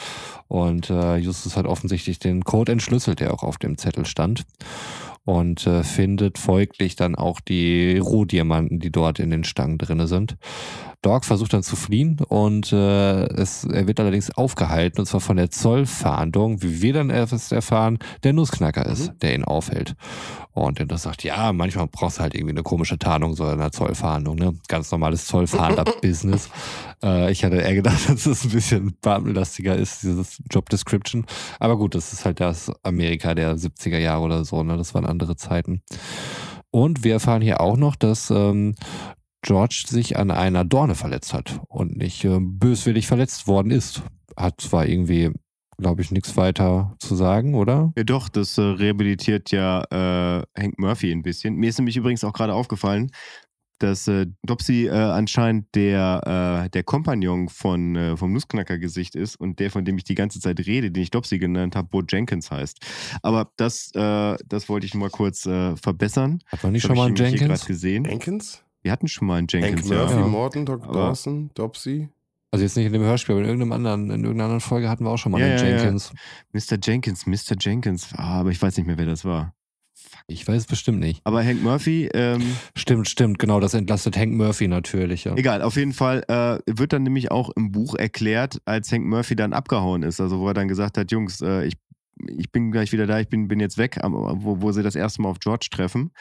Und 0.46 0.90
äh, 0.90 1.16
Justus 1.16 1.56
hat 1.56 1.64
offensichtlich 1.64 2.18
den 2.18 2.44
Code 2.44 2.70
entschlüsselt, 2.72 3.20
der 3.20 3.32
auch 3.32 3.44
auf 3.44 3.56
dem 3.56 3.78
Zettel 3.78 4.04
stand 4.04 4.44
und 5.28 5.66
äh, 5.66 5.84
findet 5.84 6.38
folglich 6.38 6.96
dann 6.96 7.14
auch 7.14 7.40
die 7.40 7.98
Rohdiamanten, 7.98 8.78
die 8.80 8.90
dort 8.90 9.18
in 9.18 9.30
den 9.30 9.44
Stangen 9.44 9.76
drinne 9.76 10.06
sind. 10.06 10.36
Dog 11.02 11.24
versucht 11.24 11.52
dann 11.52 11.62
zu 11.62 11.76
fliehen 11.76 12.18
und 12.28 12.72
äh, 12.72 13.24
es, 13.34 13.64
er 13.64 13.86
wird 13.86 14.00
allerdings 14.00 14.30
aufgehalten 14.30 15.00
und 15.00 15.06
zwar 15.06 15.20
von 15.20 15.36
der 15.36 15.50
Zollfahndung, 15.50 16.60
wie 16.62 16.82
wir 16.82 16.92
dann 16.92 17.10
erst 17.10 17.52
erfahren, 17.52 17.98
der 18.24 18.32
Nussknacker 18.32 18.84
ist, 18.86 19.12
mhm. 19.12 19.18
der 19.20 19.34
ihn 19.34 19.44
aufhält. 19.44 19.94
Und 20.52 20.80
der 20.80 20.98
sagt, 20.98 21.22
ja, 21.22 21.52
manchmal 21.52 21.86
brauchst 21.86 22.18
du 22.18 22.22
halt 22.22 22.34
irgendwie 22.34 22.52
eine 22.52 22.64
komische 22.64 22.98
Tarnung, 22.98 23.36
so 23.36 23.44
eine 23.44 23.70
Zollfahndung, 23.70 24.34
ne? 24.34 24.54
Ganz 24.66 24.90
normales 24.90 25.26
Zollfahnder-Business. 25.26 26.50
äh, 27.04 27.30
ich 27.30 27.44
hatte 27.44 27.58
eher 27.58 27.74
gedacht, 27.74 28.00
dass 28.08 28.26
es 28.26 28.44
ein 28.44 28.50
bisschen 28.50 28.96
beamtenlastiger 29.00 29.76
ist, 29.76 30.02
dieses 30.02 30.42
Job 30.50 30.68
Description. 30.68 31.26
Aber 31.60 31.76
gut, 31.76 31.94
das 31.94 32.12
ist 32.12 32.24
halt 32.24 32.40
das 32.40 32.72
Amerika 32.82 33.36
der 33.36 33.56
70er 33.56 33.98
Jahre 33.98 34.22
oder 34.22 34.44
so, 34.44 34.64
ne? 34.64 34.76
Das 34.76 34.94
waren 34.94 35.06
andere 35.06 35.36
Zeiten. 35.36 35.80
Und 36.70 37.04
wir 37.04 37.14
erfahren 37.14 37.40
hier 37.40 37.60
auch 37.60 37.76
noch, 37.76 37.94
dass 37.96 38.30
ähm, 38.30 38.74
George 39.42 39.84
sich 39.86 40.16
an 40.16 40.30
einer 40.30 40.64
Dorne 40.64 40.94
verletzt 40.94 41.32
hat 41.32 41.60
und 41.68 41.96
nicht 41.96 42.24
äh, 42.24 42.38
böswillig 42.40 43.06
verletzt 43.06 43.46
worden 43.46 43.70
ist. 43.70 44.02
Hat 44.36 44.60
zwar 44.60 44.86
irgendwie, 44.86 45.30
glaube 45.78 46.02
ich, 46.02 46.10
nichts 46.10 46.36
weiter 46.36 46.96
zu 46.98 47.14
sagen, 47.14 47.54
oder? 47.54 47.92
Ja, 47.96 48.04
doch, 48.04 48.28
das 48.28 48.58
äh, 48.58 48.62
rehabilitiert 48.62 49.50
ja 49.50 49.82
äh, 49.90 50.42
Hank 50.60 50.78
Murphy 50.78 51.12
ein 51.12 51.22
bisschen. 51.22 51.56
Mir 51.56 51.70
ist 51.70 51.78
nämlich 51.78 51.96
übrigens 51.96 52.24
auch 52.24 52.32
gerade 52.32 52.54
aufgefallen, 52.54 53.10
dass 53.78 54.08
äh, 54.08 54.26
Dopsy 54.42 54.86
äh, 54.86 54.90
anscheinend 54.90 55.74
der, 55.74 56.64
äh, 56.66 56.70
der 56.70 56.82
Kompagnon 56.82 57.48
von, 57.48 57.96
äh, 57.96 58.16
vom 58.16 58.32
Nussknacker-Gesicht 58.32 59.14
ist 59.14 59.36
und 59.36 59.60
der, 59.60 59.70
von 59.70 59.84
dem 59.84 59.96
ich 59.96 60.04
die 60.04 60.14
ganze 60.14 60.40
Zeit 60.40 60.58
rede, 60.66 60.90
den 60.90 61.02
ich 61.02 61.10
Dopsy 61.10 61.38
genannt 61.38 61.76
habe, 61.76 61.88
Bo 61.88 62.02
Jenkins 62.02 62.50
heißt. 62.50 62.78
Aber 63.22 63.52
das, 63.56 63.92
äh, 63.94 64.36
das 64.46 64.68
wollte 64.68 64.86
ich 64.86 64.94
mal 64.94 65.10
kurz 65.10 65.46
äh, 65.46 65.76
verbessern. 65.76 66.42
Hat 66.46 66.62
man 66.62 66.72
nicht 66.72 66.82
schon 66.82 66.96
mal 66.96 67.06
einen 67.06 67.16
Jenkins? 67.16 67.66
gesehen. 67.66 68.04
Jenkins? 68.04 68.64
Wir 68.88 68.92
hatten 68.92 69.06
schon 69.06 69.28
mal 69.28 69.36
einen 69.36 69.48
Jenkins. 69.50 69.82
Hank 69.82 70.00
Murphy, 70.00 70.14
ja. 70.14 70.26
Morton, 70.26 70.64
Doc 70.64 70.82
aber 70.84 70.92
Dawson, 70.94 71.50
Dopsy. 71.52 72.08
Also 72.50 72.64
jetzt 72.64 72.74
nicht 72.74 72.86
in 72.86 72.94
dem 72.94 73.02
Hörspiel, 73.02 73.34
aber 73.34 73.42
in 73.42 73.48
irgendeinem 73.50 73.72
anderen, 73.72 74.04
in 74.04 74.22
irgendeiner 74.22 74.44
anderen 74.44 74.60
Folge 74.62 74.88
hatten 74.88 75.04
wir 75.04 75.10
auch 75.10 75.18
schon 75.18 75.30
mal 75.30 75.42
ja, 75.42 75.48
einen 75.48 75.58
ja, 75.58 75.76
Jenkins. 75.76 76.10
Mr. 76.54 76.78
Jenkins, 76.82 77.26
Mr. 77.26 77.54
Jenkins. 77.60 78.14
Ah, 78.16 78.40
aber 78.40 78.48
ich 78.48 78.62
weiß 78.62 78.78
nicht 78.78 78.86
mehr, 78.86 78.96
wer 78.96 79.04
das 79.04 79.26
war. 79.26 79.52
Ich 80.26 80.48
weiß 80.48 80.56
es 80.56 80.66
bestimmt 80.66 81.00
nicht. 81.00 81.20
Aber 81.24 81.44
Hank 81.44 81.62
Murphy. 81.62 82.08
Ähm, 82.14 82.56
stimmt, 82.74 83.10
stimmt, 83.10 83.38
genau. 83.38 83.60
Das 83.60 83.74
entlastet 83.74 84.16
Hank 84.16 84.32
Murphy 84.32 84.68
natürlich. 84.68 85.24
Ja. 85.24 85.36
Egal, 85.36 85.60
auf 85.60 85.76
jeden 85.76 85.92
Fall 85.92 86.24
äh, 86.28 86.58
wird 86.66 86.94
dann 86.94 87.02
nämlich 87.02 87.30
auch 87.30 87.50
im 87.56 87.70
Buch 87.70 87.94
erklärt, 87.94 88.62
als 88.64 88.90
Hank 88.90 89.04
Murphy 89.04 89.36
dann 89.36 89.52
abgehauen 89.52 90.02
ist. 90.02 90.18
Also, 90.18 90.40
wo 90.40 90.48
er 90.48 90.54
dann 90.54 90.68
gesagt 90.68 90.96
hat: 90.96 91.12
Jungs, 91.12 91.42
äh, 91.42 91.66
ich, 91.66 91.74
ich 92.26 92.50
bin 92.50 92.70
gleich 92.70 92.92
wieder 92.92 93.06
da, 93.06 93.20
ich 93.20 93.28
bin, 93.28 93.48
bin 93.48 93.60
jetzt 93.60 93.78
weg, 93.78 93.98
wo, 94.02 94.60
wo 94.60 94.72
sie 94.72 94.82
das 94.82 94.94
erste 94.96 95.22
Mal 95.22 95.30
auf 95.30 95.40
George 95.40 95.68
treffen. 95.70 96.12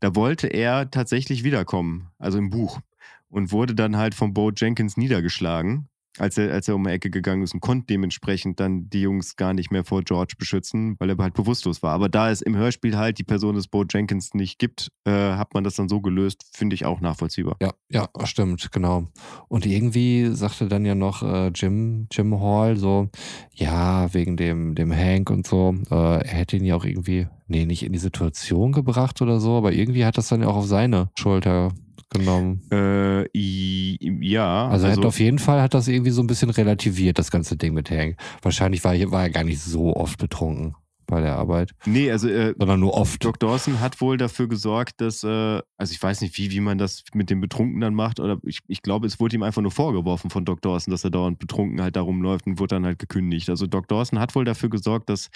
Da 0.00 0.14
wollte 0.14 0.48
er 0.48 0.90
tatsächlich 0.90 1.44
wiederkommen, 1.44 2.08
also 2.18 2.38
im 2.38 2.50
Buch. 2.50 2.80
Und 3.28 3.50
wurde 3.50 3.74
dann 3.74 3.96
halt 3.96 4.14
von 4.14 4.32
Bo 4.32 4.50
Jenkins 4.50 4.96
niedergeschlagen 4.96 5.88
als 6.18 6.38
er, 6.38 6.52
als 6.52 6.68
er 6.68 6.74
um 6.74 6.84
die 6.84 6.90
Ecke 6.90 7.10
gegangen 7.10 7.42
ist 7.42 7.54
und 7.54 7.60
konnte 7.60 7.86
dementsprechend 7.86 8.60
dann 8.60 8.88
die 8.88 9.02
Jungs 9.02 9.36
gar 9.36 9.54
nicht 9.54 9.70
mehr 9.70 9.84
vor 9.84 10.02
George 10.02 10.34
beschützen, 10.38 10.96
weil 10.98 11.10
er 11.10 11.16
halt 11.18 11.34
bewusstlos 11.34 11.82
war. 11.82 11.92
Aber 11.92 12.08
da 12.08 12.30
es 12.30 12.42
im 12.42 12.56
Hörspiel 12.56 12.96
halt 12.96 13.18
die 13.18 13.24
Person 13.24 13.54
des 13.54 13.68
Bo 13.68 13.84
Jenkins 13.88 14.34
nicht 14.34 14.58
gibt, 14.58 14.90
äh, 15.04 15.10
hat 15.10 15.54
man 15.54 15.64
das 15.64 15.74
dann 15.74 15.88
so 15.88 16.00
gelöst, 16.00 16.44
finde 16.52 16.74
ich 16.74 16.84
auch 16.84 17.00
nachvollziehbar. 17.00 17.56
Ja, 17.60 17.72
ja, 17.90 18.08
stimmt, 18.24 18.70
genau. 18.72 19.06
Und 19.48 19.66
irgendwie 19.66 20.26
sagte 20.32 20.68
dann 20.68 20.84
ja 20.84 20.94
noch 20.94 21.22
äh, 21.22 21.48
Jim, 21.48 22.06
Jim 22.10 22.40
Hall 22.40 22.76
so, 22.76 23.08
ja, 23.54 24.12
wegen 24.14 24.36
dem, 24.36 24.74
dem 24.74 24.92
Hank 24.92 25.30
und 25.30 25.46
so, 25.46 25.74
äh, 25.90 25.94
er 25.94 26.24
hätte 26.24 26.56
ihn 26.56 26.64
ja 26.64 26.76
auch 26.76 26.84
irgendwie, 26.84 27.26
nee, 27.46 27.66
nicht 27.66 27.82
in 27.82 27.92
die 27.92 27.98
Situation 27.98 28.72
gebracht 28.72 29.20
oder 29.22 29.40
so, 29.40 29.56
aber 29.56 29.72
irgendwie 29.72 30.04
hat 30.04 30.18
das 30.18 30.28
dann 30.28 30.42
ja 30.42 30.48
auch 30.48 30.56
auf 30.56 30.66
seine 30.66 31.10
Schulter 31.18 31.72
genommen. 32.10 32.62
Äh, 32.70 33.26
ja. 33.32 34.68
Also, 34.68 34.86
also, 34.86 35.02
auf 35.02 35.18
jeden 35.20 35.38
Fall 35.38 35.60
hat 35.60 35.74
das 35.74 35.88
irgendwie 35.88 36.10
so 36.10 36.22
ein 36.22 36.26
bisschen 36.26 36.50
relativiert, 36.50 37.18
das 37.18 37.30
ganze 37.30 37.56
Ding 37.56 37.74
mit 37.74 37.90
Hank. 37.90 38.16
Wahrscheinlich 38.42 38.84
war, 38.84 38.94
war 39.10 39.22
er 39.22 39.30
gar 39.30 39.44
nicht 39.44 39.60
so 39.60 39.94
oft 39.94 40.18
betrunken 40.18 40.74
bei 41.06 41.20
der 41.20 41.36
Arbeit. 41.36 41.72
Nee, 41.84 42.10
also 42.10 42.28
äh, 42.28 42.54
sondern 42.58 42.80
nur 42.80 42.94
oft. 42.94 43.24
Doc 43.24 43.38
Dawson 43.38 43.80
hat 43.80 44.00
wohl 44.00 44.16
dafür 44.16 44.48
gesorgt, 44.48 45.00
dass, 45.00 45.22
äh, 45.22 45.60
also 45.76 45.92
ich 45.92 46.02
weiß 46.02 46.20
nicht, 46.20 46.36
wie, 46.38 46.50
wie 46.50 46.60
man 46.60 46.78
das 46.78 47.04
mit 47.14 47.30
dem 47.30 47.40
Betrunken 47.40 47.80
dann 47.80 47.94
macht, 47.94 48.20
oder 48.20 48.38
ich, 48.44 48.60
ich 48.66 48.82
glaube, 48.82 49.06
es 49.06 49.20
wurde 49.20 49.36
ihm 49.36 49.42
einfach 49.42 49.62
nur 49.62 49.70
vorgeworfen 49.70 50.30
von 50.30 50.44
Doc 50.44 50.62
Dawson, 50.62 50.90
dass 50.90 51.04
er 51.04 51.10
dauernd 51.10 51.38
betrunken 51.38 51.80
halt 51.80 51.96
da 51.96 52.00
rumläuft 52.00 52.46
und 52.46 52.58
wurde 52.58 52.76
dann 52.76 52.84
halt 52.84 52.98
gekündigt. 52.98 53.48
Also 53.50 53.66
Doc 53.66 53.88
Dawson 53.88 54.18
hat 54.18 54.34
wohl 54.34 54.44
dafür 54.44 54.68
gesorgt, 54.68 55.08
dass 55.08 55.30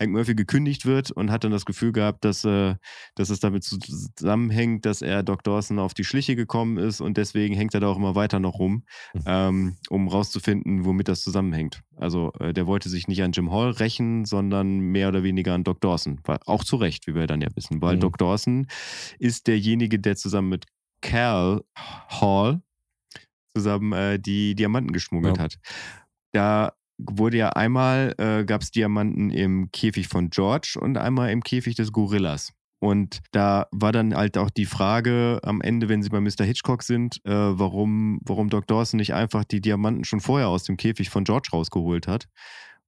Hank 0.00 0.12
Murphy 0.12 0.34
gekündigt 0.34 0.86
wird 0.86 1.10
und 1.10 1.30
hat 1.30 1.44
dann 1.44 1.52
das 1.52 1.64
Gefühl 1.64 1.92
gehabt, 1.92 2.24
dass, 2.24 2.44
äh, 2.44 2.74
dass 3.14 3.30
es 3.30 3.40
damit 3.40 3.64
zusammenhängt, 3.64 4.84
dass 4.86 5.02
er 5.02 5.22
Doc 5.22 5.42
Dawson 5.44 5.78
auf 5.78 5.94
die 5.94 6.04
Schliche 6.04 6.36
gekommen 6.36 6.78
ist 6.78 7.00
und 7.00 7.16
deswegen 7.16 7.54
hängt 7.54 7.74
er 7.74 7.80
da 7.80 7.88
auch 7.88 7.96
immer 7.96 8.14
weiter 8.14 8.40
noch 8.40 8.58
rum, 8.58 8.84
mhm. 9.14 9.20
ähm, 9.26 9.76
um 9.88 10.08
rauszufinden, 10.08 10.84
womit 10.84 11.08
das 11.08 11.22
zusammenhängt. 11.22 11.82
Also 11.96 12.32
äh, 12.40 12.52
der 12.52 12.66
wollte 12.66 12.88
sich 12.88 13.08
nicht 13.08 13.22
an 13.22 13.32
Jim 13.32 13.52
Hall 13.52 13.70
rächen, 13.70 14.24
sondern 14.24 14.78
mehr 14.78 15.08
oder 15.08 15.13
weniger 15.22 15.54
an 15.54 15.64
Doc 15.64 15.80
Dawson. 15.80 16.20
Auch 16.46 16.64
zu 16.64 16.76
Recht, 16.76 17.06
wie 17.06 17.14
wir 17.14 17.26
dann 17.26 17.40
ja 17.40 17.48
wissen, 17.54 17.80
weil 17.80 17.96
mhm. 17.96 18.00
Doc 18.00 18.18
Dawson 18.18 18.66
ist 19.18 19.46
derjenige, 19.46 19.98
der 19.98 20.16
zusammen 20.16 20.48
mit 20.48 20.66
Cal 21.00 21.62
Hall 22.08 22.62
zusammen 23.56 23.92
äh, 23.92 24.18
die 24.18 24.54
Diamanten 24.54 24.92
geschmuggelt 24.92 25.36
ja. 25.36 25.44
hat. 25.44 25.58
Da 26.32 26.72
wurde 26.98 27.36
ja 27.36 27.50
einmal, 27.50 28.14
äh, 28.18 28.44
gab 28.44 28.62
es 28.62 28.70
Diamanten 28.70 29.30
im 29.30 29.70
Käfig 29.72 30.08
von 30.08 30.30
George 30.30 30.78
und 30.80 30.96
einmal 30.96 31.30
im 31.30 31.42
Käfig 31.42 31.74
des 31.76 31.92
Gorillas. 31.92 32.52
Und 32.80 33.20
da 33.32 33.66
war 33.70 33.92
dann 33.92 34.14
halt 34.14 34.36
auch 34.36 34.50
die 34.50 34.66
Frage 34.66 35.40
am 35.42 35.62
Ende, 35.62 35.88
wenn 35.88 36.02
sie 36.02 36.10
bei 36.10 36.20
Mr. 36.20 36.44
Hitchcock 36.44 36.82
sind, 36.82 37.16
äh, 37.24 37.30
warum, 37.32 38.20
warum 38.24 38.50
Doc 38.50 38.66
Dawson 38.66 38.98
nicht 38.98 39.14
einfach 39.14 39.44
die 39.44 39.60
Diamanten 39.60 40.04
schon 40.04 40.20
vorher 40.20 40.48
aus 40.48 40.64
dem 40.64 40.76
Käfig 40.76 41.08
von 41.08 41.24
George 41.24 41.48
rausgeholt 41.52 42.06
hat. 42.06 42.26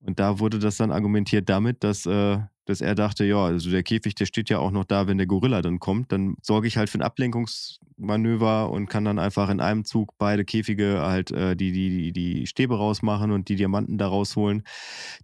Und 0.07 0.20
da 0.20 0.38
wurde 0.38 0.61
das 0.61 0.76
dann 0.76 0.92
argumentiert 0.92 1.48
damit, 1.48 1.82
dass, 1.82 2.07
äh, 2.07 2.38
dass 2.64 2.80
er 2.80 2.94
dachte, 2.94 3.24
ja, 3.24 3.44
also 3.44 3.70
der 3.70 3.82
Käfig, 3.82 4.14
der 4.14 4.26
steht 4.26 4.48
ja 4.48 4.61
auch 4.61 4.70
noch 4.70 4.84
da, 4.84 5.09
wenn 5.09 5.18
der 5.18 5.26
Gorilla 5.26 5.62
dann 5.62 5.80
kommt. 5.80 6.12
Dann 6.12 6.36
sorge 6.42 6.68
ich 6.68 6.76
halt 6.76 6.88
für 6.88 6.98
ein 6.98 7.02
Ablenkungsmanöver 7.02 8.70
und 8.70 8.88
kann 8.88 9.04
dann 9.04 9.18
einfach 9.18 9.48
in 9.50 9.61
einem 9.61 9.84
Zug 9.84 10.12
beide 10.16 10.44
Käfige 10.44 11.00
halt 11.02 11.32
äh, 11.32 11.57
die, 11.57 11.72
die, 11.72 12.12
die 12.12 12.46
Stäbe 12.46 12.76
rausmachen 12.76 13.32
und 13.32 13.48
die 13.48 13.57
Diamanten 13.57 13.98
da 13.98 14.07
rausholen. 14.07 14.62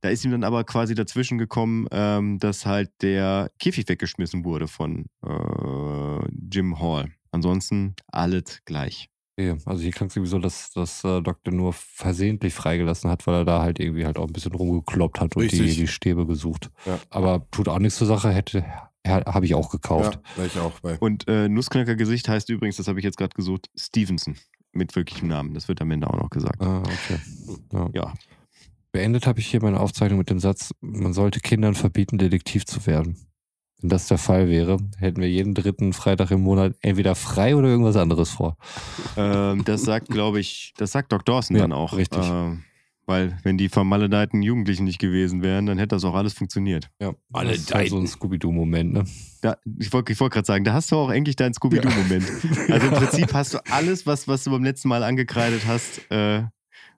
Da 0.00 0.08
ist 0.08 0.24
ihm 0.24 0.32
dann 0.32 0.44
aber 0.44 0.64
quasi 0.64 0.96
dazwischen 0.96 1.38
gekommen, 1.38 1.86
ähm, 1.92 2.40
dass 2.40 2.66
halt 2.66 2.90
der 3.02 3.52
Käfig 3.60 3.88
weggeschmissen 3.88 4.44
wurde 4.44 4.66
von 4.66 5.06
äh, 5.24 6.28
Jim 6.52 6.80
Hall. 6.80 7.12
Ansonsten 7.30 7.94
alles 8.08 8.60
gleich. 8.64 9.11
Okay, 9.38 9.56
also 9.64 9.82
hier 9.82 9.92
klang 9.92 10.10
es 10.10 10.16
irgendwie 10.16 10.30
so, 10.30 10.38
dass 10.38 10.72
das 10.72 11.04
äh, 11.04 11.22
Doktor 11.22 11.52
nur 11.52 11.72
versehentlich 11.72 12.52
freigelassen 12.52 13.10
hat, 13.10 13.26
weil 13.26 13.36
er 13.36 13.44
da 13.44 13.62
halt 13.62 13.80
irgendwie 13.80 14.04
halt 14.04 14.18
auch 14.18 14.26
ein 14.26 14.32
bisschen 14.32 14.52
rumgekloppt 14.52 15.20
hat 15.20 15.36
und 15.36 15.50
die, 15.50 15.74
die 15.74 15.88
Stäbe 15.88 16.26
gesucht. 16.26 16.70
Ja. 16.84 16.98
Aber 17.08 17.46
tut 17.50 17.68
auch 17.68 17.78
nichts 17.78 17.96
zur 17.96 18.06
Sache, 18.06 18.30
hätte, 18.30 18.62
habe 19.06 19.46
ich 19.46 19.54
auch 19.54 19.70
gekauft. 19.70 20.20
Ja, 20.36 20.44
ich 20.44 20.58
auch 20.58 20.78
bei. 20.80 20.98
Und 20.98 21.28
äh, 21.28 21.48
Nussknacker-Gesicht 21.48 22.28
heißt 22.28 22.50
übrigens, 22.50 22.76
das 22.76 22.88
habe 22.88 22.98
ich 22.98 23.04
jetzt 23.04 23.16
gerade 23.16 23.34
gesucht, 23.34 23.70
Stevenson. 23.74 24.36
Mit 24.74 24.96
wirklichem 24.96 25.28
Namen. 25.28 25.52
Das 25.52 25.68
wird 25.68 25.82
am 25.82 25.90
Ende 25.90 26.08
auch 26.08 26.16
noch 26.16 26.30
gesagt. 26.30 26.60
Ah, 26.62 26.78
okay. 26.78 27.18
Ja. 27.72 27.90
ja. 27.92 28.14
Beendet 28.90 29.26
habe 29.26 29.40
ich 29.40 29.46
hier 29.46 29.62
meine 29.62 29.80
Aufzeichnung 29.80 30.18
mit 30.18 30.30
dem 30.30 30.38
Satz, 30.38 30.74
man 30.80 31.12
sollte 31.12 31.40
Kindern 31.40 31.74
verbieten, 31.74 32.18
Detektiv 32.18 32.64
zu 32.66 32.86
werden. 32.86 33.16
Wenn 33.82 33.88
das 33.88 34.06
der 34.06 34.18
Fall 34.18 34.48
wäre, 34.48 34.78
hätten 34.98 35.20
wir 35.20 35.28
jeden 35.28 35.54
dritten 35.54 35.92
Freitag 35.92 36.30
im 36.30 36.42
Monat 36.42 36.74
entweder 36.80 37.14
frei 37.16 37.56
oder 37.56 37.68
irgendwas 37.68 37.96
anderes 37.96 38.30
vor. 38.30 38.56
Ähm, 39.16 39.64
das 39.64 39.82
sagt, 39.82 40.08
glaube 40.08 40.38
ich, 40.40 40.72
das 40.76 40.92
sagt 40.92 41.12
Doc 41.12 41.24
Dawson 41.24 41.56
ja, 41.56 41.62
dann 41.62 41.72
auch. 41.72 41.96
Richtig. 41.96 42.24
Äh, 42.24 42.56
Weil 43.06 43.36
wenn 43.42 43.58
die 43.58 43.68
vermaledeiten 43.68 44.40
Jugendlichen 44.40 44.84
nicht 44.84 45.00
gewesen 45.00 45.42
wären, 45.42 45.66
dann 45.66 45.78
hätte 45.78 45.96
das 45.96 46.04
auch 46.04 46.14
alles 46.14 46.32
funktioniert. 46.32 46.90
Ja, 47.00 47.12
das 47.32 47.58
ist 47.58 47.74
halt 47.74 47.90
so 47.90 47.98
ein 47.98 48.06
Scooby-Doo-Moment, 48.06 48.92
ne? 48.92 49.04
Da, 49.40 49.56
ich 49.80 49.92
wollte 49.92 50.18
wollt 50.20 50.32
gerade 50.32 50.46
sagen, 50.46 50.62
da 50.62 50.72
hast 50.72 50.92
du 50.92 50.96
auch 50.96 51.08
eigentlich 51.08 51.34
deinen 51.34 51.52
Scooby-Doo-Moment. 51.52 52.24
Also 52.70 52.86
im 52.86 52.92
Prinzip 52.92 53.32
hast 53.34 53.54
du 53.54 53.58
alles, 53.68 54.06
was, 54.06 54.28
was 54.28 54.44
du 54.44 54.52
beim 54.52 54.62
letzten 54.62 54.88
Mal 54.88 55.02
angekreidet 55.02 55.62
hast, 55.66 56.08
äh, 56.12 56.44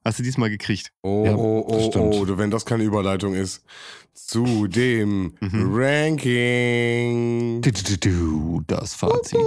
hast 0.04 0.18
du 0.18 0.22
diesmal 0.22 0.50
gekriegt. 0.50 0.92
Oh, 1.02 1.24
Ja, 1.26 1.34
oh, 1.36 1.64
oh, 1.68 1.88
stimmt. 1.90 2.14
oh, 2.14 2.24
du, 2.24 2.36
wenn 2.38 2.50
das 2.50 2.64
keine 2.66 2.84
Überleitung 2.84 3.34
ist. 3.34 3.64
Zu 4.12 4.66
dem 4.68 5.34
Mhm. 5.40 5.72
Ranking. 5.74 7.60
Du, 7.62 8.60
Das 8.66 8.94
Fazit. 8.94 9.38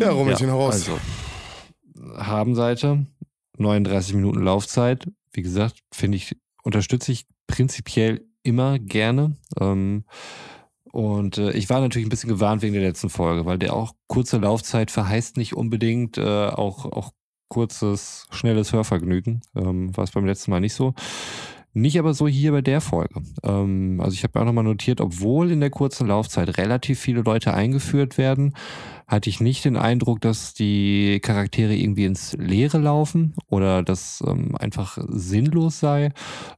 Ja, 0.00 0.10
Rummelchen 0.10 0.48
Ja, 0.48 0.54
heraus. 0.54 0.74
Also, 0.88 0.98
Habenseite, 2.16 3.06
39 3.58 4.14
Minuten 4.14 4.42
Laufzeit. 4.42 5.06
Wie 5.32 5.42
gesagt, 5.42 5.80
finde 5.92 6.16
ich, 6.16 6.36
unterstütze 6.62 7.12
ich 7.12 7.26
prinzipiell 7.46 8.24
immer 8.42 8.78
gerne. 8.78 9.36
Ähm, 9.60 10.04
und 10.92 11.36
äh, 11.38 11.50
ich 11.52 11.68
war 11.68 11.80
natürlich 11.80 12.06
ein 12.06 12.10
bisschen 12.10 12.30
gewarnt 12.30 12.62
wegen 12.62 12.72
der 12.74 12.82
letzten 12.82 13.10
Folge, 13.10 13.44
weil 13.44 13.58
der 13.58 13.74
auch 13.74 13.92
kurze 14.06 14.38
Laufzeit 14.38 14.90
verheißt 14.90 15.36
nicht 15.36 15.54
unbedingt 15.54 16.16
äh, 16.16 16.22
auch, 16.46 16.86
auch 16.86 17.12
kurzes, 17.48 18.26
schnelles 18.30 18.72
Hörvergnügen. 18.72 19.42
Ähm, 19.54 19.96
war 19.96 20.04
es 20.04 20.10
beim 20.10 20.26
letzten 20.26 20.50
Mal 20.50 20.60
nicht 20.60 20.74
so. 20.74 20.94
Nicht 21.76 21.98
aber 21.98 22.14
so 22.14 22.26
hier 22.26 22.52
bei 22.52 22.62
der 22.62 22.80
Folge. 22.80 23.20
Ähm, 23.42 24.00
also 24.02 24.14
ich 24.14 24.24
habe 24.24 24.40
auch 24.40 24.46
nochmal 24.46 24.64
notiert, 24.64 25.02
obwohl 25.02 25.50
in 25.50 25.60
der 25.60 25.68
kurzen 25.68 26.06
Laufzeit 26.06 26.56
relativ 26.56 26.98
viele 26.98 27.20
Leute 27.20 27.52
eingeführt 27.52 28.16
werden, 28.16 28.54
hatte 29.06 29.28
ich 29.28 29.40
nicht 29.40 29.66
den 29.66 29.76
Eindruck, 29.76 30.22
dass 30.22 30.54
die 30.54 31.20
Charaktere 31.20 31.76
irgendwie 31.76 32.06
ins 32.06 32.32
Leere 32.32 32.78
laufen 32.78 33.34
oder 33.50 33.82
dass 33.82 34.24
ähm, 34.26 34.56
einfach 34.56 34.96
sinnlos 35.06 35.78
sei. 35.78 36.12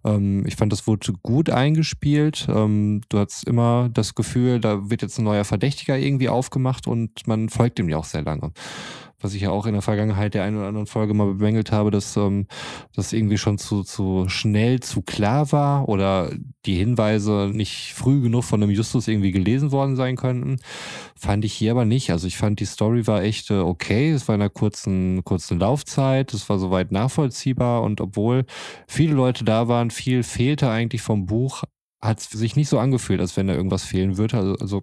Ähm, 0.04 0.46
ich 0.46 0.54
fand, 0.54 0.72
das 0.72 0.86
wurde 0.86 1.12
gut 1.24 1.50
eingespielt. 1.50 2.46
Ähm, 2.48 3.00
du 3.08 3.18
hast 3.18 3.42
immer 3.42 3.90
das 3.92 4.14
Gefühl, 4.14 4.60
da 4.60 4.88
wird 4.88 5.02
jetzt 5.02 5.18
ein 5.18 5.24
neuer 5.24 5.44
Verdächtiger 5.44 5.98
irgendwie 5.98 6.28
aufgemacht 6.28 6.86
und 6.86 7.26
man 7.26 7.48
folgt 7.48 7.80
ihm 7.80 7.88
ja 7.88 7.96
auch 7.96 8.04
sehr 8.04 8.22
lange. 8.22 8.52
Was 9.20 9.34
ich 9.34 9.42
ja 9.42 9.50
auch 9.50 9.66
in 9.66 9.72
der 9.72 9.82
Vergangenheit 9.82 10.34
der 10.34 10.44
einen 10.44 10.58
oder 10.58 10.68
anderen 10.68 10.86
Folge 10.86 11.12
mal 11.12 11.34
bemängelt 11.34 11.72
habe, 11.72 11.90
dass 11.90 12.16
ähm, 12.16 12.46
das 12.94 13.12
irgendwie 13.12 13.38
schon 13.38 13.58
zu, 13.58 13.82
zu 13.82 14.28
schnell, 14.28 14.78
zu 14.78 15.02
klar 15.02 15.50
war 15.50 15.88
oder 15.88 16.30
die 16.66 16.76
Hinweise 16.76 17.50
nicht 17.52 17.94
früh 17.94 18.20
genug 18.20 18.44
von 18.44 18.62
einem 18.62 18.70
Justus 18.70 19.08
irgendwie 19.08 19.32
gelesen 19.32 19.72
worden 19.72 19.96
sein 19.96 20.16
könnten. 20.16 20.58
Fand 21.16 21.44
ich 21.44 21.52
hier 21.52 21.72
aber 21.72 21.84
nicht. 21.84 22.12
Also 22.12 22.28
ich 22.28 22.36
fand, 22.36 22.60
die 22.60 22.64
Story 22.64 23.08
war 23.08 23.22
echt 23.22 23.50
äh, 23.50 23.54
okay. 23.54 24.12
Es 24.12 24.28
war 24.28 24.36
in 24.36 24.40
einer 24.40 24.50
kurzen, 24.50 25.24
kurzen 25.24 25.58
Laufzeit. 25.58 26.32
Es 26.32 26.48
war 26.48 26.60
soweit 26.60 26.92
nachvollziehbar. 26.92 27.82
Und 27.82 28.00
obwohl 28.00 28.44
viele 28.86 29.14
Leute 29.14 29.44
da 29.44 29.66
waren, 29.66 29.90
viel 29.90 30.22
fehlte 30.22 30.70
eigentlich 30.70 31.02
vom 31.02 31.26
Buch, 31.26 31.64
hat 32.00 32.20
es 32.20 32.30
sich 32.30 32.54
nicht 32.54 32.68
so 32.68 32.78
angefühlt, 32.78 33.20
als 33.20 33.36
wenn 33.36 33.48
da 33.48 33.54
irgendwas 33.54 33.82
fehlen 33.82 34.16
würde. 34.16 34.36
Also, 34.36 34.54
also 34.56 34.82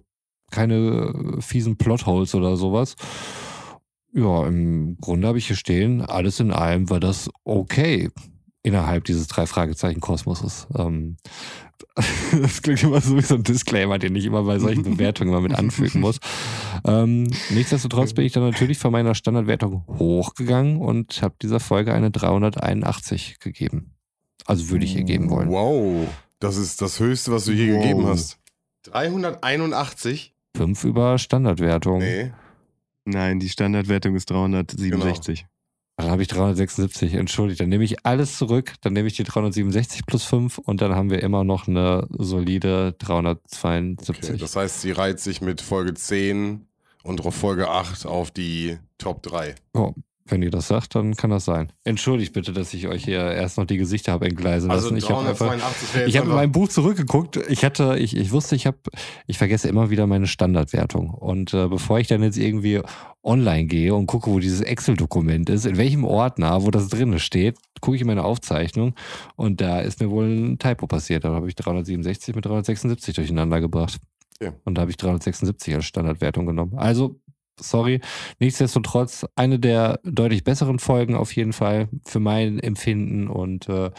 keine 0.50 0.74
äh, 0.74 1.40
fiesen 1.40 1.76
Plotholes 1.76 2.34
oder 2.34 2.56
sowas. 2.56 2.96
Ja, 4.16 4.46
im 4.46 4.96
Grunde 4.98 5.28
habe 5.28 5.36
ich 5.36 5.46
hier 5.46 5.56
stehen, 5.56 6.00
alles 6.00 6.40
in 6.40 6.50
allem 6.50 6.88
war 6.88 7.00
das 7.00 7.28
okay 7.44 8.08
innerhalb 8.62 9.04
dieses 9.04 9.28
drei 9.28 9.46
Fragezeichen 9.46 10.00
Kosmoses. 10.00 10.66
Ähm, 10.74 11.18
das 12.40 12.62
klingt 12.62 12.82
immer 12.82 13.00
so 13.02 13.16
wie 13.16 13.20
so 13.20 13.34
ein 13.34 13.42
Disclaimer, 13.42 13.98
den 13.98 14.16
ich 14.16 14.24
immer 14.24 14.42
bei 14.44 14.58
solchen 14.58 14.82
Bewertungen 14.96 15.30
immer 15.30 15.42
mit 15.42 15.54
anfügen 15.54 16.00
muss. 16.00 16.18
Ähm, 16.84 17.30
nichtsdestotrotz 17.50 18.14
bin 18.14 18.24
ich 18.24 18.32
dann 18.32 18.42
natürlich 18.42 18.78
von 18.78 18.90
meiner 18.90 19.14
Standardwertung 19.14 19.84
hochgegangen 19.86 20.78
und 20.78 21.20
habe 21.20 21.34
dieser 21.42 21.60
Folge 21.60 21.92
eine 21.92 22.10
381 22.10 23.38
gegeben. 23.38 23.94
Also 24.46 24.70
würde 24.70 24.86
ich 24.86 24.96
ihr 24.96 25.04
geben 25.04 25.28
wollen. 25.28 25.50
Wow, 25.50 26.08
das 26.40 26.56
ist 26.56 26.80
das 26.80 27.00
Höchste, 27.00 27.32
was 27.32 27.44
du 27.44 27.52
je 27.52 27.70
Wow. 27.72 27.82
gegeben 27.82 28.06
hast. 28.06 28.38
381? 28.84 30.34
Fünf 30.56 30.84
über 30.84 31.18
Standardwertung. 31.18 31.98
Nee. 31.98 32.32
Nein, 33.06 33.38
die 33.38 33.48
Standardwertung 33.48 34.16
ist 34.16 34.30
367. 34.30 35.46
Dann 35.96 36.10
habe 36.10 36.22
ich 36.22 36.28
376. 36.28 37.14
Entschuldigt, 37.14 37.60
dann 37.60 37.70
nehme 37.70 37.84
ich 37.84 38.04
alles 38.04 38.36
zurück. 38.36 38.74
Dann 38.82 38.92
nehme 38.92 39.08
ich 39.08 39.14
die 39.14 39.24
367 39.24 40.04
plus 40.04 40.24
5 40.24 40.58
und 40.58 40.82
dann 40.82 40.94
haben 40.94 41.08
wir 41.08 41.22
immer 41.22 41.42
noch 41.44 41.68
eine 41.68 42.06
solide 42.10 42.94
372. 42.98 44.16
Okay, 44.16 44.36
das 44.36 44.56
heißt, 44.56 44.82
sie 44.82 44.90
reiht 44.90 45.20
sich 45.20 45.40
mit 45.40 45.62
Folge 45.62 45.94
10 45.94 46.66
und 47.02 47.22
Folge 47.32 47.70
8 47.70 48.04
auf 48.04 48.30
die 48.30 48.76
Top 48.98 49.22
3. 49.22 49.54
Oh, 49.72 49.94
wenn 50.28 50.42
ihr 50.42 50.50
das 50.50 50.68
sagt, 50.68 50.94
dann 50.94 51.14
kann 51.14 51.30
das 51.30 51.44
sein. 51.44 51.72
Entschuldigt 51.84 52.32
bitte, 52.32 52.52
dass 52.52 52.74
ich 52.74 52.88
euch 52.88 53.04
hier 53.04 53.20
erst 53.20 53.58
noch 53.58 53.64
die 53.64 53.76
Gesichter 53.76 54.12
habe 54.12 54.26
entgleisen 54.26 54.70
Also 54.70 54.86
lassen. 54.90 54.96
Ich 54.98 55.08
habe 55.10 55.20
einfach. 55.28 55.46
382 55.48 55.94
wäre 55.94 56.04
jetzt 56.04 56.08
Ich 56.10 56.16
habe 56.16 56.26
in 56.26 56.30
einfach- 56.32 56.42
meinem 56.42 56.52
Buch 56.52 56.68
zurückgeguckt. 56.68 57.36
Ich 57.48 57.64
hatte, 57.64 57.96
ich, 57.98 58.16
ich 58.16 58.32
wusste, 58.32 58.56
ich 58.56 58.66
habe, 58.66 58.78
ich 59.26 59.38
vergesse 59.38 59.68
immer 59.68 59.90
wieder 59.90 60.06
meine 60.06 60.26
Standardwertung. 60.26 61.10
Und 61.10 61.54
äh, 61.54 61.68
bevor 61.68 61.98
ich 62.00 62.08
dann 62.08 62.22
jetzt 62.22 62.38
irgendwie 62.38 62.80
online 63.22 63.66
gehe 63.66 63.94
und 63.94 64.06
gucke, 64.06 64.30
wo 64.30 64.38
dieses 64.38 64.60
Excel-Dokument 64.60 65.48
ist, 65.50 65.66
in 65.66 65.76
welchem 65.76 66.04
Ordner, 66.04 66.62
wo 66.64 66.70
das 66.70 66.88
drinne 66.88 67.18
steht, 67.18 67.56
gucke 67.80 67.96
ich 67.96 68.00
in 68.02 68.06
meine 68.06 68.24
Aufzeichnung 68.24 68.94
und 69.36 69.60
da 69.60 69.80
ist 69.80 70.00
mir 70.00 70.10
wohl 70.10 70.26
ein 70.26 70.58
Typo 70.58 70.86
passiert. 70.86 71.24
Da 71.24 71.30
habe 71.34 71.48
ich 71.48 71.54
367 71.56 72.34
mit 72.34 72.44
376 72.46 73.14
durcheinander 73.14 73.60
gebracht. 73.60 73.98
Ja. 74.40 74.52
Und 74.64 74.76
da 74.76 74.82
habe 74.82 74.90
ich 74.90 74.96
376 74.98 75.74
als 75.74 75.86
Standardwertung 75.86 76.46
genommen. 76.46 76.74
Also, 76.76 77.16
sorry. 77.60 78.00
Nichtsdestotrotz 78.38 79.26
eine 79.36 79.58
der 79.58 80.00
deutlich 80.04 80.44
besseren 80.44 80.78
Folgen 80.78 81.14
auf 81.14 81.34
jeden 81.34 81.52
Fall 81.52 81.88
für 82.04 82.20
mein 82.20 82.58
Empfinden. 82.58 83.28
Und 83.28 83.68
äh, 83.68 83.90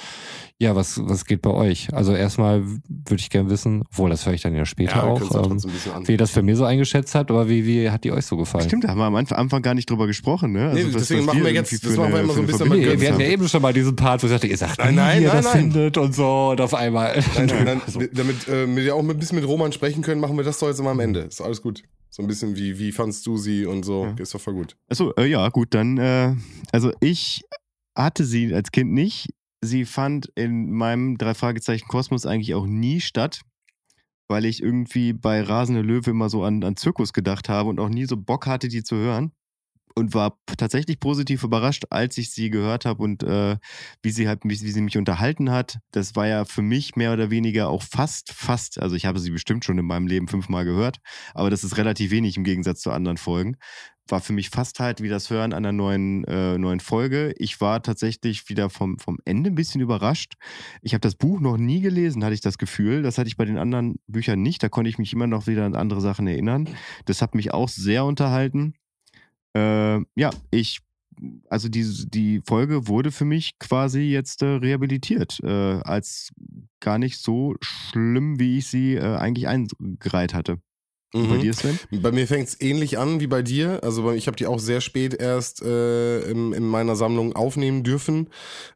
ja, 0.59 0.75
was, 0.75 0.99
was 1.03 1.25
geht 1.25 1.41
bei 1.41 1.51
euch? 1.51 1.93
Also 1.93 2.13
erstmal 2.15 2.63
würde 2.65 3.15
ich 3.19 3.29
gerne 3.29 3.49
wissen, 3.49 3.83
obwohl 3.89 4.09
das 4.09 4.25
höre 4.25 4.33
ich 4.33 4.41
dann 4.41 4.55
ja 4.55 4.65
später 4.65 4.97
ja, 4.97 5.03
auch, 5.03 5.21
ähm, 5.49 5.61
wie 6.05 6.13
ihr 6.13 6.17
das 6.17 6.31
für 6.31 6.41
mir 6.41 6.55
so 6.55 6.65
eingeschätzt 6.65 7.15
habt, 7.15 7.29
aber 7.31 7.49
wie, 7.49 7.65
wie 7.65 7.89
hat 7.89 8.03
die 8.03 8.11
euch 8.11 8.25
so 8.25 8.37
gefallen? 8.37 8.65
Stimmt, 8.65 8.83
da 8.83 8.89
haben 8.89 8.97
wir 8.99 9.05
am 9.05 9.15
Anfang, 9.15 9.61
gar 9.61 9.73
nicht 9.73 9.89
drüber 9.89 10.07
gesprochen, 10.07 10.51
ne? 10.53 10.71
Nee, 10.73 10.85
deswegen 10.93 11.25
machen 11.25 11.43
wir 11.43 11.51
jetzt- 11.53 11.85
das 11.85 11.95
machen 11.95 12.13
wir 12.13 12.21
immer 12.21 12.33
so 12.33 12.41
ein 12.41 12.47
bisschen 12.47 12.69
Nee, 12.69 12.83
wir 12.85 12.91
hatten 12.91 13.01
ja 13.01 13.11
haben. 13.13 13.21
eben 13.21 13.47
schon 13.47 13.61
mal 13.61 13.73
diesen 13.73 13.95
Part, 13.95 14.23
wo 14.23 14.27
ihr 14.27 14.31
sagt, 14.31 14.43
ihr 14.43 14.57
sagt, 14.57 14.79
Nein, 14.79 14.95
nein, 14.95 15.19
wie 15.19 15.23
ihr 15.23 15.27
nein, 15.29 15.37
das 15.37 15.45
nein. 15.53 15.63
findet 15.71 15.97
und 15.97 16.13
so 16.15 16.49
und 16.51 16.61
auf 16.61 16.73
einmal. 16.73 17.23
Nein, 17.35 17.45
nein, 17.47 17.81
nein, 17.95 18.09
damit 18.13 18.47
äh, 18.47 18.67
wir 18.75 18.95
auch 18.95 18.99
ein 19.07 19.17
bisschen 19.19 19.39
mit 19.39 19.47
Roman 19.47 19.71
sprechen 19.71 20.01
können, 20.01 20.21
machen 20.21 20.37
wir 20.37 20.43
das 20.43 20.59
doch 20.59 20.67
jetzt 20.67 20.79
immer 20.79 20.91
am 20.91 20.99
Ende. 20.99 21.21
Ist 21.21 21.41
alles 21.41 21.61
gut. 21.61 21.83
So 22.09 22.23
ein 22.23 22.27
bisschen 22.27 22.55
wie, 22.55 22.79
wie 22.79 22.91
fandst 22.91 23.25
du 23.27 23.37
sie 23.37 23.65
und 23.65 23.83
so. 23.83 24.05
Ja. 24.05 24.15
Ist 24.17 24.33
doch 24.33 24.41
voll 24.41 24.53
gut. 24.53 24.75
Achso, 24.89 25.13
äh, 25.17 25.25
ja, 25.25 25.47
gut, 25.49 25.73
dann, 25.73 25.97
äh, 25.97 26.35
also 26.71 26.91
ich 26.99 27.43
hatte 27.95 28.25
sie 28.25 28.53
als 28.53 28.71
Kind 28.71 28.91
nicht. 28.91 29.29
Sie 29.61 29.85
fand 29.85 30.31
in 30.35 30.71
meinem 30.71 31.17
drei 31.17 31.33
Fragezeichen 31.33 31.87
Kosmos 31.87 32.25
eigentlich 32.25 32.53
auch 32.53 32.67
nie 32.67 33.01
statt, 33.01 33.41
weil 34.27 34.45
ich 34.45 34.61
irgendwie 34.61 35.13
bei 35.13 35.41
Rasende 35.41 35.81
Löwe 35.81 36.11
immer 36.11 36.29
so 36.29 36.43
an, 36.43 36.63
an 36.63 36.75
Zirkus 36.75 37.11
gedacht 37.11 37.49
habe 37.49 37.69
und 37.69 37.79
auch 37.79 37.89
nie 37.89 38.05
so 38.05 38.17
Bock 38.17 38.45
hatte, 38.45 38.67
die 38.67 38.83
zu 38.83 38.95
hören. 38.95 39.31
Und 39.97 40.13
war 40.13 40.37
tatsächlich 40.57 40.99
positiv 40.99 41.43
überrascht, 41.43 41.85
als 41.89 42.17
ich 42.17 42.31
sie 42.31 42.49
gehört 42.49 42.85
habe 42.85 43.01
und 43.01 43.23
äh, 43.23 43.57
wie 44.01 44.11
sie 44.11 44.27
halt 44.27 44.45
mich, 44.45 44.61
wie 44.61 44.71
sie 44.71 44.81
mich 44.81 44.97
unterhalten 44.97 45.51
hat. 45.51 45.79
Das 45.91 46.15
war 46.15 46.27
ja 46.27 46.45
für 46.45 46.61
mich 46.61 46.95
mehr 46.95 47.13
oder 47.13 47.31
weniger 47.31 47.69
auch 47.69 47.81
fast, 47.81 48.31
fast, 48.31 48.79
also 48.79 48.95
ich 48.95 49.05
habe 49.05 49.19
sie 49.19 49.31
bestimmt 49.31 49.65
schon 49.65 49.77
in 49.77 49.85
meinem 49.85 50.07
Leben 50.07 50.27
fünfmal 50.27 50.65
gehört, 50.65 50.97
aber 51.33 51.49
das 51.49 51.63
ist 51.63 51.77
relativ 51.77 52.11
wenig 52.11 52.37
im 52.37 52.43
Gegensatz 52.43 52.81
zu 52.81 52.91
anderen 52.91 53.17
Folgen 53.17 53.57
war 54.11 54.21
für 54.21 54.33
mich 54.33 54.49
fast 54.49 54.79
halt 54.79 55.01
wie 55.01 55.09
das 55.09 55.29
Hören 55.29 55.53
einer 55.53 55.71
neuen, 55.71 56.23
äh, 56.25 56.57
neuen 56.57 56.79
Folge. 56.79 57.33
Ich 57.37 57.61
war 57.61 57.81
tatsächlich 57.81 58.49
wieder 58.49 58.69
vom, 58.69 58.99
vom 58.99 59.17
Ende 59.25 59.49
ein 59.51 59.55
bisschen 59.55 59.81
überrascht. 59.81 60.33
Ich 60.81 60.93
habe 60.93 61.01
das 61.01 61.15
Buch 61.15 61.39
noch 61.39 61.57
nie 61.57 61.81
gelesen, 61.81 62.23
hatte 62.23 62.33
ich 62.33 62.41
das 62.41 62.57
Gefühl. 62.57 63.01
Das 63.03 63.17
hatte 63.17 63.27
ich 63.27 63.37
bei 63.37 63.45
den 63.45 63.57
anderen 63.57 63.95
Büchern 64.07 64.41
nicht. 64.41 64.63
Da 64.63 64.69
konnte 64.69 64.89
ich 64.89 64.97
mich 64.97 65.13
immer 65.13 65.27
noch 65.27 65.47
wieder 65.47 65.65
an 65.65 65.75
andere 65.75 66.01
Sachen 66.01 66.27
erinnern. 66.27 66.69
Das 67.05 67.21
hat 67.21 67.35
mich 67.35 67.53
auch 67.53 67.69
sehr 67.69 68.05
unterhalten. 68.05 68.73
Äh, 69.57 70.05
ja, 70.15 70.29
ich, 70.51 70.79
also 71.49 71.67
die, 71.69 71.83
die 72.07 72.41
Folge 72.45 72.87
wurde 72.87 73.11
für 73.11 73.25
mich 73.25 73.57
quasi 73.59 74.01
jetzt 74.01 74.43
äh, 74.43 74.45
rehabilitiert, 74.45 75.39
äh, 75.43 75.79
als 75.81 76.31
gar 76.79 76.99
nicht 76.99 77.17
so 77.17 77.55
schlimm, 77.61 78.39
wie 78.39 78.59
ich 78.59 78.67
sie 78.67 78.95
äh, 78.95 79.15
eigentlich 79.15 79.47
eingereiht 79.47 80.33
hatte. 80.33 80.59
Und 81.13 81.29
Bei 81.29 81.35
Mhm. 81.35 81.39
dir, 81.39 81.53
Sven? 81.53 81.79
Bei 81.89 82.11
mir 82.11 82.27
fängt 82.27 82.49
es 82.49 82.59
ähnlich 82.59 82.97
an 82.97 83.21
wie 83.21 83.27
bei 83.27 83.41
dir. 83.41 83.79
Also 83.81 84.11
ich 84.11 84.27
habe 84.27 84.35
die 84.35 84.45
auch 84.45 84.59
sehr 84.59 84.81
spät 84.81 85.13
erst 85.13 85.61
äh, 85.61 86.19
in, 86.29 86.51
in 86.51 86.63
meiner 86.67 86.97
Sammlung 86.97 87.33
aufnehmen 87.33 87.83
dürfen. 87.83 88.27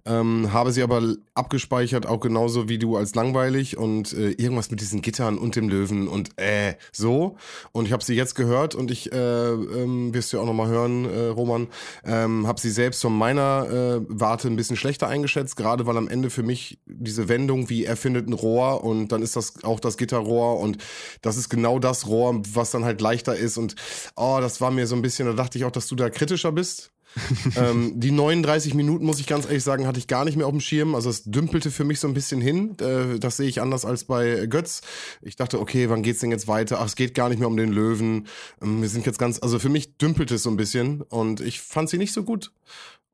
Ähm, 0.05 0.53
habe 0.53 0.71
sie 0.71 0.82
aber 0.82 1.15
abgespeichert, 1.34 2.05
auch 2.05 2.21
genauso 2.21 2.69
wie 2.69 2.77
du 2.77 2.95
als 2.95 3.15
langweilig 3.15 3.77
und 3.77 4.13
äh, 4.13 4.32
irgendwas 4.32 4.71
mit 4.71 4.79
diesen 4.79 5.01
Gittern 5.01 5.38
und 5.38 5.57
dem 5.57 5.67
Löwen 5.67 6.07
und 6.07 6.29
äh, 6.38 6.75
so. 6.93 7.36
Und 7.73 7.86
ich 7.86 7.91
habe 7.91 8.03
sie 8.03 8.15
jetzt 8.15 8.36
gehört 8.36 8.75
und 8.75 8.91
ich, 8.91 9.11
äh, 9.11 9.17
ähm, 9.51 10.13
wirst 10.13 10.32
du 10.32 10.38
ja 10.38 10.43
auch 10.43 10.47
nochmal 10.47 10.69
hören, 10.69 11.05
äh, 11.05 11.27
Roman, 11.27 11.67
ähm, 12.05 12.47
habe 12.47 12.61
sie 12.61 12.69
selbst 12.71 13.01
von 13.01 13.17
meiner 13.17 13.67
äh, 13.99 14.05
Warte 14.07 14.47
ein 14.47 14.55
bisschen 14.55 14.77
schlechter 14.77 15.07
eingeschätzt, 15.09 15.57
gerade 15.57 15.86
weil 15.86 15.97
am 15.97 16.07
Ende 16.07 16.29
für 16.29 16.43
mich 16.43 16.79
diese 16.86 17.27
Wendung, 17.27 17.69
wie 17.69 17.84
er 17.84 17.97
findet 17.97 18.27
ein 18.29 18.34
Rohr 18.34 18.84
und 18.86 19.09
dann 19.09 19.21
ist 19.21 19.36
das 19.36 19.63
auch 19.63 19.82
das 19.82 19.97
Gitterrohr 19.97 20.59
und 20.59 20.77
das 21.21 21.36
ist 21.36 21.49
genau 21.49 21.77
das 21.77 22.07
Rohr, 22.07 22.20
was 22.30 22.72
dann 22.72 22.86
halt 22.86 23.01
leichter 23.01 23.36
ist 23.36 23.57
und 23.57 23.76
oh, 24.15 24.38
das 24.41 24.61
war 24.61 24.72
mir 24.72 24.88
so 24.88 24.95
ein 24.95 25.01
bisschen, 25.01 25.28
da 25.28 25.34
dachte 25.34 25.57
ich 25.57 25.65
auch, 25.65 25.72
dass 25.72 25.88
du 25.88 25.95
da 25.95 26.09
kritischer 26.09 26.51
bist. 26.51 26.91
ähm, 27.57 27.99
die 27.99 28.11
39 28.11 28.74
Minuten, 28.74 29.05
muss 29.05 29.19
ich 29.19 29.28
ganz 29.28 29.45
ehrlich 29.45 29.63
sagen, 29.63 29.86
hatte 29.86 29.99
ich 29.99 30.07
gar 30.07 30.24
nicht 30.26 30.38
mehr 30.38 30.45
auf 30.45 30.51
dem 30.51 30.61
Schirm. 30.61 30.95
Also 30.95 31.09
es 31.09 31.24
dümpelte 31.24 31.72
für 31.72 31.84
mich 31.84 31.99
so 31.99 32.07
ein 32.07 32.13
bisschen 32.13 32.41
hin. 32.41 32.78
Äh, 32.80 33.19
das 33.19 33.38
sehe 33.38 33.47
ich 33.47 33.61
anders 33.61 33.86
als 33.86 34.05
bei 34.05 34.45
Götz. 34.47 34.82
Ich 35.22 35.36
dachte, 35.36 35.59
okay, 35.59 35.89
wann 35.89 36.03
geht's 36.03 36.22
denn 36.22 36.32
jetzt 36.32 36.47
weiter? 36.47 36.80
Ach, 36.80 36.86
es 36.86 36.95
geht 36.95 37.13
gar 37.13 37.30
nicht 37.30 37.39
mehr 37.39 37.47
um 37.47 37.57
den 37.57 37.72
Löwen. 37.72 38.28
Ähm, 38.61 38.82
wir 38.82 38.89
sind 38.89 39.05
jetzt 39.05 39.19
ganz, 39.19 39.39
also 39.41 39.59
für 39.59 39.69
mich 39.69 39.97
dümpelte 39.97 40.36
es 40.36 40.43
so 40.43 40.49
ein 40.49 40.57
bisschen 40.57 41.01
und 41.01 41.41
ich 41.41 41.61
fand 41.61 41.89
sie 41.89 41.97
nicht 41.97 42.13
so 42.13 42.24
gut. 42.24 42.51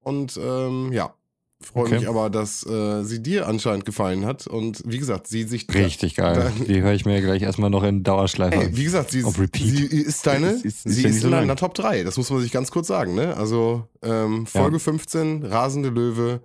Und 0.02 0.38
ähm, 0.42 0.94
ja, 0.94 1.14
Freue 1.60 1.86
okay. 1.86 1.96
mich 1.96 2.08
aber, 2.08 2.30
dass 2.30 2.64
äh, 2.68 3.04
sie 3.04 3.22
dir 3.22 3.48
anscheinend 3.48 3.84
gefallen 3.84 4.26
hat. 4.26 4.46
Und 4.46 4.84
wie 4.86 5.00
gesagt, 5.00 5.28
sie 5.28 5.44
sich. 5.44 5.68
Richtig 5.74 6.16
geil. 6.16 6.52
Die 6.68 6.82
höre 6.82 6.94
ich 6.94 7.06
mir 7.06 7.20
gleich 7.20 7.42
erstmal 7.42 7.72
noch 7.72 7.84
in 7.84 8.04
Dauerschleife. 8.04 8.58
Ey, 8.58 8.78
wie 8.78 8.84
gesagt, 8.84 9.10
sie, 9.10 9.24
sie 9.24 9.86
ist 9.86 10.28
deine. 10.28 10.52
ist, 10.52 10.66
ist, 10.66 10.84
sie 10.84 11.08
ist, 11.08 11.24
in 11.24 11.32
deiner 11.32 11.56
Top 11.56 11.74
3. 11.74 12.04
Das 12.04 12.18
muss 12.18 12.30
man 12.30 12.42
sich 12.42 12.52
ganz 12.52 12.70
kurz 12.70 12.88
sagen. 12.88 13.16
Ne? 13.16 13.36
Also 13.36 13.88
ähm, 14.04 14.46
Folge 14.46 14.76
ja. 14.78 14.80
15, 14.80 15.46
Rasende 15.46 15.90
Löwe, 15.90 16.42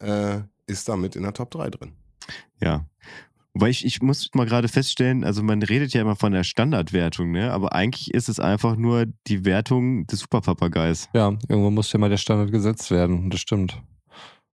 äh, 0.00 0.38
ist 0.66 0.88
damit 0.88 1.14
in 1.14 1.24
der 1.24 1.34
Top 1.34 1.50
3 1.50 1.68
drin. 1.68 1.92
Ja. 2.62 2.86
Wobei 3.52 3.68
ich, 3.68 3.84
ich 3.84 4.02
muss 4.02 4.30
mal 4.34 4.46
gerade 4.46 4.68
feststellen, 4.68 5.24
also 5.24 5.42
man 5.42 5.62
redet 5.62 5.92
ja 5.92 6.00
immer 6.00 6.16
von 6.16 6.32
der 6.32 6.42
Standardwertung, 6.42 7.30
ne? 7.30 7.52
Aber 7.52 7.72
eigentlich 7.72 8.12
ist 8.12 8.28
es 8.28 8.40
einfach 8.40 8.76
nur 8.76 9.06
die 9.28 9.44
Wertung 9.44 10.06
des 10.08 10.20
Superpapageis. 10.20 11.08
Ja, 11.14 11.34
irgendwo 11.48 11.70
muss 11.70 11.92
ja 11.92 12.00
mal 12.00 12.10
der 12.10 12.16
Standard 12.16 12.50
gesetzt 12.50 12.90
werden. 12.90 13.30
Das 13.30 13.40
stimmt. 13.40 13.80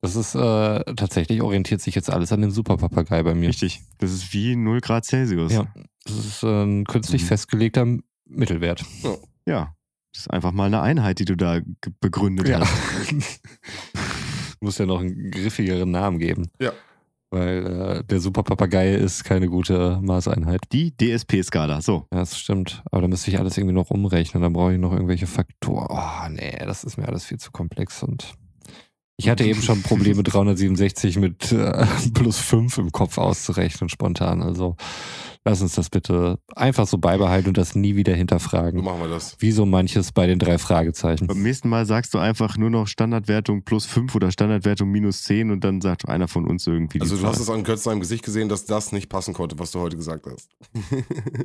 Das 0.02 0.16
ist 0.16 0.34
äh, 0.34 0.84
tatsächlich 0.96 1.42
orientiert 1.42 1.82
sich 1.82 1.94
jetzt 1.94 2.10
alles 2.10 2.32
an 2.32 2.42
dem 2.42 2.52
Superpapagei 2.52 3.22
bei 3.24 3.36
mir. 3.36 3.50
Richtig. 3.50 3.82
Das 3.98 4.12
ist 4.12 4.34
wie 4.34 4.56
0 4.56 4.80
Grad 4.80 5.06
Celsius. 5.06 5.52
Ja. 5.52 5.68
Das 6.06 6.18
ist 6.18 6.44
äh, 6.44 6.64
ein 6.64 6.86
künstlich 6.86 7.24
mhm. 7.24 7.28
festgelegter 7.28 7.86
Mittelwert. 8.26 8.86
Ja. 9.04 9.16
ja. 9.46 9.76
Das 10.14 10.22
ist 10.22 10.32
einfach 10.32 10.52
mal 10.52 10.66
eine 10.66 10.82
Einheit, 10.82 11.20
die 11.20 11.26
du 11.26 11.36
da 11.36 11.60
begründet 12.00 12.48
ja. 12.48 12.62
hast. 12.62 13.14
Muss 14.62 14.78
ja 14.78 14.86
noch 14.86 15.02
einen 15.02 15.32
griffigeren 15.32 15.92
Namen 15.92 16.20
geben. 16.20 16.50
Ja. 16.60 16.72
Weil 17.32 17.66
äh, 17.66 18.04
der 18.06 18.20
Superpapagei 18.20 18.96
ist 18.96 19.24
keine 19.24 19.48
gute 19.50 20.00
Maßeinheit. 20.02 20.62
Die 20.72 20.96
DSP-Skala, 20.98 21.82
so. 21.82 22.08
Ja, 22.12 22.20
das 22.20 22.40
stimmt. 22.40 22.82
Aber 22.90 23.04
da 23.04 23.08
müsste 23.08 23.30
ich 23.30 23.38
alles 23.38 23.58
irgendwie 23.58 23.76
noch 23.76 23.92
umrechnen. 23.92 24.42
Dann 24.42 24.54
brauche 24.54 24.74
ich 24.74 24.80
noch 24.80 24.94
irgendwelche 24.94 25.28
Faktoren. 25.28 25.88
Oh, 25.90 26.30
nee, 26.30 26.58
das 26.66 26.84
ist 26.84 26.98
mir 26.98 27.08
alles 27.08 27.26
viel 27.26 27.38
zu 27.38 27.52
komplex 27.52 28.02
und 28.02 28.34
ich 29.20 29.28
hatte 29.28 29.44
eben 29.44 29.62
schon 29.62 29.84
Probleme, 29.84 30.24
367 30.24 31.18
mit 31.18 31.52
äh, 31.52 31.86
plus 32.14 32.40
5 32.40 32.78
im 32.78 32.92
Kopf 32.92 33.18
auszurechnen, 33.18 33.90
spontan. 33.90 34.42
Also 34.42 34.78
lass 35.46 35.62
uns 35.62 35.76
das 35.76 35.90
bitte 35.90 36.40
einfach 36.56 36.88
so 36.88 36.98
beibehalten 36.98 37.50
und 37.50 37.58
das 37.58 37.76
nie 37.76 37.96
wieder 37.96 38.14
hinterfragen. 38.14 38.80
So 38.80 38.84
machen 38.84 39.02
wir 39.02 39.08
das. 39.08 39.36
Wie 39.40 39.52
so 39.52 39.66
manches 39.66 40.12
bei 40.12 40.28
den 40.28 40.40
drei 40.40 40.58
Fragezeichen. 40.58 41.28
Beim 41.28 41.42
nächsten 41.42 41.70
Mal 41.70 41.86
sagst 41.86 42.14
du 42.14 42.18
einfach 42.18 42.58
nur 42.58 42.70
noch 42.70 42.88
Standardwertung 42.88 43.64
plus 43.64 43.86
5 43.86 44.16
oder 44.16 44.32
Standardwertung 44.32 44.90
minus 44.90 45.24
10 45.24 45.52
und 45.52 45.64
dann 45.64 45.82
sagt 45.82 46.08
einer 46.08 46.28
von 46.28 46.46
uns 46.46 46.68
irgendwie. 46.68 47.02
Also 47.02 47.16
du 47.16 47.22
Zahl. 47.22 47.32
hast 47.32 47.40
es 47.40 47.50
an 47.50 47.64
Kürz 47.64 47.84
seinem 47.84 48.02
Gesicht 48.02 48.24
gesehen, 48.24 48.50
dass 48.50 48.66
das 48.66 48.92
nicht 48.92 49.10
passen 49.10 49.34
konnte, 49.34 49.58
was 49.60 49.72
du 49.72 49.80
heute 49.80 49.96
gesagt 49.96 50.28
hast. 50.28 50.50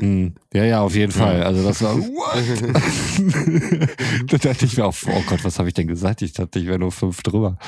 mm, 0.00 0.28
ja, 0.52 0.64
ja, 0.64 0.82
auf 0.82 0.94
jeden 0.94 1.12
Fall. 1.12 1.42
Also 1.42 1.62
das 1.62 1.82
war. 1.82 1.94
da 4.26 4.38
dachte 4.38 4.64
ich 4.64 4.76
mir 4.76 4.84
auch, 4.84 4.94
oh 5.06 5.22
Gott, 5.26 5.44
was 5.44 5.58
habe 5.58 5.68
ich 5.68 5.74
denn 5.74 5.86
gesagt? 5.86 6.22
Ich 6.22 6.32
dachte, 6.32 6.58
ich 6.58 6.66
wäre 6.66 6.78
nur 6.78 6.92
5 6.92 7.22
drüber. 7.22 7.58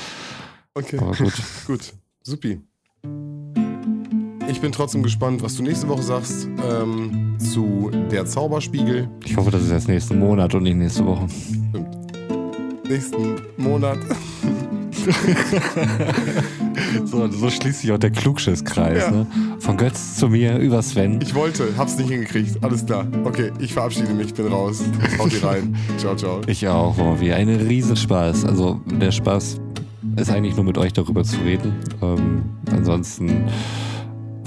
Okay. 0.73 0.97
Aber 0.99 1.15
gut. 1.15 1.33
gut. 1.65 1.93
Supi. 2.21 2.59
Ich 4.57 4.61
bin 4.61 4.71
trotzdem 4.71 5.03
gespannt, 5.03 5.43
was 5.43 5.55
du 5.55 5.61
nächste 5.61 5.87
Woche 5.87 6.01
sagst 6.01 6.49
ähm, 6.67 7.35
zu 7.37 7.91
der 8.09 8.25
Zauberspiegel. 8.25 9.07
Ich 9.23 9.37
hoffe, 9.37 9.51
das 9.51 9.61
ist 9.61 9.69
erst 9.69 9.87
nächsten 9.87 10.17
Monat 10.17 10.55
und 10.55 10.63
nicht 10.63 10.77
nächste 10.77 11.05
Woche. 11.05 11.27
Stimmt. 11.69 12.89
Nächsten 12.89 13.35
Monat. 13.57 13.99
so, 17.05 17.29
so 17.29 17.49
schließt 17.51 17.81
sich 17.81 17.91
auch 17.91 17.99
der 17.99 18.09
Klugschisskreis. 18.09 19.03
Ja. 19.03 19.11
Ne? 19.11 19.27
Von 19.59 19.77
Götz 19.77 20.15
zu 20.15 20.27
mir 20.27 20.57
über 20.57 20.81
Sven. 20.81 21.21
Ich 21.21 21.35
wollte, 21.35 21.77
hab's 21.77 21.95
nicht 21.99 22.09
hingekriegt. 22.09 22.57
Alles 22.63 22.83
klar. 22.83 23.05
Okay, 23.25 23.51
ich 23.59 23.73
verabschiede 23.73 24.11
mich, 24.15 24.33
bin 24.33 24.47
raus. 24.47 24.83
Haut 25.19 25.33
die 25.33 25.37
rein. 25.37 25.75
ciao, 25.99 26.15
ciao. 26.15 26.41
Ich 26.47 26.67
auch, 26.67 26.97
oh, 26.97 27.15
wie 27.19 27.31
ein 27.31 27.47
Riesenspaß. 27.47 28.45
Also 28.45 28.81
der 28.87 29.11
Spaß 29.11 29.61
ist 30.15 30.31
eigentlich 30.31 30.55
nur 30.55 30.65
mit 30.65 30.79
euch 30.79 30.93
darüber 30.93 31.23
zu 31.23 31.37
reden. 31.41 31.75
Ähm, 32.01 32.41
ansonsten 32.71 33.43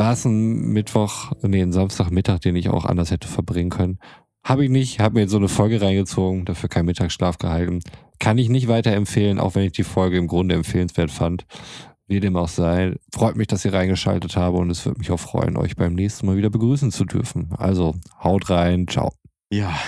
war 0.01 0.14
es 0.14 0.24
ein 0.24 0.72
Mittwoch, 0.72 1.30
nee, 1.42 1.61
ein 1.61 1.72
Samstagmittag, 1.72 2.38
den 2.40 2.57
ich 2.57 2.70
auch 2.70 2.86
anders 2.86 3.11
hätte 3.11 3.28
verbringen 3.28 3.68
können. 3.68 3.98
Habe 4.42 4.64
ich 4.64 4.70
nicht, 4.70 4.98
habe 4.98 5.14
mir 5.14 5.20
jetzt 5.20 5.30
so 5.30 5.36
eine 5.36 5.48
Folge 5.48 5.82
reingezogen, 5.82 6.46
dafür 6.46 6.70
keinen 6.70 6.86
Mittagsschlaf 6.86 7.36
gehalten. 7.36 7.80
Kann 8.18 8.38
ich 8.38 8.48
nicht 8.48 8.66
weiterempfehlen, 8.66 9.38
auch 9.38 9.55
wenn 9.55 9.64
ich 9.64 9.72
die 9.72 9.84
Folge 9.84 10.16
im 10.16 10.26
Grunde 10.26 10.55
empfehlenswert 10.55 11.11
fand. 11.11 11.44
Wie 12.07 12.18
dem 12.18 12.34
auch 12.36 12.48
sei, 12.48 12.96
freut 13.12 13.36
mich, 13.36 13.48
dass 13.48 13.66
ihr 13.66 13.74
reingeschaltet 13.74 14.36
habe 14.36 14.57
und 14.57 14.70
es 14.70 14.86
würde 14.86 14.98
mich 14.98 15.11
auch 15.11 15.20
freuen, 15.20 15.59
euch 15.59 15.76
beim 15.76 15.92
nächsten 15.92 16.24
Mal 16.24 16.38
wieder 16.38 16.48
begrüßen 16.48 16.90
zu 16.90 17.05
dürfen. 17.05 17.51
Also 17.59 17.94
haut 18.24 18.48
rein, 18.48 18.88
ciao. 18.88 19.12
Ja, 19.53 19.78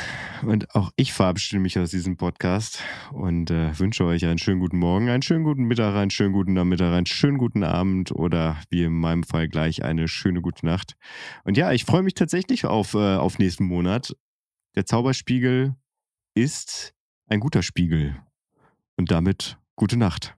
und 0.43 0.75
auch 0.75 0.91
ich 0.97 1.13
verabschiede 1.13 1.61
mich 1.61 1.79
aus 1.79 1.91
diesem 1.91 2.17
Podcast 2.17 2.83
und 3.13 3.51
äh, 3.51 3.79
wünsche 3.79 4.05
euch 4.05 4.25
einen 4.25 4.39
schönen 4.39 4.61
guten 4.61 4.79
Morgen, 4.79 5.09
einen 5.09 5.23
schönen 5.23 5.45
guten 5.45 5.65
Mittag, 5.65 5.95
einen 5.95 6.11
schönen 6.11 6.33
guten 6.33 6.53
Nachmittag, 6.53 6.93
einen 6.93 7.07
schönen 7.07 7.39
guten 7.39 7.65
Abend 7.65 8.13
oder 8.13 8.57
wie 8.71 8.85
in 8.85 8.93
meinem 8.93 9.23
Fall 9.23 9.49
gleich 9.49 9.83
eine 9.83 10.09
schöne 10.09 10.41
gute 10.41 10.67
Nacht. 10.67 10.97
Und 11.45 11.57
ja, 11.57 11.73
ich 11.73 11.85
freue 11.85 12.03
mich 12.03 12.15
tatsächlich 12.15 12.65
auf, 12.65 12.95
äh, 12.95 13.17
auf 13.17 13.39
nächsten 13.39 13.65
Monat. 13.65 14.17
Der 14.75 14.87
Zauberspiegel 14.87 15.75
ist 16.35 16.95
ein 17.29 17.41
guter 17.41 17.63
Spiegel. 17.63 18.17
Und 18.97 19.11
damit 19.11 19.59
gute 19.77 19.97
Nacht. 19.97 20.37